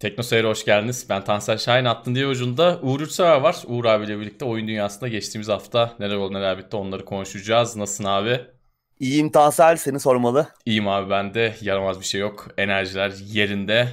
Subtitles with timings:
[0.00, 1.06] Tekno Seyir'e hoş geldiniz.
[1.10, 1.84] Ben Tansel Şahin.
[1.84, 3.56] Attın diye ucunda Uğur Ürtsever var.
[3.66, 7.76] Uğur abiyle birlikte oyun dünyasında geçtiğimiz hafta neler oldu neler bitti onları konuşacağız.
[7.76, 8.40] Nasılsın abi?
[9.00, 10.48] İyiyim Tansel seni sormalı.
[10.66, 11.54] İyiyim abi ben de.
[11.60, 12.48] Yaramaz bir şey yok.
[12.58, 13.88] Enerjiler yerinde.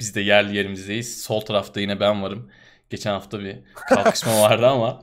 [0.00, 1.22] Biz de yerli yerimizdeyiz.
[1.22, 2.50] Sol tarafta yine ben varım.
[2.90, 5.02] Geçen hafta bir kalkışma vardı ama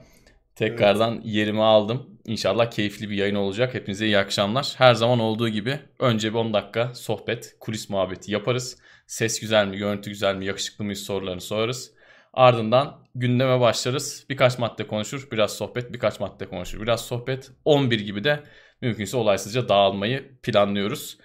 [0.55, 1.25] tekrardan evet.
[1.25, 2.09] yerimi aldım.
[2.25, 3.73] İnşallah keyifli bir yayın olacak.
[3.73, 4.73] Hepinize iyi akşamlar.
[4.77, 8.77] Her zaman olduğu gibi önce bir 10 dakika sohbet, kulis muhabbeti yaparız.
[9.07, 11.91] Ses güzel mi, görüntü güzel mi, yakışıklı mıyız sorularını sorarız.
[12.33, 14.25] Ardından gündeme başlarız.
[14.29, 16.81] Birkaç madde konuşur, biraz sohbet, birkaç madde konuşur.
[16.81, 18.43] Biraz sohbet, 11 gibi de
[18.81, 21.17] mümkünse olaysızca dağılmayı planlıyoruz.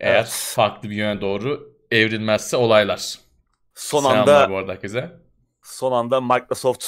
[0.00, 0.52] Eğer evet.
[0.54, 3.18] farklı bir yöne doğru evrilmezse olaylar.
[3.74, 5.12] Son Selamlar anda bu arada herkese.
[5.62, 6.86] Son anda Microsoft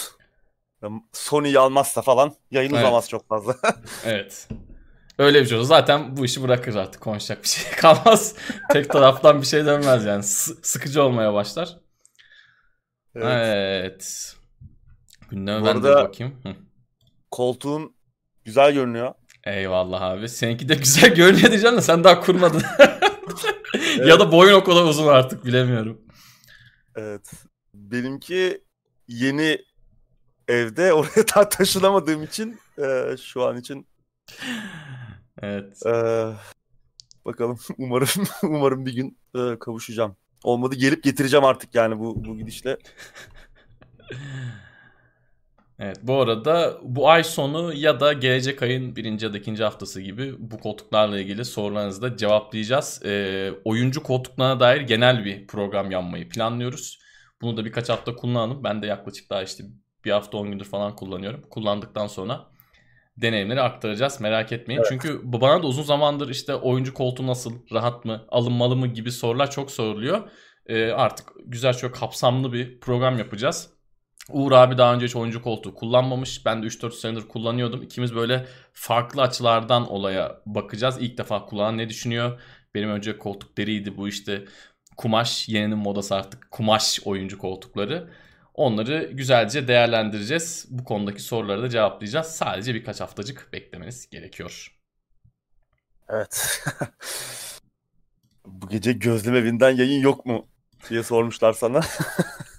[1.13, 2.81] Sony'yi almazsa falan yayın evet.
[2.81, 3.57] uzamaz çok fazla.
[4.05, 4.49] evet.
[5.19, 5.67] Öyle bir şey olur.
[5.67, 7.01] Zaten bu işi bırakır artık.
[7.01, 8.35] Konuşacak bir şey kalmaz.
[8.73, 10.23] Tek taraftan bir şey dönmez yani.
[10.23, 11.77] S- sıkıcı olmaya başlar.
[13.15, 13.27] Evet.
[13.27, 14.35] evet.
[15.31, 16.35] Gündeme ben de bakayım.
[16.43, 16.55] Hı.
[17.31, 17.95] Koltuğun
[18.45, 19.15] güzel görünüyor.
[19.45, 20.29] Eyvallah abi.
[20.29, 22.63] Seninki de güzel görünüyor diyeceğim de sen daha kurmadın.
[23.75, 24.07] evet.
[24.07, 26.01] ya da boyun o kadar uzun artık bilemiyorum.
[26.97, 27.33] Evet.
[27.75, 28.65] Benimki
[29.09, 29.59] yeni
[30.49, 33.87] evde oraya ta taşınamadığım için e, şu an için
[35.43, 35.87] Evet.
[35.87, 36.27] Ee,
[37.25, 40.17] bakalım umarım umarım bir gün e, kavuşacağım.
[40.45, 42.79] Olmadı gelip getireceğim artık yani bu bu gidişle.
[45.79, 50.01] Evet bu arada bu ay sonu ya da gelecek ayın birinci ya da ikinci haftası
[50.01, 53.03] gibi bu koltuklarla ilgili sorularınızı da cevaplayacağız.
[53.05, 56.99] Ee, oyuncu koltuklarına dair genel bir program yapmayı planlıyoruz.
[57.43, 58.65] Bunu da birkaç hafta kullanalım.
[58.65, 59.65] Ben de yaklaşık daha işte
[60.05, 61.43] bir hafta 10 gündür falan kullanıyorum.
[61.51, 62.47] Kullandıktan sonra
[63.17, 64.81] deneyimleri aktaracağız merak etmeyin.
[64.81, 64.89] Evet.
[64.89, 69.51] Çünkü bana da uzun zamandır işte oyuncu koltuğu nasıl, rahat mı, alınmalı mı gibi sorular
[69.51, 70.31] çok soruluyor.
[70.67, 73.71] Ee, artık güzel çok kapsamlı bir program yapacağız.
[74.31, 76.47] Uğur abi daha önce hiç oyuncu koltuğu kullanmamış.
[76.47, 77.83] Ben de 3-4 senedir kullanıyordum.
[77.83, 80.97] İkimiz böyle farklı açılardan olaya bakacağız.
[81.01, 82.41] İlk defa kullanan ne düşünüyor?
[82.75, 84.45] Benim önce koltuk deriydi bu işte
[84.97, 85.49] kumaş.
[85.49, 88.11] Yeninin modası artık kumaş oyuncu koltukları.
[88.55, 90.67] Onları güzelce değerlendireceğiz.
[90.71, 92.27] Bu konudaki soruları da cevaplayacağız.
[92.27, 94.75] Sadece birkaç haftacık beklemeniz gerekiyor.
[96.09, 96.65] Evet.
[98.47, 100.47] Bu gece gözlem evinden yayın yok mu
[100.91, 101.81] diye sormuşlar sana.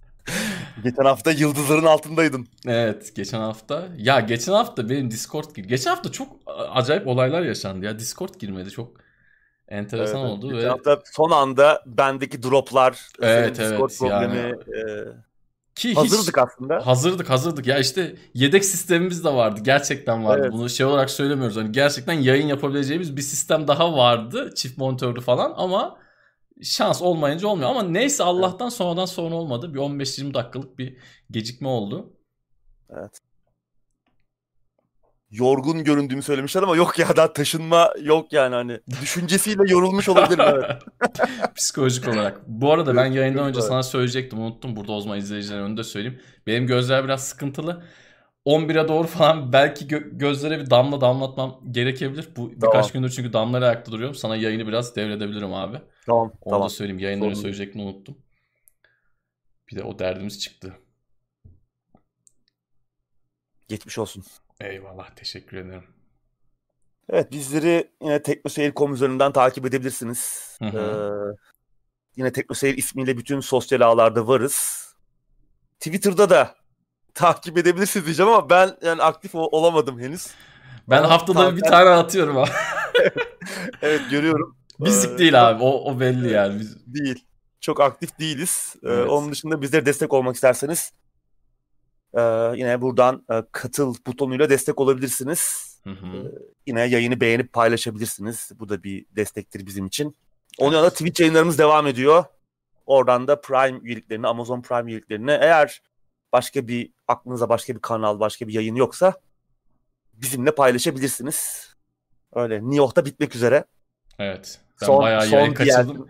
[0.84, 2.48] geçen hafta yıldızların altındaydın.
[2.68, 3.88] Evet geçen hafta.
[3.98, 5.64] Ya geçen hafta benim Discord gir.
[5.64, 6.38] Geçen hafta çok
[6.72, 8.00] acayip olaylar yaşandı ya.
[8.00, 8.98] Discord girmedi çok
[9.68, 10.52] enteresan evet, oldu.
[10.52, 10.70] Geçen ve...
[10.70, 14.56] hafta son anda bendeki droplar, evet, Discord evet, problemi, yani...
[14.80, 15.35] e,
[15.76, 16.88] ki hazırdık aslında.
[16.88, 17.68] Hazırdık hazırdık.
[17.68, 19.60] Ya işte yedek sistemimiz de vardı.
[19.64, 20.42] Gerçekten vardı.
[20.44, 20.54] Evet.
[20.54, 21.58] Bunu şey olarak söylemiyoruz.
[21.58, 24.54] Hani gerçekten yayın yapabileceğimiz bir sistem daha vardı.
[24.56, 25.98] Çift monitörlü falan ama
[26.64, 27.70] şans olmayınca olmuyor.
[27.70, 29.74] Ama neyse Allah'tan sonradan sonra olmadı.
[29.74, 30.98] Bir 15-20 dakikalık bir
[31.32, 32.14] gecikme oldu.
[32.90, 33.20] Evet
[35.38, 40.66] yorgun göründüğümü söylemişler ama yok ya daha taşınma yok yani hani düşüncesiyle yorulmuş olabilir evet.
[41.56, 42.42] Psikolojik olarak.
[42.48, 46.22] Bu arada ben yayından önce sana söyleyecektim unuttum burada o zaman izleyicilerin önünde söyleyeyim.
[46.48, 47.84] Benim gözler biraz sıkıntılı.
[48.46, 52.30] 11'e doğru falan belki gö- gözlere bir damla damlatmam gerekebilir.
[52.36, 52.62] Bu tamam.
[52.62, 54.16] birkaç gündür çünkü damlara ayakta duruyorum.
[54.16, 55.82] Sana yayını biraz devredebilirim abi.
[56.06, 56.32] Tamam.
[56.42, 56.66] Onu tamam.
[56.66, 57.00] da söyleyeyim.
[57.00, 58.18] Yayından söyleyecektim unuttum.
[59.72, 60.74] Bir de o derdimiz çıktı.
[63.68, 64.24] Geçmiş olsun.
[64.62, 65.84] Eyvallah teşekkür ederim.
[67.10, 70.52] Evet bizleri yine teknoseyir.com üzerinden takip edebilirsiniz.
[70.60, 70.78] Hı hı.
[70.78, 71.38] Ee,
[72.16, 74.86] yine teknoseyir ismiyle bütün sosyal ağlarda varız.
[75.80, 76.56] Twitter'da da
[77.14, 80.28] takip edebilirsiniz diyeceğim ama ben yani aktif olamadım henüz.
[80.90, 81.58] Ben ama haftada zaten...
[81.58, 82.50] bir tane atıyorum abi.
[83.82, 84.58] evet görüyorum.
[84.80, 86.60] Bizlik ee, değil abi o, o belli yani.
[86.60, 86.96] Biz...
[86.96, 87.26] Değil.
[87.62, 88.76] Çok aktif değiliz.
[88.84, 89.10] Ee, evet.
[89.10, 90.92] Onun dışında bizlere destek olmak isterseniz
[92.16, 92.22] ee,
[92.56, 95.72] yine buradan e, katıl butonuyla destek olabilirsiniz.
[95.84, 96.18] Hı hı.
[96.18, 96.32] Ee,
[96.68, 98.52] yine yayını beğenip paylaşabilirsiniz.
[98.60, 100.18] Bu da bir destektir bizim için.
[100.58, 102.24] Onun yanında Twitch yayınlarımız devam ediyor.
[102.86, 105.82] Oradan da Prime üyeliklerini, Amazon Prime üyeliklerini eğer
[106.34, 109.14] başka bir aklınıza başka bir kanal, başka bir yayın yoksa
[110.14, 111.70] bizimle paylaşabilirsiniz.
[112.34, 112.56] Öyle.
[112.56, 113.66] New York'ta bitmek üzere.
[114.20, 114.60] Evet.
[114.82, 116.08] Ben son, bayağı yayın kaçırdım.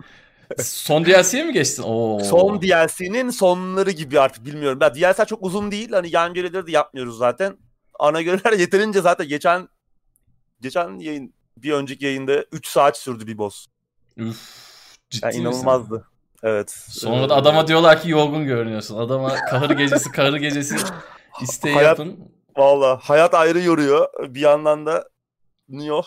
[0.59, 1.83] Son DLC'ye mi geçtin?
[1.83, 2.19] Oo.
[2.19, 4.79] Son DLC'nin sonları gibi artık bilmiyorum.
[4.81, 5.91] Ya DLC çok uzun değil.
[5.91, 7.57] Hani yan görevleri de yapmıyoruz zaten.
[7.99, 9.69] Ana görevler yeterince zaten geçen
[10.61, 13.65] geçen yayın bir önceki yayında 3 saat sürdü bir boss.
[14.17, 14.37] Üf,
[15.09, 16.07] ciddi yani inanılmazdı.
[16.43, 16.71] Evet.
[16.89, 18.97] Sonra da adama diyorlar ki yorgun görünüyorsun.
[18.97, 20.75] Adama kahır gecesi kahır gecesi
[21.41, 22.31] isteği hayat, yapın.
[22.57, 24.33] Valla hayat ayrı yoruyor.
[24.35, 25.09] Bir yandan da
[25.69, 26.01] Neo.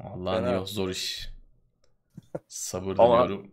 [0.00, 1.28] Allah Neo zor iş.
[2.48, 3.50] Sabır Ama diliyorum.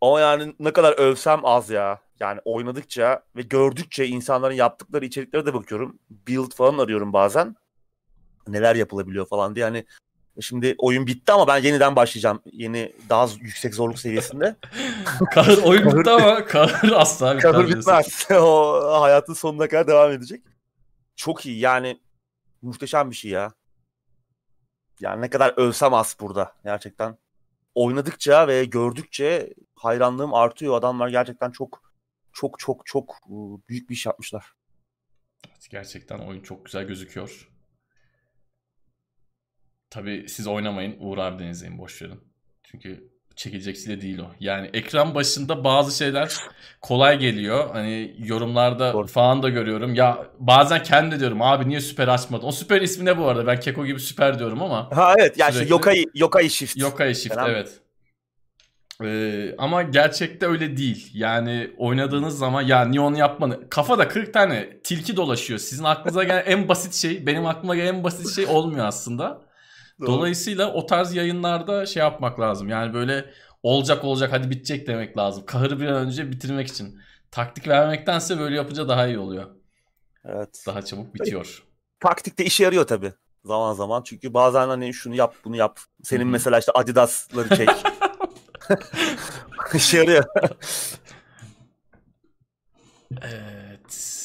[0.00, 2.00] Ama yani ne kadar övsem az ya.
[2.20, 5.98] Yani oynadıkça ve gördükçe insanların yaptıkları içeriklere de bakıyorum.
[6.10, 7.56] Build falan arıyorum bazen.
[8.48, 9.64] Neler yapılabiliyor falan diye.
[9.64, 9.84] Yani
[10.40, 12.42] şimdi oyun bitti ama ben yeniden başlayacağım.
[12.52, 14.56] Yeni daha yüksek zorluk seviyesinde.
[15.34, 17.52] kahır oyun kahır, bitti ama kahır asla bitmez.
[17.52, 18.26] Kahır bitmez.
[18.40, 20.42] o hayatın sonuna kadar devam edecek.
[21.16, 22.00] Çok iyi yani
[22.62, 23.52] muhteşem bir şey ya.
[25.00, 27.18] Yani ne kadar ölsem az burada gerçekten.
[27.80, 30.78] Oynadıkça ve gördükçe hayranlığım artıyor.
[30.78, 31.92] Adamlar gerçekten çok
[32.32, 33.16] çok çok çok
[33.68, 34.52] büyük bir iş yapmışlar.
[35.70, 37.50] gerçekten oyun çok güzel gözüküyor.
[39.90, 40.96] Tabi siz oynamayın.
[41.00, 42.20] Uğur abiden izleyin boş verin.
[42.62, 44.26] Çünkü çekilecek sile değil o.
[44.40, 46.34] Yani ekran başında bazı şeyler
[46.80, 47.70] kolay geliyor.
[47.72, 49.06] Hani yorumlarda Doğru.
[49.06, 49.94] falan da görüyorum.
[49.94, 52.46] Ya bazen kendi diyorum abi niye süper açmadın?
[52.46, 53.46] O süper ismi ne bu arada?
[53.46, 54.88] Ben Keko gibi süper diyorum ama.
[54.96, 55.72] Ha evet yani sürekli...
[55.72, 56.76] Yokai, Yokai Shift.
[56.76, 57.50] Yokai Shift Falan.
[57.50, 57.80] evet.
[59.04, 61.10] Ee, ama gerçekte öyle değil.
[61.14, 65.58] Yani oynadığınız zaman ya niye onu yapmanı kafada 40 tane tilki dolaşıyor.
[65.58, 69.49] Sizin aklınıza gelen en basit şey benim aklıma gelen en basit şey olmuyor aslında.
[70.06, 72.68] Dolayısıyla o tarz yayınlarda şey yapmak lazım.
[72.68, 73.30] Yani böyle
[73.62, 75.46] olacak olacak hadi bitecek demek lazım.
[75.46, 77.00] Kahırı bir an önce bitirmek için.
[77.30, 79.46] Taktik vermektense böyle yapınca daha iyi oluyor.
[80.24, 80.64] Evet.
[80.66, 81.62] Daha çabuk bitiyor.
[82.00, 83.12] Taktik de işe yarıyor tabii.
[83.44, 84.02] Zaman zaman.
[84.02, 85.80] Çünkü bazen hani şunu yap bunu yap.
[86.02, 86.30] Senin Hı-hı.
[86.30, 87.68] mesela işte Adidas'ları çek.
[89.74, 90.24] işe yarıyor.
[93.22, 94.16] evet.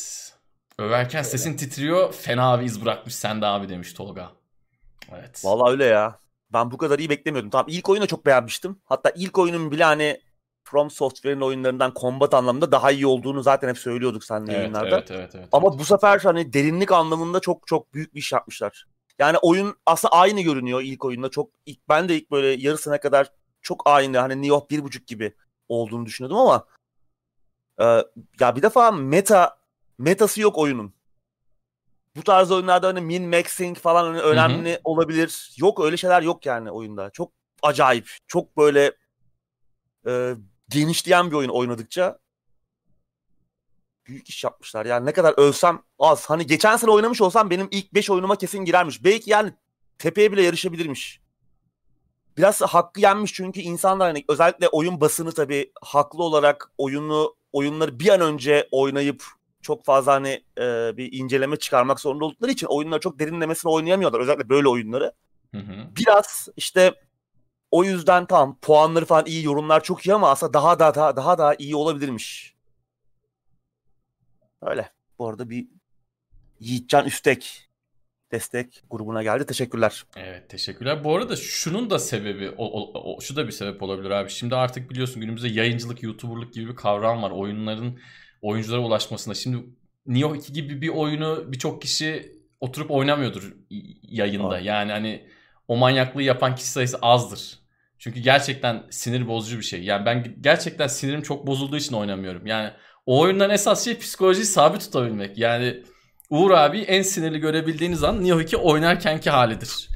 [0.80, 2.14] Överken sesin titriyor.
[2.14, 4.32] Fena bir iz bırakmış sende abi demiş Tolga.
[5.12, 5.42] Evet.
[5.46, 6.20] Vallahi öyle ya.
[6.54, 7.50] Ben bu kadar iyi beklemiyordum.
[7.50, 8.82] Tamam ilk oyunu çok beğenmiştim.
[8.86, 10.22] Hatta ilk oyunun bile hani
[10.64, 14.98] From Software'in oyunlarından combat anlamında daha iyi olduğunu zaten hep söylüyorduk seninle evet, yayınlarda.
[14.98, 15.80] Evet, evet, evet, Ama evet.
[15.80, 18.86] bu sefer hani derinlik anlamında çok çok büyük bir iş yapmışlar.
[19.20, 21.30] Yani oyun aslında aynı görünüyor ilk oyunda.
[21.30, 23.32] Çok ilk ben de ilk böyle yarısına kadar
[23.62, 25.34] çok aynı hani Nioh bir buçuk gibi
[25.70, 26.66] olduğunu düşünüyordum ama
[27.80, 27.86] e,
[28.40, 29.58] ya bir defa meta
[29.98, 30.94] metası yok oyunun
[32.16, 34.82] bu tarz oyunlarda hani min maxing falan hani önemli Hı-hı.
[34.84, 35.54] olabilir.
[35.58, 37.10] Yok öyle şeyler yok yani oyunda.
[37.10, 37.32] Çok
[37.64, 38.10] acayip.
[38.28, 38.92] Çok böyle
[40.08, 40.36] e,
[40.70, 42.20] genişleyen bir oyun oynadıkça
[44.06, 44.86] büyük iş yapmışlar.
[44.86, 46.30] Yani ne kadar ölsem az.
[46.30, 49.04] Hani geçen sene oynamış olsam benim ilk 5 oyunuma kesin girermiş.
[49.04, 49.54] Belki yani
[49.98, 51.22] tepeye bile yarışabilirmiş.
[52.38, 58.10] Biraz hakkı yenmiş çünkü insanlar hani özellikle oyun basını tabii haklı olarak oyunu oyunları bir
[58.10, 59.24] an önce oynayıp
[59.66, 64.20] çok fazla hani e, bir inceleme çıkarmak zorunda oldukları için oyunları çok derinlemesine oynayamıyorlar.
[64.20, 65.12] Özellikle böyle oyunları.
[65.52, 65.88] Hı hı.
[65.98, 66.94] Biraz işte
[67.72, 71.38] o yüzden tam puanları falan iyi, yorumlar çok iyi ama aslında daha daha daha daha
[71.38, 72.56] daha iyi olabilirmiş.
[74.62, 74.92] Öyle.
[75.20, 75.68] Bu arada bir
[76.60, 77.70] Yiğitcan Üstek
[78.32, 79.46] destek grubuna geldi.
[79.46, 80.06] Teşekkürler.
[80.16, 81.04] Evet teşekkürler.
[81.04, 84.30] Bu arada şunun da sebebi o, o, o, şu da bir sebep olabilir abi.
[84.30, 87.32] Şimdi artık biliyorsun günümüzde yayıncılık, YouTuber'lık gibi bir kavram var.
[87.32, 88.00] Oyunların
[88.46, 89.36] oyunculara ulaşmasında.
[89.36, 89.58] Şimdi
[90.08, 93.54] Nioh 2 gibi bir oyunu birçok kişi oturup oynamıyordur
[94.02, 94.56] yayında.
[94.56, 94.66] Abi.
[94.66, 95.28] Yani hani
[95.68, 97.60] o manyaklığı yapan kişi sayısı azdır.
[98.00, 99.84] Çünkü gerçekten sinir bozucu bir şey.
[99.84, 102.46] Yani ben gerçekten sinirim çok bozulduğu için oynamıyorum.
[102.46, 102.72] Yani
[103.06, 105.38] o oyundan esas şey psikolojiyi sabit tutabilmek.
[105.38, 105.84] Yani
[106.30, 109.90] Uğur abi en sinirli görebildiğiniz an Nioh 2 oynarkenki halidir.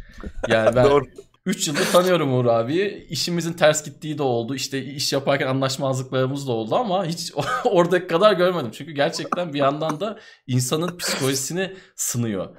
[0.48, 1.06] Yani ben Doğru.
[1.46, 3.08] 3 yıldır tanıyorum Uğur abiyi.
[3.10, 4.56] İşimizin ters gittiği de oldu.
[4.56, 7.34] İşte iş yaparken anlaşmazlıklarımız da oldu ama hiç
[7.66, 8.72] oradaki kadar görmedim.
[8.72, 12.58] Çünkü gerçekten bir yandan da insanın psikolojisini sınıyor.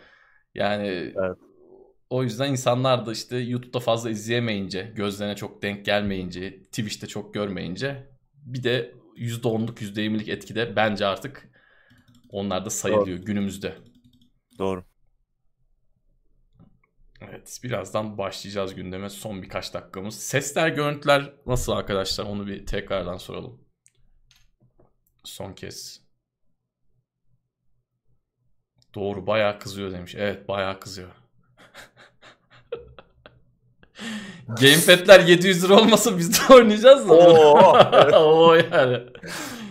[0.55, 1.37] Yani evet.
[2.11, 8.11] o yüzden insanlar da işte YouTube'da fazla izleyemeyince, gözlerine çok denk gelmeyince, Twitch'te çok görmeyince
[8.35, 11.51] bir de %10'luk %20'lik etkide bence artık
[12.31, 13.25] onlar da sayılıyor Doğru.
[13.25, 13.75] günümüzde.
[14.59, 14.90] Doğru.
[17.21, 20.19] Evet birazdan başlayacağız gündeme son birkaç dakikamız.
[20.19, 23.61] Sesler görüntüler nasıl arkadaşlar onu bir tekrardan soralım.
[25.25, 26.01] Son kez.
[28.95, 30.15] Doğru bayağı kızıyor demiş.
[30.19, 31.09] Evet bayağı kızıyor.
[34.49, 37.15] Gamepad'ler 700 lira olmasa biz de oynayacağız da.
[37.15, 38.15] Oo, evet.
[38.19, 38.99] Oo yani.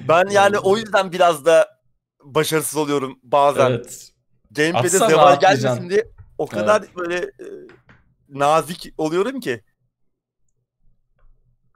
[0.08, 1.80] Ben yani o yüzden biraz da
[2.24, 3.72] başarısız oluyorum bazen.
[3.72, 4.12] Evet.
[4.52, 6.96] Gamepad'e zeval gelmesin diye o kadar evet.
[6.96, 7.48] böyle e,
[8.30, 9.62] nazik oluyorum ki.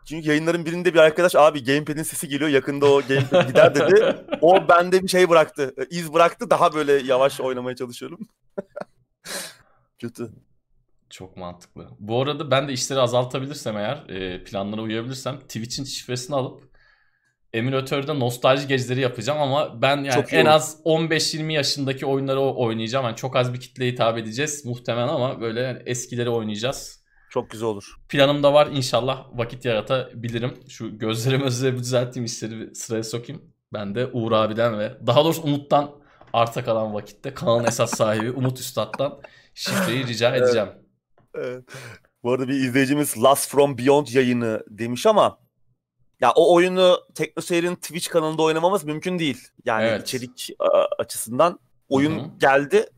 [0.06, 4.26] Çünkü yayınların birinde bir arkadaş abi gamepad'in sesi geliyor yakında o gamepad gider dedi.
[4.42, 5.74] o bende bir şey bıraktı.
[5.78, 8.20] E, iz bıraktı daha böyle yavaş oynamaya çalışıyorum.
[10.00, 10.32] Kötü.
[11.10, 11.90] Çok mantıklı.
[12.00, 16.73] Bu arada ben de işleri azaltabilirsem eğer e, planlara uyabilirsem Twitch'in şifresini alıp
[17.54, 23.06] emülatörde nostalji geceleri yapacağım ama ben yani çok en az 15-20 yaşındaki oyunları oynayacağım.
[23.06, 27.04] Yani çok az bir kitleye hitap edeceğiz muhtemelen ama böyle yani eskileri oynayacağız.
[27.30, 27.96] Çok güzel olur.
[28.10, 30.54] Planım da var inşallah vakit yaratabilirim.
[30.70, 33.42] Şu gözlerimi özlerimi düzelttiğim işleri bir sıraya sokayım.
[33.74, 35.92] Ben de Uğur abiden ve daha doğrusu Umut'tan
[36.34, 39.20] arta kalan vakitte kanalın esas sahibi Umut Üstad'dan
[39.54, 40.70] şifreyi rica edeceğim.
[41.36, 41.64] Evet.
[42.24, 45.43] Bu arada bir izleyicimiz Last From Beyond yayını demiş ama
[46.22, 49.48] ya o oyunu TeknoSeyir'in Twitch kanalında oynamamız mümkün değil.
[49.66, 50.08] Yani evet.
[50.08, 50.50] içerik
[51.00, 52.30] açısından oyun Hı-hı.
[52.40, 52.90] geldi.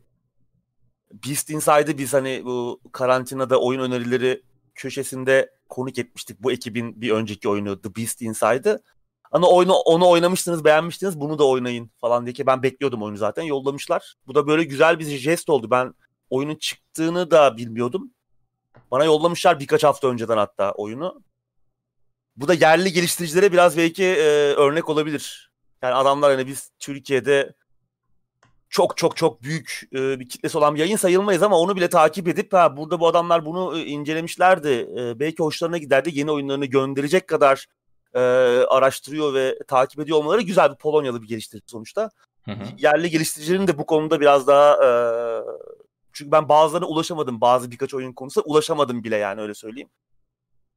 [1.26, 4.42] Beast Inside'ı biz hani bu karantinada oyun önerileri
[4.74, 6.42] köşesinde konuk etmiştik.
[6.42, 8.82] Bu ekibin bir önceki oyunu The Beast Inside'ı.
[9.22, 13.42] Hani oyunu onu oynamıştınız, beğenmiştiniz, bunu da oynayın falan diye ki ben bekliyordum oyunu zaten.
[13.42, 14.14] Yollamışlar.
[14.26, 15.70] Bu da böyle güzel bir jest oldu.
[15.70, 15.94] Ben
[16.30, 18.10] oyunun çıktığını da bilmiyordum.
[18.90, 21.22] Bana yollamışlar birkaç hafta önceden hatta oyunu.
[22.36, 25.50] Bu da yerli geliştiricilere biraz belki e, örnek olabilir.
[25.82, 27.54] Yani adamlar hani biz Türkiye'de
[28.68, 32.28] çok çok çok büyük e, bir kitlesi olan bir yayın sayılmayız ama onu bile takip
[32.28, 34.88] edip ha burada bu adamlar bunu e, incelemişlerdi.
[34.98, 36.10] E, belki hoşlarına giderdi.
[36.12, 37.66] Yeni oyunlarını gönderecek kadar
[38.14, 38.20] e,
[38.68, 42.10] araştırıyor ve takip ediyor olmaları güzel bir Polonyalı bir geliştirici sonuçta.
[42.44, 42.64] Hı hı.
[42.78, 44.88] Yerli geliştiricilerin de bu konuda biraz daha e,
[46.12, 47.40] çünkü ben bazılarına ulaşamadım.
[47.40, 49.88] Bazı birkaç oyun konusunda ulaşamadım bile yani öyle söyleyeyim.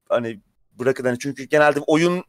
[0.10, 0.40] Hani
[0.72, 2.24] bırakın hani çünkü genelde oyun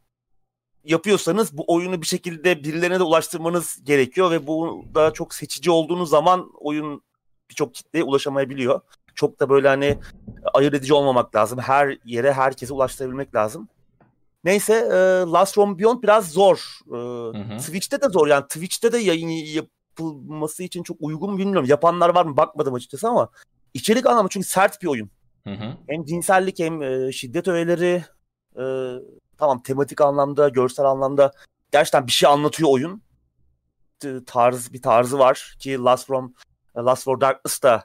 [0.85, 6.11] yapıyorsanız bu oyunu bir şekilde birilerine de ulaştırmanız gerekiyor ve bu da çok seçici olduğunuz
[6.11, 7.03] zaman oyun
[7.51, 8.81] birçok kitleye ulaşamayabiliyor.
[9.15, 9.99] Çok da böyle hani
[10.55, 11.59] ayırt edici olmamak lazım.
[11.59, 13.69] Her yere herkese ulaştırabilmek lazım.
[14.45, 14.97] Neyse e,
[15.33, 16.79] Last From Beyond biraz zor.
[16.87, 16.97] E,
[17.39, 17.61] hı hı.
[17.61, 21.69] Switch'te de zor yani Twitch'te de yayın yapılması için çok uygun bilmiyorum.
[21.69, 23.29] Yapanlar var mı bakmadım açıkçası ama
[23.75, 25.11] içerik anlamı çünkü sert bir oyun.
[25.45, 25.77] Hı hı.
[25.89, 28.05] Hem cinsellik hem e, şiddet öğeleri
[28.59, 28.65] e,
[29.39, 31.33] tamam tematik anlamda, görsel anlamda
[31.73, 33.03] gerçekten bir şey anlatıyor oyun.
[34.27, 36.35] Tarz bir tarzı var ki Last from
[36.77, 37.85] Last for Darkness da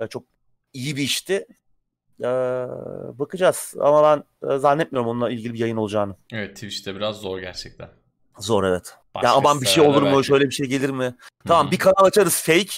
[0.00, 0.24] e, çok
[0.72, 1.46] iyi bir işti.
[2.20, 2.24] Ee,
[3.18, 4.02] bakacağız ama
[4.42, 6.16] ben e, zannetmiyorum onunla ilgili bir yayın olacağını.
[6.32, 7.88] Evet Twitch'te biraz zor gerçekten.
[8.38, 8.94] Zor evet.
[9.14, 10.10] Başka ya aman bir şey olur mu?
[10.12, 10.26] Belki.
[10.26, 11.04] Şöyle bir şey gelir mi?
[11.04, 11.14] Hı-hı.
[11.48, 12.72] Tamam bir kanal açarız fake.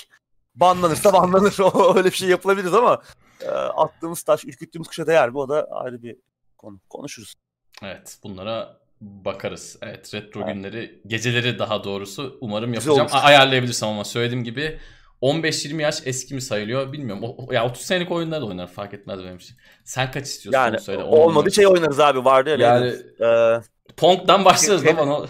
[0.54, 1.56] Banlanırsa banlanır.
[1.96, 3.02] Öyle bir şey yapılabilir ama
[3.40, 5.38] e, attığımız taş, ürküttüğümüz kuşa değer mi?
[5.38, 6.16] O da ayrı bir
[6.58, 6.80] konu.
[6.88, 7.34] Konuşuruz.
[7.82, 9.78] Evet bunlara bakarız.
[9.82, 10.54] Evet retro evet.
[10.54, 13.08] günleri geceleri daha doğrusu umarım yapacağım.
[13.12, 14.78] A- ayarlayabilirsem ama söylediğim gibi
[15.22, 17.24] 15-20 yaş eski mi sayılıyor bilmiyorum.
[17.24, 19.56] O, ya 30 senelik oyunlar da oynar fark etmez benim için.
[19.84, 21.02] Sen kaç istiyorsun yani, söyle.
[21.02, 22.56] Olmadı şey oynarız abi vardı ya.
[22.56, 23.60] Yani ee,
[23.96, 25.26] Pong'dan başlarız ten, ama.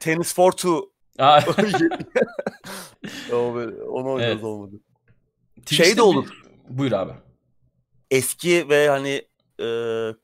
[0.00, 0.90] Tennis for two.
[3.32, 4.44] onu oynarız evet.
[4.44, 4.76] olmadı.
[5.56, 6.42] Twitch'te şey de olur.
[6.70, 6.78] Bir...
[6.78, 7.12] Buyur abi.
[8.10, 9.22] Eski ve hani
[9.60, 9.64] e,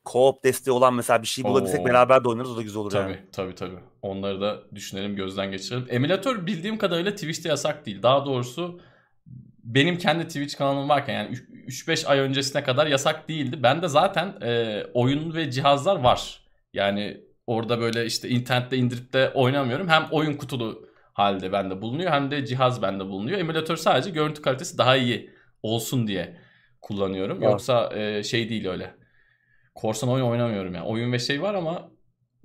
[0.05, 1.85] co-op desteği olan mesela bir şey bulabilsek Oo.
[1.85, 3.19] beraber de oynarız o da güzel olur tabii, yani.
[3.33, 3.79] Tabii tabii.
[4.03, 5.87] Onları da düşünelim gözden geçirelim.
[5.91, 8.03] Emülatör bildiğim kadarıyla Twitch'te yasak değil.
[8.03, 8.81] Daha doğrusu
[9.65, 13.63] benim kendi Twitch kanalım varken yani 3-5 ay öncesine kadar yasak değildi.
[13.63, 16.41] Ben de zaten e, oyun ve cihazlar var.
[16.73, 19.89] Yani orada böyle işte internette indirip de oynamıyorum.
[19.89, 23.39] Hem oyun kutulu halde bende bulunuyor hem de cihaz bende bulunuyor.
[23.39, 25.31] Emülatör sadece görüntü kalitesi daha iyi
[25.63, 26.37] olsun diye
[26.81, 27.43] kullanıyorum.
[27.43, 29.00] Yoksa e, şey değil öyle
[29.75, 30.87] korsan oyun oynamıyorum yani.
[30.87, 31.91] Oyun ve şey var ama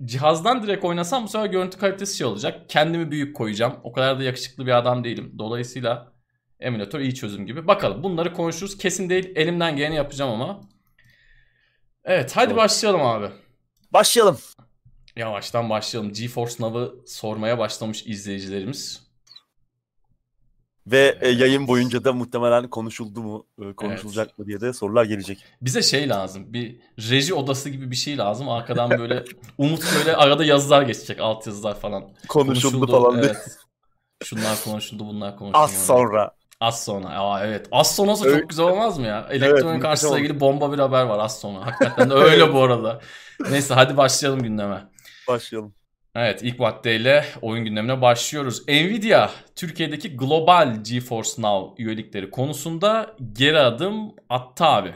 [0.04, 2.70] cihazdan direkt oynasam bu sefer görüntü kalitesi şey olacak.
[2.70, 3.74] Kendimi büyük koyacağım.
[3.84, 5.32] O kadar da yakışıklı bir adam değilim.
[5.38, 6.12] Dolayısıyla
[6.60, 7.66] emülatör iyi çözüm gibi.
[7.66, 8.78] Bakalım bunları konuşuruz.
[8.78, 9.32] Kesin değil.
[9.36, 10.60] Elimden geleni yapacağım ama.
[12.04, 12.56] Evet hadi Doğru.
[12.56, 13.28] başlayalım abi.
[13.92, 14.38] Başlayalım.
[15.16, 16.12] Yavaştan başlayalım.
[16.12, 19.05] GeForce Now'ı sormaya başlamış izleyicilerimiz.
[20.86, 24.38] Ve e, yayın boyunca da muhtemelen konuşuldu mu, e, konuşulacak evet.
[24.38, 25.44] mı diye de sorular gelecek.
[25.60, 26.52] Bize şey lazım.
[26.52, 28.48] Bir reji odası gibi bir şey lazım.
[28.48, 29.24] Arkadan böyle
[29.58, 31.20] Umut böyle arada yazılar geçecek.
[31.20, 32.04] Alt yazılar falan.
[32.28, 33.36] Konuşuldu, konuşuldu falan evet.
[34.24, 35.58] Şunlar konuşuldu, bunlar konuşuldu.
[35.58, 36.30] Az sonra.
[36.60, 37.08] Az sonra.
[37.08, 37.68] Aa, evet.
[37.72, 39.28] Az sonra olsa çok güzel olmaz mı ya?
[39.30, 41.66] Elektronik evet, karşısıyla ilgili bomba bir haber var az sonra.
[41.66, 43.00] Hakikaten de öyle bu arada.
[43.50, 44.88] Neyse hadi başlayalım gündeme.
[45.28, 45.75] Başlayalım.
[46.18, 48.68] Evet ilk maddeyle oyun gündemine başlıyoruz.
[48.68, 54.94] Nvidia Türkiye'deki global GeForce Now üyelikleri konusunda geri adım attı abi.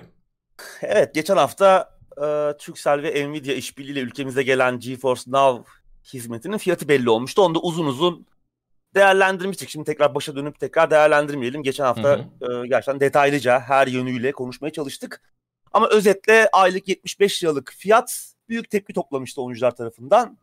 [0.82, 5.70] Evet geçen hafta e, Turkcell ve Nvidia işbirliğiyle ülkemize gelen GeForce Now
[6.14, 7.42] hizmetinin fiyatı belli olmuştu.
[7.42, 8.26] Onu da uzun uzun
[8.94, 9.68] değerlendirmiştik.
[9.68, 11.62] Şimdi tekrar başa dönüp tekrar değerlendirmeyelim.
[11.62, 12.64] Geçen hafta hı hı.
[12.64, 15.22] E, gerçekten detaylıca her yönüyle konuşmaya çalıştık.
[15.72, 20.38] Ama özetle aylık 75 liralık fiyat büyük tepki toplamıştı oyuncular tarafından.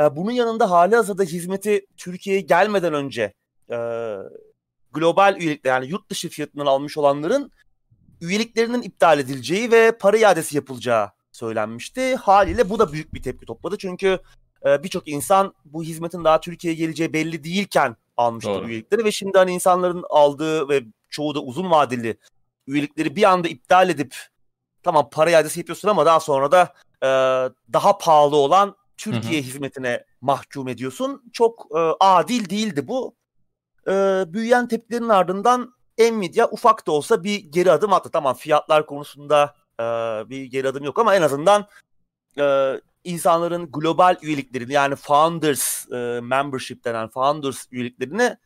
[0.00, 3.34] Ee, bunun yanında hali hazırda hizmeti Türkiye'ye gelmeden önce
[3.70, 3.76] e,
[4.92, 7.50] global üyelikle yani yurt dışı fiyatından almış olanların
[8.20, 12.16] üyeliklerinin iptal edileceği ve para iadesi yapılacağı söylenmişti.
[12.16, 13.78] Haliyle bu da büyük bir tepki topladı.
[13.78, 14.18] Çünkü
[14.66, 18.68] e, birçok insan bu hizmetin daha Türkiye'ye geleceği belli değilken almıştı Doğru.
[18.68, 22.16] üyelikleri ve şimdi hani insanların aldığı ve çoğu da uzun vadeli
[22.66, 24.16] üyelikleri bir anda iptal edip
[24.82, 27.08] tamam para iadesi yapıyorsun ama daha sonra da e,
[27.72, 29.48] daha pahalı olan Türkiye hı hı.
[29.48, 31.22] hizmetine mahkum ediyorsun.
[31.32, 33.16] Çok e, adil değildi bu.
[33.88, 33.92] E,
[34.26, 38.10] büyüyen tepkilerin ardından Nvidia ufak da olsa bir geri adım attı.
[38.10, 39.84] Tamam fiyatlar konusunda e,
[40.30, 41.68] bir geri adım yok ama en azından
[42.38, 42.74] e,
[43.04, 48.36] insanların global üyeliklerini yani Founders e, Membership denen Founders üyeliklerini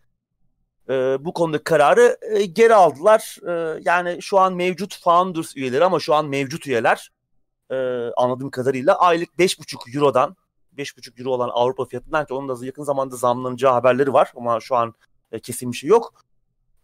[0.88, 3.36] e, bu konuda kararı e, geri aldılar.
[3.48, 7.10] E, yani şu an mevcut Founders üyeleri ama şu an mevcut üyeler
[7.70, 7.76] e,
[8.16, 10.36] anladığım kadarıyla aylık 5,5 Euro'dan
[10.80, 14.76] 5,5 Euro olan Avrupa fiyatından ki onun da yakın zamanda zamlanacağı haberleri var ama şu
[14.76, 14.94] an
[15.32, 16.24] e, kesin bir şey yok.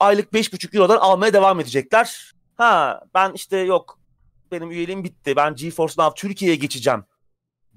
[0.00, 2.32] Aylık 5,5 Euro'dan almaya devam edecekler.
[2.56, 3.98] Ha ben işte yok
[4.52, 5.36] benim üyeliğim bitti.
[5.36, 7.04] Ben GeForce Now Türkiye'ye geçeceğim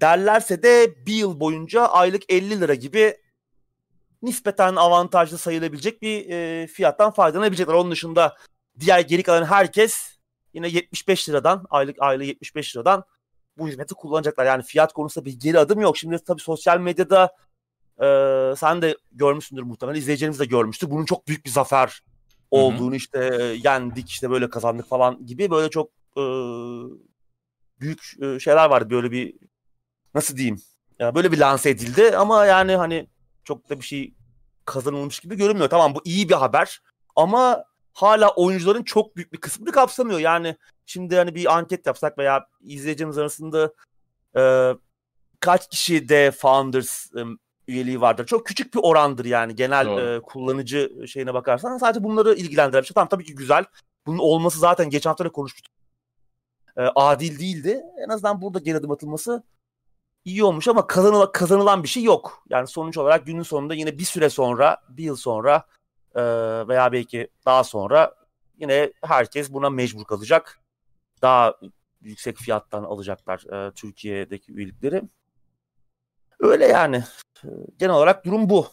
[0.01, 3.17] derlerse de bir yıl boyunca aylık 50 lira gibi
[4.21, 7.73] nispeten avantajlı sayılabilecek bir e, fiyattan faydalanabilecekler.
[7.73, 8.35] Onun dışında
[8.79, 10.17] diğer geri kalan herkes
[10.53, 13.03] yine 75 liradan aylık aylık 75 liradan
[13.59, 14.45] bu hizmeti kullanacaklar.
[14.45, 15.97] Yani fiyat konusunda bir geri adım yok.
[15.97, 17.35] Şimdi tabii sosyal medyada
[18.01, 18.05] e,
[18.57, 20.91] sen de görmüşsündür muhtemelen izleyicilerimiz de görmüştür.
[20.91, 22.03] Bunun çok büyük bir zafer
[22.51, 22.95] olduğunu Hı-hı.
[22.95, 26.23] işte e, yendik işte böyle kazandık falan gibi böyle çok e,
[27.79, 28.89] büyük e, şeyler vardı.
[28.89, 29.35] Böyle bir
[30.15, 30.61] nasıl diyeyim?
[30.99, 33.07] Ya böyle bir lanse edildi ama yani hani
[33.43, 34.13] çok da bir şey
[34.65, 35.69] kazanılmış gibi görünmüyor.
[35.69, 36.81] Tamam bu iyi bir haber
[37.15, 37.63] ama
[37.93, 40.19] hala oyuncuların çok büyük bir kısmını kapsamıyor.
[40.19, 40.55] Yani
[40.89, 43.74] şimdi hani bir anket yapsak veya izleyicimiz arasında
[44.38, 44.74] e,
[45.39, 47.22] kaç kişi de Founders e,
[47.67, 48.25] üyeliği vardır.
[48.25, 51.77] Çok küçük bir orandır yani genel e, kullanıcı şeyine bakarsan.
[51.77, 52.93] Sadece bunları ilgilendiren bir şey.
[52.93, 53.65] Tamam tabii ki güzel.
[54.05, 55.74] Bunun olması zaten geçen hafta konuşmuştuk.
[56.77, 57.81] E, adil değildi.
[58.05, 59.43] En azından burada geri adım atılması
[60.25, 62.43] iyi olmuş ama kazanılan, kazanılan bir şey yok.
[62.50, 65.63] Yani sonuç olarak günün sonunda yine bir süre sonra, bir yıl sonra
[66.15, 66.22] e,
[66.67, 68.15] veya belki daha sonra
[68.60, 70.60] yine herkes buna mecbur kalacak.
[71.21, 71.55] Daha
[72.01, 75.01] yüksek fiyattan alacaklar e, Türkiye'deki üyelikleri.
[76.39, 77.03] Öyle yani.
[77.79, 78.67] Genel olarak durum bu.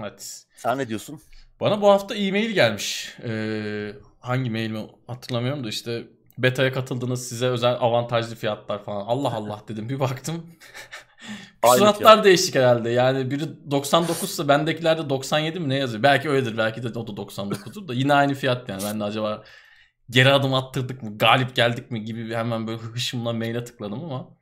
[0.00, 0.44] Evet.
[0.56, 1.20] Sen ne diyorsun?
[1.60, 3.16] Bana bu hafta e-mail gelmiş.
[3.24, 6.04] Ee, hangi mail mi hatırlamıyorum da işte
[6.38, 9.06] beta'ya katıldınız size özel avantajlı fiyatlar falan.
[9.06, 10.46] Allah Allah dedim bir baktım.
[11.76, 12.90] Suratlar değişik herhalde.
[12.90, 16.02] Yani biri 99 ise bendekilerde 97 mi ne yazıyor?
[16.02, 16.58] Belki öyledir.
[16.58, 18.82] Belki de o da 99'dur da yine aynı fiyat yani.
[18.84, 19.44] Ben de acaba
[20.10, 21.18] geri adım attırdık mı?
[21.18, 24.36] Galip geldik mi gibi hemen böyle hışımla maile tıkladım ama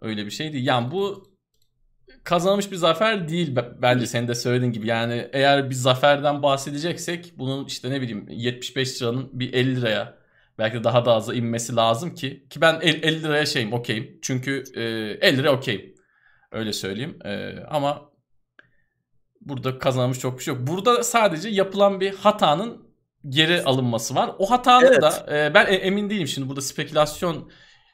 [0.00, 0.66] öyle bir şey değil.
[0.66, 1.32] Yani bu
[2.24, 4.86] kazanılmış bir zafer değil bence senin de söylediğin gibi.
[4.86, 10.18] Yani eğer bir zaferden bahsedeceksek bunun işte ne bileyim 75 liranın bir 50 liraya
[10.58, 12.46] Belki de daha da aza inmesi lazım ki.
[12.50, 14.18] Ki ben 50 liraya şeyim okeyim.
[14.22, 14.82] Çünkü e,
[15.28, 15.94] 50 lira okeyim.
[16.52, 17.18] Öyle söyleyeyim.
[17.24, 18.10] E, ama
[19.40, 20.66] burada kazanmış çok bir şey yok.
[20.66, 22.87] Burada sadece yapılan bir hatanın
[23.28, 24.30] geri alınması var.
[24.38, 25.02] O hatanın evet.
[25.02, 27.50] da e, ben e, emin değilim şimdi burada spekülasyon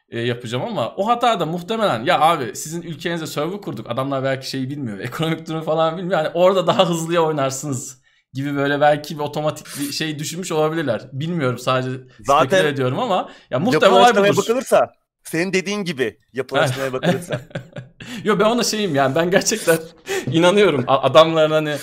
[0.08, 3.90] e, yapacağım ama o hata da muhtemelen ya abi sizin ülkenize server kurduk.
[3.90, 4.98] Adamlar belki şeyi bilmiyor.
[5.00, 6.18] Ekonomik durumu falan bilmiyor.
[6.18, 11.02] Yani orada daha hızlıya oynarsınız gibi böyle belki bir otomatik bir şey düşünmüş olabilirler.
[11.12, 14.36] Bilmiyorum sadece Zaten ediyorum ama ya muhtemelen budur.
[14.36, 14.92] bakılırsa
[15.24, 17.40] senin dediğin gibi yapılaşmaya bakılırsa.
[18.24, 19.78] Yo ben ona şeyim yani ben gerçekten
[20.32, 21.76] inanıyorum adamların hani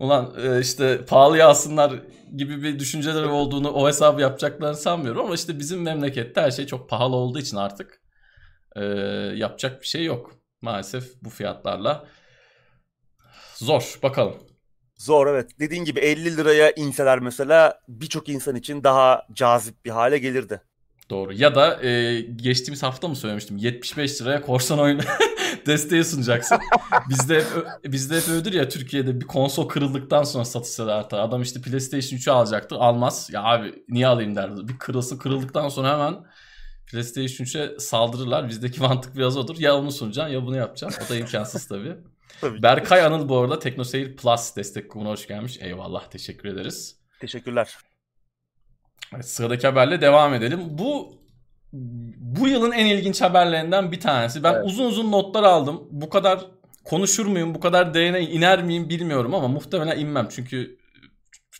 [0.00, 1.92] ulan e, işte pahalıya alsınlar
[2.36, 6.90] gibi bir düşünceleri olduğunu o hesabı yapacaklarını sanmıyorum ama işte bizim memlekette her şey çok
[6.90, 8.02] pahalı olduğu için artık
[8.76, 8.84] e,
[9.34, 10.32] yapacak bir şey yok.
[10.62, 12.06] Maalesef bu fiyatlarla
[13.54, 14.34] zor bakalım.
[14.96, 15.50] Zor evet.
[15.60, 20.60] Dediğin gibi 50 liraya inseler mesela birçok insan için daha cazip bir hale gelirdi.
[21.10, 21.32] Doğru.
[21.32, 23.56] Ya da e, geçtiğimiz hafta mı söylemiştim?
[23.56, 25.00] 75 liraya korsan oyunu
[25.66, 26.58] desteği sunacaksın.
[27.08, 27.46] bizde hep,
[27.84, 31.18] bizde hep öyledir ya Türkiye'de bir konsol kırıldıktan sonra satışları artar.
[31.18, 32.74] Adam işte PlayStation 3'ü alacaktı.
[32.74, 33.30] Almaz.
[33.32, 34.68] Ya abi niye alayım derdi.
[34.68, 36.24] Bir kırılsın kırıldıktan sonra hemen
[36.86, 38.48] PlayStation 3'e saldırırlar.
[38.48, 39.56] Bizdeki mantık biraz odur.
[39.58, 41.04] Ya onu sunacaksın ya bunu yapacaksın.
[41.06, 41.96] O da imkansız tabii.
[42.40, 45.58] Tabii Berkay Anıl bu arada TeknoSeyir Plus destek kumuna hoş gelmiş.
[45.60, 46.96] Eyvallah teşekkür ederiz.
[47.20, 47.76] Teşekkürler.
[49.22, 50.60] Sıradaki haberle devam edelim.
[50.70, 51.18] Bu
[52.18, 54.42] bu yılın en ilginç haberlerinden bir tanesi.
[54.42, 54.64] Ben evet.
[54.66, 55.82] uzun uzun notlar aldım.
[55.90, 56.46] Bu kadar
[56.84, 60.28] konuşur muyum, bu kadar derine iner miyim bilmiyorum ama muhtemelen inmem.
[60.30, 60.78] Çünkü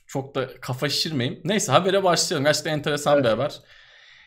[0.06, 1.40] çok da kafa şişirmeyeyim.
[1.44, 2.44] Neyse habere başlayalım.
[2.44, 3.24] Gerçekten enteresan evet.
[3.24, 3.54] bir haber.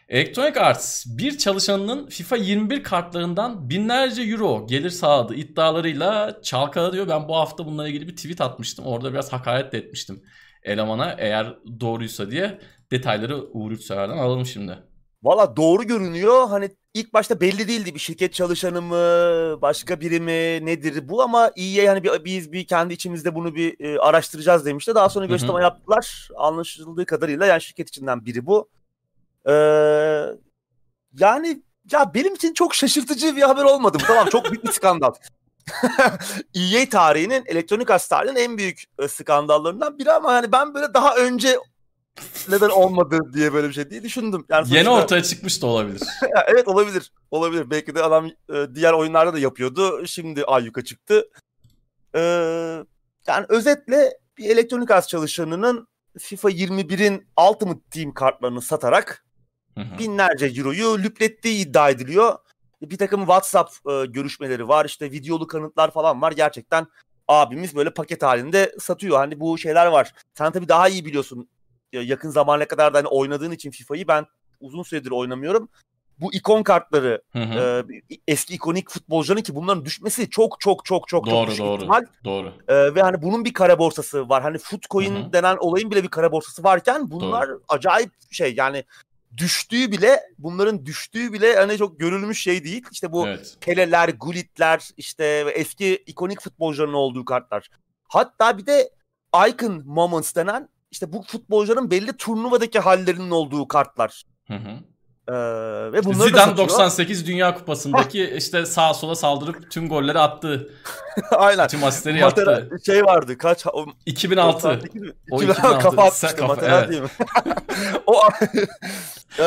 [0.10, 7.08] Electronic Arts bir çalışanının FIFA 21 kartlarından binlerce euro gelir sağladı iddialarıyla çalkalanıyor.
[7.08, 8.86] Ben bu hafta bununla ilgili bir tweet atmıştım.
[8.86, 10.24] Orada biraz hakaret de etmiştim
[10.64, 12.60] elemana eğer doğruysa diye
[12.92, 14.78] detayları Uğur Üçsever'den alalım şimdi.
[15.24, 16.48] Valla doğru görünüyor.
[16.50, 21.52] Hani ilk başta belli değildi bir şirket çalışanı mı, başka biri mi, nedir bu ama
[21.56, 24.96] iyiye yani bir, biz bir kendi içimizde bunu bir e, araştıracağız demişti.
[24.96, 26.30] Daha sonra gösterme yaptılar.
[26.38, 28.70] Anlaşıldığı kadarıyla yani şirket içinden biri bu.
[29.46, 29.54] Ee,
[31.20, 34.06] yani ya benim için çok şaşırtıcı bir haber olmadı bu.
[34.08, 35.14] Tamam çok büyük bir skandal.
[36.56, 41.58] EA tarihinin, elektronik tarihinin en büyük e, skandallarından biri ama yani ben böyle daha önce
[42.50, 44.46] neden olmadı diye böyle bir şey diye düşündüm.
[44.50, 44.78] Yani sonuçta...
[44.78, 46.02] Yeni ortaya çıkmış da olabilir.
[46.48, 47.12] evet olabilir.
[47.32, 47.70] Olabilir.
[47.70, 50.08] Belki de adam e, diğer oyunlarda da yapıyordu.
[50.08, 51.30] Şimdi ayyuka çıktı.
[52.16, 52.84] Ee,
[53.28, 55.88] yani özetle bir elektronik arts çalışanının
[56.20, 59.26] FIFA 21'in Ultimate Team kartlarını satarak
[59.78, 62.36] binlerce euroyu lüplettiği iddia ediliyor.
[62.82, 66.32] Bir takım WhatsApp e, görüşmeleri var işte videolu kanıtlar falan var.
[66.32, 66.88] Gerçekten
[67.28, 69.18] abimiz böyle paket halinde satıyor.
[69.18, 70.14] Hani bu şeyler var.
[70.34, 71.50] Sen tabii daha iyi biliyorsun.
[71.94, 74.26] Yakın zamana kadar da hani oynadığın için FIFA'yı ben
[74.60, 75.70] uzun süredir oynamıyorum
[76.22, 77.86] bu ikon kartları hı hı.
[78.12, 82.06] E, eski ikonik futbolcuların ki bunların düşmesi çok çok çok çok doğru, çok doğru, ihtimal.
[82.26, 82.54] Doğru.
[82.68, 84.44] E, ve hani bunun bir kara borsası var.
[84.44, 85.34] Hani Footcoin hı hı.
[85.34, 87.62] denen olayın bile bir kara borsası varken bunlar doğru.
[87.70, 88.84] acayip şey yani
[89.38, 92.84] düştüğü bile bunların düştüğü bile hani çok görülmüş şey değil.
[92.92, 93.58] İşte bu evet.
[93.62, 95.26] Peleler, Gullit'ler işte
[95.56, 97.70] eski ikonik futbolcuların olduğu kartlar.
[98.08, 98.90] Hatta bir de
[99.50, 104.24] Icon Moments denen işte bu futbolcuların belli turnuvadaki hallerinin olduğu kartlar.
[104.48, 104.80] Hı hı.
[105.28, 105.34] Ee,
[105.94, 110.74] ve bunları Zidane 98 Dünya Kupası'ndaki işte sağa sola saldırıp tüm golleri attı.
[111.32, 111.68] Aynen.
[111.68, 112.70] Tüm asistleri yaptı.
[112.86, 113.66] Şey vardı kaç?
[114.06, 114.74] 2006.
[114.74, 115.16] 2006.
[115.32, 115.80] O 2006.
[115.80, 116.90] Kafa atmıştı kafa, evet.
[116.90, 117.10] değil mi?
[118.08, 118.22] o
[119.40, 119.44] e,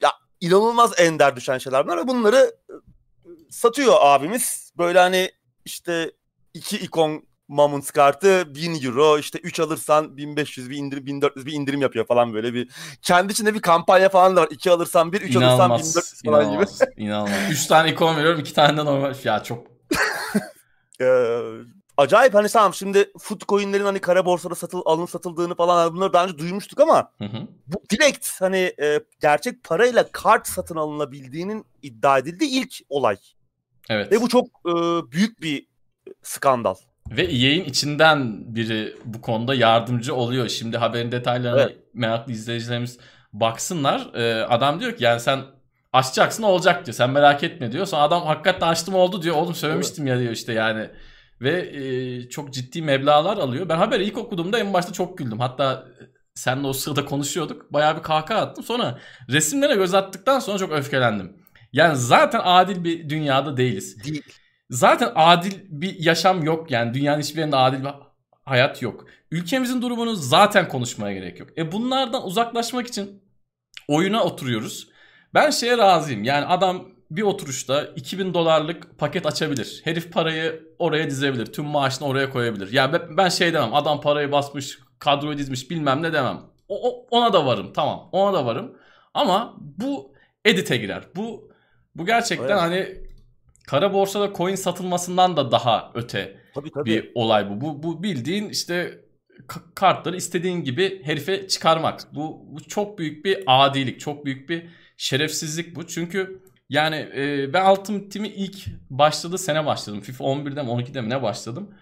[0.00, 2.74] ya inanılmaz ender düşen şeyler bunlar ve bunları e,
[3.50, 4.72] satıyor abimiz.
[4.78, 5.30] Böyle hani
[5.64, 6.12] işte
[6.54, 11.82] iki ikon Moments kartı 1000 euro işte 3 alırsan 1500 bir indirim 1400 bir indirim
[11.82, 12.68] yapıyor falan böyle bir
[13.02, 16.78] kendi içinde bir kampanya falan da var 2 alırsan 1 3 alırsan 1400 falan inanılmaz,
[16.78, 16.90] gibi.
[16.96, 17.32] İnanılmaz.
[17.50, 19.66] 3 tane ikon veriyorum 2 tane de normal ya çok
[21.00, 21.40] ee,
[21.96, 26.12] acayip hani tamam şimdi foot coinlerin hani kara borsada satıl alın satıldığını falan hani bunları
[26.12, 27.46] daha önce duymuştuk ama hı hı.
[27.66, 33.16] bu direkt hani e, gerçek parayla kart satın alınabildiğinin iddia edildiği ilk olay.
[33.88, 34.12] Evet.
[34.12, 34.72] Ve bu çok e,
[35.12, 35.66] büyük bir
[36.22, 36.74] skandal.
[37.10, 40.48] Ve EA'in içinden biri bu konuda yardımcı oluyor.
[40.48, 41.76] Şimdi haberin detaylarına evet.
[41.94, 42.98] meraklı izleyicilerimiz
[43.32, 44.10] baksınlar.
[44.14, 45.40] Ee, adam diyor ki yani sen
[45.92, 46.94] açacaksın olacak diyor.
[46.94, 47.86] Sen merak etme diyor.
[47.86, 49.36] Sonra adam hakikaten açtım oldu diyor.
[49.36, 50.16] Oğlum söylemiştim evet.
[50.16, 50.90] ya diyor işte yani.
[51.40, 53.68] Ve e, çok ciddi meblalar alıyor.
[53.68, 55.40] Ben haberi ilk okuduğumda en başta çok güldüm.
[55.40, 55.84] Hatta
[56.34, 57.72] senle o sırada konuşuyorduk.
[57.72, 58.64] Bayağı bir kahkaha attım.
[58.64, 61.36] Sonra resimlere göz attıktan sonra çok öfkelendim.
[61.72, 64.04] Yani zaten adil bir dünyada değiliz.
[64.04, 64.22] Değil
[64.70, 67.90] zaten adil bir yaşam yok yani dünyanın hiçbir yerinde adil bir
[68.44, 69.06] hayat yok.
[69.30, 71.48] Ülkemizin durumunu zaten konuşmaya gerek yok.
[71.58, 73.22] E bunlardan uzaklaşmak için
[73.88, 74.88] oyuna oturuyoruz.
[75.34, 76.24] Ben şeye razıyım.
[76.24, 79.80] Yani adam bir oturuşta 2000 dolarlık paket açabilir.
[79.84, 81.46] Herif parayı oraya dizebilir.
[81.46, 82.72] Tüm maaşını oraya koyabilir.
[82.72, 83.74] Ya yani ben şey demem.
[83.74, 86.40] Adam parayı basmış, kadroyu dizmiş bilmem ne demem.
[86.68, 87.72] O, ona da varım.
[87.72, 88.08] Tamam.
[88.12, 88.78] Ona da varım.
[89.14, 91.02] Ama bu edite girer.
[91.16, 91.50] Bu
[91.94, 92.60] bu gerçekten evet.
[92.60, 93.05] hani
[93.66, 96.90] kara borsada coin satılmasından da daha öte tabii, tabii.
[96.90, 97.60] bir olay bu.
[97.60, 99.00] Bu, bu bildiğin işte
[99.74, 102.00] kartları istediğin gibi herife çıkarmak.
[102.14, 105.86] Bu, bu çok büyük bir adilik, çok büyük bir şerefsizlik bu.
[105.86, 110.00] Çünkü yani e, ben Ultimate Team'i ilk başladığı sene başladım.
[110.00, 111.74] FIFA 11'de mi 12'de mi ne başladım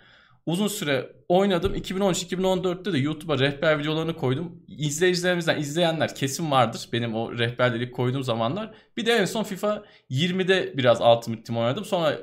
[0.47, 1.75] uzun süre oynadım.
[1.75, 4.63] 2013-2014'te de YouTube'a rehber videolarını koydum.
[4.69, 6.89] İzleyicilerimizden izleyenler kesin vardır.
[6.93, 8.75] Benim o rehberleri koyduğum zamanlar.
[8.97, 11.85] Bir de en son FIFA 20'de biraz Ultimate Team oynadım.
[11.85, 12.19] Sonra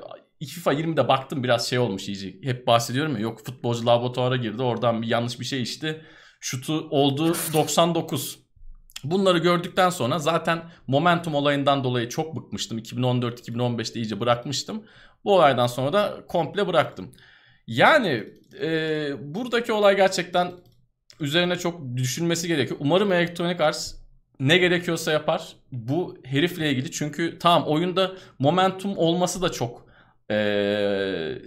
[0.48, 2.34] FIFA 20'de baktım biraz şey olmuş iyice.
[2.42, 4.62] Hep bahsediyorum ya yok futbolcu laboratuvara girdi.
[4.62, 6.04] Oradan bir yanlış bir şey içti.
[6.40, 8.38] Şutu oldu 99.
[9.04, 12.78] Bunları gördükten sonra zaten momentum olayından dolayı çok bıkmıştım.
[12.78, 14.84] 2014-2015'te iyice bırakmıştım.
[15.24, 17.12] Bu olaydan sonra da komple bıraktım.
[17.66, 18.24] Yani
[18.60, 20.52] e, buradaki olay gerçekten
[21.20, 22.80] üzerine çok düşünmesi gerekiyor.
[22.82, 23.94] Umarım Electronic Arts
[24.40, 25.56] ne gerekiyorsa yapar.
[25.72, 29.86] Bu herifle ilgili çünkü tamam oyunda momentum olması da çok
[30.30, 31.38] e,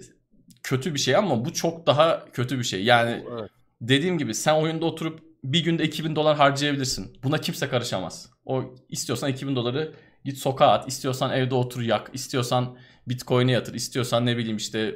[0.62, 2.84] kötü bir şey ama bu çok daha kötü bir şey.
[2.84, 3.50] Yani evet.
[3.80, 7.18] dediğim gibi sen oyunda oturup bir günde 2000 dolar harcayabilirsin.
[7.24, 8.30] Buna kimse karışamaz.
[8.44, 9.92] O istiyorsan 2000 doları
[10.24, 12.76] git sokağa at, istiyorsan evde otur yak, istiyorsan
[13.08, 14.94] Bitcoin'e yatır, istiyorsan ne bileyim işte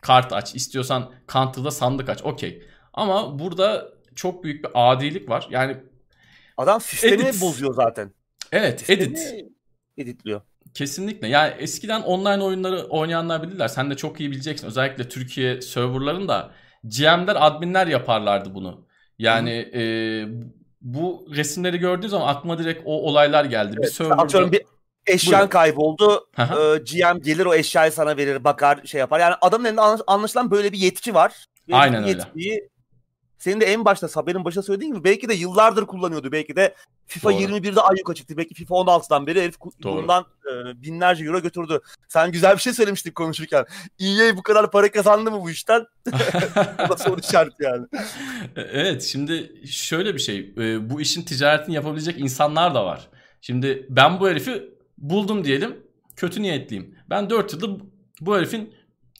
[0.00, 0.54] kart aç.
[0.54, 2.22] istiyorsan Counter'da sandık aç.
[2.22, 2.62] Okey.
[2.92, 5.46] Ama burada çok büyük bir adilik var.
[5.50, 5.76] Yani
[6.56, 7.42] adam sistemi edit.
[7.42, 8.12] bozuyor zaten.
[8.52, 9.44] Evet, sistemi edit.
[9.96, 10.40] Editliyor.
[10.74, 11.28] Kesinlikle.
[11.28, 13.68] Yani eskiden online oyunları oynayanlar bilirler.
[13.68, 14.66] Sen de çok iyi bileceksin.
[14.66, 16.50] Özellikle Türkiye serverlarında
[16.84, 18.86] GM'ler, adminler yaparlardı bunu.
[19.18, 19.82] Yani e,
[20.80, 23.74] bu resimleri gördüğün zaman aklıma direkt o olaylar geldi.
[23.78, 24.22] Evet, bir serverda...
[24.22, 24.62] Atıyorum bir
[25.08, 25.50] eşyan Buyurun.
[25.50, 26.28] kayboldu.
[26.38, 26.44] Ee,
[26.78, 29.20] GM gelir o eşyayı sana verir, bakar, şey yapar.
[29.20, 31.46] Yani adamın elinde anlaşılan böyle bir yetki var.
[31.68, 32.10] Ve Aynen öyle.
[32.10, 32.68] Yetkiyi
[33.38, 36.32] senin de en başta haberin başında söylediğin gibi belki de yıllardır kullanıyordu.
[36.32, 36.74] Belki de
[37.06, 37.40] FIFA Doğru.
[37.42, 38.36] 21'de ayyuka çıktı.
[38.36, 40.02] Belki FIFA 16'dan beri herif Doğru.
[40.02, 41.80] bundan e, binlerce euro götürdü.
[42.08, 43.64] Sen güzel bir şey söylemiştik konuşurken.
[44.00, 45.86] EA bu kadar para kazandı mı bu işten?
[46.86, 47.86] bu da soru işareti yani.
[48.56, 50.54] E, evet şimdi şöyle bir şey.
[50.58, 53.08] E, bu işin ticaretini yapabilecek insanlar da var.
[53.40, 55.76] Şimdi ben bu herifi buldum diyelim.
[56.16, 56.94] Kötü niyetliyim.
[57.10, 57.70] Ben 4 yıldır
[58.20, 58.74] bu herifin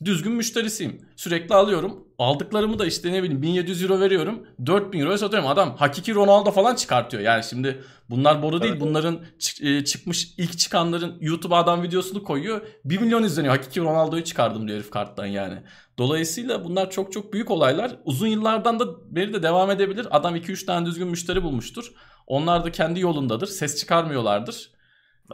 [0.04, 1.00] düzgün müşterisiyim.
[1.16, 2.08] Sürekli alıyorum.
[2.18, 4.46] Aldıklarımı da işte ne bileyim 1700 euro veriyorum.
[4.66, 5.48] 4000 euroya satıyorum.
[5.48, 7.22] Adam hakiki Ronaldo falan çıkartıyor.
[7.22, 8.80] Yani şimdi bunlar boru değil.
[8.80, 9.20] Bunların
[9.62, 12.60] e, çıkmış ilk çıkanların YouTube adam videosunu koyuyor.
[12.84, 13.56] 1 milyon izleniyor.
[13.56, 15.62] Hakiki Ronaldo'yu çıkardım diyor herif karttan yani.
[15.98, 17.96] Dolayısıyla bunlar çok çok büyük olaylar.
[18.04, 20.06] Uzun yıllardan da beri de devam edebilir.
[20.10, 21.92] Adam 2-3 tane düzgün müşteri bulmuştur.
[22.26, 23.46] Onlar da kendi yolundadır.
[23.46, 24.77] Ses çıkarmıyorlardır.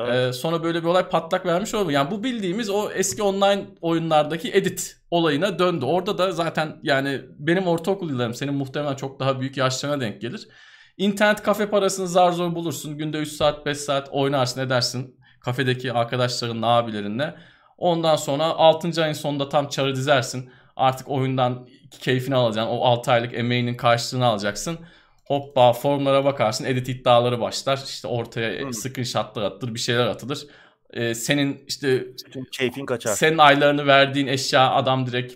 [0.01, 0.15] Evet.
[0.15, 1.95] Ee, sonra böyle bir olay patlak vermiş olabilir.
[1.95, 5.85] Yani bu bildiğimiz o eski online oyunlardaki edit olayına döndü.
[5.85, 10.49] Orada da zaten yani benim ortaokul yıllarım senin muhtemelen çok daha büyük yaşlarına denk gelir.
[10.97, 12.99] İnternet kafe parasını zar zor bulursun.
[12.99, 15.17] Günde 3 saat 5 saat oynarsın edersin.
[15.41, 17.35] Kafedeki arkadaşların abilerinle.
[17.79, 19.03] Ondan sonra 6.
[19.03, 20.51] ayın sonunda tam çarı dizersin.
[20.77, 21.69] Artık oyundan
[22.01, 22.71] keyfini alacaksın.
[22.71, 24.79] O 6 aylık emeğinin karşılığını alacaksın.
[25.25, 27.81] Hoppa formlara bakarsın edit iddiaları başlar.
[27.85, 28.75] İşte ortaya hmm.
[28.75, 30.47] screenshotlar atılır bir şeyler atılır.
[30.93, 32.07] Ee, senin işte
[32.53, 33.15] keyfin kaçar.
[33.15, 35.35] Senin aylarını verdiğin eşya adam direkt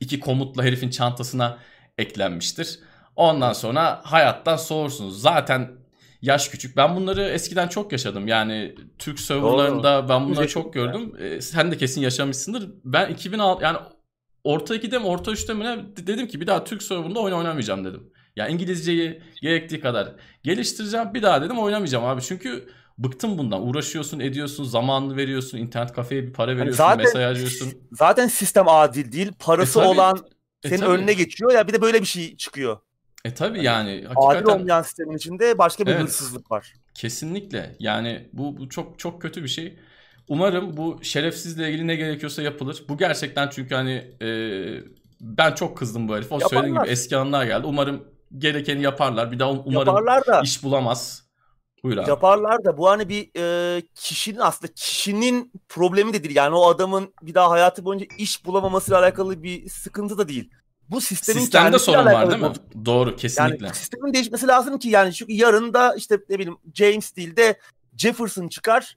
[0.00, 1.58] iki komutla herifin çantasına
[1.98, 2.78] eklenmiştir.
[3.16, 5.22] Ondan sonra hayattan soğursunuz.
[5.22, 5.70] Zaten
[6.22, 6.76] yaş küçük.
[6.76, 8.28] Ben bunları eskiden çok yaşadım.
[8.28, 11.12] Yani Türk serverlarında ben bunları çok gördüm.
[11.18, 12.70] Ee, sen de kesin yaşamışsındır.
[12.84, 13.78] Ben 2006 yani
[14.44, 17.84] orta 2'de mi orta 3'te mi ne dedim ki bir daha Türk serverında oyun oynamayacağım
[17.84, 18.12] dedim.
[18.36, 21.14] Ya İngilizceyi gerektiği kadar geliştireceğim.
[21.14, 22.22] Bir daha dedim oynamayacağım abi.
[22.22, 23.68] Çünkü bıktım bundan.
[23.68, 27.72] Uğraşıyorsun, ediyorsun, zamanını veriyorsun, internet kafeye bir para veriyorsun, zaten, mesaj harcıyorsun.
[27.92, 29.32] Zaten sistem adil değil.
[29.38, 30.18] Parası e, tabii, olan
[30.64, 32.78] e, senin e, önüne geçiyor ya bir de böyle bir şey çıkıyor.
[33.24, 36.72] E tabi yani hakikaten adil olmayan sistemin içinde başka bir evet, hırsızlık var.
[36.94, 37.76] Kesinlikle.
[37.78, 39.78] Yani bu, bu çok çok kötü bir şey.
[40.28, 42.84] Umarım bu şerefsizle ilgili ne gerekiyorsa yapılır.
[42.88, 44.28] Bu gerçekten çünkü hani e,
[45.20, 46.32] ben çok kızdım bu herif.
[46.32, 47.66] O söylediğim gibi eski anlar geldi.
[47.66, 48.04] Umarım
[48.38, 49.32] gerekeni yaparlar.
[49.32, 51.30] Bir daha um- umarım yaparlar da, iş bulamaz.
[51.82, 52.08] Buyur abi.
[52.08, 56.36] Yaparlar da bu hani bir e, kişinin aslında kişinin problemi de değil.
[56.36, 60.50] Yani o adamın bir daha hayatı boyunca iş bulamamasıyla alakalı bir sıkıntı da değil.
[60.90, 62.48] Bu sistemin Sistemde sorun var değil mi?
[62.48, 62.64] Bozuk.
[62.84, 63.66] Doğru kesinlikle.
[63.66, 67.58] Yani sistemin değişmesi lazım ki yani çünkü yarın da işte ne bileyim James değil de
[67.96, 68.96] Jefferson çıkar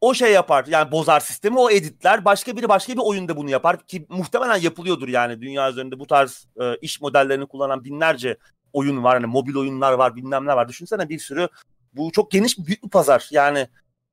[0.00, 3.86] o şey yapar yani bozar sistemi o editler başka biri başka bir oyunda bunu yapar
[3.86, 8.36] ki muhtemelen yapılıyordur yani dünya üzerinde bu tarz e, iş modellerini kullanan binlerce
[8.72, 9.14] oyun var.
[9.14, 10.68] Hani mobil oyunlar var bilmem ne var.
[10.68, 11.48] Düşünsene bir sürü
[11.92, 13.28] bu çok geniş büyük bir pazar.
[13.30, 13.68] Yani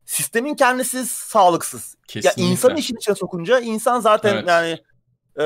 [0.06, 1.96] sistemin kendisi sağlıksız.
[2.08, 2.44] Kesinlikle.
[2.44, 4.48] Ya insan işin içine sokunca insan zaten evet.
[4.48, 4.80] yani
[5.40, 5.46] e,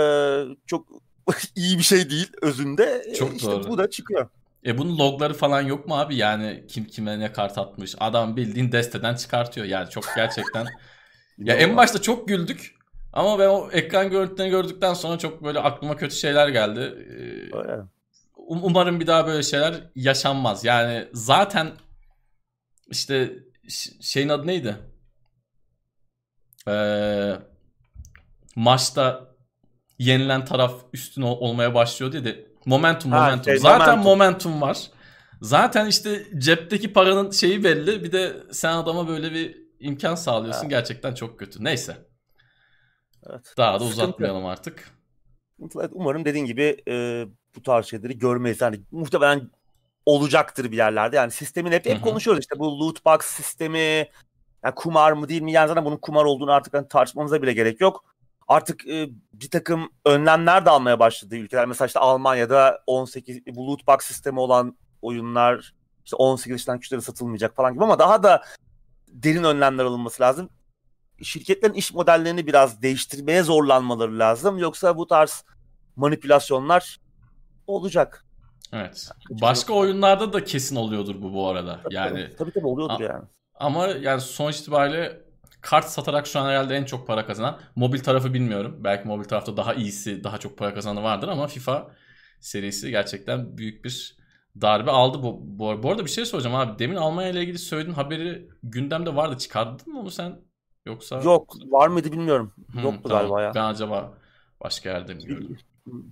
[0.66, 0.88] çok
[1.56, 3.04] iyi bir şey değil özünde.
[3.08, 3.70] E, çok işte doğru.
[3.70, 4.30] bu da çıkıyor.
[4.66, 6.16] E bunun logları falan yok mu abi?
[6.16, 7.96] Yani kim kime ne kart atmış.
[8.00, 9.66] Adam bildiğin desteden çıkartıyor.
[9.66, 10.68] Yani çok gerçekten.
[11.38, 12.78] ya en başta çok güldük.
[13.14, 16.80] Ama ben o ekran görüntülerini gördükten sonra çok böyle aklıma kötü şeyler geldi.
[16.80, 17.82] Ee, Öyle.
[18.48, 20.64] Um, umarım bir daha böyle şeyler yaşanmaz.
[20.64, 21.72] Yani zaten
[22.88, 23.34] işte
[24.02, 24.78] şeyin adı neydi?
[26.68, 27.34] Ee,
[28.56, 29.36] maçta
[30.00, 32.54] yenilen taraf üstün olmaya başlıyor dedi.
[32.66, 33.46] Momentum, ha, momentum.
[33.46, 34.52] Şey, zaten momentum.
[34.52, 34.92] momentum var.
[35.42, 38.04] Zaten işte cepteki paranın şeyi belli.
[38.04, 40.64] Bir de sen adama böyle bir imkan sağlıyorsun.
[40.64, 40.68] Ha.
[40.68, 41.64] Gerçekten çok kötü.
[41.64, 41.98] Neyse.
[43.30, 43.54] Evet.
[43.58, 44.97] Daha da uzatmayalım artık.
[45.92, 48.62] Umarım dediğin gibi e, bu tarz şeyleri görmeyiz.
[48.62, 49.50] Yani muhtemelen
[50.06, 51.16] olacaktır bir yerlerde.
[51.16, 54.08] Yani sistemin hep hep konuşuyoruz işte bu loot box sistemi
[54.64, 55.52] yani kumar mı değil mi?
[55.52, 58.06] Yani zaten bunun kumar olduğunu artık hani tartışmamıza bile gerek yok.
[58.48, 61.66] Artık e, bir takım önlemler de almaya başladı ülkeler.
[61.66, 65.74] Mesela işte Almanya'da 18 bu loot box sistemi olan oyunlar
[66.06, 68.44] işte 18 yaşından küçüklere satılmayacak falan gibi ama daha da
[69.08, 70.50] derin önlemler alınması lazım.
[71.22, 74.58] Şirketlerin iş modellerini biraz değiştirmeye zorlanmaları lazım.
[74.58, 75.46] Yoksa bu tarz
[75.96, 76.98] manipülasyonlar
[77.68, 78.26] olacak.
[78.74, 79.10] Evet.
[79.30, 79.82] Başka yok.
[79.82, 81.80] oyunlarda da kesin oluyordur bu bu arada.
[81.84, 83.24] Tabii, yani tabii tabii oluyordur yani.
[83.56, 85.22] Ama yani sonuç itibariyle
[85.62, 87.60] kart satarak şu an herhalde en çok para kazanan.
[87.76, 88.78] Mobil tarafı bilmiyorum.
[88.84, 91.92] Belki mobil tarafta daha iyisi, daha çok para kazananı vardır ama FIFA
[92.40, 94.18] serisi gerçekten büyük bir
[94.62, 95.24] darbe aldı.
[95.24, 96.80] Bu, bu, bu arada bir şey soracağım abi.
[96.80, 99.38] Demin Almanya ile ilgili söylediğin haberi gündemde vardı.
[99.38, 100.47] Çıkardın mı onu sen?
[100.88, 102.54] Yoksa Yok, var mıydı bilmiyorum.
[102.72, 103.20] Hmm, Yoktu tamam.
[103.20, 103.52] galiba ya.
[103.56, 104.14] Ben acaba
[104.62, 105.58] başka yerde mi gördüm?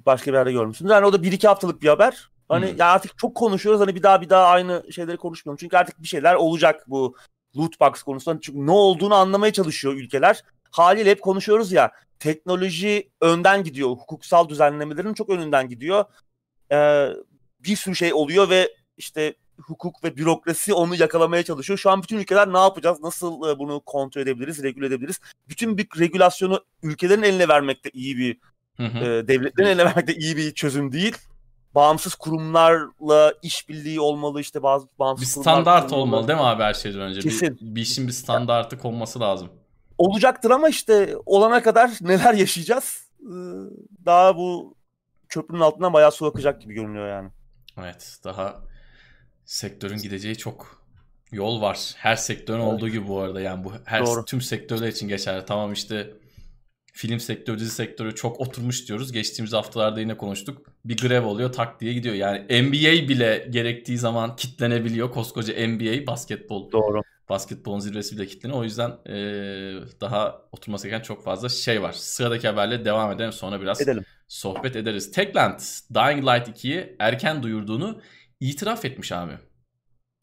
[0.06, 0.88] Başka bir yerde görmüşsün.
[0.88, 2.30] Yani o da bir iki haftalık bir haber.
[2.50, 2.78] Hani hmm.
[2.78, 5.58] ya artık çok konuşuyoruz hani bir daha bir daha aynı şeyleri konuşmuyorum.
[5.60, 7.16] Çünkü artık bir şeyler olacak bu
[7.58, 8.40] loot box konusunda.
[8.42, 10.44] Çünkü ne olduğunu anlamaya çalışıyor ülkeler.
[10.72, 13.90] Haliyle hep konuşuyoruz ya teknoloji önden gidiyor.
[13.90, 16.06] Hukuksal düzenlemelerin çok önünden gidiyor.
[16.72, 17.10] Ee,
[17.60, 21.80] bir sürü şey oluyor ve işte hukuk ve bürokrasi onu yakalamaya çalışıyor.
[21.80, 23.02] Şu an bütün ülkeler ne yapacağız?
[23.02, 25.20] Nasıl e, bunu kontrol edebiliriz, regüle edebiliriz?
[25.50, 28.38] Bütün bir regülasyonu ülkelerin eline vermek de iyi bir
[28.78, 28.98] hı hı.
[28.98, 31.18] E, devletlerin eline vermek de iyi bir çözüm değil.
[31.76, 37.02] Bağımsız kurumlarla işbirliği olmalı işte bazı bağımsız bir standart olmalı değil mi abi her şeyden
[37.02, 37.20] önce?
[37.20, 37.58] Kesin.
[37.62, 39.50] Bir, bir işin bir standartı konması lazım.
[39.98, 43.10] Olacaktır ama işte olana kadar neler yaşayacağız?
[43.22, 43.34] E,
[44.06, 44.76] daha bu
[45.30, 47.30] köprünün altından bayağı su akacak gibi görünüyor yani.
[47.78, 48.56] Evet daha
[49.46, 50.86] sektörün gideceği çok
[51.32, 51.94] yol var.
[51.98, 52.74] Her sektörün evet.
[52.74, 54.26] olduğu gibi bu arada yani bu her Doğru.
[54.26, 55.46] tüm sektörler için geçerli.
[55.46, 56.14] Tamam işte
[56.94, 59.12] film sektörü, dizi sektörü çok oturmuş diyoruz.
[59.12, 60.62] Geçtiğimiz haftalarda yine konuştuk.
[60.86, 62.16] Bir grev oluyor tak diye gidiyor.
[62.16, 65.12] Yani NBA bile gerektiği zaman kitlenebiliyor.
[65.12, 66.72] Koskoca NBA basketbol.
[66.72, 67.02] Doğru.
[67.30, 68.60] Basketbolun zirvesi bile kitleniyor.
[68.60, 69.14] O yüzden ee,
[70.02, 71.92] daha oturması gereken çok fazla şey var.
[71.92, 74.06] Sıradaki haberle devam edelim sonra biraz edelim.
[74.28, 75.12] sohbet ederiz.
[75.12, 75.60] Techland
[75.94, 78.02] Dying Light 2'yi erken duyurduğunu
[78.40, 79.34] itiraf etmiş abi.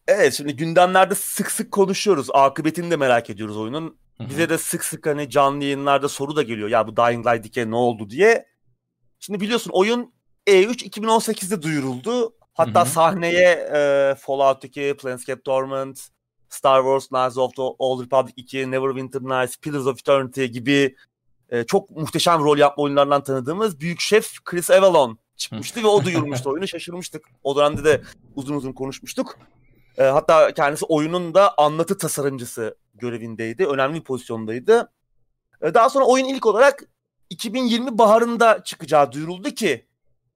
[0.08, 2.28] Evet şimdi gündemlerde sık sık konuşuyoruz.
[2.32, 3.98] Akıbetini de merak ediyoruz oyunun.
[4.20, 6.68] Bize de sık sık hani canlı yayınlarda soru da geliyor.
[6.68, 8.46] Ya bu Dying Light 2'ye ne oldu diye.
[9.18, 10.12] Şimdi biliyorsun oyun
[10.46, 12.34] E3 2018'de duyuruldu.
[12.54, 12.90] Hatta Hı-hı.
[12.90, 16.08] sahneye e, Fallout 2, Planescape Torment,
[16.48, 20.96] Star Wars Knights of the Old Republic 2, Neverwinter Nights, Pillars of Eternity gibi
[21.48, 26.50] e, çok muhteşem rol yapma oyunlarından tanıdığımız büyük şef Chris Avalon çıkmıştı ve o duyurmuştu
[26.50, 26.68] oyunu.
[26.68, 27.24] Şaşırmıştık.
[27.42, 28.02] O dönemde de
[28.34, 29.38] uzun uzun konuşmuştuk.
[29.98, 33.66] E, hatta kendisi oyunun da anlatı tasarımcısı görevindeydi.
[33.66, 34.92] Önemli bir pozisyondaydı.
[35.62, 36.84] E, daha sonra oyun ilk olarak
[37.30, 39.86] 2020 baharında çıkacağı duyuruldu ki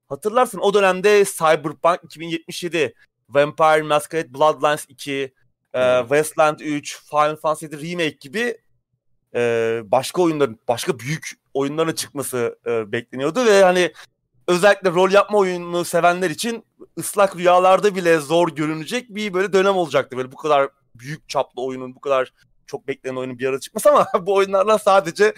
[0.08, 2.94] hatırlarsın o dönemde Cyberpunk 2077,
[3.28, 5.34] Vampire Masquerade Bloodlines 2,
[5.74, 8.58] e, Westland 3, Final Fantasy Remake gibi
[9.34, 13.92] e, başka oyunların, başka büyük oyunların çıkması e, bekleniyordu ve hani
[14.48, 16.64] özellikle rol yapma oyununu sevenler için
[16.98, 20.16] ıslak rüyalarda bile zor görünecek bir böyle dönem olacaktı.
[20.16, 22.32] Böyle bu kadar büyük çaplı oyunun, bu kadar
[22.66, 25.35] çok beklenen oyunun bir arada çıkması ama bu oyunlardan sadece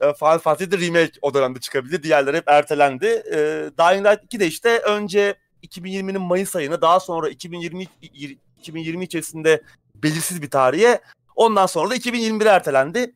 [0.00, 2.02] e, Final Fantasy'de remake o dönemde çıkabildi.
[2.02, 3.06] Diğerleri hep ertelendi.
[3.06, 3.36] E,
[3.78, 7.86] Dying Light 2 de işte önce 2020'nin Mayıs ayına daha sonra 2020
[8.58, 9.62] 2020 içerisinde
[9.94, 11.00] belirsiz bir tarihe
[11.36, 13.14] ondan sonra da 2021'e ertelendi.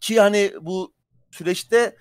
[0.00, 0.92] Ki hani bu
[1.30, 1.96] süreçte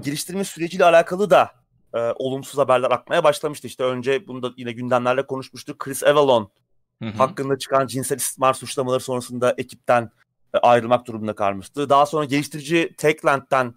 [0.00, 1.61] geliştirme süreciyle alakalı da
[1.94, 3.66] e, olumsuz haberler akmaya başlamıştı.
[3.66, 5.78] İşte önce bunu da yine gündemlerle konuşmuştuk.
[5.78, 6.50] Chris Avalon
[7.02, 7.12] hı hı.
[7.16, 10.10] hakkında çıkan cinsel istismar suçlamaları sonrasında ekipten
[10.54, 11.88] e, ayrılmak durumunda kalmıştı.
[11.88, 13.74] Daha sonra geliştirici Techland'den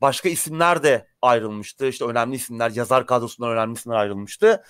[0.00, 1.86] başka isimler de ayrılmıştı.
[1.86, 4.62] İşte önemli isimler, yazar kadrosundan önemli isimler ayrılmıştı.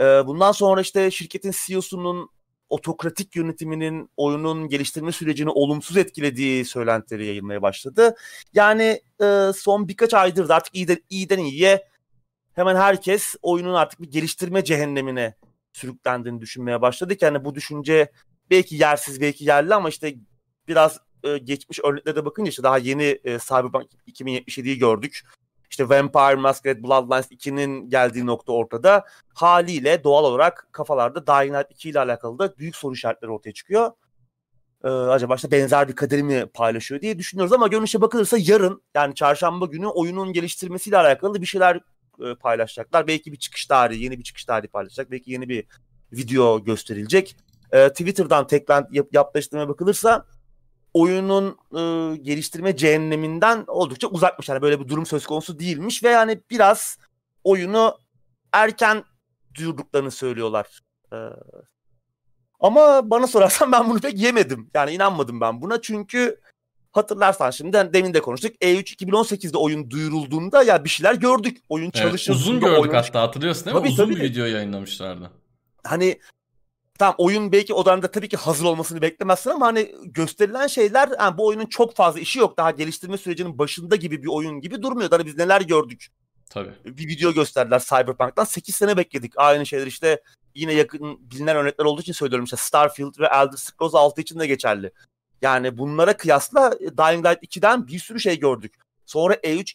[0.00, 2.30] E, bundan sonra işte şirketin CEO'sunun
[2.70, 8.16] otokratik yönetiminin oyunun geliştirme sürecini olumsuz etkilediği söylentileri yayılmaya başladı.
[8.54, 11.88] Yani e, son birkaç aydır da artık iyiden, iyiden iyiye
[12.60, 15.34] hemen herkes oyunun artık bir geliştirme cehennemine
[15.72, 17.22] sürüklendiğini düşünmeye başladık.
[17.22, 18.12] Yani bu düşünce
[18.50, 20.14] belki yersiz belki yerli ama işte
[20.68, 25.22] biraz e, geçmiş örneklere bakınca işte daha yeni e, Cyberpunk 2077'yi gördük.
[25.70, 29.04] İşte Vampire Masquerade Bloodlines 2'nin geldiği nokta ortada.
[29.34, 33.92] Haliyle doğal olarak kafalarda Dying Light 2 ile alakalı da büyük soru işaretleri ortaya çıkıyor.
[34.84, 39.14] Ee, acaba işte benzer bir kaderi mi paylaşıyor diye düşünüyoruz ama görünüşe bakılırsa yarın yani
[39.14, 41.80] çarşamba günü oyunun geliştirmesiyle alakalı bir şeyler
[42.26, 43.06] e, paylaşacaklar.
[43.06, 45.10] Belki bir çıkış tarihi, yeni bir çıkış tarihi paylaşacak.
[45.10, 45.64] Belki yeni bir
[46.12, 47.36] video gösterilecek.
[47.72, 50.26] E, Twitter'dan tekrar yap, yaptığı bakılırsa
[50.94, 54.48] oyunun e, geliştirme cehenneminden oldukça uzakmış.
[54.48, 56.98] Yani böyle bir durum söz konusu değilmiş ve yani biraz
[57.44, 57.98] oyunu
[58.52, 59.04] erken
[59.54, 60.80] duyurduklarını söylüyorlar.
[61.12, 61.16] E,
[62.60, 64.70] ama bana sorarsan ben bunu pek yemedim.
[64.74, 66.40] Yani inanmadım ben buna çünkü
[66.92, 68.54] Hatırlarsan şimdi demin de konuştuk.
[68.62, 71.58] E3 2018'de oyun duyurulduğunda ya bir şeyler gördük.
[71.68, 71.92] Oyun.
[71.94, 72.94] Evet, uzun gördük oyun...
[72.94, 73.80] hatta hatırlıyorsun değil mi?
[73.80, 74.16] Tabii, uzun tabii.
[74.16, 75.30] bir video yayınlamışlardı.
[75.84, 76.20] Hani
[76.98, 81.38] tamam oyun belki o dönemde tabii ki hazır olmasını beklemezsin ama hani gösterilen şeyler yani
[81.38, 82.56] bu oyunun çok fazla işi yok.
[82.56, 85.10] Daha geliştirme sürecinin başında gibi bir oyun gibi durmuyor.
[85.10, 86.06] Hani biz neler gördük.
[86.50, 86.72] Tabii.
[86.84, 88.44] Bir video gösterdiler Cyberpunk'tan.
[88.44, 89.32] 8 sene bekledik.
[89.36, 90.22] Aynı şeyler işte
[90.54, 94.46] yine yakın bilinen örnekler olduğu için söylüyorum işte Starfield ve Elder Scrolls 6 için de
[94.46, 94.92] geçerli.
[95.42, 98.74] Yani bunlara kıyasla e, Dying Light 2'den bir sürü şey gördük.
[99.06, 99.74] Sonra E3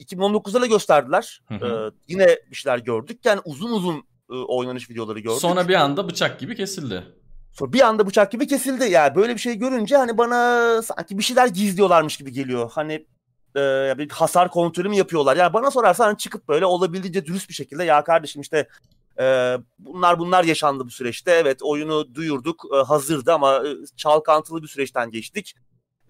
[0.00, 1.42] 2019'da da gösterdiler.
[1.48, 1.66] Hı hı.
[1.66, 3.20] Ee, yine bir şeyler gördük.
[3.24, 5.40] Yani uzun uzun e, oynanış videoları gördük.
[5.40, 7.04] Sonra bir anda bıçak gibi kesildi.
[7.52, 8.90] Sonra bir anda bıçak gibi kesildi.
[8.90, 12.70] Yani böyle bir şey görünce hani bana sanki bir şeyler gizliyorlarmış gibi geliyor.
[12.74, 13.06] Hani
[13.56, 15.36] e, bir hasar kontrolü mü yapıyorlar?
[15.36, 18.68] Yani bana sorarsan hani çıkıp böyle olabildiğince dürüst bir şekilde ya kardeşim işte
[19.20, 21.32] ee, bunlar bunlar yaşandı bu süreçte.
[21.32, 25.54] Evet oyunu duyurduk e, hazırdı ama e, çalkantılı bir süreçten geçtik.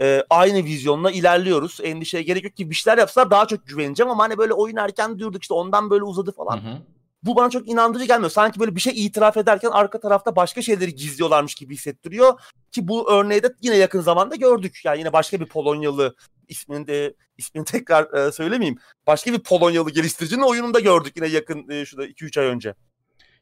[0.00, 1.78] E, aynı vizyonla ilerliyoruz.
[1.82, 5.18] Endişeye gerek yok ki bir şeyler yapsalar daha çok güveneceğim ama hani böyle oyun erken
[5.18, 6.56] duyurduk işte ondan böyle uzadı falan.
[6.56, 6.78] Hı hı.
[7.22, 8.30] bu bana çok inandırıcı gelmiyor.
[8.30, 12.40] Sanki böyle bir şey itiraf ederken arka tarafta başka şeyleri gizliyorlarmış gibi hissettiriyor.
[12.72, 14.80] Ki bu örneği de yine yakın zamanda gördük.
[14.84, 16.14] Yani yine başka bir Polonyalı
[16.48, 18.78] ismini de ismini tekrar e, söylemeyeyim.
[19.06, 22.74] Başka bir Polonyalı geliştiricinin oyununda gördük yine yakın e, şurada 2-3 ay önce.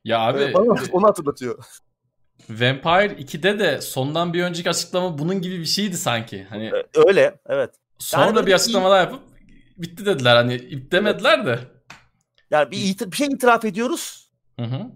[0.05, 1.64] Ya abi e, bana onu hatırlatıyor.
[2.51, 6.46] Vampire 2'de de sondan bir önceki açıklama bunun gibi bir şeydi sanki.
[6.51, 7.74] Hani e, öyle evet.
[7.99, 9.20] Sonra yani bir açıklama daha yapıp
[9.76, 11.59] bitti dediler hani ip demediler de.
[12.51, 14.30] Yani bir, it- bir şey itiraf ediyoruz.
[14.61, 14.86] Hı hı.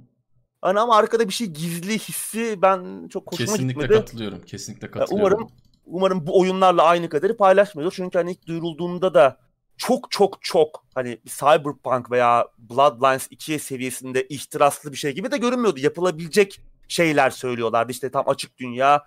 [0.63, 3.89] Hani ama arkada bir şey gizli hissi ben çok hoşuma kesinlikle gitmedi.
[3.89, 4.43] Kesinlikle katılıyorum.
[4.43, 5.39] Kesinlikle katılıyorum.
[5.39, 5.53] umarım
[5.87, 7.95] umarım bu oyunlarla aynı kaderi paylaşmıyordur.
[7.97, 9.39] Çünkü hani ilk duyurulduğunda da
[9.77, 15.81] çok çok çok hani Cyberpunk veya Bloodlines 2 seviyesinde ihtiraslı bir şey gibi de görünmüyordu.
[15.81, 17.93] Yapılabilecek şeyler söylüyorlardı.
[17.93, 19.05] İşte tam açık dünya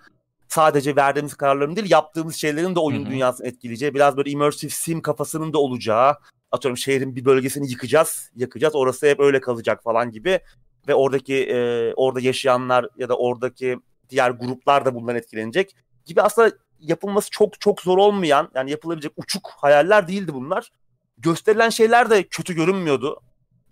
[0.48, 3.12] sadece verdiğimiz kararların değil yaptığımız şeylerin de oyun Hı-hı.
[3.12, 6.16] dünyasını etkileyeceği biraz böyle immersive sim kafasının da olacağı
[6.52, 10.40] atıyorum şehrin bir bölgesini yıkacağız yakacağız orası hep öyle kalacak falan gibi
[10.88, 13.78] ve oradaki e, orada yaşayanlar ya da oradaki
[14.10, 16.52] diğer gruplar da bundan etkilenecek gibi aslında
[16.88, 20.72] yapılması çok çok zor olmayan yani yapılabilecek uçuk hayaller değildi bunlar.
[21.18, 23.22] Gösterilen şeyler de kötü görünmüyordu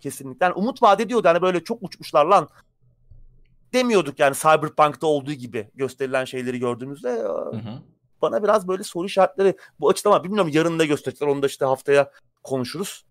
[0.00, 0.46] kesinlikle.
[0.46, 1.26] Yani umut vaat ediyordu.
[1.26, 2.48] Yani böyle çok uçmuşlar lan
[3.72, 7.10] demiyorduk yani Cyberpunk'ta olduğu gibi gösterilen şeyleri gördüğümüzde.
[7.10, 7.82] Hı hı.
[8.22, 12.10] Bana biraz böyle soru işaretleri bu açıklama bilmiyorum yarın da gösterecekler onu da işte haftaya
[12.42, 13.04] konuşuruz.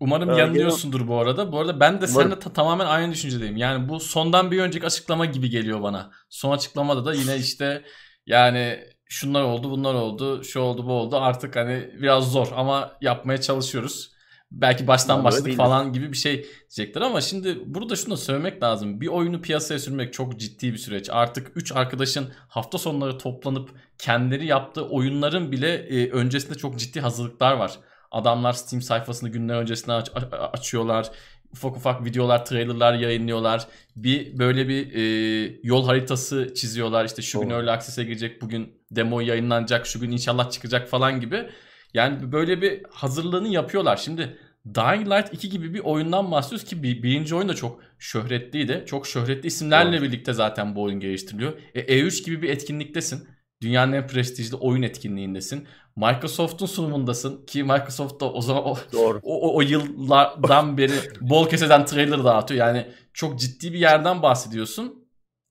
[0.00, 1.52] Umarım ee, yanılıyorsundur bu arada.
[1.52, 3.56] Bu arada ben de seninle ta- tamamen aynı düşüncedeyim.
[3.56, 6.10] Yani bu sondan bir önceki açıklama gibi geliyor bana.
[6.28, 7.84] Son açıklamada da yine işte
[8.26, 8.84] yani
[9.14, 14.14] şunlar oldu bunlar oldu şu oldu bu oldu artık hani biraz zor ama yapmaya çalışıyoruz
[14.50, 18.62] belki baştan yani başladık falan gibi bir şey diyecekler ama şimdi burada şunu da söylemek
[18.62, 19.00] lazım.
[19.00, 21.10] Bir oyunu piyasaya sürmek çok ciddi bir süreç.
[21.10, 27.52] Artık 3 arkadaşın hafta sonları toplanıp kendileri yaptığı oyunların bile e, öncesinde çok ciddi hazırlıklar
[27.52, 27.78] var.
[28.10, 30.10] Adamlar Steam sayfasını günler öncesinden aç-
[30.52, 31.10] açıyorlar.
[31.54, 33.66] Ufak ufak videolar, trailerlar yayınlıyorlar.
[33.96, 37.04] Bir böyle bir e, yol haritası çiziyorlar.
[37.04, 37.48] İşte şu Doğru.
[37.48, 41.48] gün öyle aksese girecek, bugün demo yayınlanacak, şu gün inşallah çıkacak falan gibi.
[41.94, 43.96] Yani böyle bir hazırlığını yapıyorlar.
[43.96, 44.38] Şimdi
[44.74, 48.84] Dying Light 2 gibi bir oyundan bahsediyoruz ki bir, birinci oyun da çok şöhretliydi.
[48.86, 50.02] Çok şöhretli isimlerle evet.
[50.02, 51.52] birlikte zaten bu oyun geliştiriliyor.
[51.74, 53.28] E, E3 gibi bir etkinliktesin.
[53.62, 55.66] Dünyanın en prestijli oyun etkinliğindesin.
[55.96, 59.20] Microsoft'un sunumundasın ki Microsoft da o zaman o, Doğru.
[59.22, 62.66] o, o, o yıllardan beri bol keseden trailer dağıtıyor.
[62.66, 65.04] Yani çok ciddi bir yerden bahsediyorsun.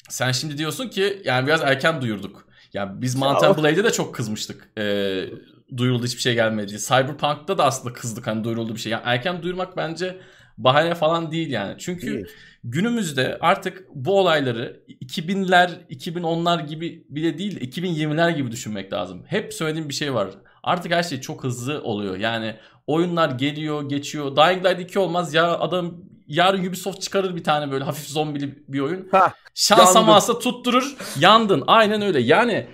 [0.09, 2.47] Sen şimdi diyorsun ki yani biraz erken duyurduk.
[2.73, 4.69] Yani biz Mountain Blade'e de çok kızmıştık.
[4.77, 5.25] Ee,
[5.77, 6.79] duyuruldu hiçbir şey gelmedi.
[6.79, 8.91] Cyberpunk'ta da aslında kızdık hani duyuruldu bir şey.
[8.91, 10.17] Yani erken duyurmak bence
[10.57, 11.75] bahane falan değil yani.
[11.79, 12.27] Çünkü değil.
[12.63, 19.23] Günümüzde artık bu olayları 2000'ler, 2010'lar gibi bile değil 2020'ler gibi düşünmek lazım.
[19.27, 20.29] Hep söylediğim bir şey var.
[20.63, 22.17] Artık her şey çok hızlı oluyor.
[22.17, 22.55] Yani
[22.87, 24.35] oyunlar geliyor, geçiyor.
[24.35, 25.93] Dying Light 2 olmaz ya adam
[26.27, 29.09] yarın Ubisoft çıkarır bir tane böyle hafif zombili bir oyun.
[29.55, 30.95] Şansa masa tutturur.
[31.19, 31.63] Yandın.
[31.67, 32.21] Aynen öyle.
[32.21, 32.67] Yani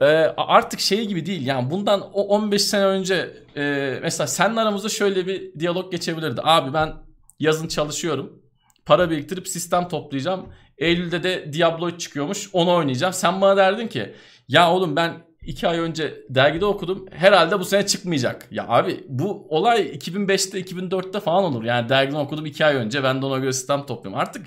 [0.00, 1.46] e, artık şey gibi değil.
[1.46, 6.40] Yani bundan o 15 sene önce e, mesela seninle aramızda şöyle bir diyalog geçebilirdi.
[6.44, 6.92] Abi ben
[7.40, 8.42] yazın çalışıyorum.
[8.90, 10.46] Para biriktirip sistem toplayacağım.
[10.78, 12.50] Eylül'de de Diablo çıkıyormuş.
[12.52, 13.12] Onu oynayacağım.
[13.12, 14.14] Sen bana derdin ki
[14.48, 15.12] ya oğlum ben
[15.42, 17.06] iki ay önce dergide okudum.
[17.10, 18.48] Herhalde bu sene çıkmayacak.
[18.50, 21.64] Ya abi bu olay 2005'te 2004'te falan olur.
[21.64, 23.04] Yani dergiden okudum iki ay önce.
[23.04, 24.20] Ben de ona göre sistem topluyorum.
[24.20, 24.46] Artık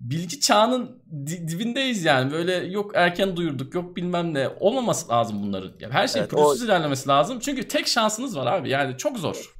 [0.00, 2.32] bilgi çağının dibindeyiz yani.
[2.32, 4.48] Böyle yok erken duyurduk yok bilmem ne.
[4.48, 5.72] Olmaması lazım bunların.
[5.80, 6.64] Yani her şey evet, pürüzsüz o...
[6.64, 7.38] ilerlemesi lazım.
[7.40, 8.70] Çünkü tek şansınız var abi.
[8.70, 9.55] Yani çok zor.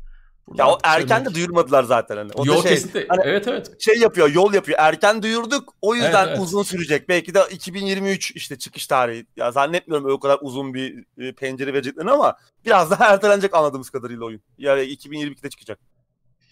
[0.48, 2.30] Burada ya o erken de duyurmadılar zaten hani.
[2.34, 3.06] O yol şey, kesinlikle.
[3.08, 3.80] Hani evet evet.
[3.80, 4.78] Şey yapıyor, yol yapıyor.
[4.80, 5.74] Erken duyurduk.
[5.82, 6.38] O yüzden evet, evet.
[6.40, 7.08] uzun sürecek.
[7.08, 9.26] Belki de 2023 işte çıkış tarihi.
[9.36, 14.24] Ya zannetmiyorum o kadar uzun bir e, pencere vereceklerini ama biraz daha ertelenecek anladığımız kadarıyla
[14.24, 14.40] oyun.
[14.58, 15.78] Yani 2022'de çıkacak.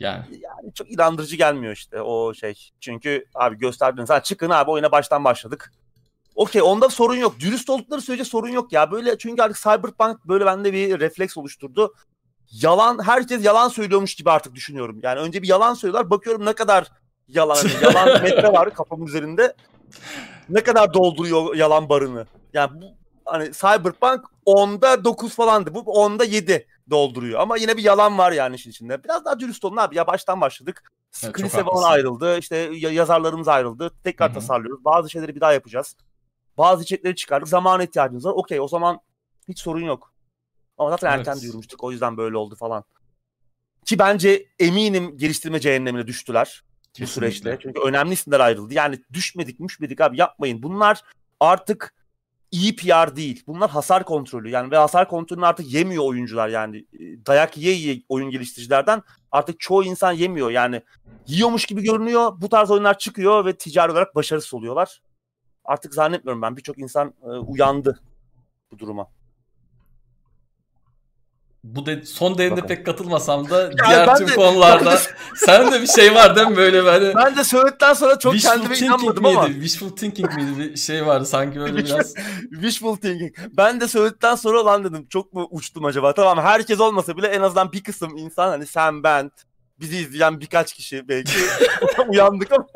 [0.01, 0.25] Yani.
[0.31, 2.71] Yani çok inandırıcı gelmiyor işte o şey.
[2.81, 4.11] Çünkü abi gösterdiniz.
[4.11, 5.73] Ha çıkın abi oyuna baştan başladık.
[6.35, 7.41] Okey onda sorun yok.
[7.41, 8.91] Dürüst oldukları sürece sorun yok ya.
[8.91, 11.95] Böyle çünkü artık Cyberpunk böyle bende bir refleks oluşturdu.
[12.51, 15.01] Yalan herkes yalan söylüyormuş gibi artık düşünüyorum.
[15.03, 16.11] Yani önce bir yalan söylüyorlar.
[16.11, 16.93] Bakıyorum ne kadar
[17.29, 17.57] yalan.
[17.57, 19.55] Yani yalan metre var kafamın üzerinde.
[20.49, 22.27] Ne kadar dolduruyor yalan barını.
[22.53, 22.87] Yani bu
[23.25, 25.75] hani Cyberpunk 10'da 9 falandı.
[25.75, 27.41] Bu 10'da 7 dolduruyor.
[27.41, 29.05] Ama yine bir yalan var yani işin içinde.
[29.05, 29.97] Biraz daha dürüst olun abi.
[29.97, 30.83] Ya baştan başladık.
[31.25, 32.39] Evet, Chris Evans ayrıldı.
[32.39, 33.91] İşte yazarlarımız ayrıldı.
[34.05, 34.39] Tekrar Hı-hı.
[34.39, 34.85] tasarlıyoruz.
[34.85, 35.97] Bazı şeyleri bir daha yapacağız.
[36.59, 37.49] Bazı içerikleri çıkardık.
[37.49, 38.33] Zamana ihtiyacımız var.
[38.33, 39.01] Okey o zaman
[39.49, 40.14] hiç sorun yok.
[40.79, 41.29] Ama zaten evet.
[41.29, 41.85] erken duyurmuştuk.
[41.85, 42.85] O yüzden böyle oldu falan.
[43.85, 46.64] Ki bence eminim geliştirme cehennemine düştüler.
[46.93, 47.03] Kesinlikle.
[47.03, 47.59] Bu süreçte.
[47.62, 48.75] Çünkü önemli isimler ayrıldı.
[48.75, 50.62] Yani düşmedik müşmedik abi yapmayın.
[50.62, 51.03] Bunlar
[51.41, 51.95] artık
[52.51, 53.43] iyi PR değil.
[53.47, 54.51] Bunlar hasar kontrolü.
[54.51, 56.87] Yani ve hasar kontrolünü artık yemiyor oyuncular yani.
[57.27, 59.03] Dayak yiye yiye oyun geliştiricilerden
[59.33, 60.51] artık çoğu insan yemiyor.
[60.51, 60.83] Yani
[61.27, 62.33] yiyormuş gibi görünüyor.
[62.41, 65.03] Bu tarz oyunlar çıkıyor ve ticari olarak başarısız oluyorlar.
[65.64, 68.01] Artık zannetmiyorum ben birçok insan e, uyandı
[68.70, 69.09] bu duruma
[71.65, 72.67] bu de, son Bakalım.
[72.67, 74.99] pek katılmasam da yani diğer tüm de, konularda
[75.37, 78.79] sen de bir şey var değil mi böyle hani Ben de söyledikten sonra çok kendime
[78.79, 79.39] inanmadım miydi?
[79.39, 79.47] ama.
[79.47, 82.15] Wishful thinking miydi bir şey vardı sanki böyle biraz.
[82.51, 83.37] Wishful thinking.
[83.57, 86.15] Ben de söyledikten sonra olan dedim çok mu uçtum acaba?
[86.15, 89.31] Tamam herkes olmasa bile en azından bir kısım insan hani sen ben
[89.81, 91.39] bizi izleyen birkaç kişi belki
[92.09, 92.67] uyandık ama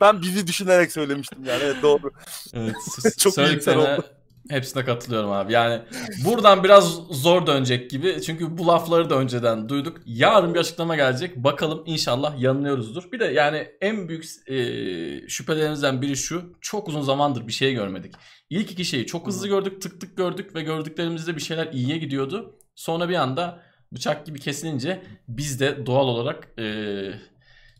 [0.00, 2.10] ben bizi düşünerek söylemiştim yani evet doğru.
[2.54, 2.74] Evet,
[3.18, 4.04] çok iyi oldu.
[4.50, 5.52] Hepsine katılıyorum abi.
[5.52, 5.82] Yani
[6.24, 8.22] buradan biraz zor dönecek gibi.
[8.22, 10.00] Çünkü bu lafları da önceden duyduk.
[10.06, 11.36] Yarın bir açıklama gelecek.
[11.36, 13.12] Bakalım inşallah yanılıyoruzdur.
[13.12, 16.56] Bir de yani en büyük e, şüphelerimizden biri şu.
[16.60, 18.14] Çok uzun zamandır bir şey görmedik.
[18.50, 22.58] İlk iki şeyi çok hızlı gördük, tık tık gördük ve gördüklerimizde bir şeyler iyiye gidiyordu.
[22.74, 26.64] Sonra bir anda bıçak gibi kesilince biz de doğal olarak e,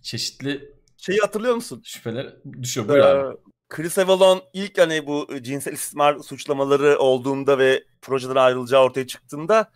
[0.03, 1.83] çeşitli şeyi hatırlıyor musun?
[1.85, 2.89] Şüpheler düşüyor.
[2.89, 3.37] Buyur ee, abi.
[3.69, 9.71] Chris Avalon ilk hani bu cinsel istismar suçlamaları olduğunda ve projeden ayrılacağı ortaya çıktığında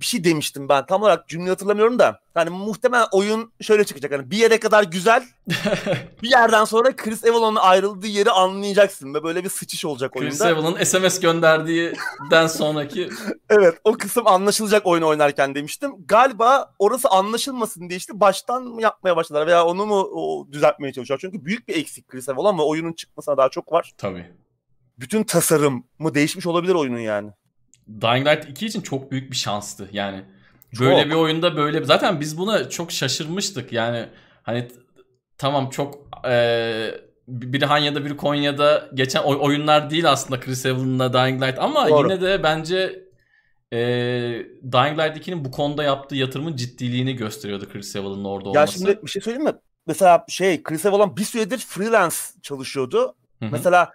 [0.00, 0.86] bir şey demiştim ben.
[0.86, 2.20] Tam olarak cümleyi hatırlamıyorum da.
[2.34, 4.12] Hani muhtemelen oyun şöyle çıkacak.
[4.12, 5.24] Hani bir yere kadar güzel.
[6.22, 10.30] bir yerden sonra Chris Avalon'un ayrıldığı yeri anlayacaksın ve böyle bir sıçış olacak oyunda.
[10.30, 13.08] Chris Avalon'un SMS gönderdiğinden sonraki
[13.50, 15.92] Evet, o kısım anlaşılacak oyun oynarken demiştim.
[16.06, 21.20] Galiba orası anlaşılmasın diye işte baştan mı yapmaya başladılar veya onu mu o, düzeltmeye çalışıyorlar.
[21.20, 23.92] Çünkü büyük bir eksik Chris Avalon ve oyunun çıkmasına daha çok var.
[23.98, 24.26] Tabii.
[24.98, 27.30] Bütün tasarım mı değişmiş olabilir oyunun yani.
[27.88, 29.88] Dying Light 2 için çok büyük bir şanstı.
[29.92, 30.22] Yani
[30.80, 31.10] böyle çok.
[31.10, 33.72] bir oyunda böyle zaten biz buna çok şaşırmıştık.
[33.72, 34.06] Yani
[34.42, 34.68] hani
[35.38, 36.90] tamam çok e,
[37.28, 42.08] biri Hanya'da biri Konya'da geçen oy, oyunlar değil aslında Chris Evan'la Dying Light ama Doğru.
[42.08, 43.04] yine de bence
[43.72, 43.78] e,
[44.72, 48.58] Dying Light 2'nin bu konuda yaptığı yatırımın ciddiliğini gösteriyordu Chris Evan'ın orada olması.
[48.58, 49.54] Ya şimdi bir şey söyleyeyim mi?
[49.86, 53.14] Mesela şey Chris Evan bir süredir freelance çalışıyordu.
[53.42, 53.48] Hı-hı.
[53.52, 53.92] Mesela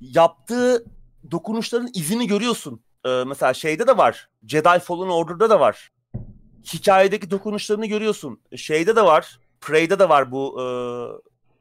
[0.00, 0.84] yaptığı
[1.30, 4.28] dokunuşların izini görüyorsun e, mesela şeyde de var.
[4.46, 5.90] Jedi Fallen Order'da da var.
[6.72, 8.40] Hikayedeki dokunuşlarını görüyorsun.
[8.56, 9.38] Şeyde de var.
[9.60, 10.64] Prey'de de var bu e,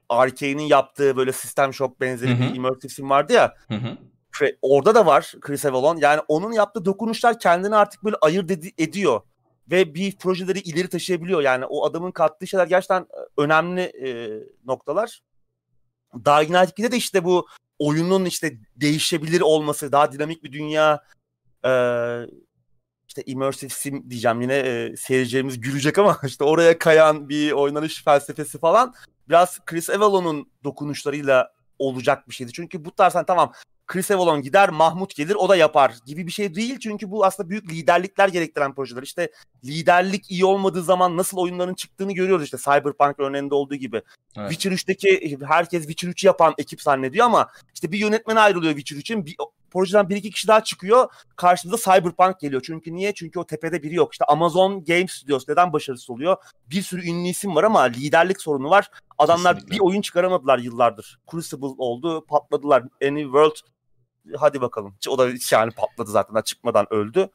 [0.10, 2.40] Arkane'in yaptığı böyle System Shock benzeri Hı-hı.
[2.40, 3.56] bir immersive sim vardı ya.
[3.68, 3.98] Hı-hı.
[4.62, 5.98] Orada da var Chris Avalon.
[5.98, 9.22] Yani onun yaptığı dokunuşlar kendini artık böyle ayırt ed- ediyor.
[9.72, 11.42] Ve bir projeleri ileri taşıyabiliyor.
[11.42, 15.22] Yani o adamın kattığı şeyler gerçekten e, önemli e, noktalar.
[16.14, 17.48] Dying Light 2'de de işte bu
[17.80, 21.04] oyunun işte değişebilir olması, daha dinamik bir dünya,
[21.66, 22.26] ee,
[23.08, 28.60] işte immersive sim diyeceğim yine e, seyircilerimiz gülecek ama işte oraya kayan bir oynanış felsefesi
[28.60, 28.94] falan
[29.30, 32.54] biraz Chris Avalon'un dokunuşlarıyla olacak bir şeydi.
[32.54, 33.52] Çünkü bu tarz hani tamam
[33.88, 36.80] Chris Avalon gider, Mahmut gelir, o da yapar gibi bir şey değil.
[36.80, 39.04] Çünkü bu aslında büyük liderlikler gerektiren projeler.
[39.04, 39.32] İşte
[39.66, 44.02] liderlik iyi olmadığı zaman nasıl oyunların çıktığını görüyoruz işte Cyberpunk örneğinde olduğu gibi.
[44.38, 44.52] Evet.
[44.52, 49.26] Witcher 3'teki herkes Witcher 3'ü yapan ekip zannediyor ama işte bir yönetmen ayrılıyor Witcher 3'in.
[49.26, 49.36] Bir,
[49.76, 51.08] projeden bir iki kişi daha çıkıyor.
[51.36, 52.62] Karşımıza Cyberpunk geliyor.
[52.66, 53.14] Çünkü niye?
[53.14, 54.12] Çünkü o tepede biri yok.
[54.12, 56.38] İşte Amazon Game Studios neden başarısız oluyor?
[56.70, 58.90] Bir sürü ünlü isim var ama liderlik sorunu var.
[59.18, 59.76] Adamlar Kesinlikle.
[59.76, 61.20] bir oyun çıkaramadılar yıllardır.
[61.32, 62.84] Crucible oldu, patladılar.
[63.04, 63.56] Any World
[64.38, 64.96] hadi bakalım.
[65.10, 67.30] O da yani patladı zaten çıkmadan öldü.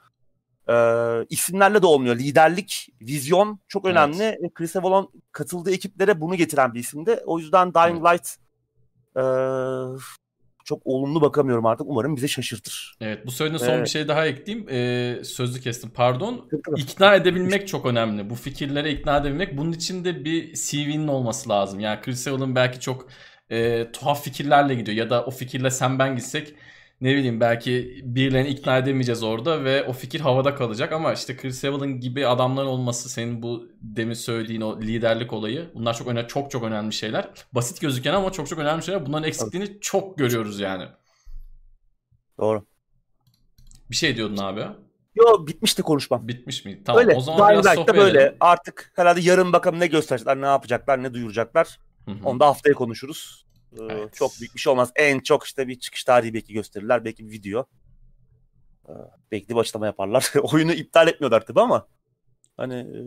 [0.68, 2.16] Ee, isimlerle de olmuyor.
[2.16, 4.22] Liderlik, vizyon çok önemli.
[4.22, 4.54] Evet.
[4.54, 7.20] Chris Avalon katıldığı ekiplere bunu getiren bir isimdi.
[7.26, 8.14] O yüzden Dying evet.
[8.14, 8.36] Light
[9.16, 9.22] e,
[10.70, 11.86] çok olumlu bakamıyorum artık.
[11.90, 12.96] Umarım bize şaşırtır.
[13.00, 14.68] Evet bu söylediğin son bir şey daha ekleyeyim.
[14.70, 16.48] Ee, sözlü kestim pardon.
[16.76, 18.30] İkna edebilmek çok önemli.
[18.30, 19.56] Bu fikirlere ikna edebilmek.
[19.56, 21.80] Bunun için de bir CV'nin olması lazım.
[21.80, 23.08] Yani Chris Evan'ın belki çok
[23.50, 24.96] e, tuhaf fikirlerle gidiyor.
[24.96, 26.54] Ya da o fikirle sen ben gitsek
[27.00, 31.64] ne bileyim belki birilerini ikna edemeyeceğiz orada ve o fikir havada kalacak ama işte Chris
[31.64, 36.50] Evelyn gibi adamların olması senin bu demin söylediğin o liderlik olayı bunlar çok önemli çok
[36.50, 37.28] çok önemli şeyler.
[37.52, 39.06] Basit gözüken ama çok çok önemli şeyler.
[39.06, 39.82] Bunların eksikliğini evet.
[39.82, 40.84] çok görüyoruz yani.
[42.38, 42.64] Doğru.
[43.90, 44.66] Bir şey diyordun abi.
[45.14, 46.28] Yo bitmişti konuşmam.
[46.28, 46.82] Bitmiş mi?
[46.84, 47.16] Tamam öyle.
[47.16, 48.22] o zaman Daha biraz sohbet böyle.
[48.22, 48.36] Edelim.
[48.40, 51.78] Artık herhalde yarın bakalım ne gösterecekler, ne yapacaklar, ne duyuracaklar.
[52.04, 52.16] Hı hı.
[52.24, 53.39] Onu da haftaya konuşuruz.
[53.72, 54.14] Ee, evet.
[54.14, 54.92] Çok büyük bir şey olmaz.
[54.96, 57.04] En çok işte bir çıkış tarihi belki gösterirler.
[57.04, 57.66] Belki bir video.
[58.88, 58.92] Ee,
[59.32, 60.32] belki de bir açıklama yaparlar.
[60.52, 61.86] Oyunu iptal etmiyorlar tabii ama
[62.56, 63.00] hani e,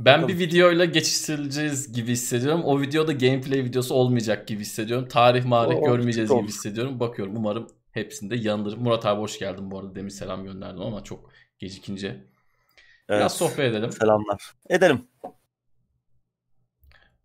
[0.00, 2.64] ben bir videoyla geçiştirileceğiz gibi hissediyorum.
[2.64, 5.08] O videoda gameplay videosu olmayacak gibi hissediyorum.
[5.08, 7.00] Tarih marih o, görmeyeceğiz gibi hissediyorum.
[7.00, 8.82] Bakıyorum umarım hepsinde yanılırım.
[8.82, 9.94] Murat abi hoş geldin bu arada.
[9.94, 12.08] Demin selam gönderdim ama çok gecikince.
[12.08, 13.20] Evet.
[13.20, 13.92] Biraz sohbet edelim.
[13.92, 14.52] Selamlar.
[14.70, 15.08] Edelim.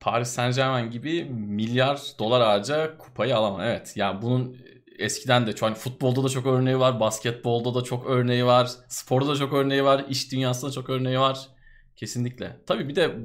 [0.06, 3.62] Paris Saint Germain gibi milyar dolar harca kupayı alamam.
[3.62, 4.58] Evet yani bunun
[4.99, 9.36] eskiden de hani futbolda da çok örneği var, basketbolda da çok örneği var, sporda da
[9.36, 11.47] çok örneği var, iş dünyasında çok örneği var.
[11.95, 12.58] Kesinlikle.
[12.68, 13.16] Tabii bir de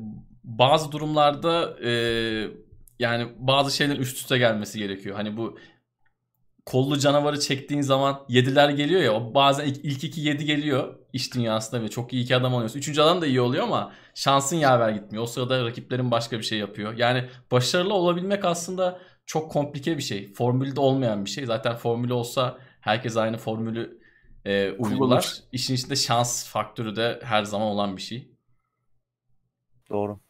[0.44, 1.92] bazı durumlarda e,
[2.98, 5.16] yani bazı şeylerin üst üste gelmesi gerekiyor.
[5.16, 5.58] Hani bu
[6.66, 11.34] kollu canavarı çektiğin zaman yediler geliyor ya o bazen ilk, ilk iki yedi geliyor iş
[11.34, 12.78] dünyasında ve çok iyi iki adam oluyorsun.
[12.78, 15.24] Üçüncü adam da iyi oluyor ama şansın yaver gitmiyor.
[15.24, 16.96] O sırada rakiplerin başka bir şey yapıyor.
[16.96, 20.32] Yani başarılı olabilmek aslında çok komplike bir şey.
[20.32, 21.46] Formülde olmayan bir şey.
[21.46, 24.00] Zaten formülü olsa herkes aynı formülü
[24.44, 25.34] e, uygular.
[25.52, 28.30] İşin içinde şans faktörü de her zaman olan bir şey.
[29.90, 30.20] Doğru.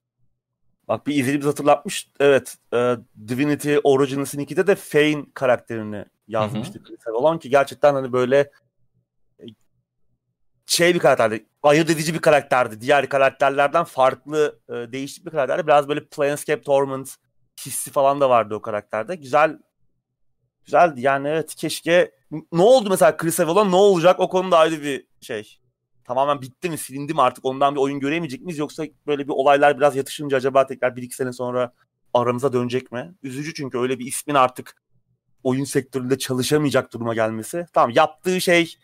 [0.91, 2.09] Bak bir izleyicimiz hatırlatmış.
[2.21, 2.57] Evet.
[2.75, 2.97] E,
[3.29, 6.83] Divinity Origins'in 2'de de Fane karakterini yazmıştı.
[7.13, 8.51] Olan ki gerçekten hani böyle
[9.41, 9.45] e,
[10.67, 11.47] şey bir karakterdi.
[11.63, 12.81] Ayırt edici bir karakterdi.
[12.81, 15.67] Diğer karakterlerden farklı e, değişik bir karakterdi.
[15.67, 17.17] Biraz böyle Planescape Torment
[17.67, 19.17] hissi falan da vardı o karakterde.
[19.17, 19.59] Güzel
[20.65, 21.01] güzeldi.
[21.01, 22.13] Yani evet keşke
[22.53, 25.60] ne oldu mesela Chris Avalon ne olacak o konuda ayrı bir şey.
[26.11, 29.79] Tamamen bitti mi silindi mi artık ondan bir oyun göremeyecek miyiz yoksa böyle bir olaylar
[29.79, 31.73] biraz yatışınca acaba tekrar bir iki sene sonra
[32.15, 33.15] aramıza dönecek mi?
[33.23, 34.83] Üzücü çünkü öyle bir ismin artık
[35.43, 37.67] oyun sektöründe çalışamayacak duruma gelmesi.
[37.73, 38.75] Tamam yaptığı şey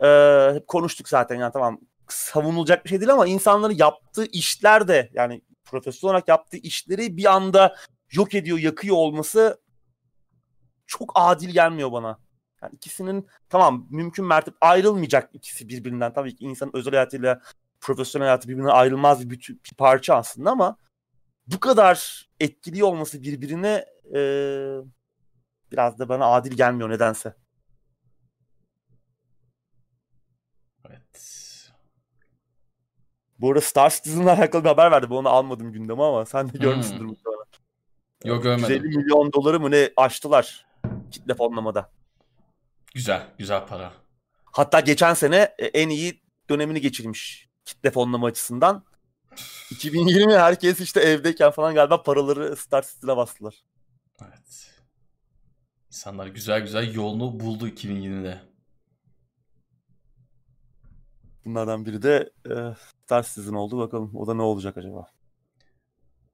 [0.00, 0.06] e,
[0.54, 5.42] hep konuştuk zaten yani tamam savunulacak bir şey değil ama insanların yaptığı işler de yani
[5.64, 7.76] profesyonel olarak yaptığı işleri bir anda
[8.12, 9.60] yok ediyor, yakıyor olması
[10.86, 12.18] çok adil gelmiyor bana.
[12.66, 16.12] Yani ikisinin tamam mümkün mertebe ayrılmayacak ikisi birbirinden.
[16.12, 17.40] Tabii ki insanın özel hayatıyla
[17.80, 20.76] profesyonel hayatı birbirinden ayrılmaz bir, bütün, bir parça aslında ama
[21.46, 24.20] bu kadar etkili olması birbirine e,
[25.72, 27.34] biraz da bana adil gelmiyor nedense.
[30.88, 31.36] Evet.
[33.38, 35.10] Bu arada Star Citizen'la alakalı bir haber verdi.
[35.10, 37.06] Bu onu almadım gündeme ama sen de görmüşsündür hmm.
[37.06, 37.44] muhtemelen.
[38.24, 38.84] Yok görmedim.
[38.84, 40.66] 150 milyon doları mı ne açtılar
[41.10, 41.90] kitle fonlamada.
[42.96, 43.92] Güzel, güzel para.
[44.44, 48.84] Hatta geçen sene e, en iyi dönemini geçirmiş kitle fonlama açısından.
[49.70, 53.64] 2020 herkes işte evdeyken falan galiba paraları Star Citizen'e bastılar.
[54.22, 54.72] Evet.
[55.86, 58.40] İnsanlar güzel güzel yolunu buldu 2020'de.
[61.44, 62.54] Bunlardan biri de e,
[63.04, 63.78] Star Citizen oldu.
[63.78, 65.10] Bakalım o da ne olacak acaba?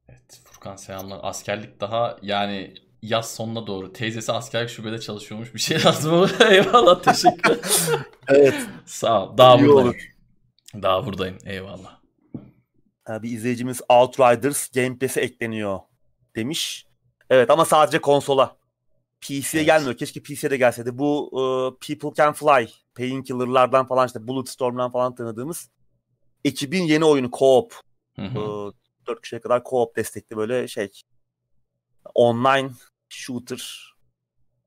[0.09, 1.21] Evet Furkan selamlar.
[1.23, 3.93] Askerlik daha yani yaz sonuna doğru.
[3.93, 5.55] Teyzesi askerlik şubede çalışıyormuş.
[5.55, 7.61] Bir şey lazım Eyvallah teşekkür
[8.29, 8.55] Evet.
[8.87, 9.39] Sağ ol.
[9.39, 9.89] Daha İyi buradayım.
[9.89, 10.13] Olur.
[10.83, 11.39] Daha buradayım.
[11.45, 12.03] Eyvallah.
[13.09, 15.81] Bir izleyicimiz Outriders Game Pass'e ekleniyor
[16.37, 16.87] demiş.
[17.31, 18.57] Evet ama sadece konsola.
[19.21, 19.67] PC'ye evet.
[19.67, 19.97] gelmiyor.
[19.97, 20.99] Keşke PC'ye de gelseydi.
[20.99, 25.71] Bu uh, People Can Fly, Painkiller'lardan falan işte Bulletstorm'dan falan tanıdığımız
[26.45, 27.73] ekibin yeni oyunu co-op.
[28.17, 28.41] Hı hı.
[28.41, 28.73] Uh,
[29.07, 30.91] 4 kişiye kadar co-op destekli böyle şey
[32.15, 32.71] online
[33.13, 33.95] shooter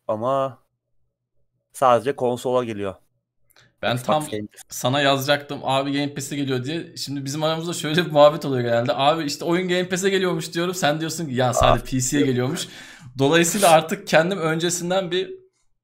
[0.07, 0.63] ama
[1.73, 2.95] sadece konsola geliyor.
[3.81, 4.27] Ben Xbox tam
[4.69, 6.97] sana yazacaktım abi Game Pass'e geliyor diye.
[6.97, 8.95] Şimdi bizim aramızda şöyle bir muhabbet oluyor genelde.
[8.95, 10.73] Abi işte oyun Game Pass'e geliyormuş diyorum.
[10.73, 12.67] Sen diyorsun ki ya sadece PC'ye geliyormuş.
[13.17, 15.33] Dolayısıyla artık kendim öncesinden bir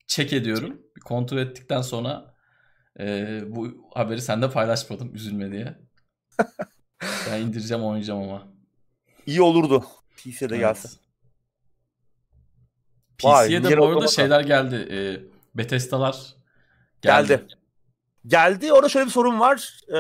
[0.08, 0.82] check ediyorum.
[0.96, 2.36] Bir kontrol ettikten sonra
[3.00, 5.80] e, bu haberi sende paylaşmadım üzülme diye.
[7.32, 8.48] ben indireceğim oynayacağım ama.
[9.26, 9.86] İyi olurdu.
[10.18, 10.60] PC'de evet.
[10.60, 10.90] gelse.
[13.22, 14.76] PC'ye de bu arada şeyler geldi.
[14.76, 14.98] E,
[15.58, 16.36] Bethesda'lar
[17.02, 17.28] geldi.
[17.28, 17.48] geldi.
[18.28, 18.74] Geldi.
[18.74, 19.80] Orada şöyle bir sorun var.
[19.90, 19.94] E,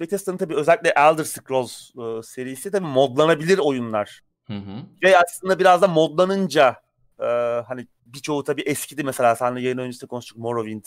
[0.00, 4.20] Bethesda'nın tabii özellikle Elder Scrolls e, serisi tabii modlanabilir oyunlar.
[4.46, 4.82] Hı hı.
[5.02, 6.76] Ve aslında biraz da modlanınca
[7.20, 7.24] e,
[7.68, 10.84] hani birçoğu tabii eskidi mesela seninle yayın öncesinde konuştuk Morrowind,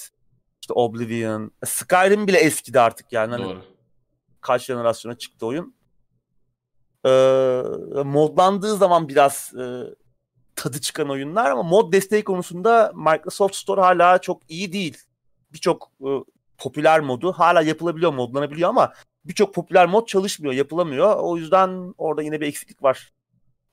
[0.62, 3.32] işte Oblivion, Skyrim bile eskidi artık yani.
[3.32, 3.62] Hani Doğru.
[4.42, 5.76] Kaç jenerasyona çıktı oyun.
[7.06, 7.10] E,
[8.04, 9.84] modlandığı zaman biraz e,
[10.62, 14.98] tadı çıkan oyunlar ama mod desteği konusunda Microsoft Store hala çok iyi değil.
[15.54, 16.10] Birçok e,
[16.58, 18.94] popüler modu hala yapılabiliyor, modlanabiliyor ama
[19.26, 21.16] birçok popüler mod çalışmıyor, yapılamıyor.
[21.20, 23.12] O yüzden orada yine bir eksiklik var.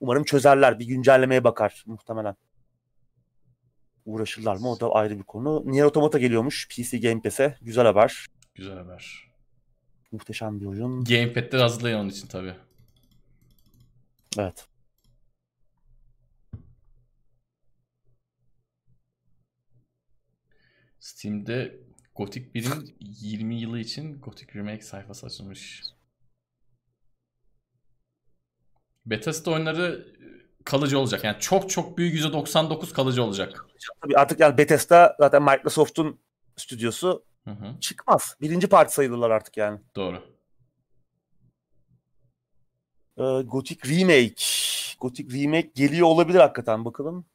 [0.00, 2.36] Umarım çözerler, bir güncellemeye bakar muhtemelen.
[4.06, 5.62] Uğraşırlar mı o da ayrı bir konu.
[5.66, 7.58] Nier Automata geliyormuş PC Game Pass'e.
[7.62, 8.26] Güzel haber.
[8.54, 9.30] Güzel haber.
[10.12, 11.04] Muhteşem bir oyun.
[11.04, 12.54] Gamepad'leri hazırlayın onun için tabii.
[14.38, 14.68] Evet.
[21.08, 21.80] Steam'de
[22.14, 25.82] Gothic 1'in 20 yılı için Gothic Remake sayfası açılmış.
[29.06, 30.06] Bethesda oyunları
[30.64, 31.24] kalıcı olacak.
[31.24, 33.66] Yani çok çok büyük %99 kalıcı olacak.
[34.00, 36.20] Tabii artık yani Bethesda zaten Microsoft'un
[36.56, 37.80] stüdyosu hı hı.
[37.80, 38.36] çıkmaz.
[38.40, 39.80] Birinci parti sayılırlar artık yani.
[39.96, 40.22] Doğru.
[43.18, 44.44] Ee, Gothic Remake.
[45.00, 47.26] Gothic Remake geliyor olabilir hakikaten bakalım.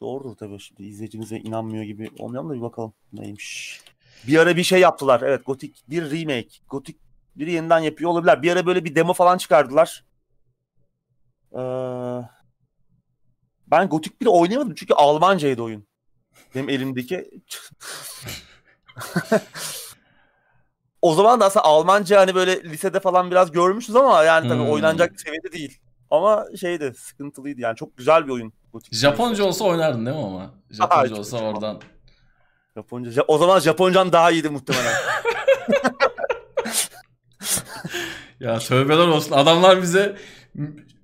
[0.00, 3.80] Doğrudur tabii şimdi izleyicimize inanmıyor gibi olmayalım da bir bakalım neymiş.
[4.26, 5.22] Bir ara bir şey yaptılar.
[5.22, 6.48] Evet Gothic bir remake.
[6.68, 6.98] Gothic
[7.36, 8.42] biri yeniden yapıyor olabilir.
[8.42, 10.04] Bir ara böyle bir demo falan çıkardılar.
[11.52, 11.58] Ee,
[13.66, 15.86] ben Gothic 1'i oynayamadım çünkü Almancaydı oyun.
[16.54, 17.30] Benim elimdeki.
[21.02, 24.70] o zaman da aslında Almanca hani böyle lisede falan biraz görmüşüz ama yani tabii hmm.
[24.70, 25.78] oynanacak seviyede değil.
[26.10, 28.52] Ama şeydi sıkıntılıydı yani çok güzel bir oyun.
[28.92, 30.54] Japonca olsa oynardın değil mi ama?
[30.70, 31.80] Japonca Aa, olsa oradan.
[32.76, 33.22] Japonca.
[33.28, 34.94] O zaman Japoncan daha iyiydi muhtemelen.
[38.40, 39.32] ya tövbeler olsun.
[39.32, 40.16] Adamlar bize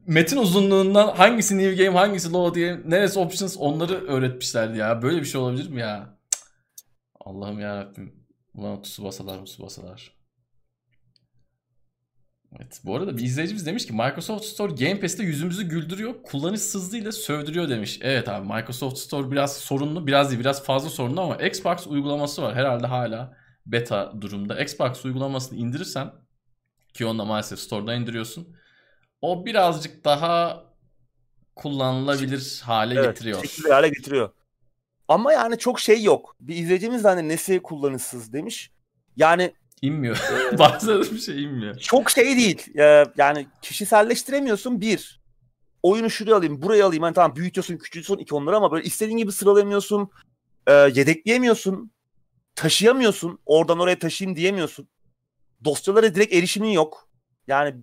[0.06, 5.02] metin uzunluğundan hangisi new game hangisi low diye neresi options onları öğretmişlerdi ya.
[5.02, 6.18] Böyle bir şey olabilir mi ya?
[7.20, 8.12] Allah'ım ya Rabbim.
[8.54, 10.13] Ulan Tsubasa'lar Tsubasa'lar.
[12.56, 12.80] Evet.
[12.84, 16.22] Bu arada bir izleyicimiz demiş ki Microsoft Store Game Pass'te yüzümüzü güldürüyor.
[16.22, 17.98] Kullanış sızlığıyla sövdürüyor demiş.
[18.02, 20.06] Evet abi Microsoft Store biraz sorunlu.
[20.06, 22.54] Biraz değil biraz fazla sorunlu ama Xbox uygulaması var.
[22.54, 23.36] Herhalde hala
[23.66, 24.62] beta durumda.
[24.62, 26.12] Xbox uygulamasını indirirsen
[26.94, 28.56] ki onu da maalesef Store'da indiriyorsun.
[29.20, 30.64] O birazcık daha
[31.54, 33.42] kullanılabilir hale evet, getiriyor.
[33.42, 34.30] Çekilir hale getiriyor.
[35.08, 36.36] Ama yani çok şey yok.
[36.40, 38.70] Bir izleyicimiz de hani nesi kullanışsız demiş.
[39.16, 39.52] Yani
[39.86, 40.16] inmiyor.
[40.52, 41.78] E, Bazen bir şey inmiyor.
[41.78, 42.78] Çok şey değil.
[42.78, 45.24] E, yani kişiselleştiremiyorsun bir.
[45.82, 47.02] Oyunu şuraya alayım, buraya alayım.
[47.02, 50.10] Hani tamam büyütüyorsun, küçültüyorsun ikonları ama böyle istediğin gibi sıralayamıyorsun.
[50.66, 51.90] E, yedekleyemiyorsun.
[52.54, 53.38] Taşıyamıyorsun.
[53.46, 54.88] Oradan oraya taşıyayım diyemiyorsun.
[55.64, 57.08] Dosyalara direkt erişimin yok.
[57.46, 57.74] Yani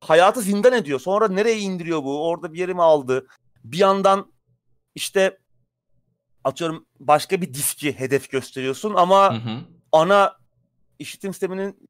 [0.00, 1.00] hayatı zindan ediyor.
[1.00, 2.28] Sonra nereye indiriyor bu?
[2.28, 3.26] Orada bir yere mi aldı?
[3.64, 4.32] Bir yandan
[4.94, 5.38] işte
[6.44, 9.60] atıyorum başka bir diski hedef gösteriyorsun ama hı hı.
[9.92, 10.36] ana
[10.98, 11.88] işitim sisteminin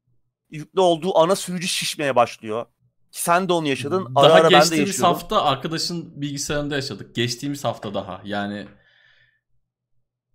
[0.49, 2.65] yüklü olduğu ana sürücü şişmeye başlıyor.
[3.11, 4.15] Sen de onu yaşadın.
[4.15, 5.13] Daha ara geçtiğimiz ben de yaşıyorum.
[5.13, 7.15] hafta arkadaşın bilgisayarında yaşadık.
[7.15, 8.21] Geçtiğimiz hafta daha.
[8.25, 8.67] Yani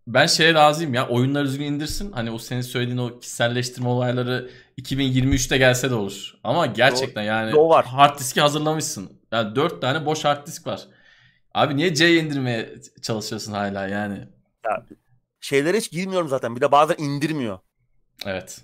[0.06, 1.08] ben şeye razıyım ya.
[1.08, 2.12] Oyunlar düzgün indirsin.
[2.12, 6.34] Hani o senin söylediğin o kişiselleştirme olayları 2023'te gelse de olur.
[6.44, 7.84] Ama gerçekten yani o var.
[7.84, 9.20] hard diski hazırlamışsın.
[9.32, 10.80] Yani 4 tane boş hard disk var.
[11.54, 14.28] Abi niye C indirmeye çalışıyorsun hala yani?
[14.66, 14.86] Ya,
[15.40, 16.56] şeylere hiç girmiyorum zaten.
[16.56, 17.58] Bir de bazen indirmiyor.
[18.26, 18.60] Evet.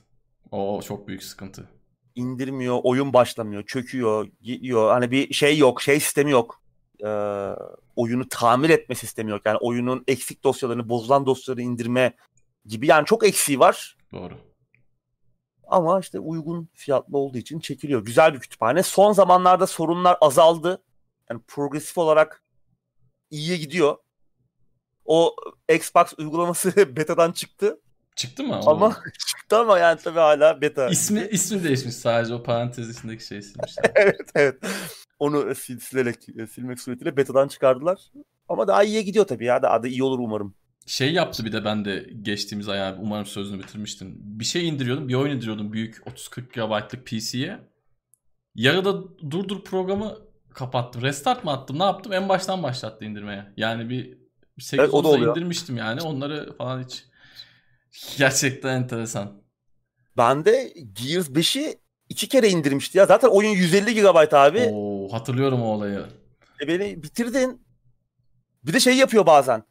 [0.50, 1.68] O çok büyük sıkıntı.
[2.14, 4.90] İndirmiyor, oyun başlamıyor, çöküyor, gidiyor.
[4.90, 6.62] Hani bir şey yok, şey sistemi yok.
[7.04, 7.08] Ee,
[7.96, 9.42] oyunu tamir etme sistemi yok.
[9.44, 12.16] Yani oyunun eksik dosyalarını, bozulan dosyaları indirme
[12.66, 12.86] gibi.
[12.86, 13.96] Yani çok eksiği var.
[14.12, 14.34] Doğru.
[15.68, 18.04] Ama işte uygun fiyatlı olduğu için çekiliyor.
[18.04, 18.82] Güzel bir kütüphane.
[18.82, 20.82] Son zamanlarda sorunlar azaldı.
[21.30, 22.42] Yani progresif olarak
[23.30, 23.96] iyiye gidiyor.
[25.04, 25.36] O
[25.74, 27.80] Xbox uygulaması betadan çıktı.
[28.18, 28.60] Çıktı mı?
[28.66, 28.96] Ama
[29.28, 30.88] çıktı ama yani tabii hala beta.
[30.88, 33.84] İsmi ismi değişmiş sadece o parantez içindeki şey silmişler.
[33.94, 34.56] evet evet.
[35.18, 36.16] Onu sil, silerek
[36.50, 37.98] silmek suretiyle betadan çıkardılar.
[38.48, 39.62] Ama daha iyiye gidiyor tabii ya.
[39.62, 40.54] Daha da iyi olur umarım.
[40.86, 44.16] Şey yaptı bir de ben de geçtiğimiz ay abi umarım sözünü bitirmiştin.
[44.20, 47.58] Bir şey indiriyordum, bir oyun indiriyordum büyük 30-40 GB'lık PC'ye.
[48.54, 50.18] Yarıda durdur programı
[50.54, 51.02] kapattım.
[51.02, 52.12] Restart mı attım ne yaptım?
[52.12, 53.52] En baştan başlattı indirmeye.
[53.56, 54.18] Yani bir
[54.58, 56.00] 8 evet, o indirmiştim yani.
[56.02, 57.07] Onları falan hiç
[58.18, 59.42] gerçekten enteresan.
[60.16, 61.78] Ben de Gears 5'i
[62.08, 63.06] iki kere indirmişti ya.
[63.06, 64.70] Zaten oyun 150 GB abi.
[64.72, 66.06] Oo, hatırlıyorum o olayı.
[66.62, 67.62] E beni bitirdin.
[68.64, 69.62] Bir de şey yapıyor bazen.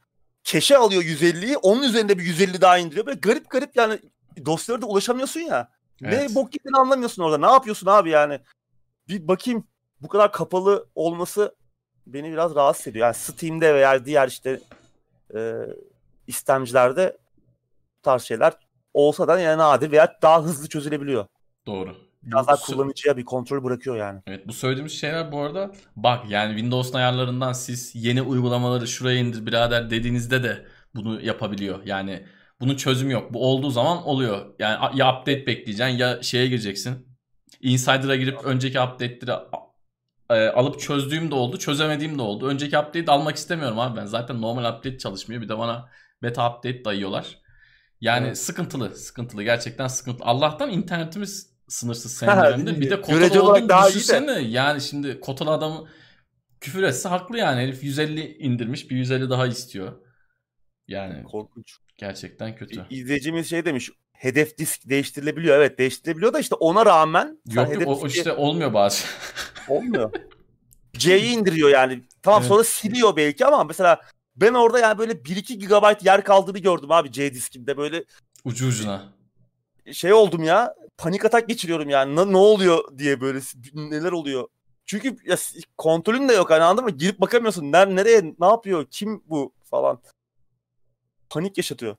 [0.44, 1.58] Keşe alıyor 150'yi.
[1.58, 3.06] Onun üzerinde bir 150 daha indiriyor.
[3.06, 4.00] Böyle garip garip yani
[4.46, 5.70] dosyalara da ulaşamıyorsun ya.
[6.04, 6.30] Evet.
[6.30, 7.38] Ne bok gittiğini anlamıyorsun orada.
[7.38, 8.40] Ne yapıyorsun abi yani?
[9.08, 9.68] Bir bakayım
[10.02, 11.56] bu kadar kapalı olması
[12.08, 13.06] beni biraz rahatsız ediyor.
[13.06, 14.60] Yani Steam'de veya diğer işte
[15.36, 15.54] e,
[16.28, 17.18] istemcilerde
[18.08, 18.54] tarz şeyler
[18.94, 21.26] olsa da yani nadir veya daha hızlı çözülebiliyor.
[21.66, 21.96] Doğru.
[22.24, 24.22] Biraz daha kullanıcıya bir kontrol bırakıyor yani.
[24.28, 29.46] Evet bu söylediğimiz şeyler bu arada bak yani Windows'un ayarlarından siz yeni uygulamaları şuraya indir
[29.46, 31.80] birader dediğinizde de bunu yapabiliyor.
[31.86, 32.26] Yani
[32.60, 33.34] bunun çözümü yok.
[33.34, 34.46] Bu olduğu zaman oluyor.
[34.60, 37.08] Yani ya update bekleyeceksin ya şeye gireceksin.
[37.62, 39.32] Insider'a girip önceki update'leri
[40.30, 42.48] e, alıp çözdüğüm de oldu, çözemediğim de oldu.
[42.48, 44.06] Önceki update almak istemiyorum abi ben.
[44.06, 45.42] Zaten normal update çalışmıyor.
[45.42, 45.90] Bir de bana
[46.24, 47.47] beta update dayıyorlar.
[48.02, 48.38] Yani evet.
[48.38, 49.44] sıkıntılı, sıkıntılı.
[49.44, 50.26] Gerçekten sıkıntılı.
[50.26, 52.82] Allah'tan internetimiz sınırsız senin dönemde.
[52.82, 54.40] Bir de kotalı olduğunu daha düşünsene.
[54.40, 55.88] Yani şimdi kotalı adamı
[56.62, 57.62] küfür etse haklı yani.
[57.62, 59.94] Herif 150 indirmiş, bir 150 daha istiyor.
[60.88, 61.78] Yani korkunç.
[61.98, 62.86] Gerçekten kötü.
[62.90, 65.58] İzleyicimiz şey demiş hedef disk değiştirilebiliyor.
[65.58, 69.08] Evet değiştirilebiliyor da işte ona rağmen yok, yok o işte olmuyor bazen.
[69.68, 70.12] olmuyor.
[70.94, 72.04] C'yi indiriyor yani.
[72.22, 72.50] Tamam evet.
[72.50, 74.02] sonra siliyor belki ama mesela
[74.38, 78.04] ben orada yani böyle 1-2 GB yer kaldığını gördüm abi C diskimde böyle.
[78.46, 79.14] Ucu ucuna.
[79.92, 83.40] Şey oldum ya panik atak geçiriyorum yani ne, ne oluyor diye böyle
[83.74, 84.48] neler oluyor.
[84.86, 85.38] Çünkü ya,
[85.78, 86.92] kontrolün de yok hani anladın mı?
[86.92, 87.72] Girip bakamıyorsun.
[87.72, 88.86] Ner nereye ne yapıyor?
[88.92, 90.02] Kim bu falan.
[91.30, 91.96] Panik yaşatıyor.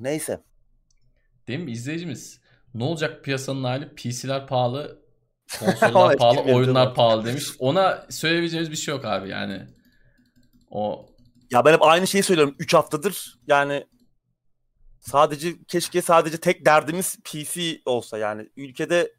[0.00, 0.40] Neyse.
[1.48, 2.40] Değil mi izleyicimiz?
[2.74, 3.94] Ne olacak piyasanın hali?
[3.94, 5.02] PC'ler pahalı.
[5.58, 7.48] Konsollar pahalı, oyunlar pahalı demiş.
[7.58, 9.66] Ona söyleyebileceğimiz bir şey yok abi yani.
[10.70, 11.06] O
[11.50, 13.38] ya ben hep aynı şeyi söylüyorum 3 haftadır.
[13.46, 13.86] Yani
[15.00, 19.12] sadece keşke sadece tek derdimiz PC olsa yani ülkede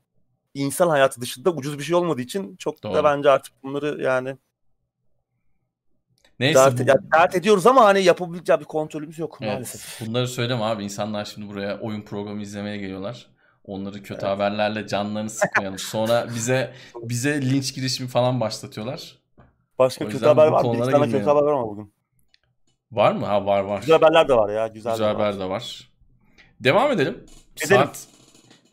[0.53, 2.93] insan hayatı dışında ucuz bir şey olmadığı için çok Doğru.
[2.93, 4.37] da bence artık bunları yani
[6.39, 6.59] Neyse.
[6.59, 6.83] Dert, bu...
[6.87, 10.07] yani dert ediyoruz ama hani yapabileceği bir kontrolümüz yok evet, maalesef.
[10.07, 10.83] Bunları söyleme abi.
[10.83, 13.27] İnsanlar şimdi buraya oyun programı izlemeye geliyorlar.
[13.63, 14.23] Onları kötü evet.
[14.23, 15.79] haberlerle canlarını sıkmayalım.
[15.79, 19.18] Sonra bize bize linç girişimi falan başlatıyorlar.
[19.79, 20.73] Başka kötü haber var mı?
[20.73, 21.93] Bir tane kötü haber var mı bugün?
[22.91, 23.25] Var mı?
[23.25, 23.79] Ha var var.
[23.79, 24.67] Güzel haberler de var ya.
[24.67, 25.39] Güzel, güzel haber var.
[25.39, 25.91] de var.
[26.59, 27.25] Devam edelim.
[27.65, 27.77] edelim.
[27.77, 28.07] Saat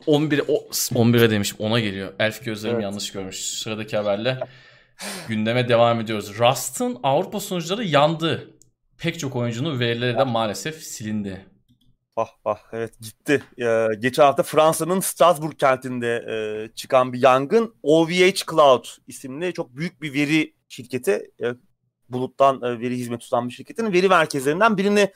[0.07, 2.13] 11 o 11'e demiş 10'a geliyor.
[2.19, 2.83] Elf gözlerim evet.
[2.83, 3.59] yanlış görmüş.
[3.59, 4.39] Sıradaki haberle
[5.27, 6.39] gündeme devam ediyoruz.
[6.39, 8.53] Rust'ın Avrupa sunucuları yandı.
[8.97, 11.45] Pek çok oyuncunun verileri de maalesef silindi.
[12.15, 13.43] Ah ah evet gitti.
[13.61, 16.35] Ee, geçen hafta Fransa'nın Strasbourg kentinde e,
[16.75, 21.53] çıkan bir yangın OVH Cloud isimli çok büyük bir veri şirketi e,
[22.09, 25.11] buluttan e, veri hizmeti sunan bir şirketin veri merkezlerinden birini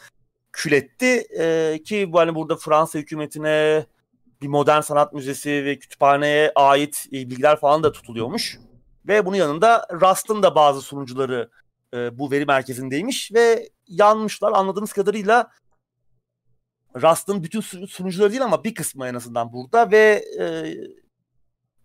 [0.51, 3.85] kületti e, ki bu hani burada Fransa hükümetine
[4.41, 8.59] bir modern sanat müzesi ve kütüphaneye ait e, bilgiler falan da tutuluyormuş.
[9.07, 11.49] Ve bunun yanında Rust'ın da bazı sunucuları
[11.93, 14.51] e, bu veri merkezindeymiş ve yanmışlar.
[14.51, 15.51] Anladığımız kadarıyla
[16.95, 20.45] Rust'ın bütün sunucuları değil ama bir kısmı en azından burada ve e,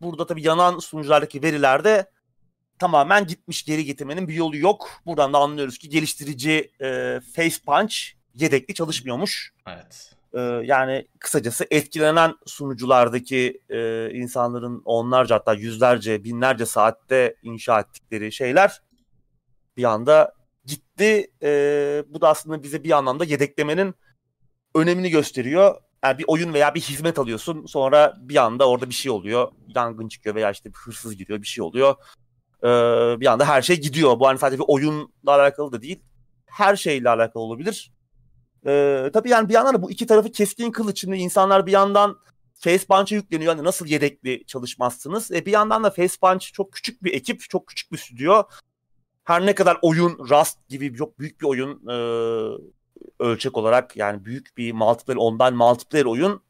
[0.00, 2.10] burada tabii yanan sunuculardaki verilerde
[2.78, 4.88] tamamen gitmiş geri getirmenin bir yolu yok.
[5.06, 7.96] Buradan da anlıyoruz ki geliştirici e, Face Punch
[8.34, 9.52] yedekli çalışmıyormuş.
[9.68, 10.16] Evet.
[10.34, 18.82] E, yani kısacası etkilenen sunuculardaki e, insanların onlarca hatta yüzlerce binlerce saatte inşa ettikleri şeyler
[19.76, 20.32] bir anda
[20.64, 21.30] gitti.
[21.42, 23.94] E, bu da aslında bize bir anlamda yedeklemenin
[24.74, 25.74] önemini gösteriyor.
[26.04, 29.52] Yani bir oyun veya bir hizmet alıyorsun sonra bir anda orada bir şey oluyor.
[29.74, 31.94] Yangın çıkıyor veya işte bir hırsız gidiyor bir şey oluyor.
[32.62, 32.68] Ee,
[33.20, 34.20] bir anda her şey gidiyor.
[34.20, 36.02] Bu hani sadece bir oyunla alakalı da değil.
[36.46, 37.92] Her şeyle alakalı olabilir.
[38.66, 41.00] Ee, tabii yani bir yandan da bu iki tarafı keskin kılıç.
[41.00, 42.16] Şimdi insanlar bir yandan
[42.54, 43.54] Facepunch'a yükleniyor.
[43.54, 45.30] Hani nasıl yedekli çalışmazsınız?
[45.32, 48.42] E bir yandan da Facepunch çok küçük bir ekip, çok küçük bir stüdyo.
[49.24, 51.96] Her ne kadar oyun Rust gibi çok büyük bir oyun e,
[53.20, 56.42] ölçek olarak yani büyük bir multiplayer, ondan multiplayer oyun.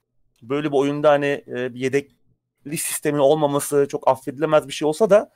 [0.42, 5.32] Böyle bir oyunda hani e, bir yedekli sistemin olmaması çok affedilemez bir şey olsa da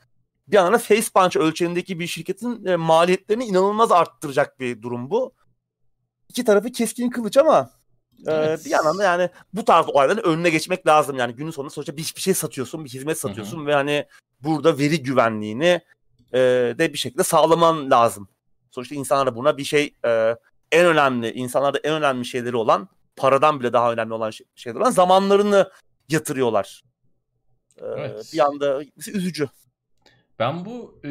[0.51, 5.33] bir yandan da Facepunch ölçeğindeki bir şirketin e, maliyetlerini inanılmaz arttıracak bir durum bu
[6.29, 7.71] iki tarafı keskin kılıç ama
[8.27, 8.65] e, evet.
[8.65, 11.19] bir yandan da yani bu tarz olayların önüne geçmek lazım.
[11.19, 13.67] Yani günün sonunda sonuçta bir, bir şey satıyorsun, bir hizmet satıyorsun Hı-hı.
[13.67, 14.07] ve hani
[14.41, 15.81] burada veri güvenliğini
[16.33, 16.39] e,
[16.79, 18.29] de bir şekilde sağlaman lazım.
[18.71, 20.37] Sonuçta insanlar buna bir şey e,
[20.73, 24.91] en önemli, insanlarda en önemli şeyleri olan, paradan bile daha önemli olan şey, şeyler olan
[24.91, 25.71] zamanlarını
[26.09, 26.83] yatırıyorlar.
[27.77, 28.31] E, evet.
[28.33, 29.49] Bir anda üzücü.
[30.41, 31.11] Ben bu e,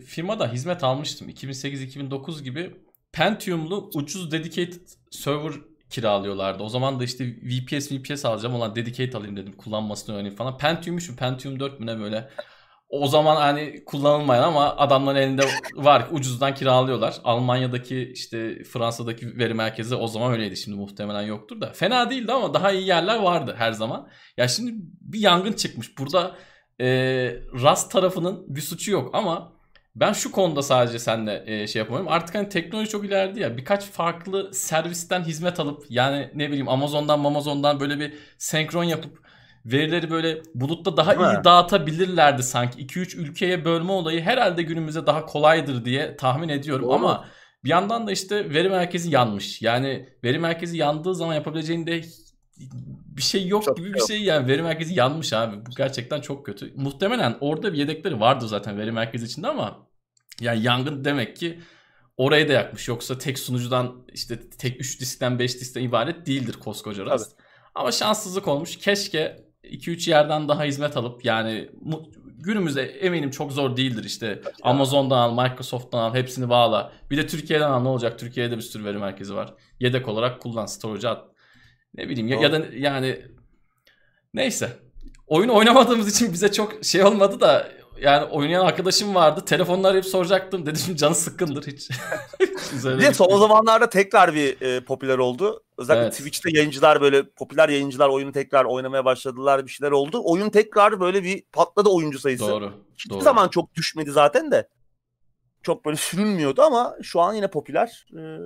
[0.00, 1.28] firmada hizmet almıştım.
[1.28, 2.76] 2008-2009 gibi
[3.12, 5.52] Pentium'lu ucuz dedicated server
[5.90, 6.62] kiralıyorlardı.
[6.62, 10.58] O zaman da işte VPS VPS alacağım olan dedicate alayım dedim kullanmasını öğreneyim falan.
[10.58, 12.30] Pentium'muş mu Pentium 4 mü ne böyle.
[12.88, 15.42] O zaman hani kullanılmayan ama adamların elinde
[15.74, 17.16] var ucuzdan kiralıyorlar.
[17.24, 20.56] Almanya'daki işte Fransa'daki veri merkezi o zaman öyleydi.
[20.56, 21.72] Şimdi muhtemelen yoktur da.
[21.72, 24.08] Fena değildi ama daha iyi yerler vardı her zaman.
[24.36, 25.98] Ya şimdi bir yangın çıkmış.
[25.98, 26.36] Burada
[26.80, 26.86] e,
[27.52, 29.52] Rust tarafının bir suçu yok ama
[29.96, 32.12] ben şu konuda sadece seninle e, şey yapamıyorum.
[32.12, 33.56] Artık hani teknoloji çok ilerledi ya.
[33.56, 39.26] Birkaç farklı servisten hizmet alıp yani ne bileyim Amazon'dan Amazon'dan böyle bir senkron yapıp
[39.66, 41.44] verileri böyle bulutta daha Değil iyi mi?
[41.44, 42.80] dağıtabilirlerdi sanki.
[42.86, 46.94] 2-3 ülkeye bölme olayı herhalde günümüzde daha kolaydır diye tahmin ediyorum Doğru.
[46.94, 47.28] ama
[47.64, 49.62] bir yandan da işte veri merkezi yanmış.
[49.62, 52.02] Yani veri merkezi yandığı zaman yapabileceğin de
[53.16, 55.66] bir şey yok çok gibi bir şey yani veri merkezi yanmış abi.
[55.66, 56.72] Bu gerçekten çok kötü.
[56.76, 59.86] Muhtemelen orada bir yedekleri vardı zaten veri merkezi içinde ama
[60.40, 61.60] yani yangın demek ki
[62.16, 62.88] orayı da yakmış.
[62.88, 67.36] Yoksa tek sunucudan işte tek 3 diskten 5 diskten ibaret değildir koskoca Rust.
[67.74, 68.78] Ama şanssızlık olmuş.
[68.78, 71.70] Keşke 2-3 yerden daha hizmet alıp yani
[72.38, 74.26] günümüzde eminim çok zor değildir işte.
[74.26, 76.92] Evet, Amazon'dan al, Microsoft'tan al, hepsini bağla.
[77.10, 78.18] Bir de Türkiye'den al ne olacak?
[78.18, 79.54] Türkiye'de bir sürü veri merkezi var.
[79.80, 81.35] Yedek olarak kullan, storage'a at.
[81.96, 83.22] Ne bileyim ya, ya da yani
[84.34, 84.72] neyse.
[85.26, 89.44] Oyun oynamadığımız için bize çok şey olmadı da yani oynayan arkadaşım vardı.
[89.44, 90.66] Telefonlar hep soracaktım.
[90.66, 91.90] Dedim canı sıkkındır hiç.
[92.84, 95.62] bir son zamanlarda tekrar bir e, popüler oldu.
[95.78, 96.12] Özellikle evet.
[96.16, 99.66] Twitch'te yayıncılar böyle popüler yayıncılar oyunu tekrar oynamaya başladılar.
[99.66, 100.20] Bir şeyler oldu.
[100.24, 102.48] Oyun tekrar böyle bir patladı oyuncu sayısı.
[102.48, 102.72] Doğru.
[102.94, 103.20] Hiçbir doğru.
[103.20, 104.68] zaman çok düşmedi zaten de.
[105.62, 108.06] Çok böyle sürünmüyordu ama şu an yine popüler.
[108.18, 108.38] Ee,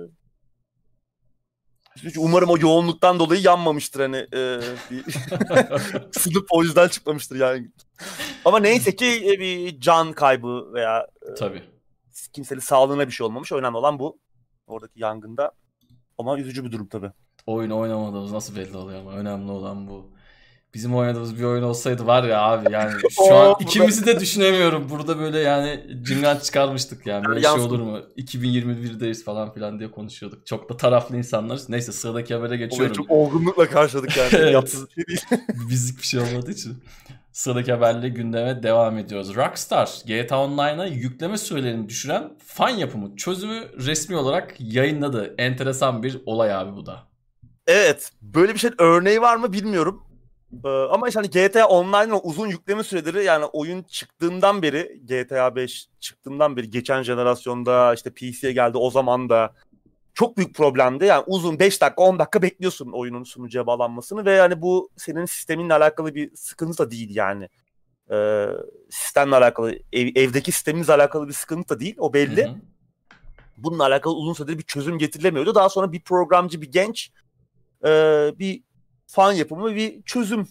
[2.17, 4.17] Umarım o yoğunluktan dolayı yanmamıştır hani.
[4.17, 4.59] E,
[6.11, 7.71] sınıf o yüzden çıkmamıştır yani.
[8.45, 11.63] Ama neyse ki e, bir can kaybı veya e, Tabii.
[12.33, 13.51] kimsenin sağlığına bir şey olmamış.
[13.51, 14.19] Önemli olan bu.
[14.67, 15.51] Oradaki yangında.
[16.17, 17.11] Ama üzücü bir durum tabii.
[17.45, 20.09] Oyun oynamadığımız nasıl belli oluyor ama önemli olan bu.
[20.73, 24.89] Bizim oynadığımız bir oyun olsaydı var ya abi yani şu an ikimizi de düşünemiyorum.
[24.89, 27.25] Burada böyle yani cingat çıkarmıştık yani.
[27.25, 27.99] Böyle şey olur mu?
[28.17, 30.45] 2021'deyiz falan filan diye konuşuyorduk.
[30.45, 31.69] Çok da taraflı insanlarız.
[31.69, 32.85] Neyse sıradaki habere geçiyorum.
[32.85, 34.29] Olayı çok olgunlukla karşıladık yani.
[34.33, 34.53] evet.
[34.53, 35.21] Yaptığımız şey değil.
[35.69, 36.83] Bizlik bir şey olmadığı için.
[37.31, 39.35] Sıradaki haberle gündeme devam ediyoruz.
[39.35, 45.35] Rockstar GTA Online'a yükleme sürelerini düşüren fan yapımı çözümü resmi olarak yayınladı.
[45.37, 47.03] Enteresan bir olay abi bu da.
[47.67, 48.11] Evet.
[48.21, 50.03] Böyle bir şey örneği var mı bilmiyorum.
[50.65, 55.87] Ee, ama işte hani GTA Online'ın uzun yükleme süreleri yani oyun çıktığından beri GTA 5
[55.99, 59.53] çıktığından beri geçen jenerasyonda işte PC'ye geldi o zaman da
[60.13, 61.05] çok büyük problemdi.
[61.05, 65.73] Yani uzun 5 dakika 10 dakika bekliyorsun oyunun sunucuya bağlanmasını ve yani bu senin sisteminle
[65.73, 67.49] alakalı bir sıkıntı da değil yani.
[68.11, 68.47] Ee,
[68.89, 72.43] sistemle alakalı ev, evdeki sisteminizle alakalı bir sıkıntı da değil o belli.
[72.43, 72.55] Hı hı.
[73.57, 75.55] Bununla alakalı uzun süredir bir çözüm getirilemiyordu.
[75.55, 77.11] Daha sonra bir programcı bir genç
[77.85, 77.89] e,
[78.39, 78.63] bir
[79.11, 80.47] fan yapımı bir çözüm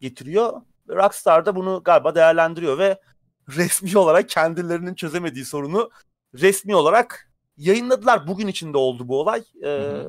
[0.00, 0.62] getiriyor.
[0.88, 3.00] Rockstar da bunu galiba değerlendiriyor ve
[3.48, 5.90] resmi olarak kendilerinin çözemediği sorunu
[6.34, 8.26] resmi olarak yayınladılar.
[8.26, 9.42] Bugün içinde oldu bu olay.
[9.64, 10.02] Ee,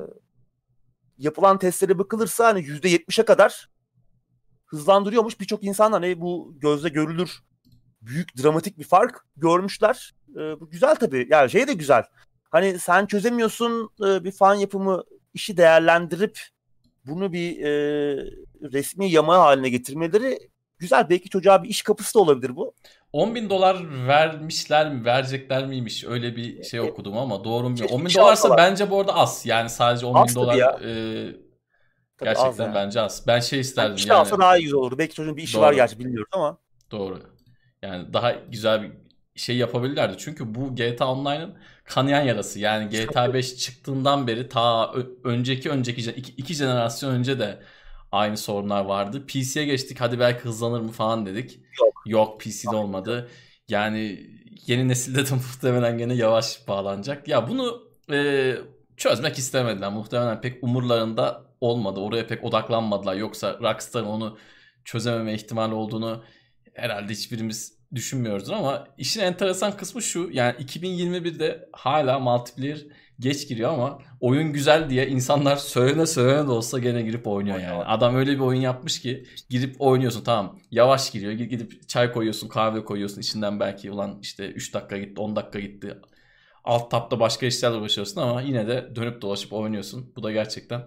[1.18, 3.70] yapılan testlere bakılırsa hani %70'e kadar
[4.66, 5.40] hızlandırıyormuş.
[5.40, 7.38] Birçok insan hani bu gözle görülür
[8.02, 10.14] büyük dramatik bir fark görmüşler.
[10.30, 11.26] Ee, bu güzel tabii.
[11.30, 12.04] Yani şey de güzel.
[12.50, 16.53] Hani sen çözemiyorsun e, bir fan yapımı işi değerlendirip
[17.06, 17.70] bunu bir e,
[18.72, 20.38] resmi yama haline getirmeleri
[20.78, 21.10] güzel.
[21.10, 22.74] Belki çocuğa bir iş kapısı da olabilir bu.
[23.12, 27.76] 10 bin dolar vermişler mi verecekler miymiş öyle bir şey okudum ama doğru mu?
[27.90, 28.58] 10 bin dolarsa alsalar.
[28.58, 29.46] bence bu arada az.
[29.46, 31.36] Yani sadece 10 bin dolar e,
[32.20, 32.74] gerçekten az yani.
[32.74, 33.24] bence az.
[33.26, 34.12] Ben şey isterdim yani.
[34.12, 34.98] alsa daha iyi olur.
[34.98, 35.62] Belki çocuğun bir işi doğru.
[35.62, 36.58] var gerçi bilmiyorum ama.
[36.90, 37.20] Doğru.
[37.82, 39.03] Yani daha güzel bir
[39.36, 40.14] şey yapabilirlerdi.
[40.18, 41.54] Çünkü bu GTA Online'ın
[41.84, 42.60] kanayan yarası.
[42.60, 47.62] Yani GTA 5 çıktığından beri ta önceki önceki iki, iki jenerasyon önce de
[48.12, 49.26] aynı sorunlar vardı.
[49.26, 51.60] PC'ye geçtik hadi belki hızlanır mı falan dedik.
[51.80, 52.02] Yok.
[52.06, 53.28] Yok PC'de olmadı.
[53.68, 54.30] Yani
[54.66, 57.28] yeni nesilde de muhtemelen gene yavaş bağlanacak.
[57.28, 57.82] Ya bunu
[58.12, 58.54] e,
[58.96, 59.92] çözmek istemediler.
[59.92, 62.00] Muhtemelen pek umurlarında olmadı.
[62.00, 63.14] Oraya pek odaklanmadılar.
[63.14, 64.38] Yoksa Rockstar'ın onu
[64.84, 66.24] çözememe ihtimali olduğunu
[66.74, 70.30] herhalde hiçbirimiz düşünmüyoruzdur ama işin enteresan kısmı şu.
[70.32, 72.86] Yani 2021'de hala multiplayer
[73.20, 77.84] geç giriyor ama oyun güzel diye insanlar söylene söylene de olsa gene girip oynuyor yani.
[77.84, 80.58] Adam öyle bir oyun yapmış ki girip oynuyorsun tamam.
[80.70, 81.32] Yavaş giriyor.
[81.32, 83.20] Gidip çay koyuyorsun, kahve koyuyorsun.
[83.20, 85.98] içinden belki ulan işte 3 dakika gitti, 10 dakika gitti.
[86.64, 90.12] Alt tapta başka işlerle uğraşıyorsun ama yine de dönüp dolaşıp oynuyorsun.
[90.16, 90.82] Bu da gerçekten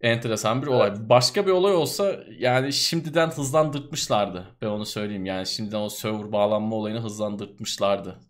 [0.00, 0.88] enteresan bir olay.
[0.88, 0.98] Evet.
[1.00, 4.46] Başka bir olay olsa yani şimdiden hızlandırtmışlardı.
[4.62, 5.26] Ben onu söyleyeyim.
[5.26, 8.20] Yani şimdiden o server bağlanma olayını hızlandırtmışlardı.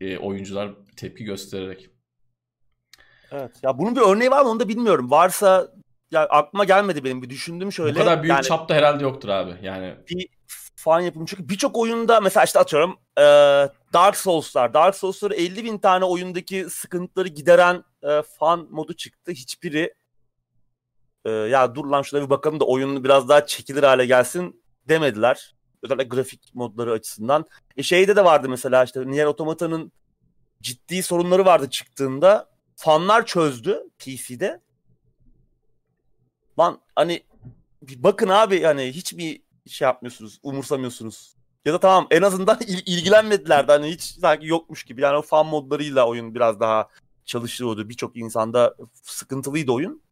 [0.00, 1.90] E, oyuncular tepki göstererek.
[3.32, 3.50] Evet.
[3.62, 5.10] Ya bunun bir örneği var mı onu da bilmiyorum.
[5.10, 5.68] Varsa
[6.10, 7.94] ya aklıma gelmedi benim bir düşündüm şöyle.
[7.94, 9.54] Bu kadar büyük yani, çapta herhalde yoktur abi.
[9.62, 10.28] Yani bir
[10.76, 13.22] fan yapımı çünkü birçok oyunda mesela işte atıyorum e,
[13.92, 14.74] Dark Souls'lar.
[14.74, 19.32] Dark Souls'lar 50 bin tane oyundaki sıkıntıları gideren e, fan modu çıktı.
[19.32, 19.94] Hiçbiri
[21.24, 25.54] e, ya dur lan şuna bir bakalım da oyun biraz daha çekilir hale gelsin demediler.
[25.82, 27.44] Özellikle grafik modları açısından.
[27.76, 29.92] E şeyde de vardı mesela işte Nier Automata'nın
[30.62, 32.48] ciddi sorunları vardı çıktığında.
[32.76, 34.60] Fanlar çözdü PC'de.
[36.58, 37.22] Lan hani
[37.96, 41.34] bakın abi hani hiç mi şey yapmıyorsunuz, umursamıyorsunuz.
[41.64, 45.00] Ya da tamam en azından il- ilgilenmediler de hani hiç sanki yokmuş gibi.
[45.00, 46.88] Yani o fan modlarıyla oyun biraz daha
[47.24, 47.88] çalışıyordu.
[47.88, 50.02] Birçok insanda sıkıntılıydı oyun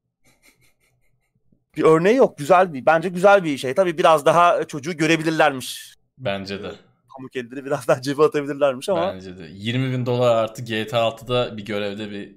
[1.76, 2.38] bir örneği yok.
[2.38, 3.74] Güzel bir bence güzel bir şey.
[3.74, 5.94] Tabii biraz daha çocuğu görebilirlermiş.
[6.18, 6.72] Bence de.
[7.16, 9.14] Pamuk elleri biraz daha cebe atabilirlermiş ama.
[9.14, 9.46] Bence de.
[9.50, 12.36] 20 bin dolar artı GTA 6'da bir görevde bir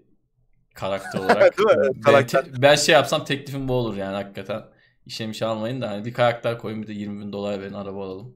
[0.74, 1.58] karakter olarak.
[1.58, 2.02] Değil mi?
[2.02, 2.46] Karakter.
[2.54, 4.64] Ben, ben şey yapsam teklifim bu olur yani hakikaten.
[5.06, 8.36] İşe almayın da hani bir karakter koyun bir de 20 bin dolar verin araba alalım.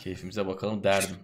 [0.00, 1.16] Keyfimize bakalım derdim.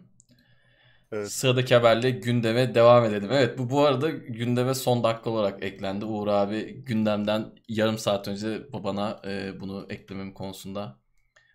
[1.13, 1.33] Evet.
[1.33, 3.29] Sıradaki haberle gündeme devam edelim.
[3.33, 6.05] Evet bu bu arada gündeme son dakika olarak eklendi.
[6.05, 10.99] Uğur abi gündemden yarım saat önce babana e, bunu eklemem konusunda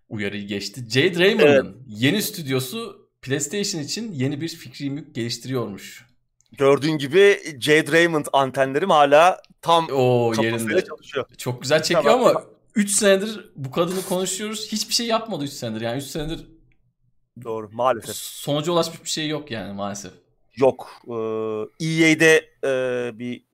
[0.09, 0.85] uyarıyı geçti.
[0.89, 1.75] Jade Raymond'ın evet.
[1.87, 6.05] yeni stüdyosu PlayStation için yeni bir fikri mülk geliştiriyormuş.
[6.57, 11.25] Gördüğün gibi Jade Raymond antenlerim hala tam o yerinde çalışıyor.
[11.37, 12.27] Çok güzel çekiyor tamam.
[12.27, 12.43] ama
[12.75, 14.67] 3 senedir bu kadını konuşuyoruz.
[14.71, 15.81] Hiçbir şey yapmadı 3 senedir.
[15.81, 16.54] Yani 3 senedir
[17.43, 18.15] Doğru maalesef.
[18.15, 20.11] Sonuca ulaşmış bir şey yok yani maalesef.
[20.55, 21.01] Yok.
[21.07, 23.45] Ee, EA'de e, bir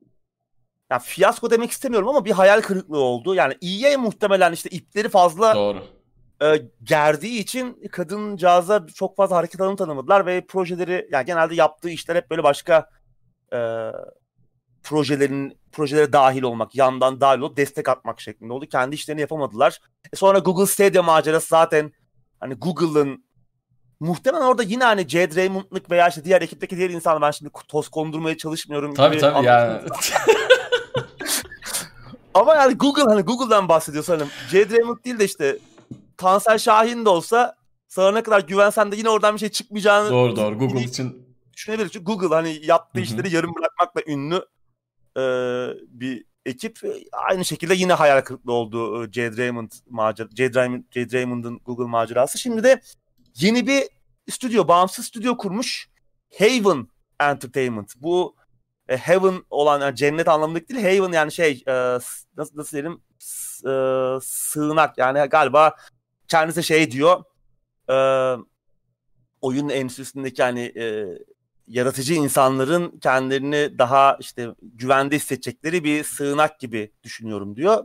[0.91, 3.35] ya fiyasko demek istemiyorum ama bir hayal kırıklığı oldu.
[3.35, 5.83] Yani EA muhtemelen işte ipleri fazla Doğru.
[6.43, 12.15] e, gerdiği için kadıncağıza çok fazla hareket alanı tanımadılar ve projeleri yani genelde yaptığı işler
[12.15, 12.89] hep böyle başka
[13.53, 13.91] e,
[14.83, 18.65] projelerin projelere dahil olmak, yandan dahil olup destek atmak şeklinde oldu.
[18.65, 19.79] Kendi işlerini yapamadılar.
[20.13, 21.91] E sonra Google Stadia macerası zaten
[22.39, 23.25] hani Google'ın
[24.01, 27.89] muhtemelen orada yine hani Jed Raymond'lık veya işte diğer ekipteki diğer insanlar ben şimdi toz
[27.89, 28.93] kondurmaya çalışmıyorum.
[28.93, 29.81] Tabii gibi tabii yani.
[32.33, 35.57] Ama yani Google hani Google'dan bahsediyorsun hani Jed Raymond değil de işte
[36.17, 37.55] Tansel Şahin de olsa
[37.87, 41.89] sana ne kadar güvensen de yine oradan bir şey çıkmayacağını Doğru doğru Google için düşünebilir.
[41.89, 43.05] Çünkü Google hani yaptığı Hı-hı.
[43.05, 44.45] işleri yarım bırakmakla ünlü
[45.17, 45.23] e,
[45.87, 46.79] bir ekip.
[47.29, 51.85] Aynı şekilde yine hayal kırıklığı oldu e, Jade Raymond macer Jade Raymond Jade Raymond'ın Google
[51.85, 52.37] macerası.
[52.37, 52.81] Şimdi de
[53.35, 53.83] yeni bir
[54.29, 55.89] stüdyo, bağımsız stüdyo kurmuş.
[56.39, 56.87] Haven
[57.19, 57.93] Entertainment.
[57.97, 58.35] Bu
[58.87, 60.99] e, heaven olan yani cennet anlamındaki değil.
[60.99, 61.73] Haven yani şey e,
[62.37, 63.01] nasıl nasıl diyelim
[63.65, 63.73] e,
[64.21, 65.75] sığınak yani galiba
[66.27, 67.23] kendisi şey diyor
[67.89, 67.95] e,
[69.41, 71.05] oyun endüstrisindeki hani e,
[71.67, 77.83] yaratıcı insanların kendilerini daha işte güvende hissedecekleri bir sığınak gibi düşünüyorum diyor.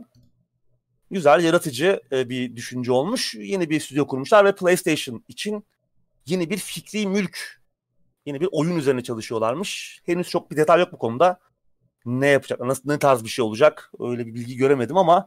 [1.11, 3.35] Güzel, yaratıcı e, bir düşünce olmuş.
[3.35, 5.65] Yeni bir stüdyo kurmuşlar ve PlayStation için
[6.25, 7.61] yeni bir fikri mülk,
[8.25, 10.01] yeni bir oyun üzerine çalışıyorlarmış.
[10.05, 11.39] Henüz çok bir detay yok bu konuda.
[12.05, 15.25] Ne yapacak, nasıl ne tarz bir şey olacak öyle bir bilgi göremedim ama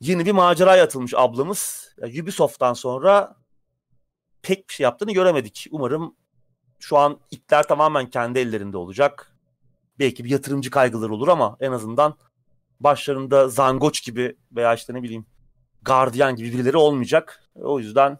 [0.00, 1.92] yeni bir maceraya atılmış ablamız.
[2.00, 3.36] Yani Ubisoft'tan sonra
[4.42, 5.66] pek bir şey yaptığını göremedik.
[5.70, 6.14] Umarım
[6.78, 9.32] şu an ipler tamamen kendi ellerinde olacak.
[9.98, 12.14] Belki bir yatırımcı kaygıları olur ama en azından
[12.80, 15.26] başlarında Zangoç gibi veya işte ne bileyim
[15.82, 17.50] Guardian gibi birileri olmayacak.
[17.54, 18.18] O yüzden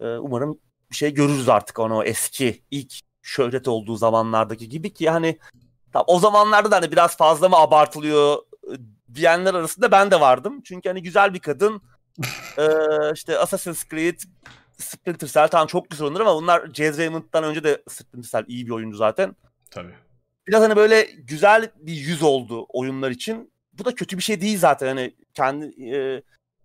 [0.00, 0.58] e, umarım
[0.90, 2.92] bir şey görürüz artık onu eski ilk
[3.22, 5.38] şöhret olduğu zamanlardaki gibi ki hani
[5.92, 8.38] tam o zamanlarda da hani biraz fazla mı abartılıyor
[8.72, 8.74] e,
[9.14, 10.60] diyenler arasında ben de vardım.
[10.64, 11.82] Çünkü hani güzel bir kadın
[12.58, 12.66] e,
[13.14, 14.20] işte Assassin's Creed
[14.78, 18.66] Splinter Cell tamam çok güzel oyunlar ama bunlar Jazz Raymond'dan önce de Splinter Cell iyi
[18.66, 19.36] bir oyundu zaten.
[19.70, 19.94] Tabii.
[20.46, 23.52] Biraz hani böyle güzel bir yüz oldu oyunlar için.
[23.72, 24.86] Bu da kötü bir şey değil zaten.
[24.86, 26.22] Hani kendi e,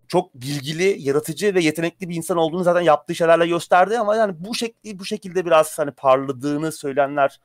[0.08, 4.56] çok bilgili, yaratıcı ve yetenekli bir insan olduğunu zaten yaptığı şeylerle gösterdi ama yani bu
[4.56, 7.40] şekli bu şekilde biraz hani parladığını söyleyenler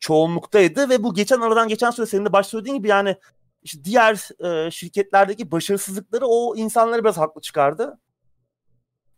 [0.00, 3.16] çoğunluktaydı ve bu geçen aradan geçen süre senin de baş söylediğin gibi yani
[3.62, 7.98] işte diğer e, şirketlerdeki başarısızlıkları o insanları biraz haklı çıkardı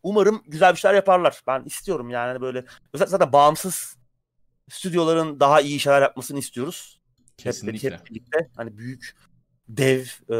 [0.02, 1.42] umarım güzel bir şeyler yaparlar.
[1.46, 3.97] Ben istiyorum yani böyle özellikle zaten bağımsız
[4.70, 7.00] stüdyoların daha iyi şeyler yapmasını istiyoruz.
[7.36, 7.90] Kesinlikle.
[7.90, 9.16] Hep, hep birlikte hani büyük
[9.68, 10.38] dev e,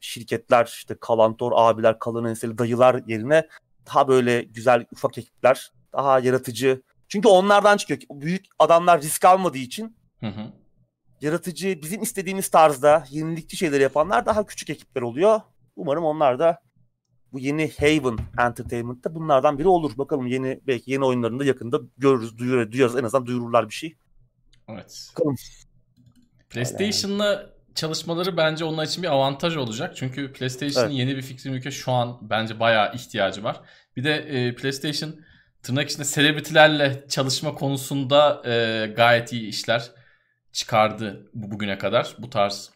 [0.00, 3.48] şirketler işte Kalantor abiler, Kalın Enseli dayılar yerine
[3.86, 6.82] daha böyle güzel ufak ekipler, daha yaratıcı.
[7.08, 8.00] Çünkü onlardan çıkıyor.
[8.10, 10.52] Büyük adamlar risk almadığı için hı hı.
[11.20, 15.40] yaratıcı, bizim istediğimiz tarzda yenilikçi şeyleri yapanlar daha küçük ekipler oluyor.
[15.76, 16.62] Umarım onlar da
[17.32, 19.98] bu yeni Haven Entertainment'ta bunlardan biri olur.
[19.98, 22.96] Bakalım yeni belki yeni oyunlarında yakında görürüz, duyuruz, duyarız.
[22.96, 23.96] En azından duyururlar bir şey.
[24.68, 25.10] Evet.
[25.18, 25.36] Bakalım.
[26.50, 29.96] PlayStation'la çalışmaları bence onlar için bir avantaj olacak.
[29.96, 30.98] Çünkü PlayStation'ın evet.
[30.98, 33.60] yeni bir fikri mülke şu an bence bayağı ihtiyacı var.
[33.96, 35.14] Bir de e, PlayStation
[35.62, 39.90] tırnak içinde selebritilerle çalışma konusunda e, gayet iyi işler
[40.52, 42.16] çıkardı bu bugüne kadar.
[42.18, 42.70] Bu tarz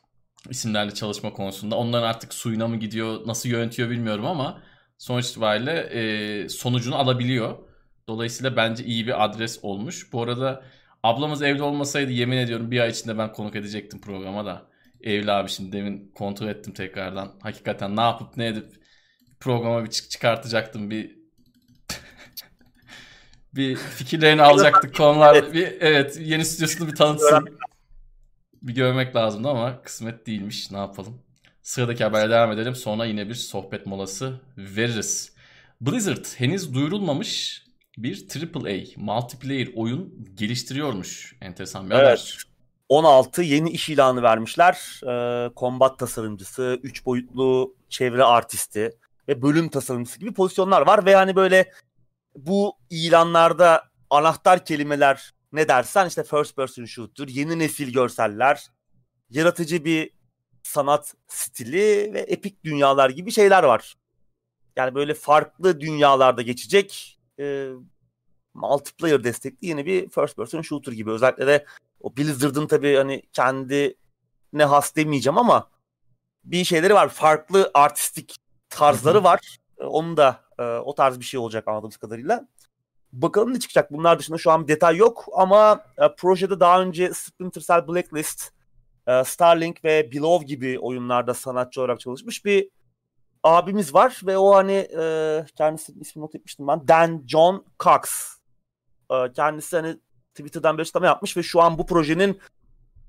[0.51, 1.77] isimlerle çalışma konusunda.
[1.77, 4.63] Onların artık suyuna mı gidiyor, nasıl yönetiyor bilmiyorum ama
[4.99, 7.59] sonuç itibariyle e, sonucunu alabiliyor.
[8.09, 10.13] Dolayısıyla bence iyi bir adres olmuş.
[10.13, 10.63] Bu arada
[11.03, 14.63] ablamız evli olmasaydı yemin ediyorum bir ay içinde ben konuk edecektim programa da.
[15.03, 17.33] Evli abi şimdi demin kontrol ettim tekrardan.
[17.43, 18.67] Hakikaten ne yapıp ne edip
[19.41, 21.17] programa bir çık çıkartacaktım bir
[23.55, 25.53] bir fikirlerini alacaktık konular.
[25.53, 27.59] Bir evet yeni stüdyosunu bir tanıtsın
[28.65, 30.71] bir görmek lazımdı ama kısmet değilmiş.
[30.71, 31.23] Ne yapalım?
[31.63, 32.75] Sıradaki haberle devam edelim.
[32.75, 35.33] Sonra yine bir sohbet molası veririz.
[35.81, 37.65] Blizzard henüz duyurulmamış
[37.99, 41.37] bir AAA multiplayer oyun geliştiriyormuş.
[41.41, 42.05] Enteresan bir evet.
[42.05, 42.45] haber.
[42.89, 45.01] 16 yeni iş ilanı vermişler.
[45.07, 48.91] Ee, kombat tasarımcısı, 3 boyutlu çevre artisti
[49.29, 51.73] ve bölüm tasarımcısı gibi pozisyonlar var ve hani böyle
[52.37, 58.67] bu ilanlarda anahtar kelimeler ne dersen işte first person shooter, yeni nesil görseller,
[59.31, 60.11] yaratıcı bir
[60.63, 63.95] sanat stili ve epik dünyalar gibi şeyler var.
[64.77, 67.71] Yani böyle farklı dünyalarda geçecek e,
[68.55, 71.11] multiplayer destekli yeni bir first person shooter gibi.
[71.11, 71.67] Özellikle de
[72.01, 73.97] o Blizzard'ın tabii hani kendi
[74.53, 75.71] ne has demeyeceğim ama
[76.45, 77.09] bir şeyleri var.
[77.09, 78.37] Farklı artistik
[78.69, 79.57] tarzları var.
[79.79, 82.49] Onun da e, o tarz bir şey olacak anladığımız kadarıyla.
[83.15, 83.93] Bakalım ne çıkacak.
[83.93, 88.51] Bunlar dışında şu an bir detay yok ama e, projede daha önce Splinter Cell Blacklist,
[89.07, 92.69] e, Starlink ve Below gibi oyunlarda sanatçı olarak çalışmış bir
[93.43, 96.89] abimiz var ve o hani e, kendisinin ismini not etmiştim ben.
[96.89, 98.03] Dan John Cox.
[99.11, 99.97] E, kendisi hani
[100.35, 102.41] Twitter'dan bir açıklama yapmış ve şu an bu projenin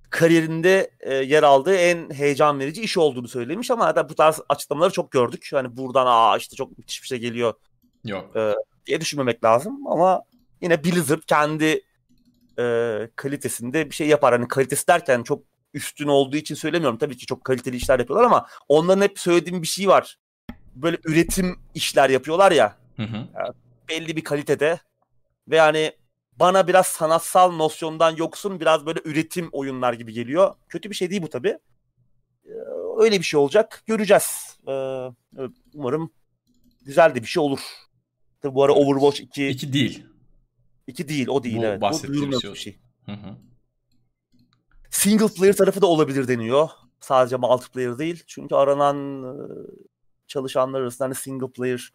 [0.10, 5.12] kariyerinde e, yer aldığı en heyecan verici iş olduğunu söylemiş ama bu tarz açıklamaları çok
[5.12, 5.50] gördük.
[5.54, 7.54] Hani buradan aa işte çok müthiş bir şey geliyor.
[8.04, 8.36] Yok.
[8.36, 8.56] E,
[8.88, 10.24] diye düşünmemek lazım ama
[10.62, 11.82] yine Blizzard kendi
[12.60, 12.64] e,
[13.16, 14.34] kalitesinde bir şey yapar.
[14.34, 15.44] Hani kalitesi derken çok
[15.74, 16.98] üstün olduğu için söylemiyorum.
[16.98, 20.18] Tabii ki çok kaliteli işler yapıyorlar ama onların hep söylediğim bir şey var.
[20.76, 22.78] Böyle üretim işler yapıyorlar ya.
[22.96, 23.16] Hı hı.
[23.16, 23.54] Yani
[23.90, 24.80] belli bir kalitede
[25.48, 25.92] ve yani
[26.40, 30.56] bana biraz sanatsal nosyondan yoksun biraz böyle üretim oyunlar gibi geliyor.
[30.70, 31.58] Kötü bir şey değil bu tabii.
[32.46, 32.52] Ee,
[32.98, 33.84] öyle bir şey olacak.
[33.88, 34.58] Göreceğiz.
[34.68, 35.08] Ee,
[35.74, 36.12] umarım
[36.82, 37.60] güzel de bir şey olur.
[38.46, 39.48] Tabii bu ara Overwatch 2...
[39.48, 40.06] 2 değil.
[40.88, 41.82] 2 değil o değil bu evet.
[41.82, 42.80] Bu duyurulmuyor bir şey.
[43.06, 43.38] Hı hı.
[44.90, 46.70] Single player tarafı da olabilir deniyor.
[47.00, 48.24] Sadece multiplayer değil.
[48.28, 49.26] Çünkü aranan
[50.28, 51.92] çalışanlar arasında hani single player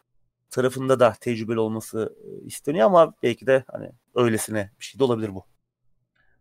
[0.50, 5.44] tarafında da tecrübeli olması isteniyor ama belki de hani öylesine bir şey de olabilir bu.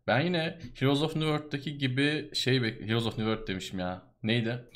[0.07, 4.01] Ben yine Heroes of New World'daki gibi şey Heroes of New World demişim ya.
[4.23, 4.69] Neydi?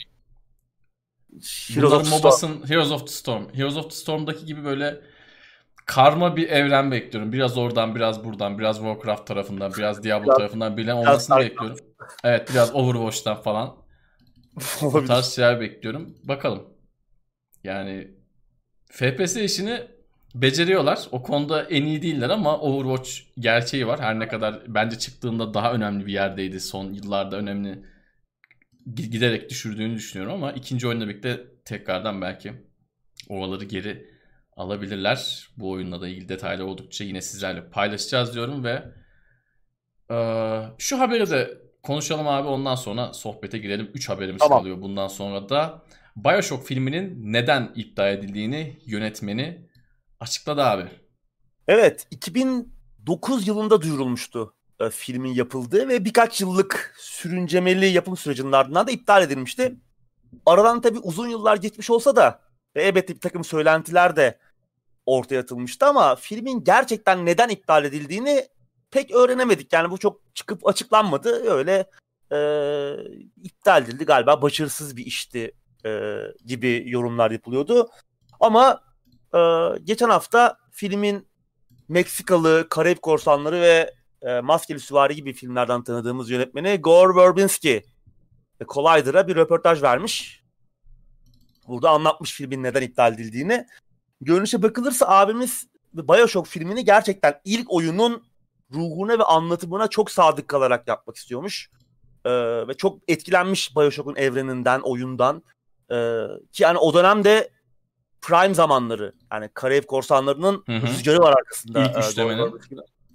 [1.76, 3.54] Heroes of MOBA'sın Heroes of the Storm.
[3.54, 5.13] Heroes of the Storm'daki gibi böyle
[5.86, 7.34] karma bir evren bekliyorum.
[7.34, 11.78] Biraz oradan, biraz buradan, biraz Warcraft tarafından, biraz Diablo tarafından bilen olmasını bekliyorum.
[12.24, 13.76] Evet, biraz Overwatch'tan falan.
[14.82, 16.18] o tarz şeyler bekliyorum.
[16.24, 16.64] Bakalım.
[17.64, 18.12] Yani
[18.92, 19.82] FPS işini
[20.36, 21.00] beceriyorlar.
[21.12, 24.00] O konuda en iyi değiller ama Overwatch gerçeği var.
[24.00, 26.60] Her ne kadar bence çıktığında daha önemli bir yerdeydi.
[26.60, 27.86] Son yıllarda önemli
[28.96, 32.54] giderek düşürdüğünü düşünüyorum ama ikinci oyunla birlikte tekrardan belki
[33.30, 34.13] ovaları geri
[34.58, 35.50] alabilirler.
[35.58, 38.84] Bu oyunla da ilgili detaylı oldukça yine sizlerle paylaşacağız diyorum ve
[40.12, 40.18] e,
[40.78, 43.92] şu haberi de konuşalım abi ondan sonra sohbete girelim.
[43.94, 44.60] 3 haberimiz tamam.
[44.60, 45.82] kalıyor bundan sonra da.
[46.16, 49.70] Bioshock filminin neden iptal edildiğini yönetmeni
[50.20, 50.86] açıkladı abi.
[51.68, 58.92] Evet 2009 yılında duyurulmuştu e, filmin yapıldığı ve birkaç yıllık sürüncemeli yapım sürecinin ardından da
[58.92, 59.76] iptal edilmişti.
[60.46, 62.40] Aradan tabi uzun yıllar geçmiş olsa da
[62.76, 64.38] ve elbette bir takım söylentiler de
[65.06, 68.48] ortaya atılmıştı ama filmin gerçekten neden iptal edildiğini
[68.92, 69.74] pek öğrenemedik.
[69.74, 71.52] Yani bu çok çıkıp açıklanmadı.
[71.52, 71.90] Öyle
[72.32, 72.38] e,
[73.44, 75.52] iptal edildi galiba başarısız bir işti
[75.86, 77.90] e, gibi yorumlar yapılıyordu.
[78.40, 78.82] Ama
[79.34, 79.40] e,
[79.84, 81.28] geçen hafta filmin
[81.88, 87.84] Meksikalı, Karayip Korsanları ve e, Maskeli Süvari gibi filmlerden tanıdığımız yönetmeni Gore Verbinski
[88.60, 90.44] e, Collider'a bir röportaj vermiş.
[91.68, 93.68] Burada anlatmış filmin neden iptal edildiğini.
[94.22, 98.24] Görünüşe bakılırsa abimiz Bioshock filmini gerçekten ilk oyunun
[98.74, 101.70] ruhuna ve anlatımına çok sadık kalarak yapmak istiyormuş.
[102.26, 102.32] Ee,
[102.68, 105.44] ve çok etkilenmiş Bioshock'un evreninden, oyundan.
[105.92, 107.50] Ee, ki yani o dönemde
[108.22, 109.14] prime zamanları.
[109.32, 111.84] Yani Karayip Korsanları'nın rüzgarı var arkasında.
[111.84, 112.60] İlk üçlemenin.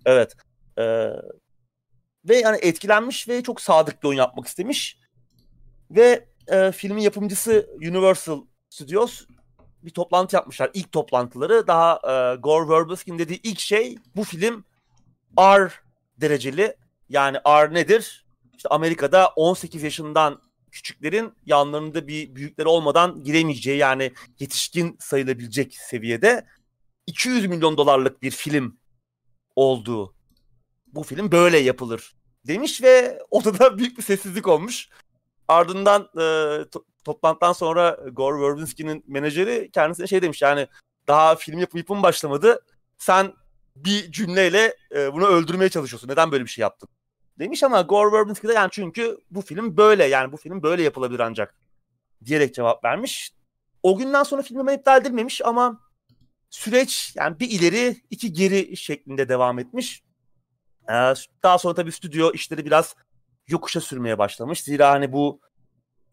[0.06, 0.36] Evet.
[0.78, 1.10] Ee,
[2.28, 4.98] ve yani etkilenmiş ve çok sadık bir oyun yapmak istemiş.
[5.90, 9.24] Ve e, filmin yapımcısı Universal Studios
[9.82, 10.70] bir toplantı yapmışlar.
[10.74, 14.64] İlk toplantıları daha e, Gore Verbinski'nin dediği ilk şey bu film
[15.38, 15.70] R
[16.16, 16.76] dereceli.
[17.08, 18.26] Yani R nedir?
[18.56, 26.46] İşte Amerika'da 18 yaşından küçüklerin yanlarında bir büyükleri olmadan giremeyeceği yani yetişkin sayılabilecek seviyede
[27.06, 28.78] 200 milyon dolarlık bir film
[29.56, 30.14] olduğu.
[30.86, 32.12] Bu film böyle yapılır
[32.46, 34.88] demiş ve odada büyük bir sessizlik olmuş.
[35.48, 36.24] Ardından e,
[37.04, 40.68] toplantıdan sonra Gore Verbinski'nin menajeri kendisine şey demiş yani
[41.08, 42.64] daha film yapım yapım başlamadı.
[42.98, 43.32] Sen
[43.76, 46.08] bir cümleyle e, bunu öldürmeye çalışıyorsun.
[46.08, 46.88] Neden böyle bir şey yaptın?
[47.38, 51.20] Demiş ama Gore Verbinski de yani çünkü bu film böyle yani bu film böyle yapılabilir
[51.20, 51.54] ancak
[52.24, 53.32] diyerek cevap vermiş.
[53.82, 55.80] O günden sonra film hemen iptal edilmemiş ama
[56.50, 60.02] süreç yani bir ileri iki geri şeklinde devam etmiş.
[60.90, 62.96] Ee, daha sonra tabii stüdyo işleri biraz
[63.48, 64.62] yokuşa sürmeye başlamış.
[64.62, 65.40] Zira hani bu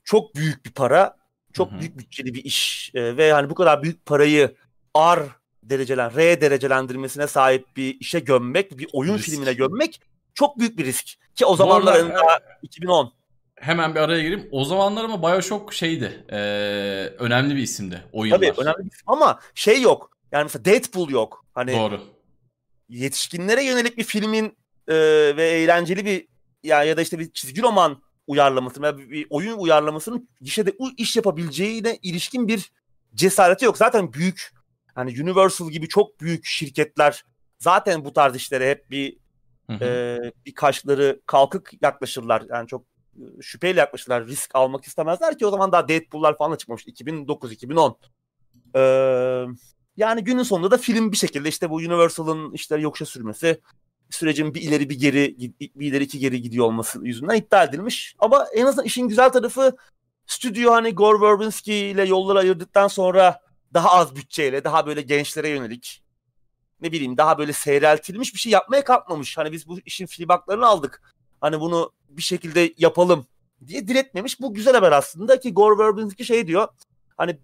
[0.06, 1.18] çok büyük bir para,
[1.54, 1.80] çok Hı-hı.
[1.80, 4.56] büyük bütçeli bir iş ee, ve hani bu kadar büyük parayı
[4.98, 5.26] R
[5.64, 9.26] derecelen, R derecelendirmesine sahip bir işe gömmek, bir oyun risk.
[9.26, 10.02] filmine gömmek
[10.34, 11.36] çok büyük bir risk.
[11.36, 13.14] Ki o zamanlar daha 2010.
[13.56, 14.50] Hemen bir araya gireyim.
[14.52, 16.26] O zamanlar ama Bioshock şeydi.
[16.30, 16.38] E,
[17.20, 18.38] önemli bir isimdi o yıllar.
[18.38, 20.18] Tabii önemli bir isim ama şey yok.
[20.32, 21.46] Yani mesela Deadpool yok.
[21.54, 22.02] Hani Doğru.
[22.90, 24.58] Yetişkinlere yönelik bir filmin
[24.88, 24.96] e,
[25.38, 26.28] ve eğlenceli bir
[26.64, 32.00] ya ya da işte bir çizgi roman uyarlaması veya bir, oyun uyarlamasının gişede iş yapabileceğine
[32.02, 32.72] ilişkin bir
[33.16, 33.78] cesareti yok.
[33.78, 34.52] Zaten büyük
[34.96, 37.26] hani Universal gibi çok büyük şirketler
[37.60, 39.18] zaten bu tarz işlere hep bir
[39.82, 42.44] e, bir kaşları kalkık yaklaşırlar.
[42.50, 42.86] Yani çok
[43.42, 44.28] şüpheyle yaklaşırlar.
[44.28, 46.92] Risk almak istemezler ki o zaman daha Deadpool'lar falan da çıkmamıştı.
[46.92, 47.96] 2009-2010.
[48.76, 49.46] Ee,
[49.98, 53.62] yani günün sonunda da film bir şekilde işte bu Universal'ın işleri yokuşa sürmesi
[54.16, 58.16] sürecin bir ileri bir geri bir ileri iki geri gidiyor olması yüzünden iptal edilmiş.
[58.20, 59.78] Ama en azından işin güzel tarafı
[60.26, 63.40] stüdyo hani Gore Verbinski ile yolları ayırdıktan sonra
[63.74, 66.06] daha az bütçeyle daha böyle gençlere yönelik
[66.82, 69.38] ne bileyim daha böyle seyreltilmiş bir şey yapmaya kalkmamış.
[69.38, 71.16] Hani biz bu işin filbaklarını aldık.
[71.42, 73.26] Hani bunu bir şekilde yapalım
[73.68, 74.42] diye diretmemiş.
[74.42, 76.68] Bu güzel haber aslında ki Gore Verbinski şey diyor.
[77.18, 77.40] Hani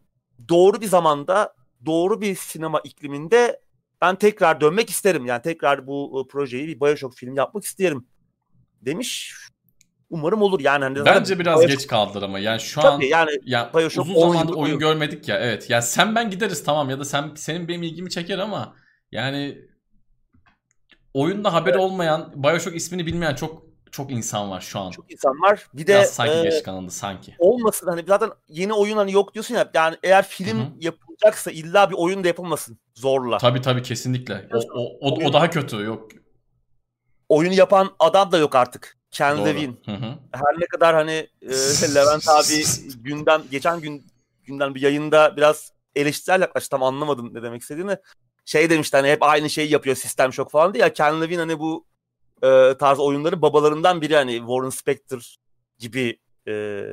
[0.50, 3.62] doğru bir zamanda doğru bir sinema ikliminde
[4.02, 5.26] ben tekrar dönmek isterim.
[5.26, 8.08] Yani tekrar bu projeyi bir Bioshock film yapmak isterim
[8.82, 9.34] demiş.
[10.10, 10.84] Umarım olur yani.
[10.84, 11.80] Hani Bence biraz Bioshock...
[11.80, 15.40] geç kaldılar ama yani şu Tabii, an yani ya Bioshock uzun zamandır oyun görmedik ya
[15.40, 15.70] evet.
[15.70, 18.76] Ya sen ben gideriz tamam ya da sen senin benim ilgimi çeker ama
[19.12, 19.58] yani
[21.14, 21.84] oyunda haberi evet.
[21.84, 24.92] olmayan Bioshock ismini bilmeyen çok çok insan var şu an.
[24.92, 25.68] Çok insan var.
[25.74, 27.36] Bir de Biraz sanki e, geç kalındı sanki.
[27.40, 29.72] Olmasın hani zaten yeni oyun hani yok diyorsun ya.
[29.74, 30.80] Yani eğer film Hı-hı.
[31.26, 33.38] Yapılacaksa illa bir oyun da yapılmasın zorla.
[33.38, 34.50] Tabii tabii kesinlikle.
[34.54, 36.12] O, o, o, o daha kötü yok.
[37.30, 38.98] Oyunu yapan adam da yok artık.
[39.12, 39.46] Ken Doğru.
[39.46, 39.74] Levine.
[40.32, 41.50] Her ne kadar hani e,
[41.96, 42.64] Levent abi
[42.96, 44.06] günden geçen gün
[44.44, 47.98] günden bir yayında biraz eleştirel yaklaştı tam anlamadım ne demek istediğini.
[48.46, 51.60] Şey demişti hani hep aynı şeyi yapıyor sistem şok falan diye ya Ken Levine hani
[51.60, 51.86] bu
[52.44, 55.36] e, tarz oyunların babalarından biri hani Warren Spector
[55.80, 56.84] gibi e,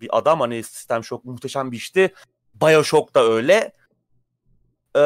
[0.00, 2.14] bir adam hani sistem şok muhteşem bir işti.
[2.54, 3.72] Bioshock da öyle.
[4.96, 5.00] E,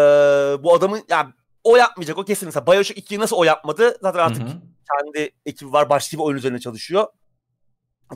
[0.63, 1.33] bu adamın yani
[1.65, 2.47] o yapmayacak o kesin.
[2.47, 3.99] Mesela Bioshock 2'yi nasıl o yapmadı?
[4.03, 4.61] Zaten artık hı hı.
[4.93, 7.07] kendi ekibi var başka bir oyun üzerine çalışıyor.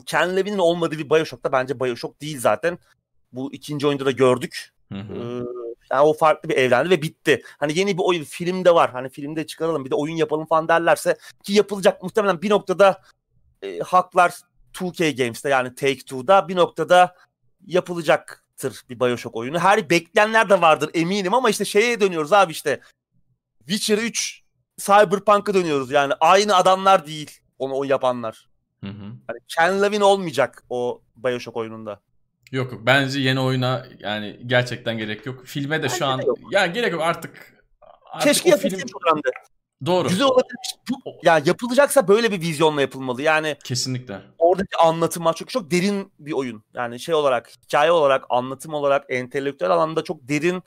[0.05, 2.77] Ken Levine'in olmadığı bir Bioshock'ta bence Bioshock değil zaten.
[3.31, 4.73] Bu ikinci oyunda da gördük.
[4.91, 5.13] Hı hı.
[5.13, 5.43] Ee,
[5.91, 7.43] yani o farklı bir evlendi ve bitti.
[7.57, 8.91] Hani yeni bir oyun filmde var.
[8.91, 13.01] Hani filmde çıkaralım bir de oyun yapalım falan derlerse ki yapılacak muhtemelen bir noktada
[13.61, 14.33] e, haklar
[14.73, 17.15] 2K Games'te yani Take-Two'da bir noktada
[18.61, 19.59] yapılacaktır bir BioShock oyunu.
[19.59, 22.81] Her beklenenler de vardır eminim ama işte şeye dönüyoruz abi işte.
[23.59, 24.41] Witcher 3
[24.77, 28.47] Cyberpunk'a dönüyoruz yani aynı adamlar değil onu o yapanlar.
[28.83, 29.05] Hı hı.
[29.27, 31.99] Hani Ken Levine olmayacak o BioShock oyununda.
[32.51, 35.45] Yok yok bence yeni oyuna yani gerçekten gerek yok.
[35.45, 37.63] Filme de bence şu an de ya gerek yok artık.
[38.11, 38.87] artık Keşke yapılsın film...
[38.87, 39.29] programda.
[39.85, 40.07] Doğru.
[40.07, 40.75] Güzel olabilir.
[40.89, 43.21] Bu, ya yapılacaksa böyle bir vizyonla yapılmalı.
[43.21, 44.21] Yani kesinlikle.
[44.37, 46.63] Oradaki anlatım çok çok derin bir oyun.
[46.73, 50.63] Yani şey olarak, hikaye olarak, anlatım olarak, entelektüel alanda çok derin,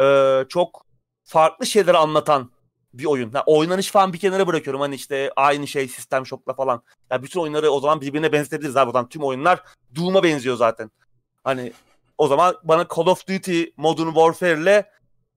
[0.00, 0.86] e, çok
[1.24, 2.50] farklı şeyleri anlatan
[2.94, 3.30] bir oyun.
[3.34, 4.80] Yani oynanış falan bir kenara bırakıyorum.
[4.80, 6.74] Hani işte aynı şey sistem şokla falan.
[6.74, 8.92] Ya yani bütün oyunları o zaman birbirine benzetebiliriz abi.
[8.92, 9.62] Zaman tüm oyunlar
[9.96, 10.90] Doom'a benziyor zaten.
[11.44, 11.72] Hani
[12.18, 14.93] o zaman bana Call of Duty Modern Warfare ile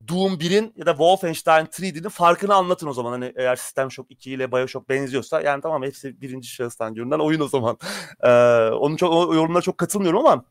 [0.08, 3.12] Doom 1'in ya da Wolfenstein 3D'nin farkını anlatın o zaman.
[3.12, 7.40] Hani eğer System Shock 2 ile Bioshock benziyorsa yani tamam hepsi birinci şahıstan görünen oyun
[7.40, 7.78] o zaman.
[8.24, 8.30] Ee,
[8.72, 10.46] onun çok o yorumlara çok katılmıyorum ama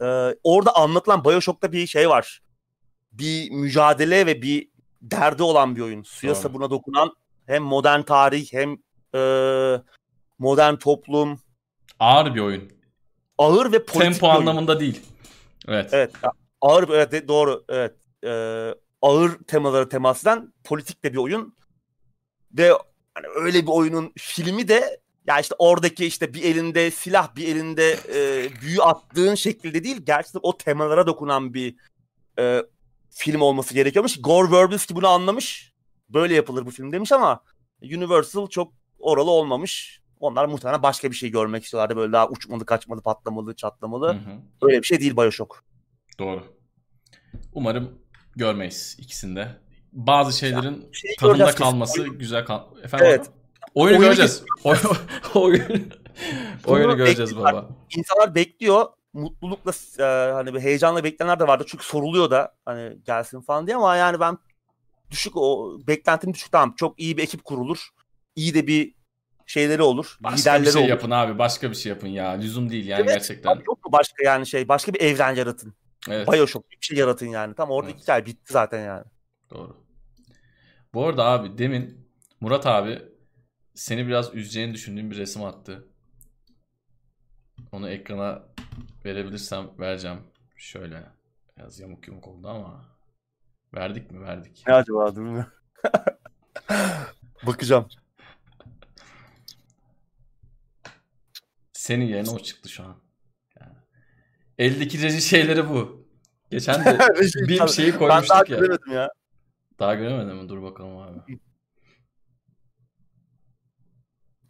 [0.00, 2.40] e, orada anlatılan Bioshock'ta bir şey var.
[3.12, 4.68] Bir mücadele ve bir
[5.02, 6.02] derdi olan bir oyun.
[6.02, 6.42] Suya Doğru.
[6.42, 7.12] sabuna dokunan
[7.46, 8.76] hem modern tarih hem
[9.14, 9.20] e,
[10.38, 11.40] modern toplum.
[11.98, 12.78] Ağır bir oyun
[13.38, 15.02] ağır ve politik Tempo anlamında değil.
[15.68, 15.90] Evet.
[15.92, 16.12] Evet.
[16.60, 17.64] Ağır evet doğru.
[17.68, 17.94] Evet.
[18.24, 21.54] Ee, ağır temaları temas eden politik de bir oyun.
[22.52, 22.72] Ve
[23.14, 27.96] hani öyle bir oyunun filmi de ya işte oradaki işte bir elinde silah bir elinde
[28.14, 31.76] e, büyü attığın şekilde değil gerçekten o temalara dokunan bir
[32.38, 32.62] e,
[33.10, 34.22] film olması gerekiyormuş.
[34.22, 35.72] Gore Verbinski bunu anlamış.
[36.08, 37.42] Böyle yapılır bu film demiş ama
[37.82, 40.02] Universal çok oralı olmamış.
[40.20, 41.96] Onlar muhtemelen başka bir şey görmek istiyorlardı.
[41.96, 44.08] Böyle daha uçmalı, kaçmalı, patlamalı, çatlamalı.
[44.08, 44.40] Hı hı.
[44.62, 45.64] Öyle bir şey değil Bioshock.
[46.18, 46.44] Doğru.
[47.54, 47.98] Umarım
[48.38, 49.48] görmeyiz ikisinde.
[49.92, 52.18] Bazı şeylerin şey tadında kalması oyun...
[52.18, 52.60] güzel kal.
[52.82, 53.20] Efendim evet.
[53.20, 53.28] Abi?
[53.74, 54.42] Oyunu, oyunu göreceğiz.
[55.34, 55.92] oyun
[56.66, 57.68] oyunu göreceğiz baba.
[57.96, 58.86] İnsanlar bekliyor.
[59.12, 61.64] Mutlulukla e, hani bir heyecanla bekleyenler de vardı.
[61.66, 64.38] Çünkü soruluyor da hani gelsin falan diye ama yani ben
[65.10, 66.74] düşük o beklentim düşük tamam.
[66.76, 67.88] Çok iyi bir ekip kurulur.
[68.36, 68.94] İyi de bir
[69.46, 70.16] şeyleri olur.
[70.20, 70.88] Başka bir şey olur.
[70.88, 71.38] yapın abi.
[71.38, 72.30] Başka bir şey yapın ya.
[72.30, 73.50] Lüzum değil yani evet, gerçekten.
[73.50, 74.68] Yok mu başka yani şey.
[74.68, 75.74] Başka bir evren yaratın.
[76.08, 76.32] Evet.
[76.32, 77.54] Bioshock bir şey yaratın yani.
[77.54, 78.00] Tam orada evet.
[78.00, 79.04] hikaye bitti zaten yani.
[79.50, 79.84] Doğru.
[80.94, 82.08] Bu arada abi demin
[82.40, 83.02] Murat abi
[83.74, 85.88] seni biraz üzeceğini düşündüğüm bir resim attı.
[87.72, 88.42] Onu ekrana
[89.04, 90.18] verebilirsem vereceğim.
[90.56, 91.06] Şöyle.
[91.56, 92.84] Biraz yamuk yumuk oldu ama.
[93.74, 94.20] Verdik mi?
[94.20, 94.64] Verdik.
[94.66, 95.26] Ne acaba değil
[97.46, 97.88] Bakacağım.
[101.72, 103.07] Senin yerine o çıktı şu an.
[104.58, 106.08] Eldeki reji şeyleri bu.
[106.50, 106.98] Geçen de
[107.48, 108.44] bir şeyi koymuştuk ben daha ya.
[108.44, 109.08] göremedim ya.
[109.78, 110.48] Daha göremedim mi?
[110.48, 111.38] Dur bakalım abi.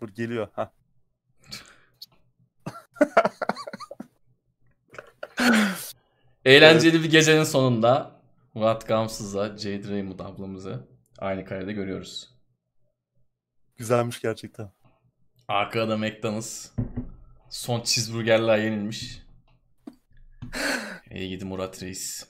[0.01, 0.49] Dur geliyor.
[0.53, 0.73] Ha.
[6.45, 8.21] Eğlenceli bir gecenin sonunda
[8.55, 12.35] Murat Gamsız'la Jade Raymond ablamızı aynı karede görüyoruz.
[13.77, 14.71] Güzelmiş gerçekten.
[15.49, 16.71] Arkada McDonald's.
[17.51, 19.23] Son cheeseburgerler yenilmiş.
[21.11, 22.27] İyi gidi Murat Reis.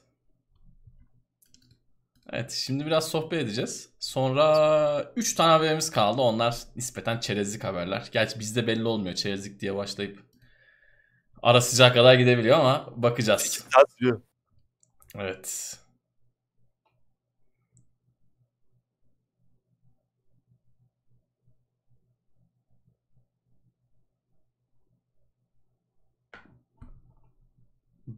[2.32, 3.88] Evet şimdi biraz sohbet edeceğiz.
[4.00, 6.22] Sonra 3 tane haberimiz kaldı.
[6.22, 8.08] Onlar nispeten çerezlik haberler.
[8.12, 10.22] Gerçi bizde belli olmuyor çerezlik diye başlayıp
[11.42, 13.42] ara sıcak kadar gidebiliyor ama bakacağız.
[15.14, 15.76] Evet.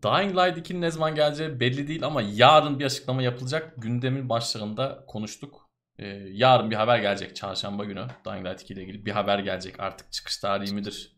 [0.03, 3.75] Dying Light 2'nin ne zaman geleceği belli değil ama yarın bir açıklama yapılacak.
[3.77, 5.71] Gündemin başlarında konuştuk.
[5.99, 8.07] Ee, yarın bir haber gelecek çarşamba günü.
[8.27, 9.81] Dying Light 2 ile ilgili bir haber gelecek.
[9.81, 11.17] Artık çıkış tarihi midir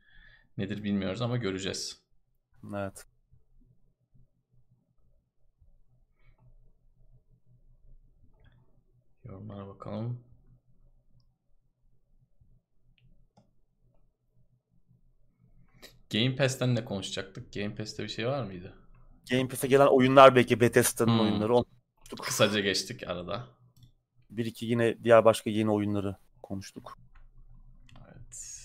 [0.58, 2.02] nedir bilmiyoruz ama göreceğiz.
[2.74, 3.06] Evet.
[9.24, 10.24] Yorumlara bakalım.
[16.12, 17.52] Game Pass'ten ne konuşacaktık?
[17.52, 18.74] Game Pass'te bir şey var mıydı?
[19.30, 21.20] Game Pass'e gelen oyunlar belki Bethesda'nın hmm.
[21.20, 21.54] oyunları.
[21.54, 21.64] Onu
[22.22, 23.46] Kısaca geçtik arada.
[24.30, 26.98] Bir iki yine diğer başka yeni oyunları konuştuk.
[28.04, 28.60] Evet.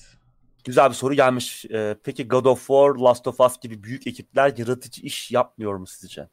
[0.63, 1.65] Güzel bir soru gelmiş.
[1.65, 5.87] Ee, peki God of War, Last of Us gibi büyük ekipler yaratıcı iş yapmıyor mu
[5.87, 6.29] sizce?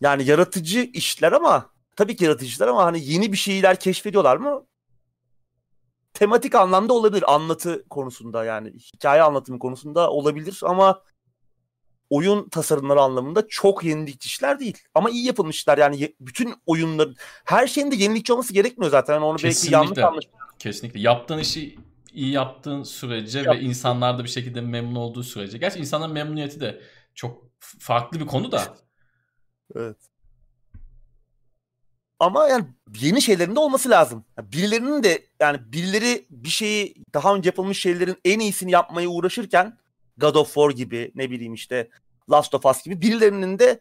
[0.00, 4.66] Yani yaratıcı işler ama tabii ki yaratıcı işler ama hani yeni bir şeyler keşfediyorlar mı?
[6.14, 7.34] Tematik anlamda olabilir.
[7.34, 11.02] Anlatı konusunda yani hikaye anlatımı konusunda olabilir ama
[12.10, 14.78] oyun tasarımları anlamında çok yenilikçi işler değil.
[14.94, 19.14] Ama iyi yapılmışlar yani bütün oyunların her şeyin de yenilikçi olması gerekmiyor zaten.
[19.14, 19.78] Yani onu Kesinlikle.
[19.78, 20.38] belki yanlış anlaşılıyor.
[20.58, 21.00] Kesinlikle.
[21.00, 21.78] Yaptığın işi
[22.12, 23.56] iyi yaptığın sürece Yap.
[23.56, 25.58] ve insanlar da bir şekilde memnun olduğu sürece.
[25.58, 26.82] Gerçi insanların memnuniyeti de
[27.14, 28.76] çok farklı bir konu da.
[29.74, 29.96] Evet.
[32.24, 32.64] Ama yani
[33.00, 34.24] yeni şeylerin de olması lazım.
[34.42, 39.78] birilerinin de yani birileri bir şeyi daha önce yapılmış şeylerin en iyisini yapmaya uğraşırken
[40.18, 41.88] God of War gibi ne bileyim işte
[42.30, 43.80] Last of Us gibi birilerinin de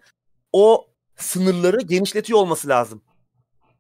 [0.54, 3.02] o sınırları genişletiyor olması lazım.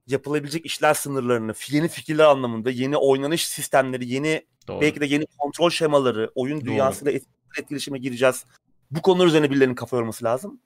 [0.07, 4.81] Yapılabilecek işler sınırlarını, yeni fikirler anlamında, yeni oynanış sistemleri, yeni Doğru.
[4.81, 6.65] belki de yeni kontrol şemaları, oyun Doğru.
[6.65, 7.19] dünyasıyla
[7.59, 8.45] etkileşime gireceğiz.
[8.91, 10.59] Bu konular üzerine birilerinin kafa yorması lazım.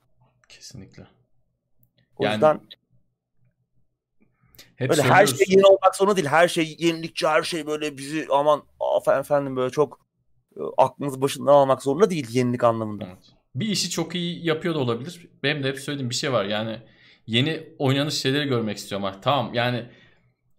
[0.49, 1.07] Kesinlikle.
[2.17, 2.61] O yani yüzden
[4.75, 6.27] hep böyle her şey yeni olmak zorunda değil.
[6.27, 8.63] Her şey yenilikçi, her şey böyle bizi aman
[9.19, 9.99] efendim böyle çok
[10.57, 13.05] e, aklınız başından almak zorunda değil yenilik anlamında.
[13.07, 13.33] Evet.
[13.55, 15.29] Bir işi çok iyi yapıyor da olabilir.
[15.43, 16.45] Benim de hep söylediğim bir şey var.
[16.45, 16.79] Yani
[17.27, 19.23] yeni oynanış şeyleri görmek istiyorum artık.
[19.23, 19.85] Tamam yani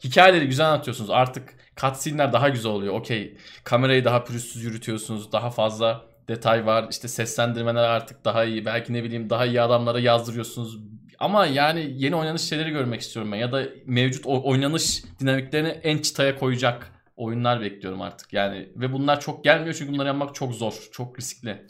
[0.05, 1.11] hikayeleri güzel anlatıyorsunuz.
[1.11, 2.95] Artık cutscene'ler daha güzel oluyor.
[2.95, 3.37] Okey.
[3.65, 5.33] Kamerayı daha pürüzsüz yürütüyorsunuz.
[5.33, 6.87] Daha fazla detay var.
[6.91, 8.65] İşte seslendirmeler artık daha iyi.
[8.65, 10.79] Belki ne bileyim daha iyi adamlara yazdırıyorsunuz
[11.19, 13.37] ama yani yeni oynanış şeyleri görmek istiyorum ben.
[13.37, 18.33] Ya da mevcut oynanış dinamiklerini en çıtaya koyacak oyunlar bekliyorum artık.
[18.33, 20.89] Yani ve bunlar çok gelmiyor çünkü bunları yapmak çok zor.
[20.93, 21.67] Çok riskli.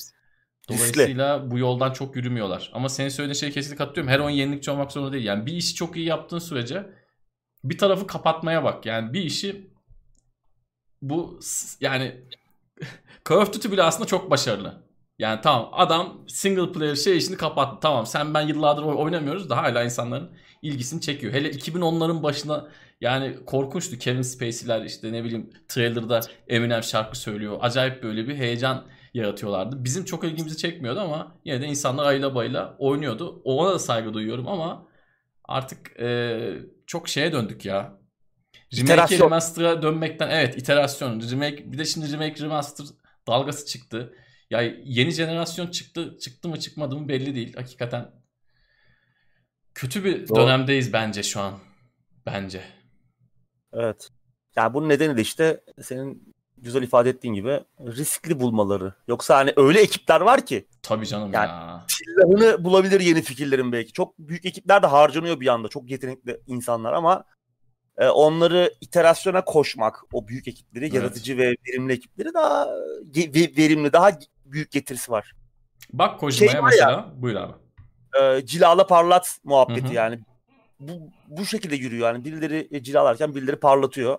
[0.69, 1.51] Dolayısıyla riskli.
[1.51, 2.71] bu yoldan çok yürümüyorlar.
[2.75, 4.13] Ama senin söylediğin şeye kesinlikle katılıyorum.
[4.13, 5.25] Her oyun yenilikçi olmak zorunda değil.
[5.25, 6.87] Yani bir işi çok iyi yaptığın sürece
[7.65, 8.87] bir tarafı kapatmaya bak.
[8.87, 9.71] Yani bir işi
[11.03, 11.41] bu
[11.81, 12.21] yani
[13.29, 14.88] Call of Duty bile aslında çok başarılı.
[15.19, 17.79] Yani tamam adam single player şey işini kapattı.
[17.81, 20.31] Tamam sen ben yıllardır oynamıyoruz da hala insanların
[20.63, 21.33] ilgisini çekiyor.
[21.33, 22.69] Hele 2010'ların başına
[23.01, 23.99] yani korkunçtu.
[23.99, 27.59] Kevin Spacey'ler işte ne bileyim trailer'da Eminem şarkı söylüyor.
[27.61, 29.85] Acayip böyle bir heyecan yaratıyorlardı.
[29.85, 33.41] Bizim çok ilgimizi çekmiyordu ama yine de insanlar ayla bayla oynuyordu.
[33.45, 34.87] Ona da saygı duyuyorum ama
[35.45, 36.39] artık e,
[36.87, 37.99] çok şeye döndük ya.
[38.77, 41.23] Remake remaster'a dönmekten evet iterasyon.
[41.31, 42.87] Remake bir de şimdi remake remaster
[43.27, 44.15] dalgası çıktı.
[44.51, 48.11] Ya yeni jenerasyon çıktı çıktı mı çıkmadı mı belli değil hakikaten.
[49.75, 50.39] Kötü bir Doğru.
[50.39, 51.59] dönemdeyiz bence şu an.
[52.27, 52.65] Bence.
[53.73, 54.09] Evet.
[54.57, 58.95] Yani bunun nedeni de işte senin güzel ifade ettiğin gibi riskli bulmaları.
[59.09, 60.69] Yoksa hani öyle ekipler var ki.
[60.83, 61.85] Tabii canım yani ya.
[61.89, 63.93] Silahını bulabilir yeni fikirlerin belki.
[63.93, 65.69] Çok büyük ekipler de harcanıyor bir anda.
[65.69, 67.25] Çok yetenekli insanlar ama
[67.99, 70.95] e, onları iterasyona koşmak, o büyük ekipleri, evet.
[70.95, 72.69] yaratıcı ve verimli ekipleri daha
[73.37, 74.11] verimli, daha
[74.53, 75.33] büyük getirisi var.
[75.93, 76.91] Bak Kojima'ya şey mesela.
[76.91, 77.53] Ya, Buyur abi.
[78.21, 79.95] E, cilala parlat muhabbeti Hı-hı.
[79.95, 80.21] yani.
[80.81, 80.93] Bu,
[81.29, 82.25] bu şekilde yürüyor yani.
[82.25, 84.19] Birileri e, cilalarken birileri parlatıyor.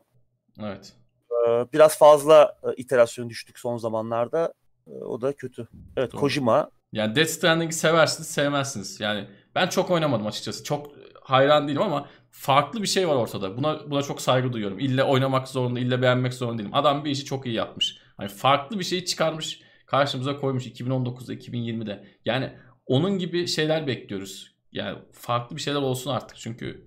[0.60, 0.94] Evet.
[1.32, 4.54] E, biraz fazla e, iterasyon düştük son zamanlarda.
[4.88, 5.68] E, o da kötü.
[5.98, 6.22] Evet Doğru.
[6.22, 6.70] Kojima.
[6.94, 9.00] Yani Death Stranding'i seversiniz sevmezsiniz.
[9.00, 10.64] Yani ben çok oynamadım açıkçası.
[10.64, 10.92] Çok
[11.22, 13.58] hayran değilim ama farklı bir şey var ortada.
[13.58, 14.80] Buna buna çok saygı duyuyorum.
[14.80, 16.74] İlle oynamak zorunda, ille beğenmek zorunda değilim.
[16.74, 17.98] Adam bir işi çok iyi yapmış.
[18.18, 22.04] Hani farklı bir şeyi çıkarmış karşımıza koymuş 2019'da 2020'de.
[22.26, 22.54] Yani
[22.86, 24.56] onun gibi şeyler bekliyoruz.
[24.72, 26.86] Yani farklı bir şeyler olsun artık çünkü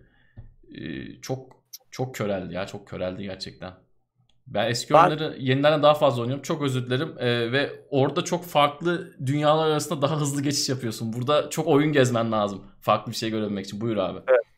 [0.75, 3.73] e, çok çok köreldi ya çok köreldi gerçekten.
[4.47, 4.99] Ben eski ben...
[4.99, 6.43] oyunları yenilerden daha fazla oynuyorum.
[6.43, 7.15] Çok özür dilerim.
[7.19, 11.13] Ee, ve orada çok farklı dünyalar arasında daha hızlı geçiş yapıyorsun.
[11.13, 12.65] Burada çok oyun gezmen lazım.
[12.81, 13.81] Farklı bir şey görebilmek için.
[13.81, 14.19] Buyur abi.
[14.29, 14.52] Evet.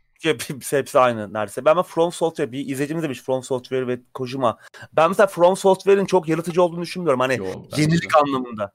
[0.70, 1.64] Hepsi aynı neredeyse.
[1.64, 4.58] Ben From Software bir izleyicimiz demiş From Software ve Kojima.
[4.92, 7.20] Ben mesela From Software'in çok yaratıcı olduğunu düşünmüyorum.
[7.20, 7.46] Hani Yo,
[7.76, 8.18] yenilik de.
[8.18, 8.72] anlamında.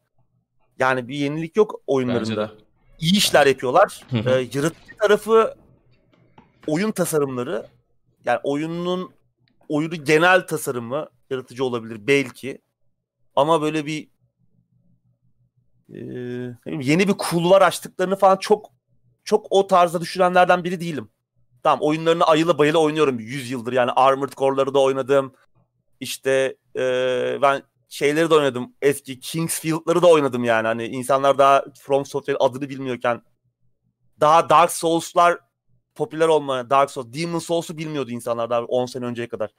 [0.79, 2.51] Yani bir yenilik yok oyunlarında.
[2.99, 4.03] İyi işler yapıyorlar.
[4.13, 5.55] ee, yaratıcı tarafı
[6.67, 7.67] oyun tasarımları
[8.25, 9.11] yani oyunun
[9.69, 12.61] oyunu genel tasarımı yaratıcı olabilir belki.
[13.35, 14.07] Ama böyle bir
[15.93, 15.99] e,
[16.65, 18.71] yeni bir kulvar açtıklarını falan çok
[19.23, 21.09] çok o tarzda düşünenlerden biri değilim.
[21.63, 25.33] Tamam oyunlarını ayıla bayıla oynuyorum 100 yıldır yani Armored Core'ları da oynadım.
[25.99, 26.81] İşte e,
[27.41, 28.73] ben şeyleri de oynadım.
[28.81, 30.67] Eski Kingsfield'ları da oynadım yani.
[30.67, 33.21] Hani insanlar daha From Software adını bilmiyorken
[34.19, 35.39] daha Dark Souls'lar
[35.95, 39.49] popüler olmaya Dark Souls, Demon Souls'u bilmiyordu insanlar daha 10 sene önceye kadar.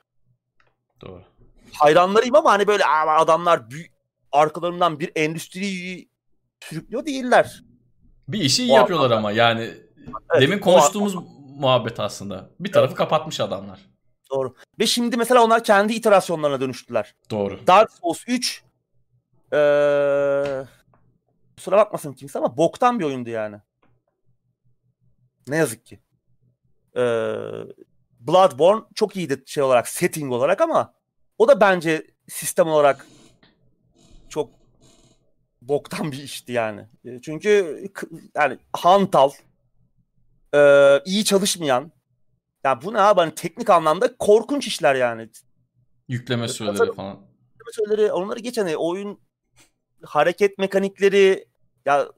[1.00, 1.22] Doğru.
[1.72, 3.92] Hayranlarıyım ama hani böyle adamlar büyük,
[4.32, 6.08] arkalarından bir endüstriyi
[6.60, 7.64] sürüklüyor değiller.
[8.28, 9.18] Bir işi iyi o yapıyorlar adamlar.
[9.18, 11.14] ama yani evet, demin konuştuğumuz
[11.60, 12.50] muhabbet aslında.
[12.60, 12.98] Bir tarafı evet.
[12.98, 13.80] kapatmış adamlar.
[14.30, 14.54] Doğru.
[14.78, 17.14] Ve şimdi mesela onlar kendi iterasyonlarına dönüştüler.
[17.30, 17.66] Doğru.
[17.66, 18.64] Dark Souls 3
[19.52, 20.64] ee,
[21.56, 23.56] kusura bakmasın kimse ama boktan bir oyundu yani.
[25.48, 26.00] Ne yazık ki.
[26.96, 27.00] Ee,
[28.20, 30.94] Bloodborne çok iyiydi şey olarak, setting olarak ama
[31.38, 33.06] o da bence sistem olarak
[34.28, 34.50] çok
[35.62, 36.86] boktan bir işti yani.
[37.22, 37.84] Çünkü
[38.34, 39.30] yani hantal,
[40.54, 40.60] e,
[41.04, 41.92] iyi çalışmayan,
[42.64, 45.28] yani bu ne abi hani teknik anlamda korkunç işler yani.
[46.08, 47.16] Yükleme süreleri Tasarım, falan.
[47.58, 49.20] Yükleme süreleri onları geç hani oyun
[50.02, 51.48] hareket mekanikleri
[51.86, 52.08] ya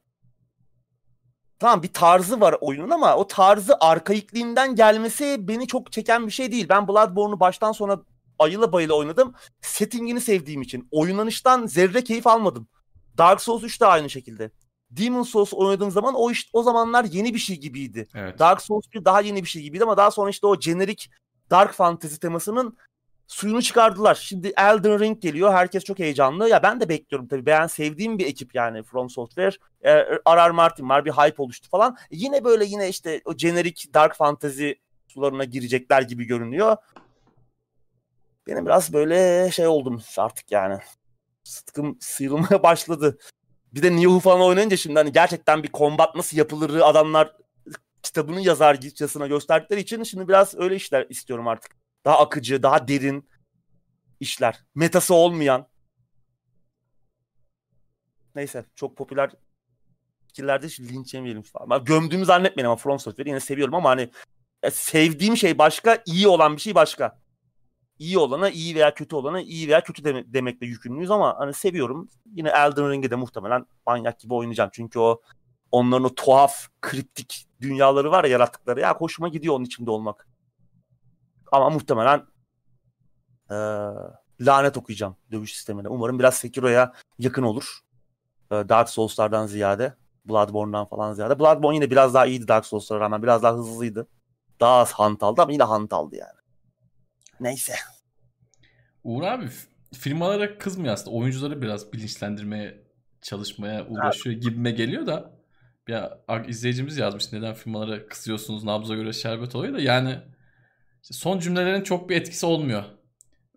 [1.58, 6.52] tamam bir tarzı var oyunun ama o tarzı arkaikliğinden gelmesi beni çok çeken bir şey
[6.52, 6.68] değil.
[6.68, 8.02] Ben Bloodborne'u baştan sona
[8.38, 9.34] ayıla bayıla oynadım.
[9.60, 10.88] Settingini sevdiğim için.
[10.90, 12.68] Oynanıştan zerre keyif almadım.
[13.18, 14.50] Dark Souls 3 de aynı şekilde.
[14.96, 18.08] Demon Souls oynadığım zaman o işte o zamanlar yeni bir şey gibiydi.
[18.14, 18.38] Evet.
[18.38, 21.10] Dark Souls 1 daha yeni bir şey gibiydi ama daha sonra işte o jenerik
[21.50, 22.76] Dark Fantasy temasının
[23.26, 24.14] suyunu çıkardılar.
[24.14, 25.52] Şimdi Elden Ring geliyor.
[25.52, 26.48] Herkes çok heyecanlı.
[26.48, 27.46] Ya ben de bekliyorum tabii.
[27.46, 29.52] Ben sevdiğim bir ekip yani From Software.
[29.82, 29.92] E,
[30.36, 30.50] R.R.
[30.50, 31.04] Martin var.
[31.04, 31.96] Bir hype oluştu falan.
[32.10, 34.70] E, yine böyle yine işte o jenerik Dark Fantasy
[35.08, 36.76] sularına girecekler gibi görünüyor.
[38.46, 40.78] Benim biraz böyle şey oldum artık yani.
[41.44, 43.18] Sıtkım sıyrılmaya başladı.
[43.72, 47.36] Bir de New falan oynayınca şimdi hani gerçekten bir kombat nasıl yapılır adamlar
[48.02, 51.76] kitabını yazar gitçesine gösterdikleri için şimdi biraz öyle işler istiyorum artık.
[52.04, 53.28] Daha akıcı, daha derin
[54.20, 54.64] işler.
[54.74, 55.66] Metası olmayan.
[58.34, 59.30] Neyse çok popüler
[60.26, 61.70] fikirlerde linç yemeyelim falan.
[61.70, 64.10] Ben gömdüğümü zannetmeyin ama From Software'i yine seviyorum ama hani
[64.70, 67.21] sevdiğim şey başka, iyi olan bir şey başka.
[68.02, 72.08] İyi olana iyi veya kötü olana iyi veya kötü deme- demekle yükümlüyüz ama hani seviyorum.
[72.34, 74.70] Yine Elden Ring'e de muhtemelen manyak gibi oynayacağım.
[74.72, 75.20] Çünkü o
[75.72, 78.80] onların o tuhaf, kriptik dünyaları var ya yarattıkları.
[78.80, 80.28] Ya hoşuma gidiyor onun içinde olmak.
[81.52, 82.26] Ama muhtemelen
[83.50, 83.56] e,
[84.40, 85.88] lanet okuyacağım dövüş sistemine.
[85.88, 87.78] Umarım biraz Sekiro'ya yakın olur.
[88.50, 89.94] E, Dark Souls'lardan ziyade.
[90.24, 91.38] Bloodborne'dan falan ziyade.
[91.38, 93.22] Bloodborne yine biraz daha iyiydi Dark Souls'lara rağmen.
[93.22, 94.08] Biraz daha hızlıydı.
[94.60, 96.38] Daha az hantaldı ama yine hantaldı yani.
[97.40, 97.74] Neyse.
[99.04, 99.48] Uğur abi
[99.94, 101.16] firmalara kızmıyor aslında.
[101.16, 102.82] Oyuncuları biraz bilinçlendirmeye
[103.22, 104.42] çalışmaya uğraşıyor evet.
[104.42, 105.42] gibime geliyor da
[105.88, 106.18] ya
[106.48, 110.18] izleyicimiz yazmış neden firmalara kızıyorsunuz nabza göre şerbet oluyor da yani
[111.02, 112.84] işte son cümlelerin çok bir etkisi olmuyor.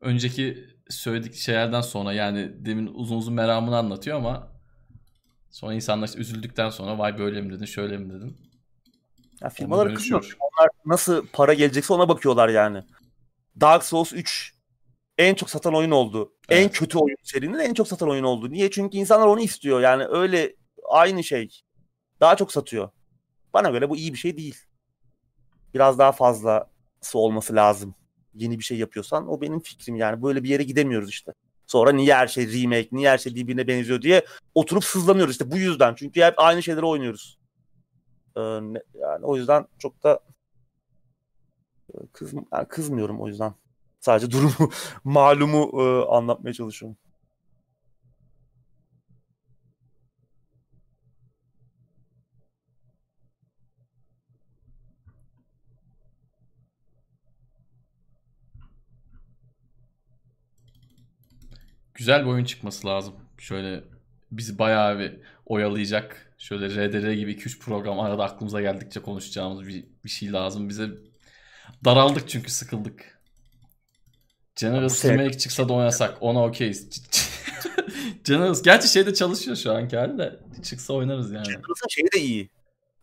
[0.01, 4.51] Önceki söyledik şeylerden sonra yani demin uzun uzun meramını anlatıyor ama
[5.49, 8.37] sonra insanlar işte üzüldükten sonra vay böyle mi dedin şöyle mi dedin.
[9.41, 10.37] Ya firmalar kızıyor.
[10.39, 12.83] Onlar nasıl para gelecekse ona bakıyorlar yani.
[13.61, 14.54] Dark Souls 3
[15.17, 16.33] en çok satan oyun oldu.
[16.49, 16.63] Evet.
[16.63, 18.51] En kötü oyun serinin en çok satan oyun oldu.
[18.51, 18.71] Niye?
[18.71, 19.81] Çünkü insanlar onu istiyor.
[19.81, 20.55] Yani öyle
[20.89, 21.61] aynı şey.
[22.19, 22.89] Daha çok satıyor.
[23.53, 24.57] Bana göre bu iyi bir şey değil.
[25.73, 26.69] Biraz daha fazla
[27.13, 27.95] olması lazım.
[28.33, 31.33] Yeni bir şey yapıyorsan o benim fikrim yani böyle bir yere gidemiyoruz işte.
[31.67, 34.25] Sonra niye her şey remake, niye her şey birbirine benziyor diye
[34.55, 35.95] oturup sızlanıyoruz işte bu yüzden.
[35.95, 37.39] Çünkü hep aynı şeyleri oynuyoruz.
[38.37, 38.41] Ee,
[38.93, 40.19] yani o yüzden çok da
[41.93, 43.53] e, kız, yani kızmıyorum o yüzden.
[44.05, 44.71] Sadece durumu,
[45.03, 46.97] malumu e, anlatmaya çalışıyorum.
[61.93, 63.15] güzel bir oyun çıkması lazım.
[63.37, 63.83] Şöyle
[64.31, 65.13] bizi bayağı bir
[65.45, 66.33] oyalayacak.
[66.37, 70.69] Şöyle RDR gibi 2-3 program arada aklımıza geldikçe konuşacağımız bir, bir şey lazım.
[70.69, 70.89] Bize
[71.85, 73.14] daraldık çünkü sıkıldık.
[74.55, 76.17] Generous Remake çıksa da oynasak.
[76.21, 76.89] Ona okeyiz.
[78.23, 78.61] Generous.
[78.61, 80.39] Gerçi şeyde çalışıyor şu anki hali de.
[80.63, 81.45] Çıksa oynarız yani.
[81.45, 82.49] Generous'ın şeyi de iyi.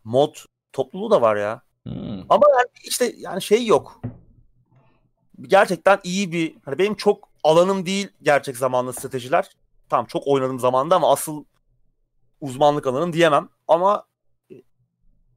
[0.05, 0.35] Mod
[0.73, 1.63] topluluğu da var ya.
[1.83, 2.25] Hmm.
[2.29, 4.03] Ama yani işte yani şey yok.
[5.41, 9.51] Gerçekten iyi bir hani benim çok alanım değil gerçek zamanlı stratejiler.
[9.89, 11.45] Tamam çok oynadım zamanda ama asıl
[12.41, 13.49] uzmanlık alanım diyemem.
[13.69, 14.07] Ama
[14.51, 14.55] e,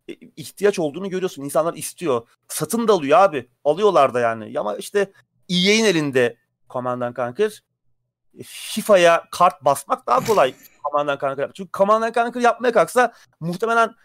[0.09, 1.43] e, ihtiyaç olduğunu görüyorsun.
[1.43, 2.27] İnsanlar istiyor.
[2.47, 3.49] Satın da alıyor abi.
[3.63, 4.59] Alıyorlar da yani.
[4.59, 5.11] Ama işte
[5.49, 6.37] EA'in elinde
[6.69, 7.63] Command Conquer.
[8.39, 11.51] E, FIFA'ya kart basmak daha kolay Command Conquer.
[11.53, 13.95] Çünkü Command Conquer yapmaya kalksa muhtemelen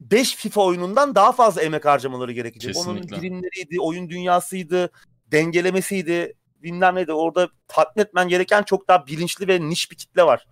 [0.00, 2.74] 5 FIFA oyunundan daha fazla emek harcamaları gerekecek.
[2.74, 3.14] Kesinlikle.
[3.14, 4.90] Onun birimleriydi, oyun dünyasıydı,
[5.26, 7.12] dengelemesiydi, bilmem neydi.
[7.12, 10.46] Orada tatmin etmen gereken çok daha bilinçli ve niş bir kitle var.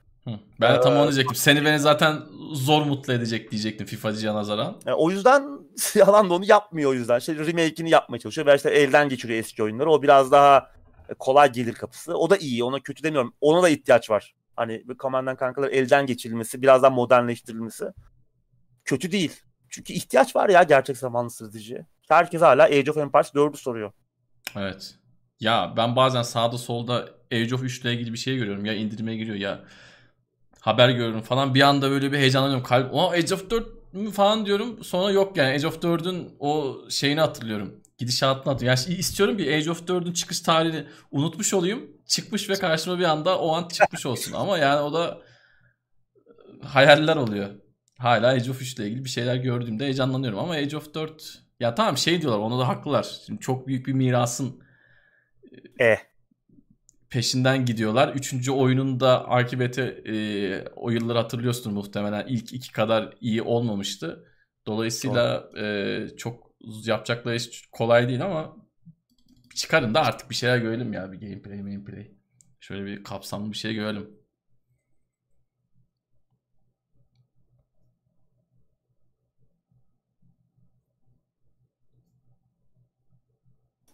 [0.60, 1.34] Ben de tam onu ee, diyecektim.
[1.34, 2.22] Seni beni zaten
[2.52, 4.76] zor mutlu edecek diyecektim FIFA'cıya nazaran.
[4.86, 5.59] Yani o yüzden
[5.94, 7.18] yalan da onu yapmıyor o yüzden.
[7.18, 8.46] İşte remake'ini yapmaya çalışıyor.
[8.46, 9.90] Veya işte elden geçiriyor eski oyunları.
[9.90, 10.70] O biraz daha
[11.18, 12.14] kolay gelir kapısı.
[12.14, 12.64] O da iyi.
[12.64, 13.34] Ona kötü demiyorum.
[13.40, 14.34] Ona da ihtiyaç var.
[14.56, 17.84] Hani Command kankalar elden geçirilmesi, biraz daha modernleştirilmesi
[18.84, 19.32] kötü değil.
[19.68, 21.86] Çünkü ihtiyaç var ya gerçek zamanlı strateji.
[22.09, 23.92] Herkes hala Age of Empires 4'ü soruyor.
[24.56, 24.94] Evet.
[25.40, 28.64] Ya ben bazen sağda solda Age of 3 ile ilgili bir şey görüyorum.
[28.64, 29.60] Ya indirime giriyor ya
[30.69, 31.55] haber görüyorum falan.
[31.55, 32.65] Bir anda böyle bir heyecanlanıyorum.
[32.65, 34.85] Kalp, o Age of 4 mü falan diyorum.
[34.85, 37.74] Sonra yok yani Age of 4'ün o şeyini hatırlıyorum.
[37.99, 38.82] Gidişatını hatırlıyorum.
[38.86, 41.90] Yani istiyorum bir Age of 4'ün çıkış tarihini unutmuş olayım.
[42.07, 44.32] Çıkmış ve karşıma bir anda o an çıkmış olsun.
[44.32, 45.19] Ama yani o da
[46.62, 47.51] hayaller oluyor.
[47.99, 50.39] Hala Age of 3 ile ilgili bir şeyler gördüğümde heyecanlanıyorum.
[50.39, 53.20] Ama Age of 4 ya tamam şey diyorlar ona da haklılar.
[53.27, 54.62] Şimdi çok büyük bir mirasın
[55.81, 56.07] e
[57.10, 58.14] peşinden gidiyorlar.
[58.14, 60.14] Üçüncü oyununda akıbeti e,
[60.76, 62.26] o yılları hatırlıyorsun muhtemelen.
[62.28, 64.24] ilk iki kadar iyi olmamıştı.
[64.66, 66.51] Dolayısıyla e, çok
[66.85, 68.56] yapacakları iş kolay değil ama
[69.55, 71.12] çıkarın da artık bir şeyler görelim ya.
[71.12, 72.10] Bir gameplay, gameplay.
[72.60, 74.10] Şöyle bir kapsamlı bir şey görelim.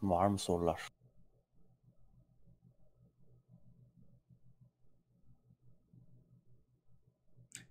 [0.03, 0.81] Var mı sorular?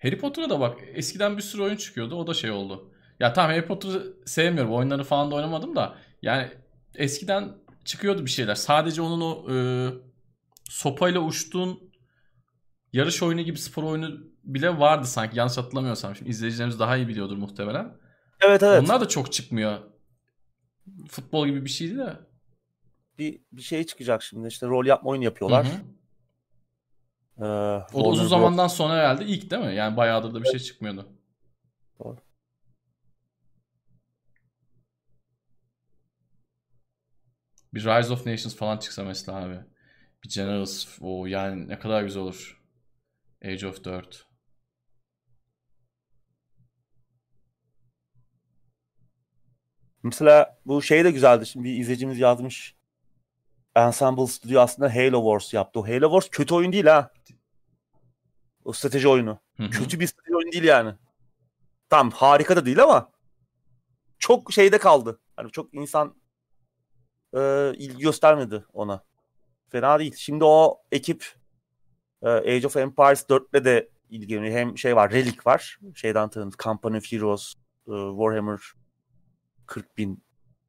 [0.03, 2.15] Harry Potter'a da bak eskiden bir sürü oyun çıkıyordu.
[2.15, 2.91] O da şey oldu.
[3.19, 4.73] Ya tamam Harry Potter'ı sevmiyorum.
[4.73, 5.95] Oyunları falan da oynamadım da.
[6.21, 6.51] Yani
[6.95, 7.51] eskiden
[7.85, 8.55] çıkıyordu bir şeyler.
[8.55, 9.55] Sadece onun o e,
[10.69, 11.91] sopayla uçtuğun
[12.93, 15.39] yarış oyunu gibi spor oyunu bile vardı sanki.
[15.39, 16.15] Yanlış hatırlamıyorsam.
[16.15, 17.97] Şimdi izleyicilerimiz daha iyi biliyordur muhtemelen.
[18.41, 18.83] Evet evet.
[18.83, 19.79] Onlar da çok çıkmıyor.
[21.09, 22.19] Futbol gibi bir şeydi de.
[23.19, 24.47] Bir, bir şey çıkacak şimdi.
[24.47, 25.65] İşte rol yapma oyunu yapıyorlar.
[25.65, 25.81] Hı hı.
[27.39, 29.75] Ee, o da uzun zamandan sonra herhalde ilk değil mi?
[29.75, 31.09] Yani bayağıdır da bir şey çıkmıyordu.
[31.99, 32.17] Doğru.
[37.73, 39.59] Bir Rise of Nations falan çıksa mesela abi.
[40.23, 42.61] Bir Generals o yani ne kadar güzel olur.
[43.45, 44.27] Age of 4.
[50.03, 51.45] Mesela bu şey de güzeldi.
[51.45, 52.75] Şimdi bir izleyicimiz yazmış.
[53.75, 55.79] Ensemble Studio aslında Halo Wars yaptı.
[55.79, 57.11] O Halo Wars kötü oyun değil ha.
[58.65, 59.39] O strateji oyunu.
[59.57, 59.69] Hı-hı.
[59.69, 60.93] Kötü bir strateji oyunu değil yani.
[61.89, 63.11] Tam harika da değil ama
[64.19, 65.19] çok şeyde kaldı.
[65.35, 66.15] Hani çok insan
[67.33, 69.03] e, ilgi göstermedi ona.
[69.69, 70.15] Fena değil.
[70.17, 71.33] Şimdi o ekip
[72.21, 74.53] e, Age of Empires 4'le de ilgileniyor.
[74.53, 75.79] Hem şey var, Relic var.
[75.95, 76.59] Şeyden tanıdık.
[76.59, 77.53] Company of Heroes,
[77.87, 78.59] e, Warhammer
[79.65, 80.23] 40 bin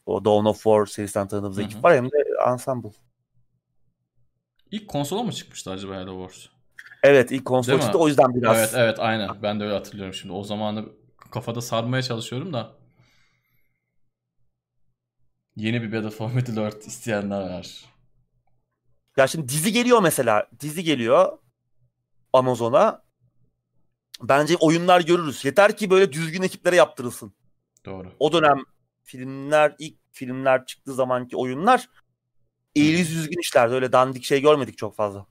[0.07, 1.67] o Dawn of War serisinden tanıdığımız Hı-hı.
[1.67, 1.97] ekip var.
[1.97, 2.93] Hem de Ensemble.
[4.71, 6.47] İlk konsola mı çıkmıştı acaba Halo Wars?
[7.03, 8.59] Evet ilk konsol çıktı o yüzden biraz.
[8.59, 10.35] Evet evet aynen ben de öyle hatırlıyorum şimdi.
[10.35, 10.89] O zamanı
[11.31, 12.73] kafada sarmaya çalışıyorum da.
[15.57, 17.85] Yeni bir Battle for Middle Earth isteyenler var.
[19.17, 20.49] Ya şimdi dizi geliyor mesela.
[20.61, 21.39] Dizi geliyor
[22.33, 23.05] Amazon'a.
[24.23, 25.45] Bence oyunlar görürüz.
[25.45, 27.35] Yeter ki böyle düzgün ekiplere yaptırılsın.
[27.85, 28.13] Doğru.
[28.19, 28.65] O dönem
[29.03, 31.89] filmler, ilk filmler çıktığı zamanki oyunlar
[32.77, 33.75] eğri düzgün işlerdi.
[33.75, 35.27] Öyle dandik şey görmedik çok fazla.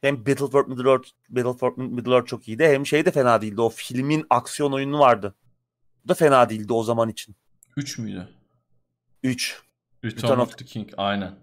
[0.00, 2.64] Hem Battlefield Middle Earth, Battlefield Middle Earth çok iyiydi.
[2.64, 3.60] Hem şey de fena değildi.
[3.60, 5.34] O filmin aksiyon oyunu vardı.
[6.04, 7.36] Bu da fena değildi o zaman için.
[7.76, 8.28] 3 müydü?
[9.22, 9.62] 3.
[10.04, 11.34] Return, Return of the King aynen.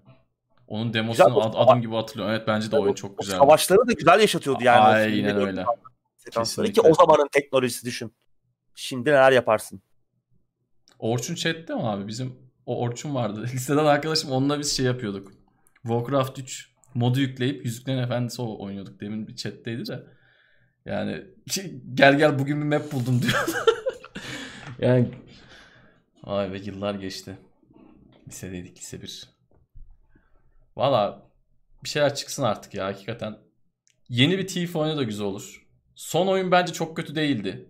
[0.67, 2.35] Onun demosunu güzel, ad, adım gibi hatırlıyorum.
[2.35, 3.37] Evet bence de oyun çok güzel.
[3.37, 4.79] Savaşları da güzel yaşatıyordu yani.
[4.79, 5.65] Aynen öyle.
[6.73, 8.13] Ki o zamanın teknolojisi düşün.
[8.75, 9.81] Şimdi neler yaparsın?
[10.99, 12.07] Orçun chatte mi abi?
[12.07, 13.43] Bizim o Orçun vardı.
[13.53, 15.31] Liseden arkadaşım onunla biz şey yapıyorduk.
[15.83, 19.01] Warcraft 3 modu yükleyip Yüzüklerin Efendisi oynuyorduk.
[19.01, 20.03] Demin bir chatteydi de.
[20.85, 21.23] Yani
[21.93, 23.45] gel gel bugün bir map buldum diyor.
[24.79, 25.07] yani
[26.23, 27.37] Vay be yıllar geçti.
[28.27, 29.29] Lisedeydik lise 1.
[30.75, 31.31] Valla
[31.83, 33.37] bir şeyler çıksın artık ya hakikaten.
[34.09, 35.67] Yeni bir Thief oyunu da güzel olur.
[35.95, 37.69] Son oyun bence çok kötü değildi.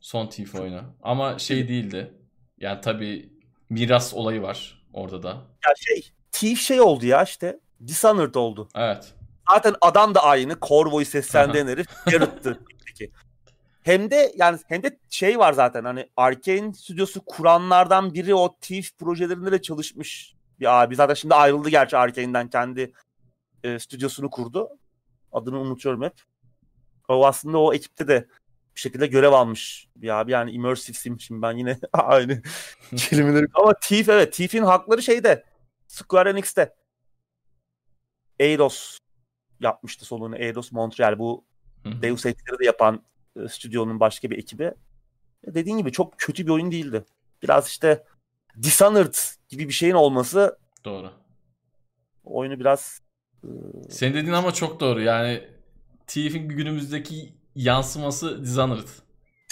[0.00, 0.82] Son Thief oyunu.
[1.02, 2.14] Ama şey değildi.
[2.58, 3.33] Yani tabi
[3.74, 5.28] miras olayı var orada da.
[5.28, 7.60] Ya şey Thief şey oldu ya işte.
[7.86, 8.68] Dishonored oldu.
[8.74, 9.12] Evet.
[9.50, 10.56] Zaten adam da aynı.
[10.62, 11.86] Corvo'yu seslendiren herif.
[12.06, 12.60] Garrett'tı.
[13.82, 18.98] hem de yani hem de şey var zaten hani Arkane stüdyosu kuranlardan biri o Thief
[18.98, 20.96] projelerinde de çalışmış bir abi.
[20.96, 22.92] Zaten şimdi ayrıldı gerçi Arkane'den kendi
[23.64, 24.68] e, stüdyosunu kurdu.
[25.32, 26.14] Adını unutuyorum hep.
[27.08, 28.28] O aslında o ekipte de
[28.76, 30.32] bir şekilde görev almış bir abi.
[30.32, 32.42] Yani immersive sim şimdi ben yine aynı
[32.96, 35.44] kelimeleri ama Thief evet Thief'in hakları şeyde
[35.88, 36.74] Square Enix'te.
[38.38, 38.98] Eidos
[39.60, 40.36] yapmıştı solunu.
[40.36, 41.44] Eidos Montreal bu
[41.84, 43.02] Deus Ex'leri de yapan
[43.36, 44.64] e, stüdyonun başka bir ekibi.
[45.44, 47.04] E, dediğin gibi çok kötü bir oyun değildi.
[47.42, 48.04] Biraz işte
[48.62, 49.14] Dishonored
[49.48, 51.10] gibi bir şeyin olması doğru.
[52.24, 53.00] Oyunu biraz
[53.44, 53.48] e...
[53.90, 55.00] Senin dediğin ama çok doğru.
[55.00, 55.48] Yani
[56.06, 58.88] Thief'in günümüzdeki yansıması Dishonored.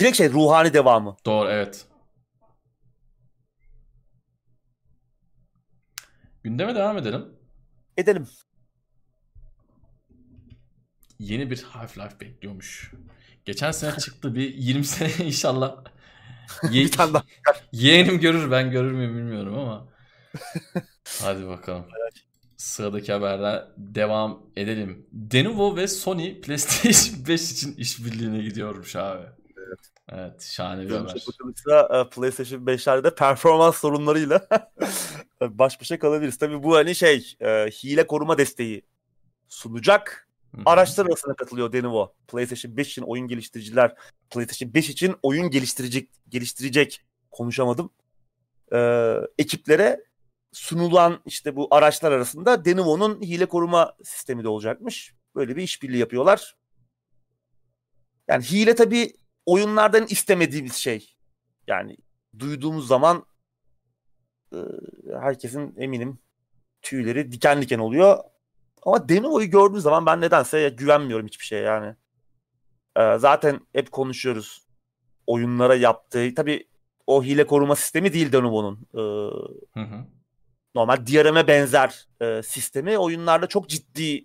[0.01, 1.17] Direkt şey ruhani devamı.
[1.27, 1.87] Doğru evet.
[6.43, 7.25] Gündeme devam edelim.
[7.97, 8.29] Edelim.
[11.19, 12.93] Yeni bir Half-Life bekliyormuş.
[13.45, 15.85] Geçen sene çıktı bir 20 sene inşallah.
[16.71, 17.25] Ye- bir tane daha.
[17.73, 19.89] Yeğenim görür ben görür müyüm bilmiyorum ama.
[21.23, 21.87] Hadi bakalım.
[22.63, 25.07] Sıradaki haberler devam edelim.
[25.13, 29.27] Denuvo ve Sony PlayStation 5 için işbirliğine gidiyormuş abi.
[29.57, 29.79] Evet.
[30.13, 31.15] Evet şahane bir haber.
[31.29, 34.49] Bakılırsa e, PlayStation 5'lerde performans sorunlarıyla
[35.41, 36.39] baş başa kalabiliriz.
[36.39, 38.83] Tabii bu hani şey e, hile koruma desteği
[39.49, 40.29] sunacak.
[40.65, 42.15] Araçlar arasına katılıyor Denuvo.
[42.29, 43.95] PlayStation 5 için oyun geliştiriciler
[44.31, 47.91] PlayStation 5 için oyun geliştirecek geliştirecek konuşamadım.
[48.73, 50.12] Ee, ekiplere
[50.53, 55.15] sunulan işte bu araçlar arasında Denuvo'nun hile koruma sistemi de olacakmış.
[55.35, 56.57] Böyle bir işbirliği yapıyorlar.
[58.29, 59.13] Yani hile tabii
[59.47, 61.17] oyunlardan istemediğimiz şey.
[61.67, 61.97] Yani
[62.39, 63.27] duyduğumuz zaman
[64.53, 64.59] e,
[65.21, 66.19] herkesin eminim
[66.83, 68.19] tüyleri diken diken oluyor.
[68.83, 71.95] Ama Denuvo'yu gördüğüm zaman ben nedense güvenmiyorum hiçbir şeye yani.
[72.97, 74.67] Ee, zaten hep konuşuyoruz.
[75.27, 76.69] Oyunlara yaptığı, tabii
[77.07, 78.89] o hile koruma sistemi değil Denuvo'nun.
[78.95, 79.01] Ee,
[79.81, 80.07] hı hı.
[80.75, 84.25] Normal DRM'e benzer e, sistemi oyunlarda çok ciddi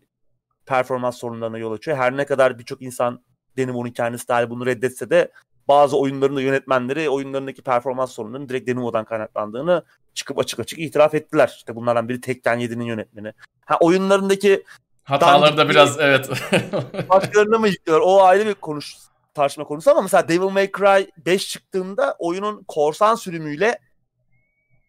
[0.65, 1.97] performans sorunlarına yol açıyor.
[1.97, 3.23] Her ne kadar birçok insan
[3.57, 5.31] Denuvo'nun kendisi dahil bunu reddetse de
[5.67, 9.83] bazı oyunların da yönetmenleri oyunlarındaki performans sorunlarının direkt Denuvo'dan kaynaklandığını
[10.13, 11.53] çıkıp açık açık itiraf ettiler.
[11.57, 13.33] İşte bunlardan biri Tekken 7'nin yönetmeni.
[13.65, 14.63] Ha oyunlarındaki
[15.03, 16.29] hataları da biraz evet.
[17.09, 18.07] başkalarına mı yüklüyorlar?
[18.07, 18.95] O ayrı bir konuş
[19.33, 23.79] tartışma konusu ama mesela Devil May Cry 5 çıktığında oyunun korsan sürümüyle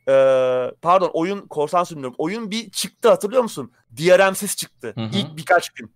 [0.08, 0.12] e,
[0.82, 3.72] pardon oyun korsan sürümü oyun bir çıktı hatırlıyor musun?
[3.96, 4.92] DRM'siz çıktı.
[4.94, 5.10] Hı hı.
[5.12, 5.92] İlk birkaç gün.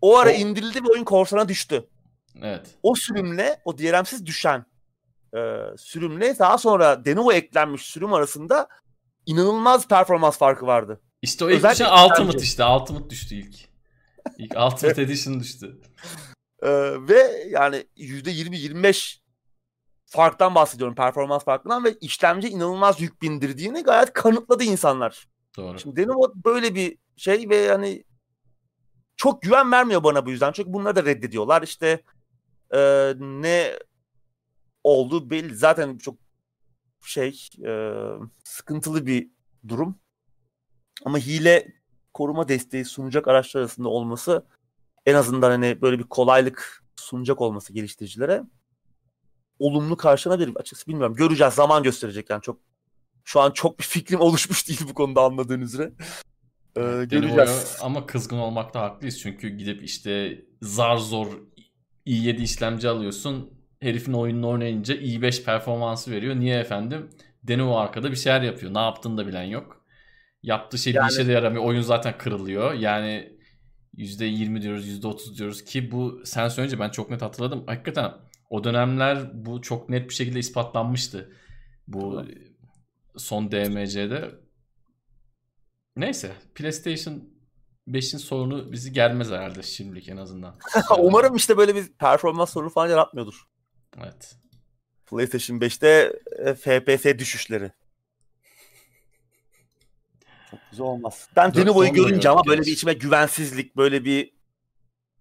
[0.00, 0.32] O ara o...
[0.32, 1.88] indirildi ve oyun korsana düştü.
[2.42, 2.66] Evet.
[2.82, 4.66] O sürümle o DRM'siz düşen
[5.36, 5.38] e,
[5.76, 8.68] sürümle daha sonra Denuvo eklenmiş sürüm arasında
[9.26, 11.00] inanılmaz performans farkı vardı.
[11.22, 12.38] İşte o ilk düşen Ultimate bence.
[12.38, 12.64] işte.
[12.64, 13.56] Ultimate düştü ilk.
[14.38, 15.80] İlk Ultimate Edition düştü.
[16.62, 16.68] Ee,
[17.08, 19.19] ve yani %20-25
[20.10, 25.28] farktan bahsediyorum performans farkından ve işlemci inanılmaz yük bindirdiğini gayet kanıtladı insanlar.
[25.56, 25.78] Doğru.
[25.78, 28.04] Şimdi Denuvo böyle bir şey ve yani
[29.16, 30.52] çok güven vermiyor bana bu yüzden.
[30.52, 31.62] Çünkü bunları da reddediyorlar.
[31.62, 32.02] İşte
[32.70, 33.78] e, ne
[34.84, 35.56] oldu belli.
[35.56, 36.16] Zaten çok
[37.04, 37.92] şey e,
[38.44, 39.30] sıkıntılı bir
[39.68, 39.98] durum.
[41.04, 41.72] Ama hile
[42.14, 44.46] koruma desteği sunacak araçlar arasında olması
[45.06, 48.42] en azından hani böyle bir kolaylık sunacak olması geliştiricilere
[49.60, 50.52] olumlu karşılanabilir.
[50.56, 51.16] Açıkçası bilmiyorum.
[51.16, 51.54] Göreceğiz.
[51.54, 52.58] Zaman gösterecek yani çok
[53.24, 55.92] şu an çok bir fikrim oluşmuş değil bu konuda anladığın üzere.
[56.76, 56.80] Ee,
[57.10, 57.78] göreceğiz.
[57.82, 59.20] Ama kızgın olmakta haklıyız.
[59.20, 61.26] Çünkü gidip işte zar zor
[62.06, 63.50] i7 işlemci alıyorsun
[63.80, 66.36] herifin oyununu oynayınca i5 performansı veriyor.
[66.36, 67.10] Niye efendim?
[67.42, 68.74] Denuvo arkada bir şeyler yapıyor.
[68.74, 69.84] Ne yaptığını da bilen yok.
[70.42, 71.08] Yaptığı şey yani...
[71.08, 71.64] bir işe de yaramıyor.
[71.64, 72.72] Oyun zaten kırılıyor.
[72.74, 73.32] Yani
[73.96, 77.64] %20 diyoruz, %30 diyoruz ki bu sen söyleyince ben çok net hatırladım.
[77.66, 78.12] Hakikaten
[78.50, 81.36] o dönemler bu çok net bir şekilde ispatlanmıştı.
[81.88, 82.24] Bu
[83.16, 84.30] son DMC'de.
[85.96, 87.24] Neyse PlayStation
[87.88, 90.58] 5'in sorunu bizi gelmez herhalde şimdilik en azından.
[90.98, 93.48] Umarım işte böyle bir performans sorunu falan yaratmıyordur.
[93.98, 94.36] Evet.
[95.06, 97.72] PlayStation 5'te e, FPS düşüşleri.
[100.50, 101.28] Çok güzel olmaz.
[101.36, 104.34] Ben Denovo'yu görünce ama böyle bir içime güvensizlik, böyle bir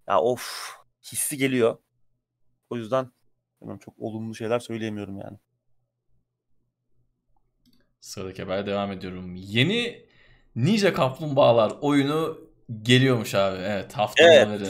[0.08, 0.74] ya of
[1.12, 1.78] hissi geliyor.
[2.70, 3.12] O yüzden
[3.80, 5.38] çok olumlu şeyler söyleyemiyorum yani.
[8.00, 9.36] Sıradaki habere devam ediyorum.
[9.36, 10.06] Yeni
[10.56, 12.40] Ninja Kaplumbağalar oyunu
[12.82, 13.58] geliyormuş abi.
[13.62, 14.48] Evet hafta evet.
[14.48, 14.70] haberi.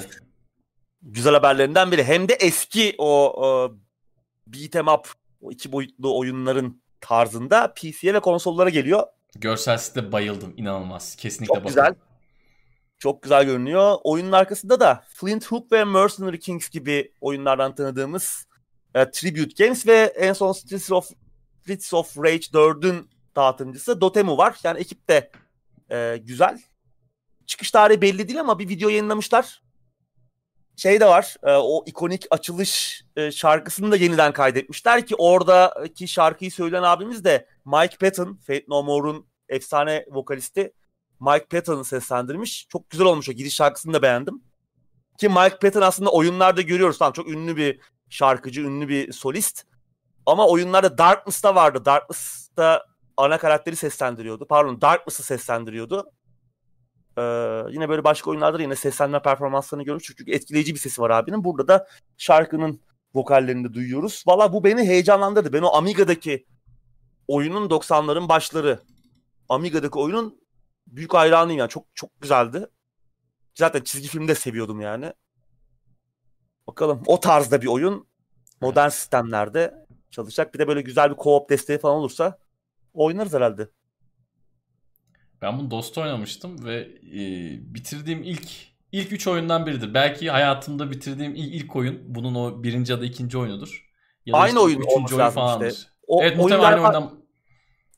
[1.02, 2.04] Güzel haberlerinden biri.
[2.04, 3.76] Hem de eski o, o
[4.48, 5.08] beat'em up
[5.42, 9.04] o iki boyutlu oyunların tarzında PC'ye ve konsollara geliyor.
[9.36, 10.54] Görsel site bayıldım.
[10.58, 11.16] inanılmaz.
[11.16, 11.68] Kesinlikle Çok bakın.
[11.68, 11.96] güzel.
[13.00, 13.98] Çok güzel görünüyor.
[14.04, 18.49] Oyunun arkasında da Flint Hook ve Mercenary Kings gibi oyunlardan tanıdığımız
[18.96, 21.12] e, Tribute Games ve en son Streets of
[21.62, 24.58] Streets of Rage 4'ün dağıtımcısı Dotemu var.
[24.64, 25.32] Yani ekip de
[25.92, 26.62] e, güzel.
[27.46, 29.62] Çıkış tarihi belli değil ama bir video yayınlamışlar.
[30.76, 31.36] Şey de var.
[31.44, 37.48] E, o ikonik açılış e, şarkısını da yeniden kaydetmişler ki oradaki şarkıyı söyleyen abimiz de
[37.66, 40.74] Mike Patton, Fate No More'un efsane vokalisti
[41.20, 42.68] Mike Patton'ı seslendirmiş.
[42.70, 44.44] Çok güzel olmuş o giriş şarkısını da beğendim.
[45.18, 46.98] Ki Mike Patton aslında oyunlarda görüyoruz.
[46.98, 47.80] Tamam çok ünlü bir
[48.10, 49.64] şarkıcı, ünlü bir solist.
[50.26, 51.86] Ama oyunlarda Darkness'ta vardı.
[51.86, 52.86] Darkness'ta
[53.18, 54.48] ana karakteri seslendiriyordu.
[54.48, 56.12] Pardon Darkness'ı seslendiriyordu.
[57.18, 57.22] Ee,
[57.72, 60.08] yine böyle başka oyunlarda da yine seslenme performanslarını görüyoruz.
[60.18, 61.44] Çünkü etkileyici bir sesi var abinin.
[61.44, 61.88] Burada da
[62.18, 62.82] şarkının
[63.14, 64.24] vokallerini de duyuyoruz.
[64.28, 65.54] Valla bu beni heyecanlandırdı.
[65.54, 66.46] Ben o Amiga'daki
[67.28, 68.80] oyunun 90'ların başları.
[69.50, 70.42] Amiga'daki oyunun
[70.88, 71.70] büyük hayranıyım yani.
[71.70, 72.68] Çok çok güzeldi.
[73.56, 75.14] Zaten çizgi filmi de seviyordum yani.
[76.70, 78.08] Bakalım o tarzda bir oyun
[78.62, 78.94] modern evet.
[78.94, 79.74] sistemlerde
[80.12, 80.54] çalışacak.
[80.54, 82.38] Bir de böyle güzel bir co-op desteği falan olursa
[82.94, 83.70] oynarız herhalde.
[85.42, 86.76] Ben bunu DOS'ta oynamıştım ve
[87.14, 87.24] e,
[87.74, 88.48] bitirdiğim ilk
[88.92, 89.94] ilk üç oyundan biridir.
[89.94, 92.16] Belki hayatımda bitirdiğim ilk, ilk oyun.
[92.16, 93.90] Bunun o birinci ya da ikinci oyunudur.
[94.26, 95.72] Ya aynı işte oyun üçüncü oyun falandır.
[95.72, 95.90] Işte.
[96.08, 97.26] O evet muhtemelen oyundan...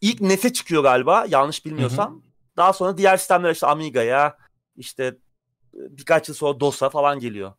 [0.01, 2.13] İlk NES'e çıkıyor galiba yanlış bilmiyorsam.
[2.13, 2.21] Hı-hı.
[2.57, 4.37] Daha sonra diğer sistemler işte Amiga'ya
[4.77, 5.17] işte
[5.73, 7.53] birkaç yıl sonra DOS'a falan geliyor.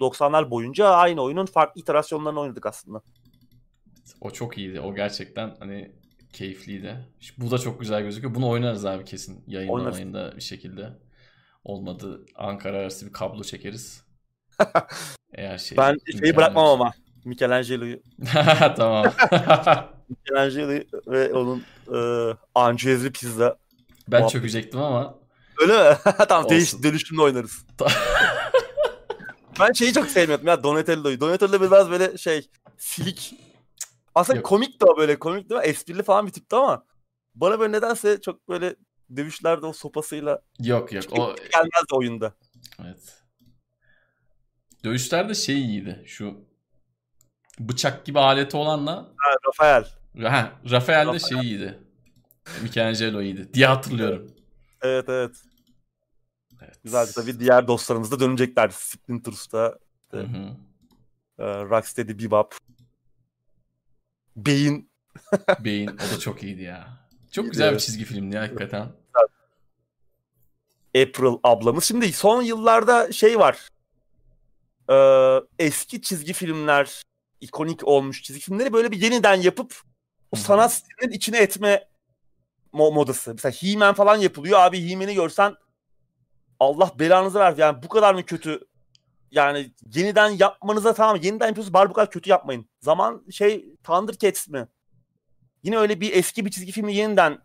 [0.00, 3.02] 90'lar boyunca aynı oyunun farklı iterasyonlarını oynadık aslında.
[4.20, 4.80] O çok iyiydi.
[4.80, 5.92] O gerçekten hani
[6.32, 6.96] keyifliydi.
[7.38, 8.34] Bu da çok güzel gözüküyor.
[8.34, 9.44] Bunu oynarız abi kesin.
[9.46, 10.98] Yayından ayında bir şekilde.
[11.64, 14.04] Olmadı Ankara arası bir kablo çekeriz.
[15.34, 16.92] Eğer şey ben şeyi bırakmam ama.
[17.24, 18.00] Michelangelo'yu.
[18.76, 19.06] tamam.
[20.08, 21.64] Michelangelo ve onun
[21.94, 21.98] e,
[22.54, 23.56] Angiozzi pizza.
[24.08, 24.32] Ben muhabbeti.
[24.32, 25.14] çökecektim ama.
[25.60, 25.96] Öyle mi?
[26.28, 27.66] tamam değiş, dönüşümle oynarız.
[29.60, 31.20] Ben şeyi çok sevmiyordum ya Donatello'yu.
[31.20, 32.48] Donatello biraz böyle şey
[32.78, 33.34] silik
[34.14, 34.46] aslında Yok.
[34.46, 35.66] komik de o böyle komik değil mi?
[35.66, 36.84] Esprili falan bir tipti ama
[37.34, 38.76] bana böyle nedense çok böyle
[39.16, 42.34] dövüşlerde o sopasıyla Yok yok o gelmezdi oyunda.
[42.84, 43.22] Evet.
[44.84, 46.02] Dövüşlerde şey iyiydi.
[46.06, 46.44] Şu
[47.60, 49.84] bıçak gibi aleti olanla ha, Rafael.
[50.22, 51.78] Ha, Rafael de şey iyiydi.
[52.62, 54.30] Michelangelo iyiydi diye hatırlıyorum.
[54.82, 55.36] Evet evet.
[56.64, 56.78] Evet.
[56.84, 58.68] Güzel tabii diğer dostlarımız da dönecekler.
[58.68, 60.56] Splinters'ta işte, hı hı.
[61.38, 62.54] E, Rocksteady Bebop
[64.36, 64.90] Beyin.
[65.60, 66.88] Beyin o da çok iyiydi ya.
[67.32, 67.74] Çok güzel evet.
[67.74, 68.88] bir çizgi filmdi ya hakikaten.
[70.96, 71.84] April ablamız.
[71.84, 73.68] Şimdi son yıllarda şey var.
[74.90, 77.02] Ee, eski çizgi filmler,
[77.40, 79.82] ikonik olmuş çizgi filmleri böyle bir yeniden yapıp
[80.30, 81.88] o sanat stilinin içine etme
[82.72, 83.34] modası.
[83.34, 84.58] Mesela He-Man falan yapılıyor.
[84.58, 85.54] Abi He-Man'i görsen
[86.64, 87.54] Allah belanızı ver.
[87.56, 88.60] Yani bu kadar mı kötü
[89.30, 92.68] yani yeniden yapmanıza tamam yeniden yapıyorsunuz bari bu kadar kötü yapmayın.
[92.80, 94.68] Zaman şey Thundercats mi?
[95.62, 97.38] Yine öyle bir eski bir çizgi filmi yeniden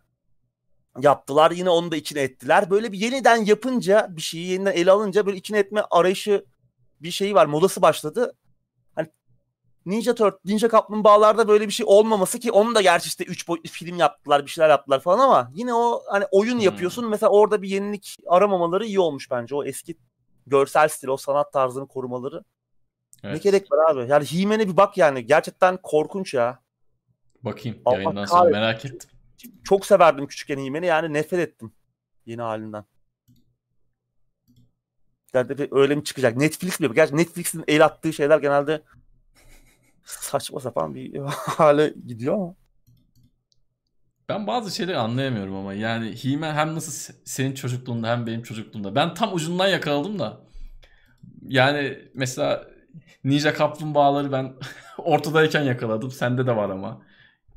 [0.99, 1.51] yaptılar.
[1.51, 2.69] Yine onu da içine ettiler.
[2.69, 6.45] Böyle bir yeniden yapınca bir şeyi yeniden ele alınca böyle içine etme arayışı
[7.01, 7.45] bir şeyi var.
[7.45, 8.33] Modası başladı.
[9.89, 13.69] Ninja Turtle, Ninja Kaplumbağalarda böyle bir şey olmaması ki onu da gerçi işte 3 boyutlu
[13.69, 16.59] film yaptılar, bir şeyler yaptılar falan ama yine o hani oyun hmm.
[16.59, 17.09] yapıyorsun.
[17.09, 19.55] Mesela orada bir yenilik aramamaları iyi olmuş bence.
[19.55, 19.97] O eski
[20.47, 22.43] görsel stil, o sanat tarzını korumaları.
[23.23, 23.35] Evet.
[23.35, 24.09] Ne gerek var abi?
[24.09, 25.25] Yani Himen'e bir bak yani.
[25.25, 26.59] Gerçekten korkunç ya.
[27.43, 28.61] Bakayım Allah yayından sonra kahretsin.
[28.61, 29.09] merak ettim.
[29.63, 31.71] Çok severdim küçükken Himen'i yani nefret ettim
[32.25, 32.85] yeni halinden.
[35.33, 36.37] Yani öyle mi çıkacak?
[36.37, 36.93] Netflix mi?
[36.95, 38.81] Gerçi Netflix'in el attığı şeyler genelde
[40.09, 42.55] saçma sapan bir hale gidiyor ama.
[44.29, 48.95] Ben bazı şeyleri anlayamıyorum ama yani He-Man hem nasıl senin çocukluğunda hem benim çocukluğumda.
[48.95, 50.41] Ben tam ucundan yakaladım da.
[51.47, 52.67] Yani mesela
[53.23, 54.53] Ninja Kaplumbağaları ben
[54.97, 56.11] ortadayken yakaladım.
[56.11, 57.01] Sende de var ama.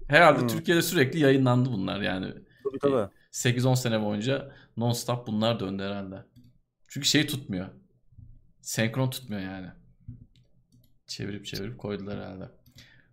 [0.09, 0.49] Herhalde hmm.
[0.49, 2.27] Türkiye'de sürekli yayınlandı bunlar yani.
[2.65, 3.12] Tabii tabii.
[3.33, 6.24] 8-10 sene boyunca non-stop bunlar döndü herhalde.
[6.89, 7.66] Çünkü şey tutmuyor.
[8.61, 9.69] Senkron tutmuyor yani.
[11.12, 12.48] Çevirip çevirip koydular herhalde.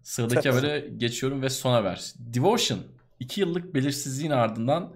[0.03, 2.13] Sıradaki habere geçiyorum ve son haber.
[2.19, 2.79] Devotion
[3.19, 4.95] 2 yıllık belirsizliğin ardından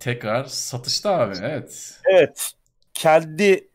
[0.00, 2.00] tekrar satışta abi evet.
[2.04, 2.52] Evet.
[2.94, 3.70] Kendi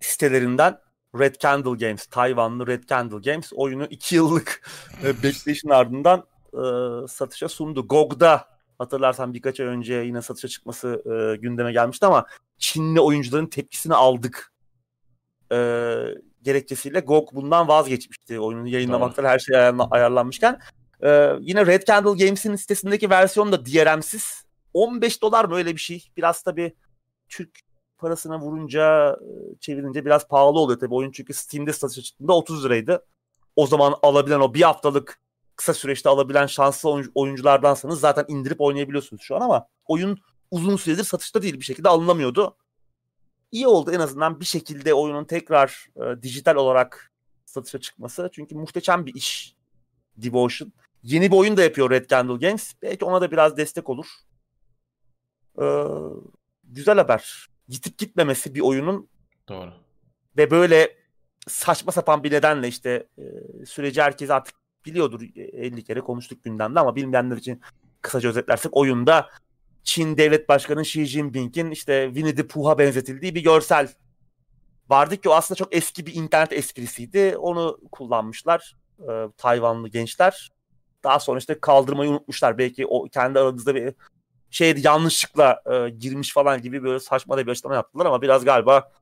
[0.00, 0.78] sitelerinden
[1.18, 4.70] Red Candle Games, Tayvanlı Red Candle Games oyunu 2 yıllık
[5.04, 6.62] e, bekleyişin ardından e,
[7.08, 7.88] satışa sundu.
[7.88, 8.48] GOG'da
[8.78, 12.26] hatırlarsan birkaç ay önce yine satışa çıkması e, gündeme gelmişti ama
[12.58, 14.52] Çinli oyuncuların tepkisini aldık
[15.52, 15.56] e,
[16.42, 18.40] gerekçesiyle GOG bundan vazgeçmişti.
[18.40, 19.56] Oyunu yayınlamaktan her şey
[19.90, 20.60] ayarlanmışken.
[21.02, 24.44] E, yine Red Candle Games'in sitesindeki versiyon da DRM'siz.
[24.74, 26.08] 15 dolar mı öyle bir şey?
[26.16, 26.74] Biraz tabii
[27.28, 27.60] Türk
[27.98, 29.16] parasına vurunca
[29.60, 33.06] çevirince biraz pahalı oluyor tabii oyun çünkü Steam'de satışa çıktığında 30 liraydı.
[33.56, 35.20] O zaman alabilen o bir haftalık
[35.56, 40.18] kısa süreçte alabilen şanslı oyunculardansanız zaten indirip oynayabiliyorsunuz şu an ama oyun
[40.50, 42.56] uzun süredir satışta değil bir şekilde alınamıyordu.
[43.52, 47.12] İyi oldu en azından bir şekilde oyunun tekrar e, dijital olarak
[47.44, 48.30] satışa çıkması.
[48.32, 49.56] Çünkü muhteşem bir iş
[50.16, 50.72] Devotion.
[51.02, 52.72] Yeni bir oyun da yapıyor Red Candle Games.
[52.82, 54.06] Belki ona da biraz destek olur.
[55.62, 55.84] Ee,
[56.64, 57.46] güzel haber.
[57.68, 59.08] Gitip gitmemesi bir oyunun.
[59.48, 59.72] Doğru.
[60.36, 60.96] Ve böyle
[61.48, 63.22] saçma sapan bir nedenle işte e,
[63.66, 64.54] süreci herkes artık
[64.86, 67.60] biliyordur 50 kere konuştuk gündemde ama bilmeyenler için
[68.02, 69.30] kısaca özetlersek oyunda
[69.84, 73.88] Çin devlet başkanı Xi Jinping'in işte Winnie the Pooh'a benzetildiği bir görsel
[74.88, 77.36] vardı ki o aslında çok eski bir internet esprisiydi.
[77.38, 80.50] Onu kullanmışlar e, Tayvanlı gençler.
[81.04, 82.58] Daha sonra işte kaldırmayı unutmuşlar.
[82.58, 83.94] Belki o kendi aranızda bir
[84.50, 88.92] şey yanlışlıkla e, girmiş falan gibi böyle saçma da bir açıklama yaptılar ama biraz galiba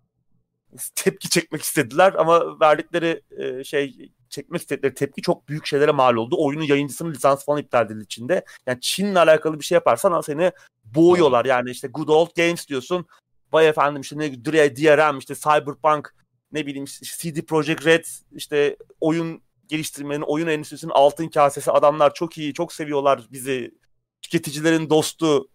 [0.95, 6.37] tepki çekmek istediler ama verdikleri e, şey çekmek istedikleri tepki çok büyük şeylere mal oldu.
[6.39, 8.45] Oyunun yayıncısının lisans falan iptal edildi içinde.
[8.67, 10.53] Yani Çin'le alakalı bir şey yaparsan seni
[10.85, 11.45] boğuyorlar.
[11.45, 13.07] Yani işte Good Old Games diyorsun.
[13.53, 16.15] Vay efendim işte ne DRM işte Cyberpunk
[16.53, 22.55] ne bileyim CD Projekt Red işte oyun geliştirmenin, oyun endüstrisinin altın kasesi adamlar çok iyi,
[22.55, 23.75] çok seviyorlar bizi.
[24.23, 25.49] Tüketicilerin dostu,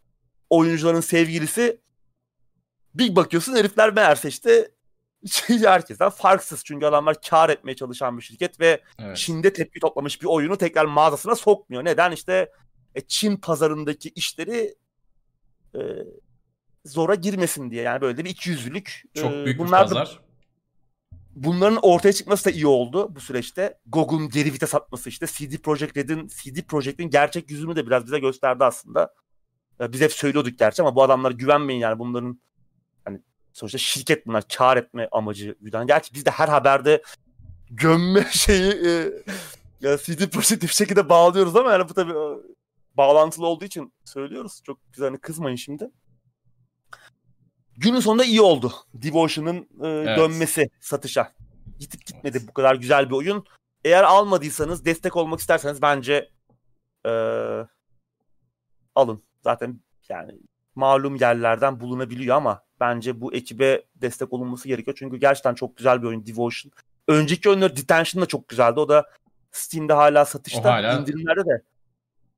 [0.50, 1.82] oyuncuların sevgilisi.
[2.96, 4.72] Bir bakıyorsun herifler meğerse işte
[5.48, 6.64] herkesten farksız.
[6.64, 9.18] Çünkü adamlar kar etmeye çalışan bir şirket ve evet.
[9.18, 11.86] Çin'de tepki toplamış bir oyunu tekrar mağazasına sokmuyor.
[11.86, 12.12] Neden?
[12.12, 12.52] İşte
[12.96, 14.76] e, Çin pazarındaki işleri
[15.76, 15.82] e,
[16.86, 17.84] zora girmesin diye.
[17.84, 19.04] Yani böyle bir ikiyüzlülük.
[19.14, 20.06] Çok e, büyük bunlar bir pazar.
[20.06, 20.24] Da,
[21.36, 23.80] bunların ortaya çıkması da iyi oldu bu süreçte.
[23.86, 28.20] GOG'un geri vites atması işte CD Projekt Red'in CD Projekt'in gerçek yüzünü de biraz bize
[28.20, 29.14] gösterdi aslında.
[29.80, 32.40] E, biz hep söylüyorduk gerçi ama bu adamlara güvenmeyin yani bunların
[33.54, 35.88] Sonuçta şirket bunlar kar etme amacı güden.
[35.88, 37.04] Gerçi biz de her haberde
[37.70, 39.12] gömme şeyi e,
[39.82, 42.38] ya CD Projekt'i bir şekilde bağlıyoruz ama yani bu tabii e,
[42.98, 44.62] bağlantılı olduğu için söylüyoruz.
[44.64, 45.90] Çok güzel hani kızmayın şimdi.
[47.78, 48.74] Günün sonunda iyi oldu.
[48.94, 50.18] Devotion'ın e, evet.
[50.18, 51.34] dönmesi satışa.
[51.80, 52.50] Gitip gitmedi evet.
[52.50, 53.46] bu kadar güzel bir oyun.
[53.86, 56.30] Eğer almadıysanız destek olmak isterseniz bence
[57.06, 57.12] e,
[58.96, 59.24] alın.
[59.44, 60.32] Zaten yani
[60.76, 64.98] malum yerlerden bulunabiliyor ama bence bu ekibe destek olunması gerekiyor.
[65.00, 66.72] Çünkü gerçekten çok güzel bir oyun Devotion.
[67.08, 68.80] Önceki oyunları Detention da çok güzeldi.
[68.80, 69.10] O da
[69.52, 70.74] Steam'de hala satışta.
[70.74, 71.00] hala...
[71.00, 71.62] indirimlerde de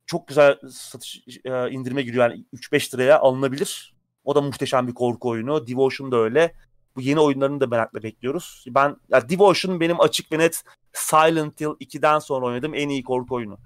[0.06, 2.30] çok güzel satış e, indirime giriyor.
[2.30, 3.96] Yani 3-5 liraya alınabilir.
[4.24, 5.68] O da muhteşem bir korku oyunu.
[5.68, 6.54] Devotion da öyle.
[6.96, 8.66] Bu yeni oyunlarını da merakla bekliyoruz.
[8.68, 10.64] Ben ya Devotion benim açık ve net
[10.94, 13.58] Silent Hill 2'den sonra oynadığım en iyi korku oyunu.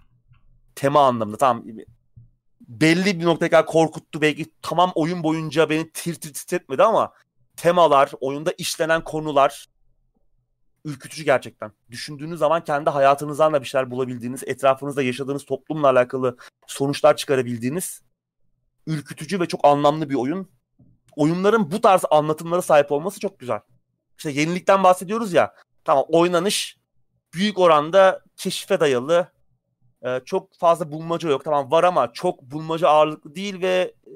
[0.75, 1.37] Tema anlamında.
[1.37, 1.65] Tamam
[2.69, 4.21] belli bir noktaya kadar korkuttu.
[4.21, 7.13] Belki tamam oyun boyunca beni tir tir titretmedi ama
[7.57, 9.67] temalar, oyunda işlenen konular
[10.85, 11.71] ürkütücü gerçekten.
[11.91, 16.37] Düşündüğünüz zaman kendi hayatınızdan da bir şeyler bulabildiğiniz, etrafınızda yaşadığınız toplumla alakalı
[16.67, 18.01] sonuçlar çıkarabildiğiniz
[18.87, 20.49] ürkütücü ve çok anlamlı bir oyun.
[21.15, 23.59] Oyunların bu tarz anlatımlara sahip olması çok güzel.
[24.17, 25.55] İşte yenilikten bahsediyoruz ya.
[25.85, 26.77] Tamam oynanış
[27.33, 29.31] büyük oranda keşfe dayalı,
[30.05, 31.43] ee, çok fazla bulmaca yok.
[31.43, 34.11] Tamam var ama çok bulmaca ağırlıklı değil ve e,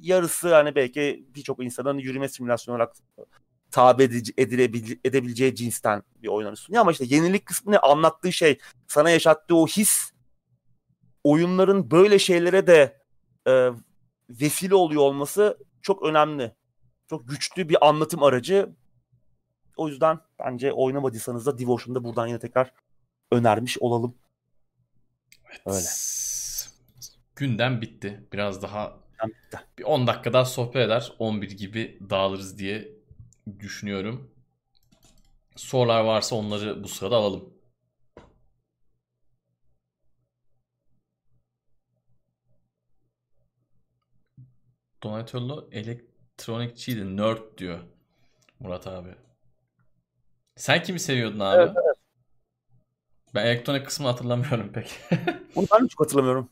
[0.00, 2.94] yarısı hani belki birçok insanın yürüme simülasyonu olarak
[3.70, 6.80] tabi edilebil- edebileceği cinsten bir oynanış sunuyor.
[6.80, 10.12] Ama işte yenilik kısmını anlattığı şey, sana yaşattığı o his
[11.24, 13.02] oyunların böyle şeylere de
[13.46, 13.70] e,
[14.30, 16.54] vesile oluyor olması çok önemli.
[17.10, 18.70] Çok güçlü bir anlatım aracı.
[19.76, 22.72] O yüzden bence oynamadıysanız da Devotion'da buradan yine tekrar
[23.32, 24.14] önermiş olalım.
[25.66, 25.86] Öyle.
[27.36, 28.28] Gündem bitti.
[28.32, 29.58] Biraz daha bitti.
[29.78, 31.12] bir 10 dakika daha sohbet eder.
[31.18, 32.88] 11 gibi dağılırız diye
[33.60, 34.34] düşünüyorum.
[35.56, 37.54] Sorular varsa onları bu sırada alalım.
[45.02, 47.16] Donatello elektronikçiydi.
[47.16, 47.80] Nerd diyor
[48.60, 49.14] Murat abi.
[50.56, 51.62] Sen kimi seviyordun abi?
[51.62, 52.01] Evet, evet.
[53.34, 55.00] Ben elektronik kısmını hatırlamıyorum pek.
[55.54, 56.48] Onu ben çok hatırlamıyorum.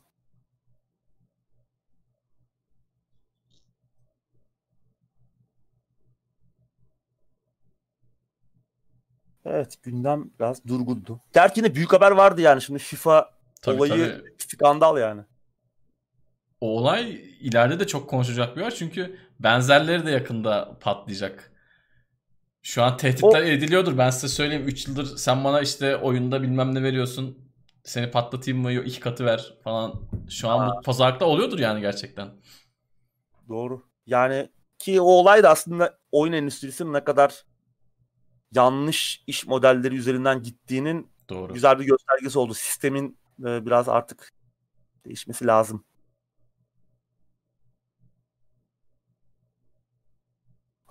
[9.45, 11.21] Evet gündem biraz durgundu.
[11.33, 13.31] Gerçi yine büyük haber vardı yani şimdi FIFA
[13.61, 14.35] tabii, olayı tabii.
[14.37, 15.21] skandal yani.
[16.61, 21.50] O olay ileride de çok konuşacak bir yer çünkü benzerleri de yakında patlayacak.
[22.61, 23.45] Şu an tehditler o...
[23.45, 23.97] ediliyordur.
[23.97, 27.51] Ben size söyleyeyim 3 yıldır sen bana işte oyunda bilmem ne veriyorsun.
[27.83, 28.71] Seni patlatayım mı?
[28.71, 30.01] iki katı ver falan.
[30.29, 30.75] Şu an ha.
[30.77, 32.29] bu pazarlıkta oluyordur yani gerçekten.
[33.49, 33.83] Doğru.
[34.05, 37.43] Yani ki o olay da aslında oyun endüstrisinin ne kadar
[38.55, 41.53] yanlış iş modelleri üzerinden gittiğinin Doğru.
[41.53, 42.53] güzel bir göstergesi oldu.
[42.53, 44.31] Sistemin e, biraz artık
[45.05, 45.85] değişmesi lazım.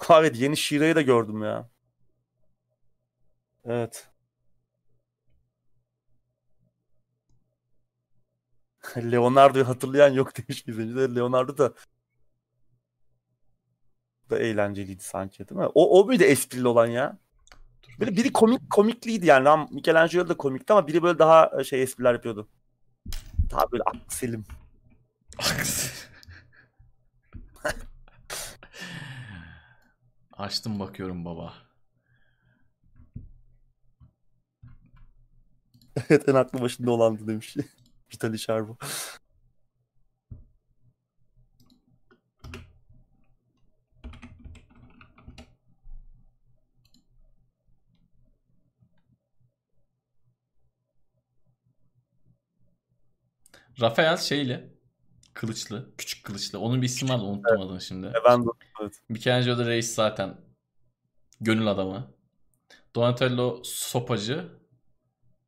[0.09, 1.71] Evet yeni Shira'yı da gördüm ya.
[3.65, 4.09] Evet.
[8.97, 11.15] Leonardo'yu hatırlayan yok demiş bir önce.
[11.15, 11.75] Leonardo da
[14.31, 15.67] da eğlenceliydi sanki değil mi?
[15.75, 17.19] O, o muydu esprili olan ya?
[18.01, 19.45] Böyle biri komik komikliydi yani.
[19.45, 22.49] Lan Michelangelo da komikti ama biri böyle daha e, şey espriler yapıyordu.
[23.51, 24.45] Daha böyle akselim.
[30.41, 31.55] Açtım bakıyorum baba.
[36.11, 37.57] evet en aklı başında olandı demiş.
[38.13, 38.77] Vitali Şarbo.
[53.81, 54.80] Rafael şeyle
[55.41, 56.59] kılıçlı, küçük kılıçlı.
[56.61, 57.67] Onun bir ismi vardı unuttum evet.
[57.67, 58.13] adını şimdi.
[58.29, 58.49] Ben de
[58.81, 58.93] evet.
[59.09, 60.37] Michelangelo da reis zaten
[61.41, 62.15] gönül adamı.
[62.95, 64.49] Donatello sopacı.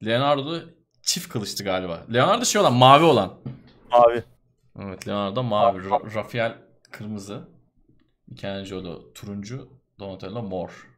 [0.05, 0.59] Leonardo
[1.03, 2.07] çift kılıçlı galiba.
[2.13, 3.35] Leonardo şey olan mavi olan.
[3.91, 4.25] Mavi.
[4.81, 5.79] Evet Leonardo mavi.
[5.79, 6.59] Ra- Rafael
[6.91, 7.49] kırmızı.
[8.27, 9.69] Michelangelo turuncu.
[9.99, 10.92] Donatello mor.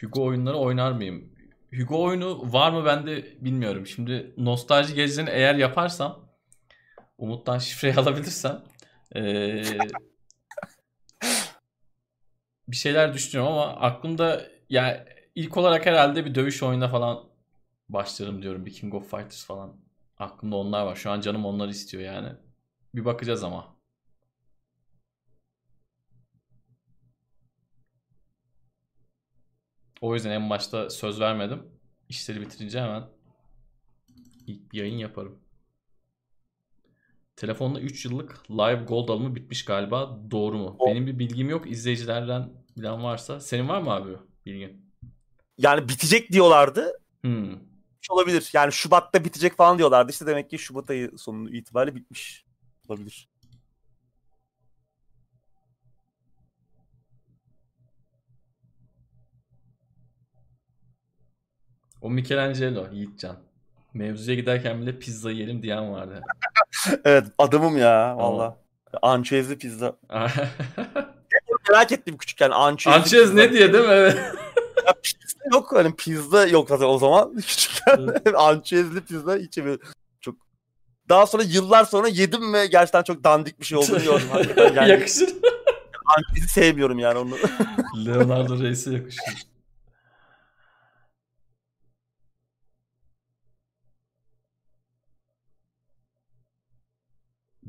[0.00, 1.32] Hugo oyunları oynar mıyım?
[1.74, 3.86] Hugo oyunu var mı ben de bilmiyorum.
[3.86, 6.28] Şimdi nostalji gezini eğer yaparsam
[7.18, 8.62] Umut'tan şifreyi alabilirsem
[9.16, 9.62] ee,
[12.68, 14.96] bir şeyler düşünüyorum ama aklımda yani
[15.34, 17.24] ilk olarak herhalde bir dövüş oyununa falan
[17.88, 18.66] başlarım diyorum.
[18.66, 19.76] Bir King of Fighters falan.
[20.18, 20.96] Aklımda onlar var.
[20.96, 22.28] Şu an canım onları istiyor yani.
[22.94, 23.77] Bir bakacağız ama.
[30.00, 31.62] O yüzden en başta söz vermedim.
[32.08, 33.02] İşleri bitirince hemen
[34.46, 35.38] ilk bir yayın yaparım.
[37.36, 40.18] Telefonda 3 yıllık live gold alımı bitmiş galiba.
[40.30, 40.76] Doğru mu?
[40.78, 40.86] O.
[40.86, 41.70] Benim bir bilgim yok.
[41.70, 43.40] İzleyicilerden bilen varsa.
[43.40, 44.10] Senin var mı abi
[44.46, 44.88] bilgin?
[45.58, 46.92] Yani bitecek diyorlardı.
[47.20, 47.68] Hmm.
[48.10, 48.50] Olabilir.
[48.52, 50.12] Yani Şubat'ta bitecek falan diyorlardı.
[50.12, 52.44] İşte demek ki Şubat ayı sonu itibariyle bitmiş.
[52.88, 53.28] Olabilir.
[62.00, 63.36] O Michelangelo Yiğitcan.
[63.94, 66.22] Mevzuya giderken bile pizza yiyelim diyen vardı.
[67.04, 68.56] evet adamım ya valla.
[69.02, 69.96] Ançezli pizza.
[71.70, 73.90] merak ettim küçükken ançezli Ançez ne diye değil mi?
[73.90, 74.16] Evet.
[74.86, 79.58] ya pizza yok hani pizza yok zaten o zaman küçükken ançezli pizza hiç
[80.20, 80.34] Çok
[81.08, 84.28] daha sonra yıllar sonra yedim ve gerçekten çok dandik bir şey olduğunu gördüm.
[84.74, 85.28] Yani, Yakışır.
[86.16, 87.36] Ançezi sevmiyorum yani onu.
[88.06, 89.47] Leonardo Reis'e yakışır.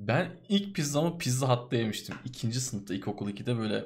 [0.07, 2.15] Ben ilk pizzamı Pizza Hut'ta yemiştim.
[2.25, 3.85] İkinci sınıfta ilkokul 2'de böyle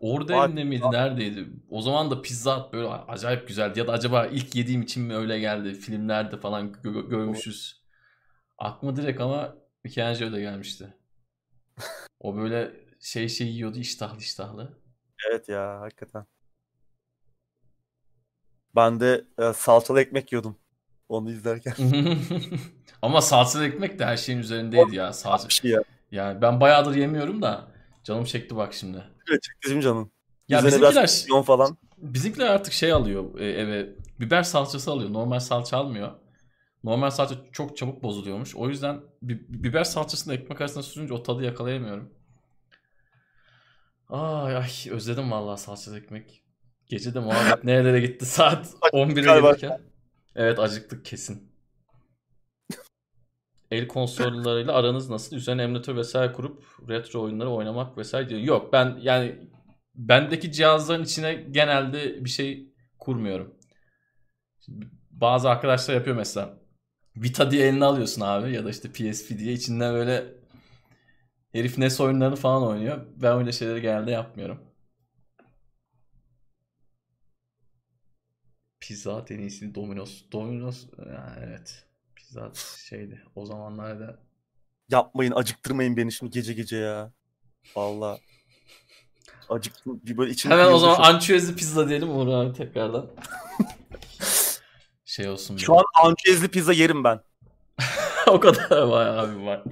[0.00, 0.84] Orada evinde miydi?
[0.90, 1.48] Neredeydi?
[1.70, 3.78] O zaman da Pizza Hut böyle acayip güzeldi.
[3.78, 5.74] Ya da acaba ilk yediğim için mi öyle geldi?
[5.74, 7.82] Filmlerde falan gö- görmüşüz.
[8.58, 10.94] Aklıma direkt ama Michelangelo gelmişti.
[12.20, 14.78] o böyle şey şey yiyordu iştahlı iştahlı.
[15.30, 16.26] Evet ya hakikaten.
[18.76, 20.56] Ben de e, salçalı ekmek yiyordum
[21.08, 21.74] onu izlerken.
[23.02, 25.12] Ama salçalı ekmek de her şeyin üzerindeydi ya.
[25.12, 25.48] Salça.
[25.48, 25.82] Şey ya.
[26.10, 27.68] Yani ben bayağıdır yemiyorum da
[28.04, 28.96] canım çekti bak şimdi.
[29.30, 30.10] Evet çekti bizim canım.
[30.48, 31.76] Ya Üzerine bizimkiler falan.
[31.98, 33.88] Bizimkiler artık şey alıyor e, eve.
[34.20, 35.12] Biber salçası alıyor.
[35.12, 36.12] Normal salça almıyor.
[36.84, 38.56] Normal salça çok çabuk bozuluyormuş.
[38.56, 42.10] O yüzden biber salçasını ekmek arasında sürünce o tadı yakalayamıyorum.
[44.08, 46.42] Ay ay özledim vallahi salçalı ekmek.
[46.86, 49.80] Gece de muhabbet nerelere gitti saat 11'e gelirken.
[50.36, 51.52] Evet acıktık kesin.
[53.70, 55.36] El konsollarıyla aranız nasıl?
[55.36, 58.40] Üzerine emülatör vesaire kurup retro oyunları oynamak vesaire diyor.
[58.40, 59.50] Yok ben yani
[59.94, 63.54] bendeki cihazların içine genelde bir şey kurmuyorum.
[65.10, 66.58] Bazı arkadaşlar yapıyor mesela.
[67.16, 70.24] Vita diye eline alıyorsun abi ya da işte PSP diye içinden böyle
[71.52, 73.06] herif NES oyunlarını falan oynuyor.
[73.16, 74.65] Ben öyle şeyleri genelde yapmıyorum.
[78.86, 80.22] Pizza en iyisi Domino's.
[80.32, 81.84] Domino's yani evet.
[82.14, 82.52] Pizza
[82.88, 83.22] şeydi.
[83.34, 84.18] O zamanlarda
[84.88, 87.12] Yapmayın acıktırmayın beni şimdi gece gece ya.
[87.76, 88.18] Valla.
[89.48, 90.00] Acıktım.
[90.04, 93.06] Bir böyle içim Hemen o zaman ançüezli pizza diyelim Uğur abi tekrardan.
[95.04, 95.56] şey olsun.
[95.56, 97.20] Şu an ançüezli pizza yerim ben.
[98.26, 99.62] o kadar var abi var.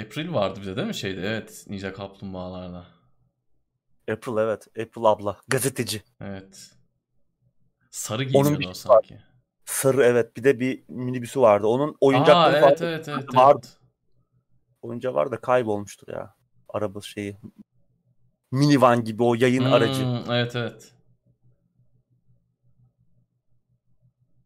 [0.00, 1.20] April vardı bize değil mi şeyde?
[1.20, 1.64] Evet.
[1.68, 2.86] Ninja Kaplumbağalarla.
[4.12, 4.68] April evet.
[4.68, 5.40] April abla.
[5.48, 6.02] Gazeteci.
[6.20, 6.70] Evet.
[7.90, 8.74] Sarı giyiniyordu o şey var.
[8.74, 9.18] sanki.
[9.64, 10.36] Sarı evet.
[10.36, 11.66] Bir de bir minibüsü vardı.
[11.66, 13.34] Onun Aa oyuncakları evet falan evet evet.
[13.34, 13.66] vardı.
[13.66, 13.78] evet.
[14.82, 16.34] oyuncağı var da kaybolmuştur ya.
[16.68, 17.36] Araba şeyi.
[18.52, 20.02] Minivan gibi o yayın Hmm, aracı.
[20.30, 20.92] Evet evet.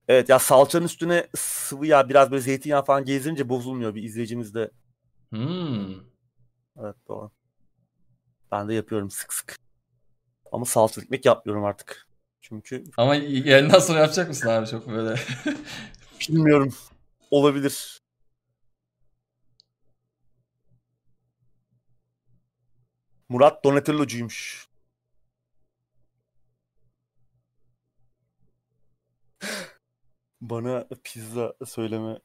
[0.09, 4.71] Evet ya salçanın üstüne sıvı yağ biraz böyle zeytinyağı falan gezdirince bozulmuyor bir izleyicimiz de.
[5.31, 5.95] Hmm.
[6.81, 7.31] Evet doğru.
[8.53, 9.57] Ben de yapıyorum sık sık.
[10.53, 12.09] Ama salçalı ekmek yapmıyorum artık.
[12.41, 15.21] Çünkü Ama yayından sonra yapacak mısın abi çok böyle?
[16.21, 16.75] bilmiyorum.
[17.31, 18.01] Olabilir.
[23.29, 24.69] Murat Donatellocuymuş.
[30.41, 32.19] Bana pizza söyleme.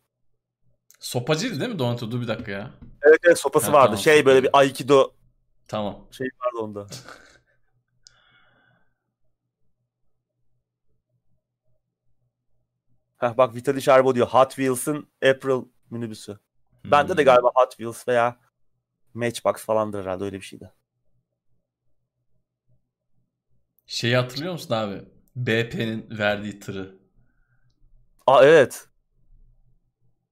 [0.99, 2.11] Sopacıydı değil mi Donato?
[2.11, 2.71] Dur bir dakika ya.
[3.01, 3.85] Evet evet sopası Ha, vardı.
[3.87, 5.13] tamam, şey böyle bir Aikido
[5.67, 6.07] Tamam.
[6.11, 6.87] şey vardı onda.
[13.17, 14.27] Heh, bak Vitaly Sharbo diyor.
[14.27, 16.39] Hot Wheels'ın April minibüsü.
[16.85, 17.25] Bende de Hmm.
[17.25, 18.39] galiba Hot Wheels veya
[19.13, 20.71] Matchbox falandır herhalde öyle bir şeydi.
[23.85, 25.01] Şeyi hatırlıyor musun abi?
[25.35, 26.95] BP'nin verdiği tırı.
[28.27, 28.88] Aa evet.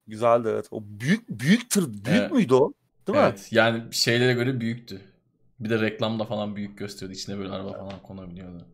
[0.08, 0.68] Güzeldi evet.
[0.72, 2.32] O büyük büyük tır büyük Evet.
[2.32, 2.74] müydü o?
[3.08, 3.24] Değil mi?
[3.30, 3.48] Evet.
[3.52, 5.02] Yani şeylere göre büyüktü.
[5.60, 7.18] Bir de reklamda falan büyük gösteriyordu.
[7.18, 8.68] İçine böyle araba falan konabiliyordu.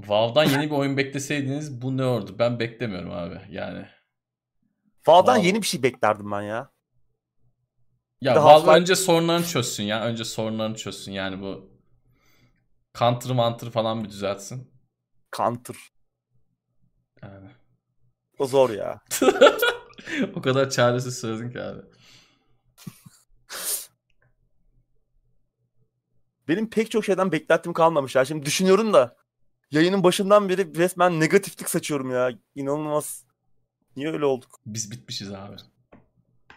[0.00, 2.36] Valve'dan yeni bir oyun bekleseydiniz bu ne olurdu?
[2.38, 3.40] Ben beklemiyorum abi.
[3.50, 3.86] Yani
[5.06, 5.46] Valve'dan Valve.
[5.46, 6.70] yeni bir şey beklerdim ben ya.
[8.20, 10.04] ya de Valve önce sorunlarını çözsün ya.
[10.04, 11.12] Önce sorunlarını çözsün.
[11.12, 11.70] Yani bu
[12.98, 14.70] counter mantır falan bir düzeltsin.
[15.36, 15.76] Counter.
[17.22, 17.50] Yani.
[18.38, 19.00] O zor ya.
[20.34, 21.80] o kadar çaresiz söyledin ki abi.
[26.48, 28.24] Benim pek çok şeyden beklentim kalmamış ya.
[28.24, 29.16] Şimdi düşünüyorum da
[29.70, 32.30] yayının başından beri resmen negatiflik saçıyorum ya.
[32.54, 33.24] İnanılmaz.
[33.96, 34.60] Niye öyle olduk?
[34.66, 35.56] Biz bitmişiz abi.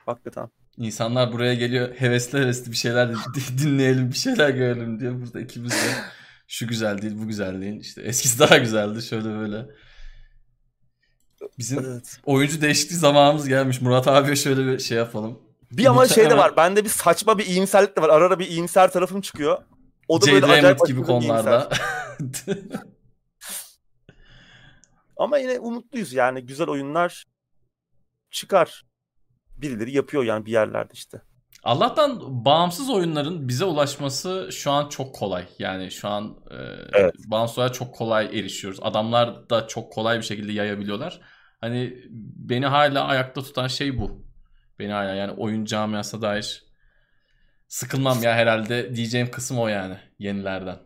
[0.05, 0.49] Hakikaten.
[0.77, 5.71] İnsanlar buraya geliyor hevesli hevesli bir şeyler di- dinleyelim bir şeyler görelim diye burada ikimiz
[5.71, 5.93] de
[6.47, 9.65] şu güzel değil bu güzel değil işte eskisi daha güzeldi şöyle böyle.
[11.59, 12.17] Bizim Evet.
[12.25, 15.39] oyuncu değişikliği zamanımız gelmiş Murat abiye şöyle bir şey yapalım.
[15.71, 16.57] Bir ama şey de var.
[16.57, 18.09] Bende bir saçma bir iyimserlik de var.
[18.09, 19.57] Ara ara bir iyimser tarafım çıkıyor.
[20.07, 21.69] O da Jade böyle acayip gibi konularda.
[25.17, 26.45] Ama yine umutluyuz yani.
[26.45, 27.25] Güzel oyunlar
[28.31, 28.83] çıkar.
[29.57, 31.21] Birileri yapıyor yani bir yerlerde işte.
[31.63, 35.45] Allah'tan bağımsız oyunların bize ulaşması şu an çok kolay.
[35.59, 36.55] Yani şu an e,
[36.93, 37.15] Evet.
[37.27, 38.79] bağımsız çok kolay erişiyoruz.
[38.81, 41.21] Adamlar da çok kolay bir şekilde yayabiliyorlar.
[41.61, 41.97] Hani
[42.35, 44.25] beni hala ayakta tutan şey bu.
[44.79, 46.65] Beni hala yani oyun camiasına dair
[47.67, 50.79] sıkılmam ya herhalde diyeceğim kısım o yani yenilerden.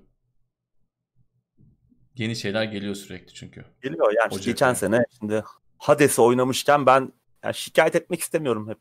[2.15, 3.65] Yeni şeyler geliyor sürekli çünkü.
[3.83, 4.75] Geliyor yani Ocak geçen ayı.
[4.75, 5.43] sene şimdi
[5.77, 8.79] Hades'i oynamışken ben yani şikayet etmek istemiyorum hep.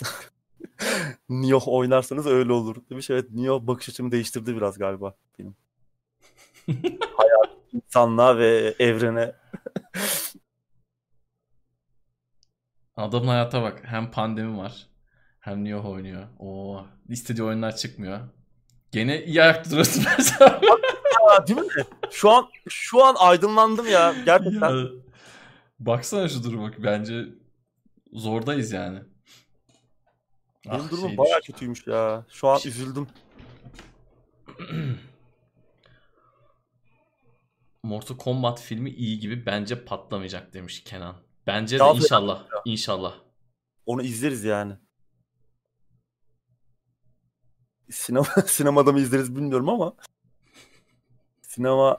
[1.28, 3.10] Nioh oynarsanız öyle olur demiş.
[3.10, 5.56] Evet Nioh bakış açımı değiştirdi biraz galiba benim.
[7.16, 9.32] Hayat, insanlığa ve evrene.
[12.96, 13.80] Adamın hayata bak.
[13.84, 14.86] Hem pandemi var.
[15.40, 16.26] Hem Nioh oynuyor.
[16.38, 18.20] Oo, istediği oyunlar çıkmıyor.
[18.92, 20.04] Gene iyi ayakta duruyorsun
[20.40, 20.66] abi.
[21.30, 21.66] Aa, değil mi?
[22.10, 24.70] Şu an şu an aydınlandım ya gerçekten.
[24.76, 24.86] Ya,
[25.78, 26.72] baksana şu duruma.
[26.78, 27.24] Bence
[28.12, 28.98] zordayız yani.
[30.66, 32.24] Benim Ah, durumum bayağı kötüymüş ya.
[32.28, 33.08] Şu an üzüldüm.
[37.86, 41.14] Mortal Kombat filmi iyi gibi bence patlamayacak demiş Kenan.
[41.46, 42.44] Bence de Ya- inşallah.
[42.64, 43.14] İnşallah.
[43.86, 44.72] Onu izleriz yani.
[47.90, 49.92] Sinema sinemada mı izleriz bilmiyorum ama
[51.42, 51.98] sinema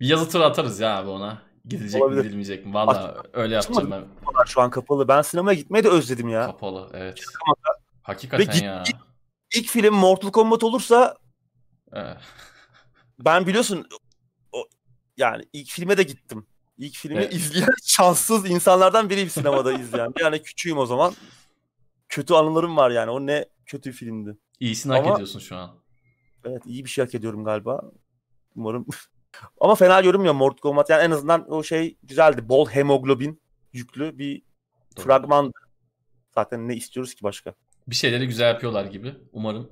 [0.00, 1.42] Bir yazı tura atarız ya abi ona.
[1.64, 2.16] Gidecek Olabilir.
[2.18, 2.74] mi gidilmeyecek mi?
[2.74, 4.04] Valla öyle yapacağım ben.
[4.46, 5.08] şu an kapalı.
[5.08, 6.46] Ben sinemaya gitmeyi de özledim ya.
[6.46, 7.18] Kapalı evet.
[7.18, 7.22] Ve
[8.02, 8.84] Hakikaten git- ya.
[9.56, 11.16] ilk film Mortal Kombat olursa
[13.18, 13.86] ben biliyorsun
[15.16, 16.46] yani ilk filme de gittim.
[16.78, 17.34] İlk filmi Evet.
[17.34, 20.12] izleyen şanssız insanlardan biriyim sinemada izleyen.
[20.20, 21.14] Yani küçüğüm o zaman.
[22.08, 23.10] Kötü anılarım var yani.
[23.10, 24.36] O ne kötü filmdi.
[24.60, 25.78] İyisini hak Ama- ediyorsun şu an.
[26.44, 27.82] Evet iyi bir şey hak ediyorum galiba.
[28.56, 28.86] Umarım.
[29.60, 30.90] Ama fena görünmüyor Mortal Kombat.
[30.90, 32.48] Yani en azından o şey güzeldi.
[32.48, 33.40] Bol hemoglobin
[33.72, 34.42] yüklü bir
[34.96, 35.04] Doğru.
[35.04, 35.52] fragman.
[36.34, 37.54] Zaten ne istiyoruz ki başka?
[37.88, 39.14] Bir şeyleri güzel yapıyorlar gibi.
[39.32, 39.70] Umarım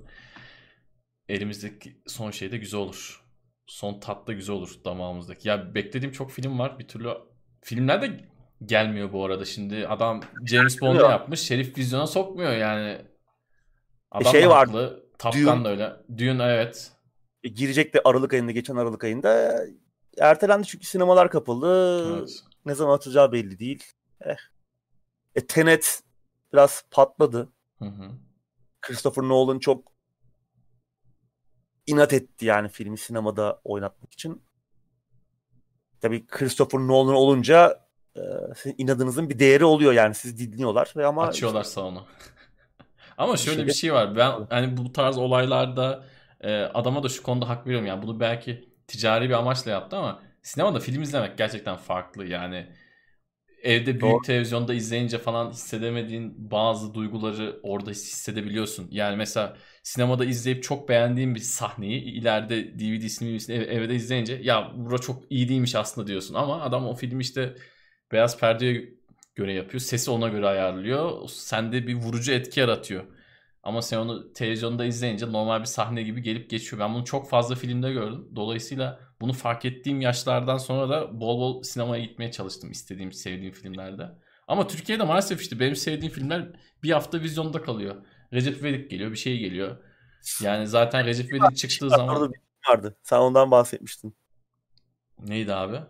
[1.29, 3.24] elimizdeki son şey de güzel olur.
[3.67, 5.49] Son tat da güzel olur damağımızdaki.
[5.49, 6.79] Ya beklediğim çok film var.
[6.79, 7.11] Bir türlü
[7.63, 8.29] filmler de
[8.65, 9.45] gelmiyor bu arada.
[9.45, 11.41] Şimdi adam James Bond'u yapmış.
[11.41, 12.99] Şerif vizyona sokmuyor yani.
[14.11, 15.05] Adam şey da vardı, haklı.
[15.19, 15.35] Top.
[15.35, 15.93] Gun da öyle.
[16.19, 16.93] Dune evet.
[17.43, 19.61] E, girecek de Aralık ayında, geçen Aralık ayında.
[20.19, 22.17] Ertelendi çünkü sinemalar kapalı.
[22.19, 22.43] evet.
[22.67, 23.85] Ne zaman atacağı belli değil.
[24.21, 24.37] Eh.
[25.35, 26.03] E, Tenet
[26.53, 27.49] biraz patladı.
[27.79, 28.11] Hı hı.
[28.81, 29.94] Christopher Nolan çok
[31.87, 34.43] inat etti yani filmi sinemada oynatmak için.
[36.01, 37.87] Tabii Christopher Nolan olunca
[38.17, 38.21] e,
[38.57, 42.07] sizin inadınızın bir değeri oluyor yani siz dinliyorlar ve ama Açıyorlar salonu.
[43.19, 44.17] Ama şöyle bir şey var.
[44.17, 46.05] Ben hani bu tarz olaylarda
[46.41, 47.87] e, adama da şu konuda hak veriyorum.
[47.87, 52.27] Yani bunu belki ticari bir amaçla yaptı ama sinemada film izlemek gerçekten farklı.
[52.27, 52.67] Yani
[53.63, 54.23] evde büyük Doğru.
[54.23, 58.89] televizyonda izleyince falan hissedemediğin bazı duyguları orada hissedebiliyorsun.
[58.91, 64.99] Yani mesela sinemada izleyip çok beğendiğin bir sahneyi ileride DVD'sini ev- evde izleyince ya bura
[64.99, 67.55] çok iyi değilmiş aslında diyorsun ama adam o filmi işte
[68.13, 68.95] beyaz perdeye
[69.35, 69.81] göre yapıyor.
[69.81, 71.29] Sesi ona göre ayarlıyor.
[71.29, 73.05] Sende bir vurucu etki yaratıyor.
[73.63, 76.81] Ama sen onu televizyonda izleyince normal bir sahne gibi gelip geçiyor.
[76.83, 78.29] Ben bunu çok fazla filmde gördüm.
[78.37, 84.11] Dolayısıyla bunu fark ettiğim yaşlardan sonra da bol bol sinemaya gitmeye çalıştım istediğim, sevdiğim filmlerde.
[84.49, 86.49] Ama Türkiye'de maalesef işte benim sevdiğim filmler
[86.83, 87.97] bir hafta vizyonda kalıyor.
[88.35, 89.77] Recep İvedik geliyor, bir şey geliyor.
[90.43, 92.45] Yani zaten Recep İvedik çıktığı Orada zaman bir film
[92.75, 92.97] vardı.
[93.03, 94.17] Sen ondan bahsetmiştin.
[95.19, 95.81] neydi abi?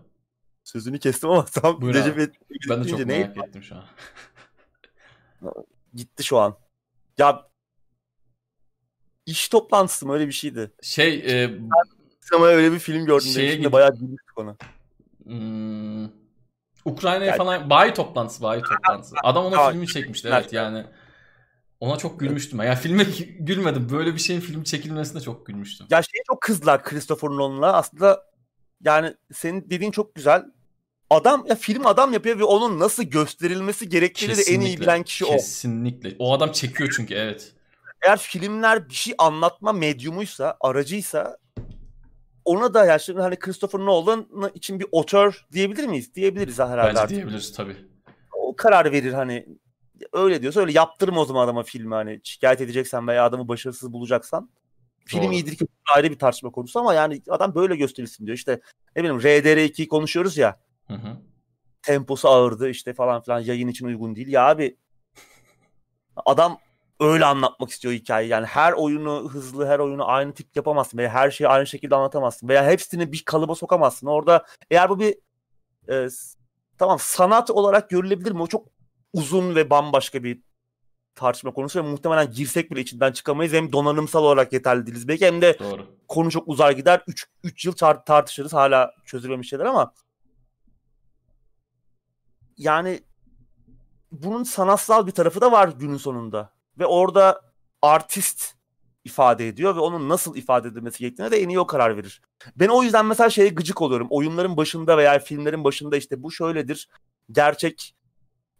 [0.64, 2.16] Sözünü kestim ama tam Buyur Recep.
[2.16, 2.40] İvedik
[2.70, 3.28] Ben de çok deyince neydi?
[3.36, 3.84] merak ettim şu an.
[5.94, 6.56] Gitti şu an.
[7.18, 7.48] Ya
[9.26, 10.72] iş toplantısı mı öyle bir şeydi.
[10.82, 11.14] Şey,
[11.44, 11.58] e,
[12.20, 13.26] Sinemaya öyle bir film gördüm.
[13.28, 14.56] Şeye gidip- bayağı gülmüştük ona.
[15.24, 16.04] Hmm,
[16.84, 19.14] Ukrayna'ya Yani- falan bayi toplantısı bayi toplantısı.
[19.24, 20.86] Adam onun filmi çekmişti evet yani.
[21.84, 22.62] Ona çok gülmüştüm.
[22.62, 23.06] Ya filme
[23.38, 23.88] gülmedim.
[23.90, 25.86] Böyle bir şeyin film çekilmesine çok gülmüştüm.
[25.90, 27.72] Ya şeye çok kızdılar Christopher Nolan'la.
[27.72, 28.24] Aslında
[28.84, 30.44] yani senin dediğin çok güzel.
[31.10, 35.02] Adam ya film adam yapıyor ve onun nasıl gösterilmesi gerektiğini de en iyi Kesinlikle, bilen
[35.02, 35.30] kişi o.
[35.30, 36.16] Kesinlikle.
[36.18, 37.52] O adam çekiyor çünkü evet.
[38.02, 41.38] Eğer filmler bir şey anlatma medyumuysa, aracıysa
[42.44, 46.14] ona da yani şimdi hani Christopher Nolan için bir otör diyebilir miyiz?
[46.14, 47.16] Diyebiliriz herhalde Bence artık.
[47.16, 47.76] diyebiliriz tabii.
[48.32, 49.46] O karar verir hani
[50.12, 54.50] öyle diyorsa öyle yaptırma o zaman adama filmi hani şikayet edeceksen veya adamı başarısız bulacaksan.
[55.04, 55.32] Film Doğru.
[55.32, 58.36] iyidir kötüdür ayrı bir tartışma konusu ama yani adam böyle gösterilsin diyor.
[58.36, 58.60] İşte
[58.96, 60.60] ne bileyim RDR2'yi konuşuyoruz ya.
[60.88, 61.16] Hı hı.
[61.82, 64.28] temposu ağırdı işte falan filan yayın için uygun değil.
[64.28, 64.76] Ya abi
[66.26, 66.58] adam
[67.00, 68.30] öyle anlatmak istiyor hikayeyi.
[68.30, 72.48] Yani her oyunu hızlı, her oyunu aynı tip yapamazsın veya her şeyi aynı şekilde anlatamazsın
[72.48, 74.06] veya hepsini bir kalıba sokamazsın.
[74.06, 75.14] Orada eğer bu bir
[75.88, 76.08] e,
[76.78, 78.42] tamam sanat olarak görülebilir mi?
[78.42, 78.73] O çok
[79.14, 80.40] uzun ve bambaşka bir
[81.14, 83.52] tartışma konusu ve muhtemelen girsek bile içinden çıkamayız.
[83.52, 85.86] Hem donanımsal olarak yeterli değiliz belki hem de Doğru.
[86.08, 87.02] konu çok uzar gider.
[87.06, 89.92] 3 3 yıl tar- tartışırız hala çözülmemiş şeyler ama
[92.58, 93.00] yani
[94.12, 96.52] bunun sanatsal bir tarafı da var günün sonunda.
[96.78, 97.40] Ve orada
[97.82, 98.54] artist
[99.04, 102.22] ifade ediyor ve onun nasıl ifade edilmesi gerektiğine de en iyi o karar verir.
[102.56, 104.06] Ben o yüzden mesela şeye gıcık oluyorum.
[104.10, 106.88] Oyunların başında veya filmlerin başında işte bu şöyledir.
[107.30, 107.94] Gerçek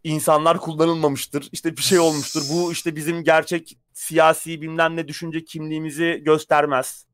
[0.05, 1.49] insanlar kullanılmamıştır.
[1.53, 2.43] İşte bir şey olmuştur.
[2.53, 7.07] Bu işte bizim gerçek siyasi bilmem ne düşünce kimliğimizi göstermez.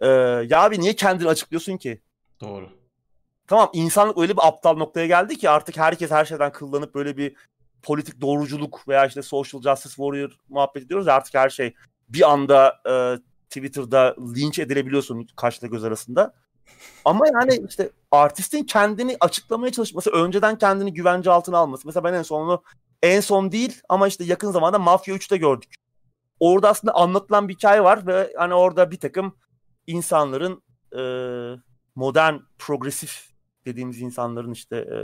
[0.00, 0.06] Ee,
[0.48, 2.00] ya abi niye kendini açıklıyorsun ki?
[2.40, 2.70] Doğru.
[3.46, 7.36] Tamam insanlık öyle bir aptal noktaya geldi ki artık herkes her şeyden kıllanıp böyle bir
[7.82, 11.74] politik doğruculuk veya işte social justice warrior muhabbet ediyoruz ya artık her şey
[12.08, 12.94] bir anda e,
[13.48, 16.34] Twitter'da linç edilebiliyorsun kaşla göz arasında.
[17.04, 21.86] Ama yani işte artistin kendini açıklamaya çalışması, önceden kendini güvence altına alması.
[21.86, 22.62] Mesela ben en sonunu
[23.02, 25.74] en son değil ama işte yakın zamanda Mafya 3'te gördük.
[26.40, 29.36] Orada aslında anlatılan bir hikaye var ve hani orada bir takım
[29.86, 30.62] insanların
[30.98, 31.02] e,
[31.94, 33.30] modern progresif
[33.64, 34.98] dediğimiz insanların işte e,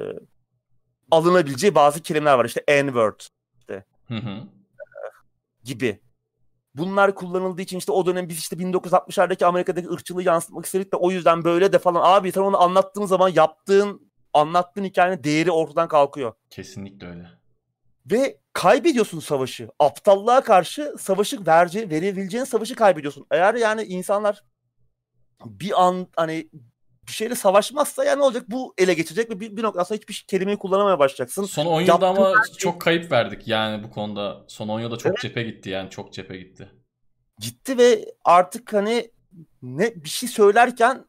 [1.10, 2.44] alınabileceği bazı kelimeler var.
[2.44, 3.20] İşte N-word
[4.08, 4.48] Hı hı.
[5.64, 6.00] gibi.
[6.74, 11.10] Bunlar kullanıldığı için işte o dönem biz işte 1960'lardaki Amerika'daki ırkçılığı yansıtmak istedik de o
[11.10, 12.00] yüzden böyle de falan.
[12.04, 16.32] Abi sen onu anlattığın zaman yaptığın, anlattığın hikayenin değeri ortadan kalkıyor.
[16.50, 17.28] Kesinlikle öyle.
[18.10, 19.68] Ve kaybediyorsun savaşı.
[19.78, 23.26] Aptallığa karşı savaşı verce, verebileceğin savaşı kaybediyorsun.
[23.30, 24.44] Eğer yani insanlar
[25.46, 26.48] bir an hani
[27.08, 28.44] bir şeyle savaşmazsa yani ne olacak?
[28.48, 31.44] Bu ele geçecek ve bir, bir noktadan sonra hiçbir kelimeyi kullanamaya başlayacaksın.
[31.44, 32.56] Son 10 yılda ama şey...
[32.56, 34.44] çok kayıp verdik yani bu konuda.
[34.48, 35.20] Son 10 yılda çok evet.
[35.20, 36.72] cephe gitti yani çok cephe gitti.
[37.38, 39.10] Gitti ve artık hani
[39.62, 41.04] ne bir şey söylerken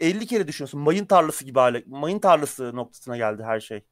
[0.00, 0.80] 50 kere düşünüyorsun.
[0.80, 1.82] Mayın tarlası gibi hale.
[1.86, 3.84] Mayın tarlası noktasına geldi her şey.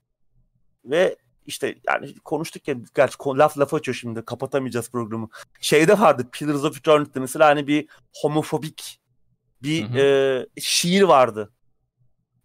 [0.84, 1.16] Ve
[1.46, 5.28] işte yani konuştuk ya gerçi laf laf açıyor şimdi kapatamayacağız programı.
[5.60, 7.88] Şeyde vardı Pillars of Eternity'de mesela hani bir
[8.22, 9.01] homofobik
[9.62, 9.98] bir hı hı.
[10.56, 11.52] E, şiir vardı.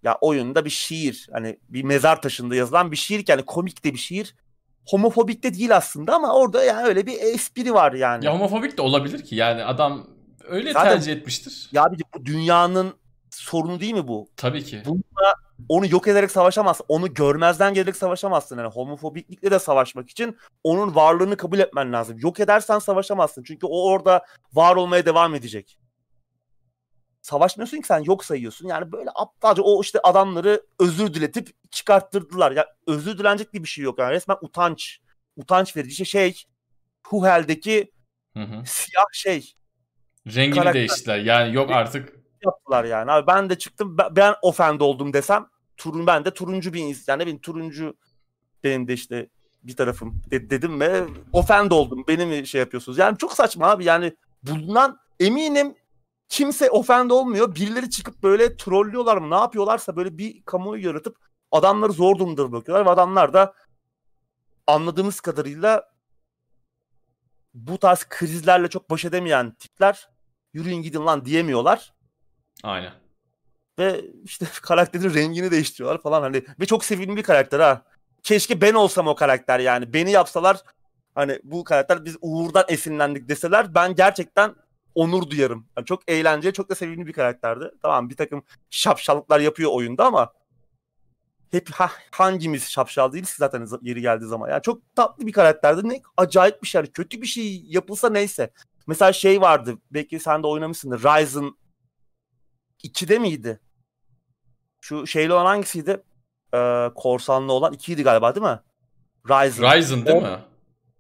[0.04, 4.00] Ya oyunda bir şiir hani bir mezar taşında yazılan bir şiir yani komik de bir
[4.00, 4.36] şiir.
[4.90, 8.26] Homofobik de değil aslında ama orada yani öyle bir espri var yani.
[8.26, 10.08] Ya homofobik de olabilir ki yani adam
[10.48, 11.70] öyle Zaten, tercih etmiştir.
[11.72, 12.94] Ya bir bu dünyanın
[13.32, 14.30] sorunu değil mi bu?
[14.38, 14.82] Tabii ki.
[14.86, 15.34] Bununla
[15.70, 16.86] onu yok ederek savaşamazsın.
[16.88, 18.58] Onu görmezden gelerek savaşamazsın.
[18.58, 22.18] Yani homofobiklikle de savaşmak için onun varlığını kabul etmen lazım.
[22.20, 23.44] Yok edersen savaşamazsın.
[23.44, 25.78] Çünkü o orada var olmaya devam edecek.
[27.28, 28.68] Savaşmıyorsun ki sen yok sayıyorsun.
[28.68, 32.52] Yani böyle aptalca o işte adamları özür diletip çıkarttırdılar.
[32.52, 34.00] Ya özür dilenecek bir şey yok.
[34.00, 35.00] Yani resmen utanç.
[35.36, 36.44] Utanç verici şey
[37.08, 37.92] Huhel'deki
[38.34, 38.66] hı hı.
[38.66, 39.54] siyah şey.
[40.28, 40.74] Rengini karakter.
[40.74, 41.18] değiştiler.
[41.18, 42.14] Yani yok artık
[42.46, 43.12] yaptılar yani.
[43.12, 45.48] Abi ben de çıktım ben ofend oldum desem
[45.78, 47.14] turun ben de turuncu bir insan.
[47.14, 47.98] Yani benim turuncu
[48.64, 49.30] benim de işte
[49.64, 52.04] bir tarafım de, dedim ve ofend oldum.
[52.08, 52.98] Beni mi şey yapıyorsunuz?
[52.98, 53.86] Yani çok saçma abi.
[53.86, 55.76] Yani bulunan eminim
[56.30, 57.56] kimse ofend olmuyor.
[57.56, 59.30] Birileri çıkıp böyle trollüyorlar mı?
[59.30, 61.18] Ne yapıyorlarsa böyle bir kamuoyu yaratıp
[61.52, 63.54] adamları zor durumda bırakıyorlar ve adamlar da
[64.68, 65.90] anladığımız kadarıyla
[67.54, 70.10] bu tarz krizlerle çok baş edemeyen tipler
[70.54, 71.94] yürüyün gidin lan diyemiyorlar.
[72.64, 72.94] Aynen.
[73.80, 77.82] Ve işte karakterin rengini değiştiriyorlar falan hani ve çok sevimli bir karakter ha.
[78.24, 79.94] Keşke ben olsam o karakter yani.
[79.94, 80.62] Beni yapsalar
[81.16, 84.56] hani bu karakter biz Uğur'dan esinlendik deseler ben gerçekten
[84.98, 85.68] onur duyarım.
[85.78, 87.72] Yani çok eğlenceli, çok da sevimli bir karakterdi.
[87.82, 90.34] Tamam bir takım şapşallıklar yapıyor oyunda ama
[91.52, 94.50] hep ha, hangimiz şapşal değiliz zaten yeri geldiği zaman.
[94.50, 95.90] Yani çok tatlı bir karakterdi.
[95.90, 96.80] Ne acayip bir şey.
[96.80, 98.50] Yani kötü bir şey yapılsa neyse.
[98.88, 99.78] Mesela şey vardı.
[99.92, 101.00] Belki sen de oynamışsındır.
[101.00, 101.52] Ryzen
[102.84, 103.60] 2'de miydi?
[104.82, 106.04] Şu şeyli olan hangisiydi?
[106.54, 108.60] Ee, korsanlı olan 2'ydi galiba değil mi?
[109.30, 109.76] Ryzen.
[109.76, 110.40] Ryzen değil o, mi?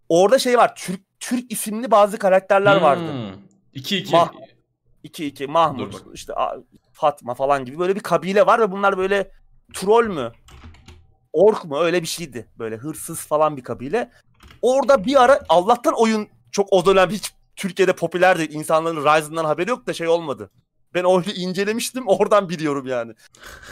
[0.09, 0.75] Orada şey var.
[0.75, 2.83] Türk Türk isimli bazı karakterler hmm.
[2.83, 3.37] vardı.
[3.77, 4.11] 2-2.
[4.11, 4.31] Mah
[5.05, 6.33] 2-2 Mahmut işte
[6.93, 9.31] Fatma falan gibi böyle bir kabile var ve bunlar böyle
[9.73, 10.31] troll mü?
[11.33, 11.79] Ork mu?
[11.79, 12.47] Öyle bir şeydi.
[12.59, 14.11] Böyle hırsız falan bir kabile.
[14.61, 18.43] Orada bir ara Allah'tan oyun çok o dönem hiç Türkiye'de popülerdi.
[18.43, 20.49] İnsanların Ryzen'dan haberi yok da şey olmadı.
[20.93, 23.13] Ben oyunu incelemiştim oradan biliyorum yani.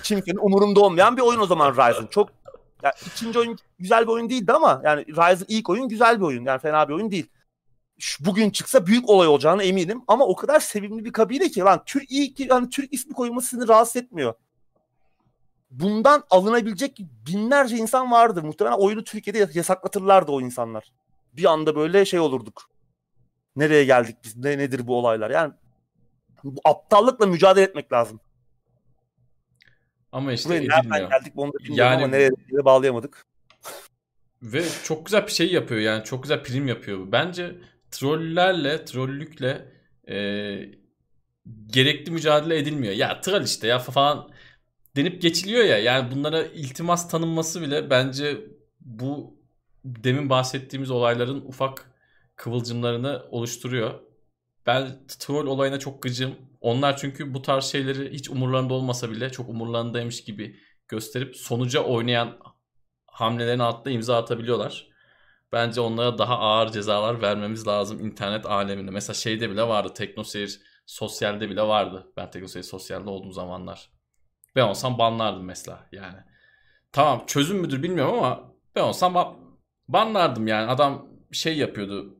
[0.03, 2.07] Kimsenin umurumda olmayan bir oyun o zaman Ryzen.
[2.07, 2.29] Çok
[2.83, 6.45] yani ikinci oyun güzel bir oyun değildi ama yani Ryzen ilk oyun güzel bir oyun.
[6.45, 7.27] Yani fena bir oyun değil.
[8.19, 12.11] Bugün çıksa büyük olay olacağını eminim ama o kadar sevimli bir kabile ki lan Türk
[12.11, 14.33] iyi ki hani Türk ismi koyması seni rahatsız etmiyor.
[15.71, 18.43] Bundan alınabilecek binlerce insan vardı.
[18.43, 20.91] Muhtemelen oyunu Türkiye'de yasaklatırlardı o insanlar.
[21.33, 22.69] Bir anda böyle şey olurduk.
[23.55, 24.37] Nereye geldik biz?
[24.37, 25.29] Ne nedir bu olaylar?
[25.29, 25.53] Yani
[26.43, 28.19] bu aptallıkla mücadele etmek lazım.
[30.11, 31.09] Ama işte Buraya edilmiyor.
[31.09, 33.25] geldik onu da yani, ama nereye bağlayamadık.
[34.41, 37.11] Ve çok güzel bir şey yapıyor yani çok güzel prim yapıyor.
[37.11, 37.55] Bence
[37.99, 39.71] trollerle, trollükle
[40.09, 40.15] e,
[41.67, 42.93] gerekli mücadele edilmiyor.
[42.93, 44.29] Ya troll işte ya falan
[44.95, 45.77] denip geçiliyor ya.
[45.77, 48.37] Yani bunlara iltimas tanınması bile bence
[48.79, 49.39] bu
[49.85, 51.91] demin bahsettiğimiz olayların ufak
[52.35, 53.99] kıvılcımlarını oluşturuyor.
[54.65, 56.35] Ben troll olayına çok gıcım.
[56.61, 62.37] Onlar çünkü bu tarz şeyleri hiç umurlarında olmasa bile çok umurlarındaymış gibi gösterip sonuca oynayan
[63.07, 64.94] hamlelerin altında imza atabiliyorlar.
[65.55, 68.91] Bence onlara daha ağır cezalar vermemiz lazım internet aleminde.
[68.91, 69.93] Mesela şeyde bile vardı.
[69.93, 72.07] Teknoseyir sosyalde bile vardı.
[72.17, 73.89] Ben Teknoseyir sosyalde olduğum zamanlar.
[74.55, 76.17] Ben olsam banlardım mesela yani.
[76.91, 79.37] Tamam çözüm müdür bilmiyorum ama ben olsam
[79.87, 80.71] banlardım yani.
[80.71, 82.17] Adam şey yapıyordu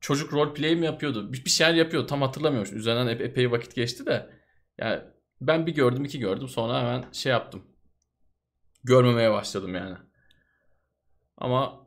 [0.00, 1.32] çocuk roleplay mi yapıyordu?
[1.32, 2.06] Bir, bir şeyler yapıyordu.
[2.06, 2.76] Tam hatırlamıyorum.
[2.76, 4.30] Üzerinden ep epey vakit geçti de.
[4.78, 5.00] Yani
[5.40, 6.48] ben bir gördüm iki gördüm.
[6.48, 7.62] Sonra hemen şey yaptım.
[8.84, 9.96] Görmemeye başladım yani.
[11.36, 11.83] Ama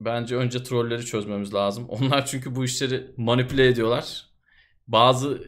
[0.00, 1.84] bence önce trolleri çözmemiz lazım.
[1.88, 4.26] Onlar çünkü bu işleri manipüle ediyorlar.
[4.88, 5.42] Bazı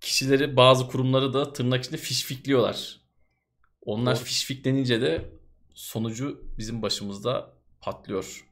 [0.00, 3.00] kişileri, bazı kurumları da tırnak içinde fişfikliyorlar.
[3.82, 4.24] Onlar Doğru.
[4.24, 5.30] fişfiklenince de
[5.74, 8.46] sonucu bizim başımızda patlıyor.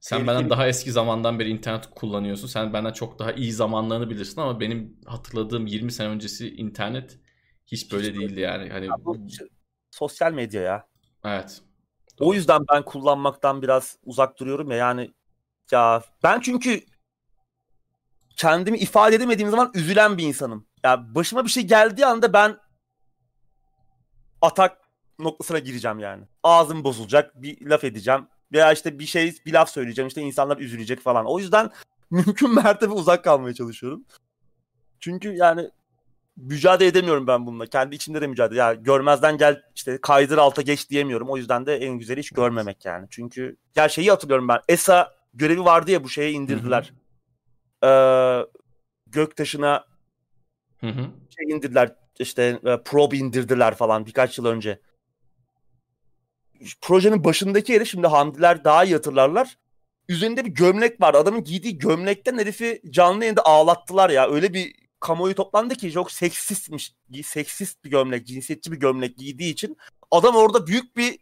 [0.00, 2.46] Sen benden daha eski zamandan beri internet kullanıyorsun.
[2.46, 7.18] Sen benden çok daha iyi zamanlarını bilirsin ama benim hatırladığım 20 sene öncesi internet
[7.66, 8.70] hiç böyle hiç değildi yani.
[8.70, 9.18] Hani ya bu
[9.90, 10.86] sosyal medya ya.
[11.24, 11.62] Evet.
[12.20, 15.14] O yüzden ben kullanmaktan biraz uzak duruyorum ya yani
[15.70, 16.80] ya ben çünkü
[18.36, 20.66] kendimi ifade edemediğim zaman üzülen bir insanım.
[20.84, 22.58] Ya yani başıma bir şey geldiği anda ben
[24.42, 24.78] atak
[25.18, 26.24] noktasına gireceğim yani.
[26.42, 31.00] Ağzım bozulacak, bir laf edeceğim veya işte bir şey bir laf söyleyeceğim işte insanlar üzülecek
[31.00, 31.26] falan.
[31.26, 31.70] O yüzden
[32.10, 34.04] mümkün mertebe uzak kalmaya çalışıyorum.
[35.00, 35.70] Çünkü yani
[36.38, 37.66] mücadele edemiyorum ben bununla.
[37.66, 38.58] Kendi içimde de mücadele.
[38.58, 41.30] Ya görmezden gel işte kaydır alta geç diyemiyorum.
[41.30, 43.06] O yüzden de en güzeli hiç görmemek yani.
[43.10, 44.60] Çünkü ya şeyi hatırlıyorum ben.
[44.68, 46.92] ESA görevi vardı ya bu şeye indirdiler.
[47.84, 48.46] Ee,
[49.06, 49.84] göktaşına
[50.80, 51.06] hı hı.
[51.36, 54.80] şey indirdiler işte e, probe indirdiler falan birkaç yıl önce.
[56.80, 59.58] Projenin başındaki yeri şimdi Hamdiler daha iyi hatırlarlar.
[60.08, 61.14] Üzerinde bir gömlek var.
[61.14, 64.30] Adamın giydiği gömlekten herifi canlı yayında ağlattılar ya.
[64.30, 66.94] Öyle bir kamuoyu toplandı ki çok seksistmiş.
[67.24, 69.76] Seksist bir gömlek, cinsiyetçi bir gömlek giydiği için.
[70.10, 71.18] Adam orada büyük bir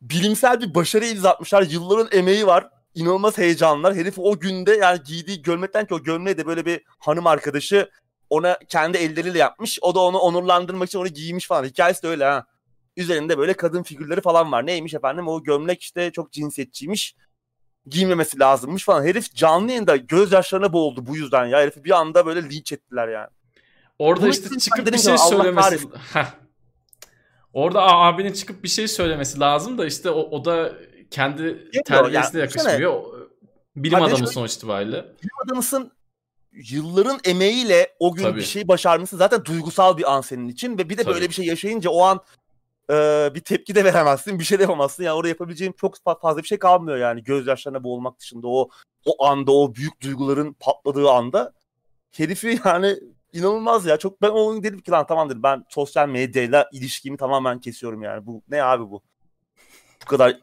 [0.00, 1.62] bilimsel bir başarı imza atmışlar.
[1.62, 2.68] Yılların emeği var.
[2.94, 3.94] İnanılmaz heyecanlar.
[3.94, 7.90] Herif o günde yani giydiği gömlekten ki o gömleği de böyle bir hanım arkadaşı
[8.30, 9.78] ona kendi elleriyle yapmış.
[9.82, 11.64] O da onu onurlandırmak için onu giymiş falan.
[11.64, 12.46] Hikayesi de öyle ha.
[12.96, 14.66] Üzerinde böyle kadın figürleri falan var.
[14.66, 17.16] Neymiş efendim o gömlek işte çok cinsiyetçiymiş.
[17.90, 19.04] Giymemesi lazımmış falan.
[19.04, 21.60] Herif canlı yayında gözyaşlarına boğuldu bu yüzden ya.
[21.60, 23.28] Herifi bir anda böyle linç ettiler yani.
[23.98, 25.78] Orada Bunu işte çıkıp bir şey söylemesi.
[27.52, 30.72] Orada abinin çıkıp bir şey söylemesi lazım da işte o, o da
[31.10, 33.02] kendi terbiyesine yani, yakışmıyor.
[33.76, 34.96] Bilim adamı sonuç itibariyle.
[34.96, 35.92] Bilim adamısın
[36.52, 38.38] yılların emeğiyle o gün Tabii.
[38.38, 41.14] bir şey başarması zaten duygusal bir an senin için ve bir de Tabii.
[41.14, 42.20] böyle bir şey yaşayınca o an
[42.90, 45.04] e, bir tepki de veremezsin, bir şey de yapamazsın.
[45.04, 48.68] Yani orada yapabileceğin çok fazla bir şey kalmıyor yani gözyaşlarına boğulmak dışında o
[49.06, 51.52] o anda o büyük duyguların patladığı anda
[52.10, 52.96] herifi yani
[53.32, 53.96] inanılmaz ya.
[53.96, 58.02] Çok ben o gün dedim ki lan tamam dedim ben sosyal medyayla ilişkimi tamamen kesiyorum
[58.02, 58.26] yani.
[58.26, 59.02] Bu ne abi bu?
[60.02, 60.36] Bu kadar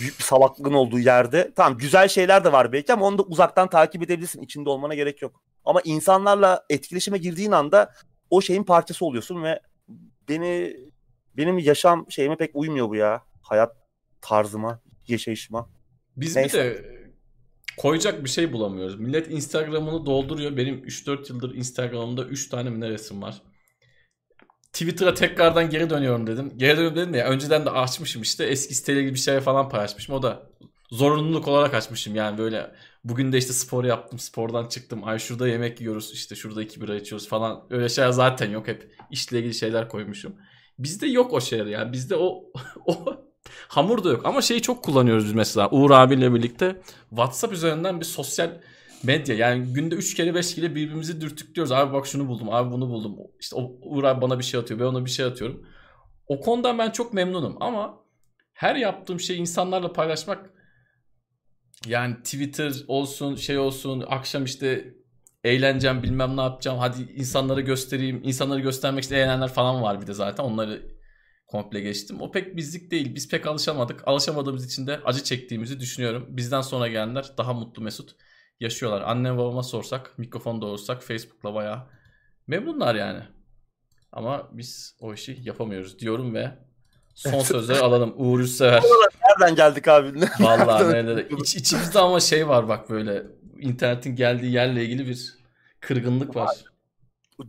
[0.00, 1.52] büyük bir salaklığın olduğu yerde.
[1.56, 4.42] Tamam güzel şeyler de var belki ama onu da uzaktan takip edebilirsin.
[4.42, 5.42] İçinde olmana gerek yok.
[5.64, 7.94] Ama insanlarla etkileşime girdiğin anda
[8.30, 9.60] o şeyin parçası oluyorsun ve
[10.28, 10.76] beni
[11.38, 13.22] benim yaşam şeyime pek uymuyor bu ya.
[13.42, 13.76] Hayat
[14.20, 15.68] tarzıma, yaşayışıma.
[16.16, 16.58] Biz Neyse.
[16.58, 16.98] bir de
[17.76, 19.00] koyacak bir şey bulamıyoruz.
[19.00, 20.56] Millet Instagram'ını dolduruyor.
[20.56, 23.42] Benim 3-4 yıldır Instagram'ımda 3 tane mi ne resim var.
[24.72, 26.52] Twitter'a tekrardan geri dönüyorum dedim.
[26.56, 30.14] Geri dönüyorum dedim ya önceden de açmışım işte eski siteyle gibi bir şey falan paylaşmışım.
[30.14, 30.50] O da
[30.90, 32.74] zorunluluk olarak açmışım yani böyle
[33.04, 36.96] bugün de işte spor yaptım spordan çıktım ay şurada yemek yiyoruz işte şurada iki bira
[36.96, 40.36] içiyoruz falan öyle şeyler zaten yok hep işle ilgili şeyler koymuşum.
[40.78, 42.44] Bizde yok o şeyler yani bizde o
[42.86, 43.04] o
[43.68, 46.80] hamur da yok ama şeyi çok kullanıyoruz biz mesela Uğur abiyle birlikte
[47.10, 48.50] WhatsApp üzerinden bir sosyal
[49.02, 51.72] medya yani günde 3 kere 5 kere birbirimizi dürtüklüyoruz.
[51.72, 53.16] Abi bak şunu buldum, abi bunu buldum.
[53.40, 55.66] İşte o Uğur abi bana bir şey atıyor, ben ona bir şey atıyorum.
[56.26, 58.04] O konudan ben çok memnunum ama
[58.52, 60.50] her yaptığım şeyi insanlarla paylaşmak
[61.86, 64.94] yani Twitter olsun şey olsun akşam işte
[65.48, 70.14] eğleneceğim bilmem ne yapacağım hadi insanlara göstereyim insanları göstermek için eğlenenler falan var bir de
[70.14, 70.98] zaten onları
[71.46, 72.20] komple geçtim.
[72.20, 73.14] O pek bizlik değil.
[73.14, 74.08] Biz pek alışamadık.
[74.08, 76.26] Alışamadığımız için de acı çektiğimizi düşünüyorum.
[76.28, 78.16] Bizden sonra gelenler daha mutlu mesut
[78.60, 79.02] yaşıyorlar.
[79.02, 81.86] Annem babama sorsak, mikrofon doğursak Facebook'la bayağı
[82.46, 83.20] memnunlar yani.
[84.12, 86.58] Ama biz o işi yapamıyoruz diyorum ve
[87.14, 88.14] son sözleri alalım.
[88.16, 88.82] Uğur Üstever.
[89.28, 90.20] Nereden geldik abi?
[90.40, 91.28] Vallahi nerede?
[91.28, 93.22] İç, içimizde ama şey var bak böyle
[93.60, 95.37] internetin geldiği yerle ilgili bir
[95.80, 96.64] kırgınlık var.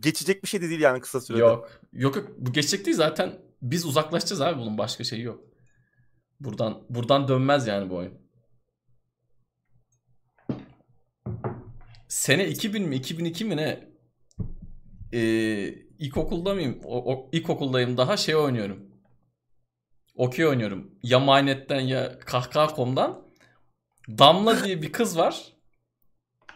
[0.00, 1.40] Geçecek bir şey de değil yani kısa sürede.
[1.40, 1.80] Yok.
[1.92, 5.44] Yok yok bu geçecek değil zaten biz uzaklaşacağız abi bunun başka şeyi yok.
[6.40, 8.30] Buradan buradan dönmez yani bu oyun.
[12.08, 13.90] sene 2000 mi 2002 mi ne
[15.12, 16.80] ee, ilkokulda mıyım?
[16.84, 18.90] O, o, ilkokuldayım daha şey oynuyorum.
[20.14, 20.90] Okey oynuyorum.
[21.02, 23.26] Ya Maynet'ten ya Kahkaha.com'dan.
[24.08, 25.52] Damla diye bir kız var.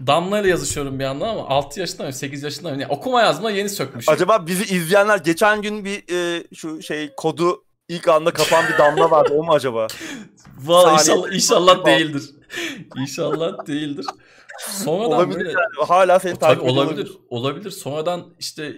[0.07, 2.81] Damla ile yazışıyorum bir yandan ama 6 yaşında mı 8 yaşında mı?
[2.81, 4.09] Yani okuma yazma yeni sökmüş.
[4.09, 9.11] Acaba bizi izleyenler geçen gün bir e, şu şey kodu ilk anda kapan bir damla
[9.11, 9.87] vardı o mu acaba?
[10.59, 12.31] Valla inşallah, inşallah değildir.
[12.97, 14.07] İnşallah değildir.
[14.59, 15.49] Sonradan olabilir böyle...
[15.49, 15.87] yani.
[15.89, 16.97] Hala seni takip Tabii olabilir.
[16.97, 17.19] olabilir.
[17.31, 17.71] Olabilir.
[17.71, 18.77] Sonradan işte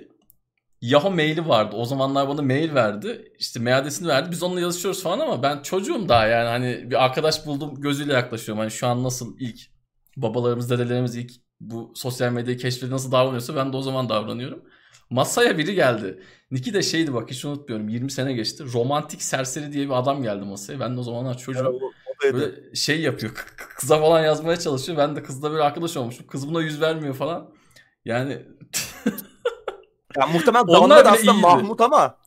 [0.80, 1.76] Yahoo maili vardı.
[1.76, 3.32] O zamanlar bana mail verdi.
[3.38, 4.30] İşte mail adresini verdi.
[4.30, 8.60] Biz onunla yazışıyoruz falan ama ben çocuğum daha yani hani bir arkadaş buldum gözüyle yaklaşıyorum.
[8.60, 9.75] Hani şu an nasıl ilk
[10.16, 14.62] babalarımız, dedelerimiz ilk bu sosyal medyayı keşfedip nasıl davranıyorsa ben de o zaman davranıyorum.
[15.10, 16.22] Masaya biri geldi.
[16.50, 18.64] Niki de şeydi bak hiç unutmuyorum 20 sene geçti.
[18.72, 20.80] Romantik serseri diye bir adam geldi masaya.
[20.80, 21.80] Ben de o zamanlar çocuğum.
[22.22, 23.32] Böyle şey yapıyor.
[23.56, 24.98] Kıza falan yazmaya çalışıyor.
[24.98, 26.26] Ben de kızla böyle arkadaş olmuşum.
[26.26, 27.50] Kız buna yüz vermiyor falan.
[28.04, 28.32] Yani
[30.16, 31.42] ya muhtemelen Damla da aslında iyiydi.
[31.42, 32.18] Mahmut ama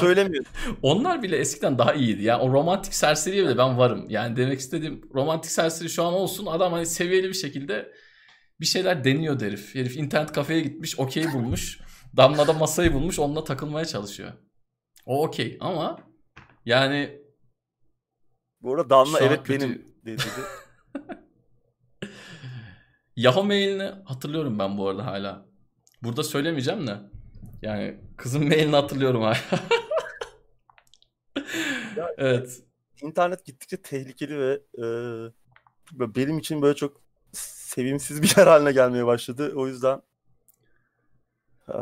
[0.00, 0.44] Söylemiyor.
[0.82, 2.22] Onlar bile eskiden daha iyiydi.
[2.22, 4.06] Yani o romantik serseriye bile ben varım.
[4.08, 6.46] Yani demek istediğim romantik serseri şu an olsun.
[6.46, 7.92] Adam hani seviyeli bir şekilde
[8.60, 9.74] bir şeyler deniyor herif.
[9.74, 11.80] Herif internet kafeye gitmiş, okey bulmuş.
[12.16, 14.32] Damlada masayı bulmuş, onunla takılmaya çalışıyor.
[15.06, 15.98] O okey ama
[16.64, 17.22] yani
[18.60, 19.60] bu arada Damla evet kötü...
[19.60, 20.22] benim dedi.
[23.16, 25.46] Yahoo mailini hatırlıyorum ben bu arada hala.
[26.02, 26.98] Burada söylemeyeceğim de.
[27.62, 29.36] Yani kızın mailini hatırlıyorum hala.
[32.18, 32.62] evet.
[33.02, 34.84] İnternet gittikçe tehlikeli ve e,
[36.14, 37.00] benim için böyle çok
[37.32, 39.52] sevimsiz bir yer haline gelmeye başladı.
[39.56, 40.02] O yüzden
[41.68, 41.78] e,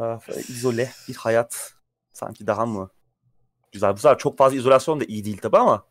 [0.48, 1.73] izole bir hayat
[2.12, 2.90] sanki daha mı
[3.73, 3.93] güzel.
[3.93, 5.86] Bu sefer çok fazla izolasyon da iyi değil tabi ama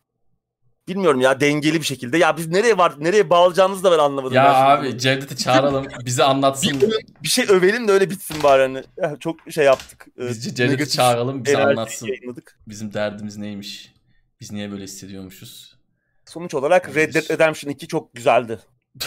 [0.88, 2.18] bilmiyorum ya dengeli bir şekilde.
[2.18, 4.36] Ya biz nereye var nereye bağlayacağımızı da ben anlamadım.
[4.36, 6.80] Ya abi Cevdet'i çağıralım bize anlatsın.
[6.80, 8.82] bir, bir şey övelim de öyle bitsin bari hani.
[9.20, 10.06] Çok şey yaptık.
[10.18, 12.06] E, biz Cevdet'i çağıralım bize anlatsın.
[12.06, 12.58] Yayınladık.
[12.68, 13.94] Bizim derdimiz neymiş?
[14.40, 15.76] Biz niye böyle hissediyormuşuz?
[16.24, 18.58] Sonuç olarak Red Dead Redemption 2 çok güzeldi.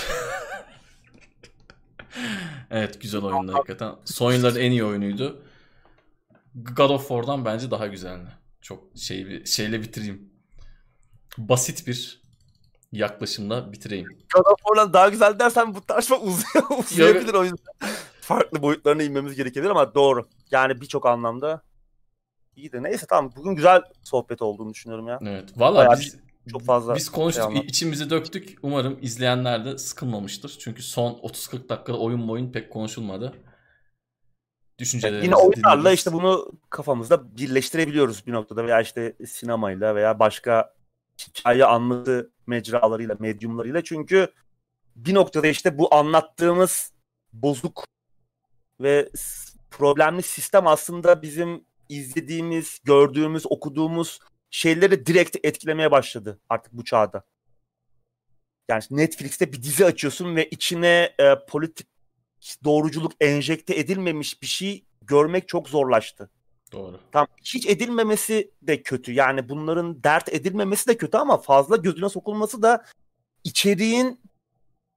[2.71, 3.91] evet güzel oyundu hakikaten.
[4.05, 5.43] Son yılların en iyi oyunuydu.
[6.55, 8.29] God of War'dan bence daha güzeldi.
[8.61, 10.29] Çok şey bir şeyle bitireyim.
[11.37, 12.21] Basit bir
[12.91, 14.07] yaklaşımla bitireyim.
[14.35, 17.73] God of War'dan daha güzel dersen bu tartışma uzuyor, uzayabilir o yüzden.
[18.21, 20.27] Farklı boyutlarına inmemiz gerekebilir ama doğru.
[20.51, 21.61] Yani birçok anlamda
[22.55, 25.19] iyi de neyse tamam bugün güzel sohbet olduğunu düşünüyorum ya.
[25.21, 25.49] Evet.
[25.57, 26.15] Valla biz
[26.51, 28.57] çok fazla biz konuştuk, şey içimizi döktük.
[28.61, 30.57] Umarım izleyenler de sıkılmamıştır.
[30.59, 33.33] Çünkü son 30-40 dakikada oyun boyun pek konuşulmadı.
[34.79, 40.73] Düşüncelerimizi Yine oyunlarla işte bunu kafamızda birleştirebiliyoruz bir noktada veya işte sinemayla veya başka
[41.27, 43.83] hikaye anlatı mecralarıyla, medyumlarıyla.
[43.83, 44.33] Çünkü
[44.95, 46.93] bir noktada işte bu anlattığımız
[47.33, 47.85] bozuk
[48.81, 49.09] ve
[49.71, 54.19] problemli sistem aslında bizim izlediğimiz, gördüğümüz, okuduğumuz
[54.49, 57.23] şeyleri direkt etkilemeye başladı artık bu çağda.
[58.69, 61.87] Yani Netflix'te bir dizi açıyorsun ve içine e, politik
[62.63, 66.29] doğruculuk enjekte edilmemiş bir şey görmek çok zorlaştı.
[66.71, 66.99] Doğru.
[67.11, 69.13] Tam hiç edilmemesi de kötü.
[69.13, 72.85] Yani bunların dert edilmemesi de kötü ama fazla gözüne sokulması da
[73.43, 74.21] içeriğin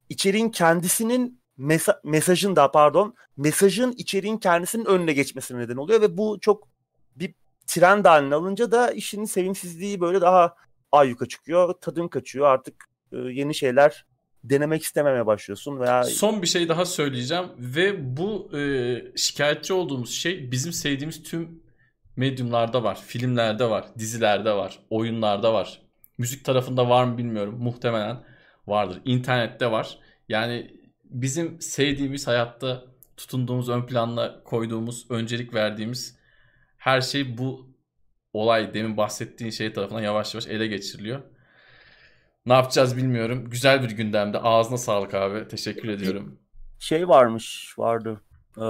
[0.09, 6.39] içeriğin kendisinin mesa- mesajın da pardon mesajın içeriğin kendisinin önüne geçmesine neden oluyor ve bu
[6.41, 6.69] çok
[7.17, 7.35] bir
[7.67, 10.55] trend haline alınca da işin sevimsizliği böyle daha
[10.93, 11.75] ayyuka çıkıyor.
[11.81, 12.47] Tadın kaçıyor.
[12.47, 14.07] Artık e, yeni şeyler
[14.45, 20.51] denemek istememeye başlıyorsun veya son bir şey daha söyleyeceğim ve bu e, şikayetçi olduğumuz şey
[20.51, 21.62] bizim sevdiğimiz tüm
[22.17, 25.83] medyumlarda var, filmlerde var, dizilerde var, oyunlarda var.
[26.19, 27.59] Müzik tarafında var mı bilmiyorum.
[27.59, 28.25] Muhtemelen
[28.67, 29.01] vardır.
[29.05, 29.99] İnternette var.
[30.29, 32.85] Yani bizim sevdiğimiz hayatta
[33.17, 36.19] tutunduğumuz ön planla koyduğumuz, öncelik verdiğimiz
[36.77, 37.73] her şey bu
[38.33, 41.23] olay demin bahsettiğin şey tarafından yavaş yavaş ele geçiriliyor.
[42.47, 43.51] Ne yapacağız bilmiyorum.
[43.51, 44.39] Güzel bir gündemde.
[44.39, 45.49] Ağzına sağlık abi.
[45.49, 46.39] Teşekkür ediyorum.
[46.79, 48.21] Şey varmış, vardı.
[48.59, 48.63] Ee,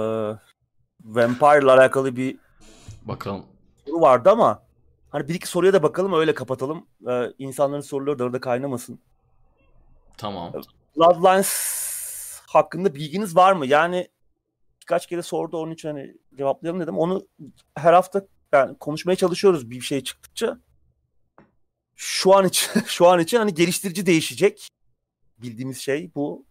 [1.03, 2.37] Vampire ile alakalı bir
[3.07, 3.45] bakalım.
[3.87, 4.63] Soru vardı ama
[5.09, 6.87] hani bir iki soruya da bakalım öyle kapatalım.
[7.09, 8.99] Ee, insanların soruları da orada kaynamasın.
[10.17, 10.53] Tamam.
[10.97, 11.83] Bloodlines
[12.47, 13.65] hakkında bilginiz var mı?
[13.65, 14.07] Yani
[14.81, 16.97] birkaç kere sordu onun için hani cevaplayalım dedim.
[16.97, 17.27] Onu
[17.75, 20.59] her hafta yani konuşmaya çalışıyoruz bir şey çıktıkça.
[21.95, 24.69] Şu an için şu an için hani geliştirici değişecek.
[25.37, 26.45] Bildiğimiz şey bu.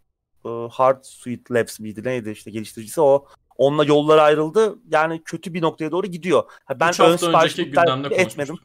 [0.44, 3.26] E, Hard Suite Labs miydi neydi işte geliştiricisi o.
[3.56, 4.78] Onunla yollar ayrıldı.
[4.90, 6.50] Yani kötü bir noktaya doğru gidiyor.
[6.70, 8.56] Ben Üç ön sipariş etmedim.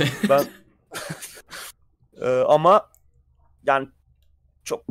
[0.28, 0.44] ben
[2.20, 2.90] e, ama
[3.66, 3.88] yani
[4.64, 4.84] çok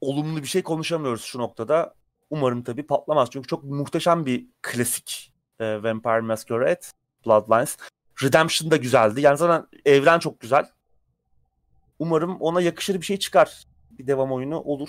[0.00, 1.94] olumlu bir şey konuşamıyoruz şu noktada.
[2.30, 3.28] Umarım tabii patlamaz.
[3.32, 6.80] Çünkü çok muhteşem bir klasik e, Vampire Masquerade
[7.26, 7.76] Bloodlines.
[8.22, 9.20] Redemption da güzeldi.
[9.20, 10.70] Yani zaten evren çok güzel.
[11.98, 13.64] Umarım ona yakışır bir şey çıkar.
[13.90, 14.88] Bir devam oyunu olur.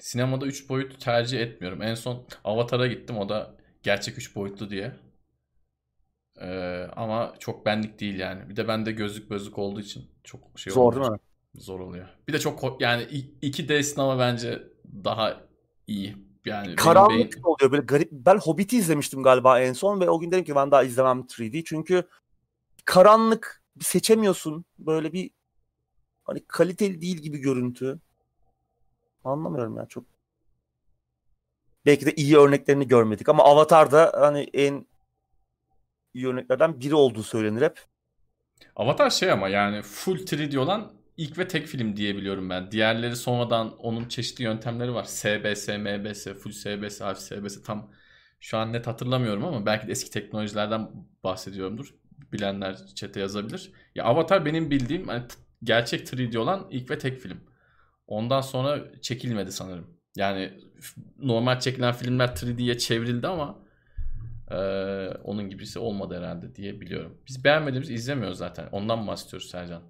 [0.00, 1.82] Sinemada 3 boyut tercih etmiyorum.
[1.82, 3.18] En son Avatar'a gittim.
[3.18, 4.92] O da gerçek 3 boyutlu diye.
[6.40, 8.48] Ee, ama çok benlik değil yani.
[8.48, 11.18] Bir de bende gözlük gözlük olduğu için çok şey Zor değil mi?
[11.54, 12.08] Zor oluyor.
[12.28, 13.02] Bir de çok yani
[13.42, 14.62] 2D sinema bence
[15.04, 15.40] daha
[15.86, 16.16] iyi.
[16.44, 17.42] Yani Karanlık beyin...
[17.44, 18.08] oluyor böyle garip.
[18.12, 21.64] Ben Hobbit'i izlemiştim galiba en son ve o gün dedim ki ben daha izlemem 3D.
[21.64, 22.04] Çünkü
[22.84, 24.64] karanlık seçemiyorsun.
[24.78, 25.30] Böyle bir
[26.24, 28.00] hani kaliteli değil gibi görüntü.
[29.24, 30.04] Anlamıyorum ya çok.
[31.86, 34.86] Belki de iyi örneklerini görmedik ama Avatar da hani en
[36.14, 37.80] iyi örneklerden biri olduğu söylenir hep.
[38.76, 42.70] Avatar şey ama yani full 3D olan ilk ve tek film diyebiliyorum ben.
[42.70, 45.04] Diğerleri sonradan onun çeşitli yöntemleri var.
[45.04, 47.90] SBS, MBS, full SBS, half SBS tam
[48.40, 50.90] Şu an net hatırlamıyorum ama belki de eski teknolojilerden
[51.24, 51.94] bahsediyorumdur.
[52.32, 53.72] Bilenler çete yazabilir.
[53.94, 55.22] Ya Avatar benim bildiğim hani
[55.64, 57.40] gerçek 3D olan ilk ve tek film.
[58.10, 59.86] Ondan sonra çekilmedi sanırım.
[60.16, 60.52] Yani
[61.18, 63.58] normal çekilen filmler 3D'ye çevrildi ama
[64.50, 64.56] e,
[65.24, 67.18] onun gibisi olmadı herhalde diye biliyorum.
[67.28, 68.68] Biz beğenmediğimiz izlemiyoruz zaten.
[68.72, 69.82] Ondan mı bahsediyoruz Sercan?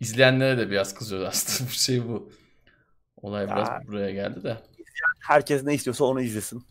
[0.00, 2.32] İzleyenlere de biraz kızıyoruz aslında bu şey bu.
[3.16, 4.56] Olay ya, biraz buraya geldi de.
[5.20, 6.64] Herkes ne istiyorsa onu izlesin.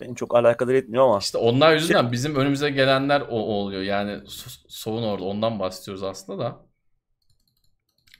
[0.00, 1.18] Beni çok alakadar etmiyor ama.
[1.18, 2.12] İşte onlar yüzünden şey...
[2.12, 3.82] bizim önümüze gelenler o, o oluyor.
[3.82, 6.71] Yani so- soğun orada ondan bahsediyoruz aslında da.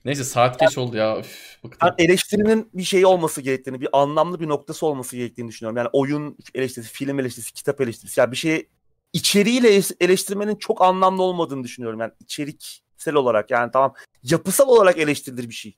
[0.04, 1.18] Neyse saat geç oldu ya.
[1.18, 5.76] Üf, Ben eleştirinin bir şeyi olması gerektiğini, bir anlamlı bir noktası olması gerektiğini düşünüyorum.
[5.76, 8.20] Yani oyun eleştirisi, film eleştirisi, kitap eleştirisi.
[8.20, 8.68] Yani bir şeyi
[9.12, 12.00] içeriğiyle eleştirmenin çok anlamlı olmadığını düşünüyorum.
[12.00, 15.76] Yani içeriksel olarak yani tamam yapısal olarak eleştirilir bir şey.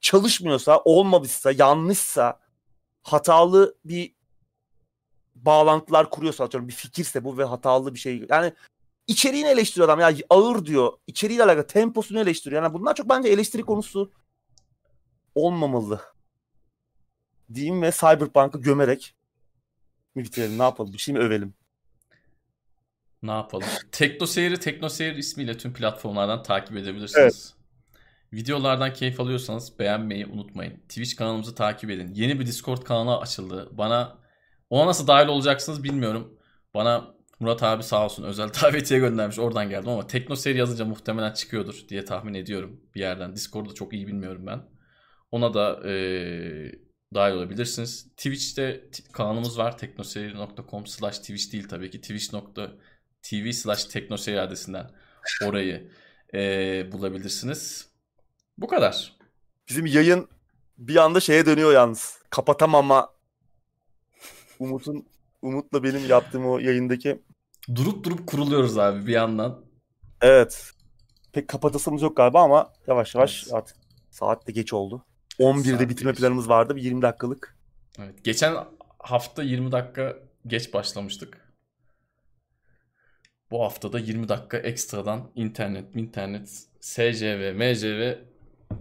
[0.00, 2.40] Çalışmıyorsa, olmamışsa, yanlışsa,
[3.02, 4.14] hatalı bir
[5.34, 8.26] bağlantılar kuruyorsa atıyorum bir fikirse bu ve hatalı bir şey.
[8.28, 8.52] Yani
[9.06, 10.92] içeriğini eleştiriyor adam ya ağır diyor.
[11.06, 12.62] İçeriğiyle alakalı temposunu eleştiriyor.
[12.62, 14.12] Yani bunlar çok bence eleştiri konusu
[15.34, 16.00] olmamalı.
[17.54, 19.14] Diyeyim ve Cyberpunk'ı gömerek
[20.14, 21.54] mi bitirelim ne yapalım bir şey mi övelim?
[23.22, 23.68] Ne yapalım?
[23.92, 27.14] Tekno Seyir'i Tekno Seyir ismiyle tüm platformlardan takip edebilirsiniz.
[27.16, 27.52] Evet.
[28.32, 30.76] Videolardan keyif alıyorsanız beğenmeyi unutmayın.
[30.76, 32.14] Twitch kanalımızı takip edin.
[32.14, 33.68] Yeni bir Discord kanalı açıldı.
[33.72, 34.18] Bana
[34.70, 36.38] ona nasıl dahil olacaksınız bilmiyorum.
[36.74, 39.38] Bana Murat abi sağ olsun özel davetiye göndermiş.
[39.38, 43.34] Oradan geldim ama Tekno seri yazınca muhtemelen çıkıyordur diye tahmin ediyorum bir yerden.
[43.34, 44.62] Discord'u çok iyi bilmiyorum ben.
[45.30, 46.72] Ona da ee,
[47.14, 48.08] dahil olabilirsiniz.
[48.16, 49.78] Twitch'te kanalımız var.
[49.78, 52.00] teknoseri.com slash twitch değil tabii ki.
[52.00, 54.90] twitch.tv slash teknoseri adresinden
[55.44, 55.90] orayı
[56.34, 57.88] ee, bulabilirsiniz.
[58.58, 59.16] Bu kadar.
[59.68, 60.28] Bizim yayın
[60.78, 62.18] bir anda şeye dönüyor yalnız.
[62.30, 63.10] Kapatamama
[64.58, 65.06] Umut'un
[65.42, 67.22] Umut'la benim yaptığım o yayındaki
[67.74, 69.64] durup durup kuruluyoruz abi bir yandan.
[70.20, 70.72] Evet.
[71.32, 73.54] Pek kapatasımız yok galiba ama yavaş yavaş evet.
[73.54, 73.76] artık
[74.10, 75.04] saat de geç oldu.
[75.38, 76.20] 11'de saat bitirme geç.
[76.20, 76.76] planımız vardı.
[76.76, 77.56] Bir 20 dakikalık.
[77.98, 78.24] Evet.
[78.24, 78.54] Geçen
[78.98, 81.46] hafta 20 dakika geç başlamıştık.
[83.50, 86.48] Bu haftada 20 dakika ekstradan internet, internet,
[86.80, 88.14] SCV, MCV,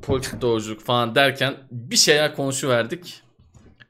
[0.02, 3.22] politik doğruculuk falan derken bir şeyler konuşuverdik.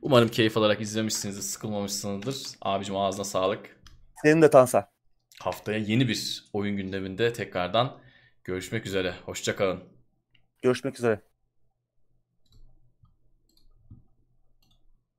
[0.02, 2.48] Umarım keyif alarak izlemişsinizdir, sıkılmamışsınızdır.
[2.62, 3.75] Abicim ağzına sağlık.
[4.24, 4.86] Senin de Tansel.
[5.40, 7.98] Haftaya yeni bir oyun gündeminde tekrardan
[8.44, 9.14] görüşmek üzere.
[9.26, 9.84] Hoşçakalın.
[10.62, 11.22] Görüşmek üzere.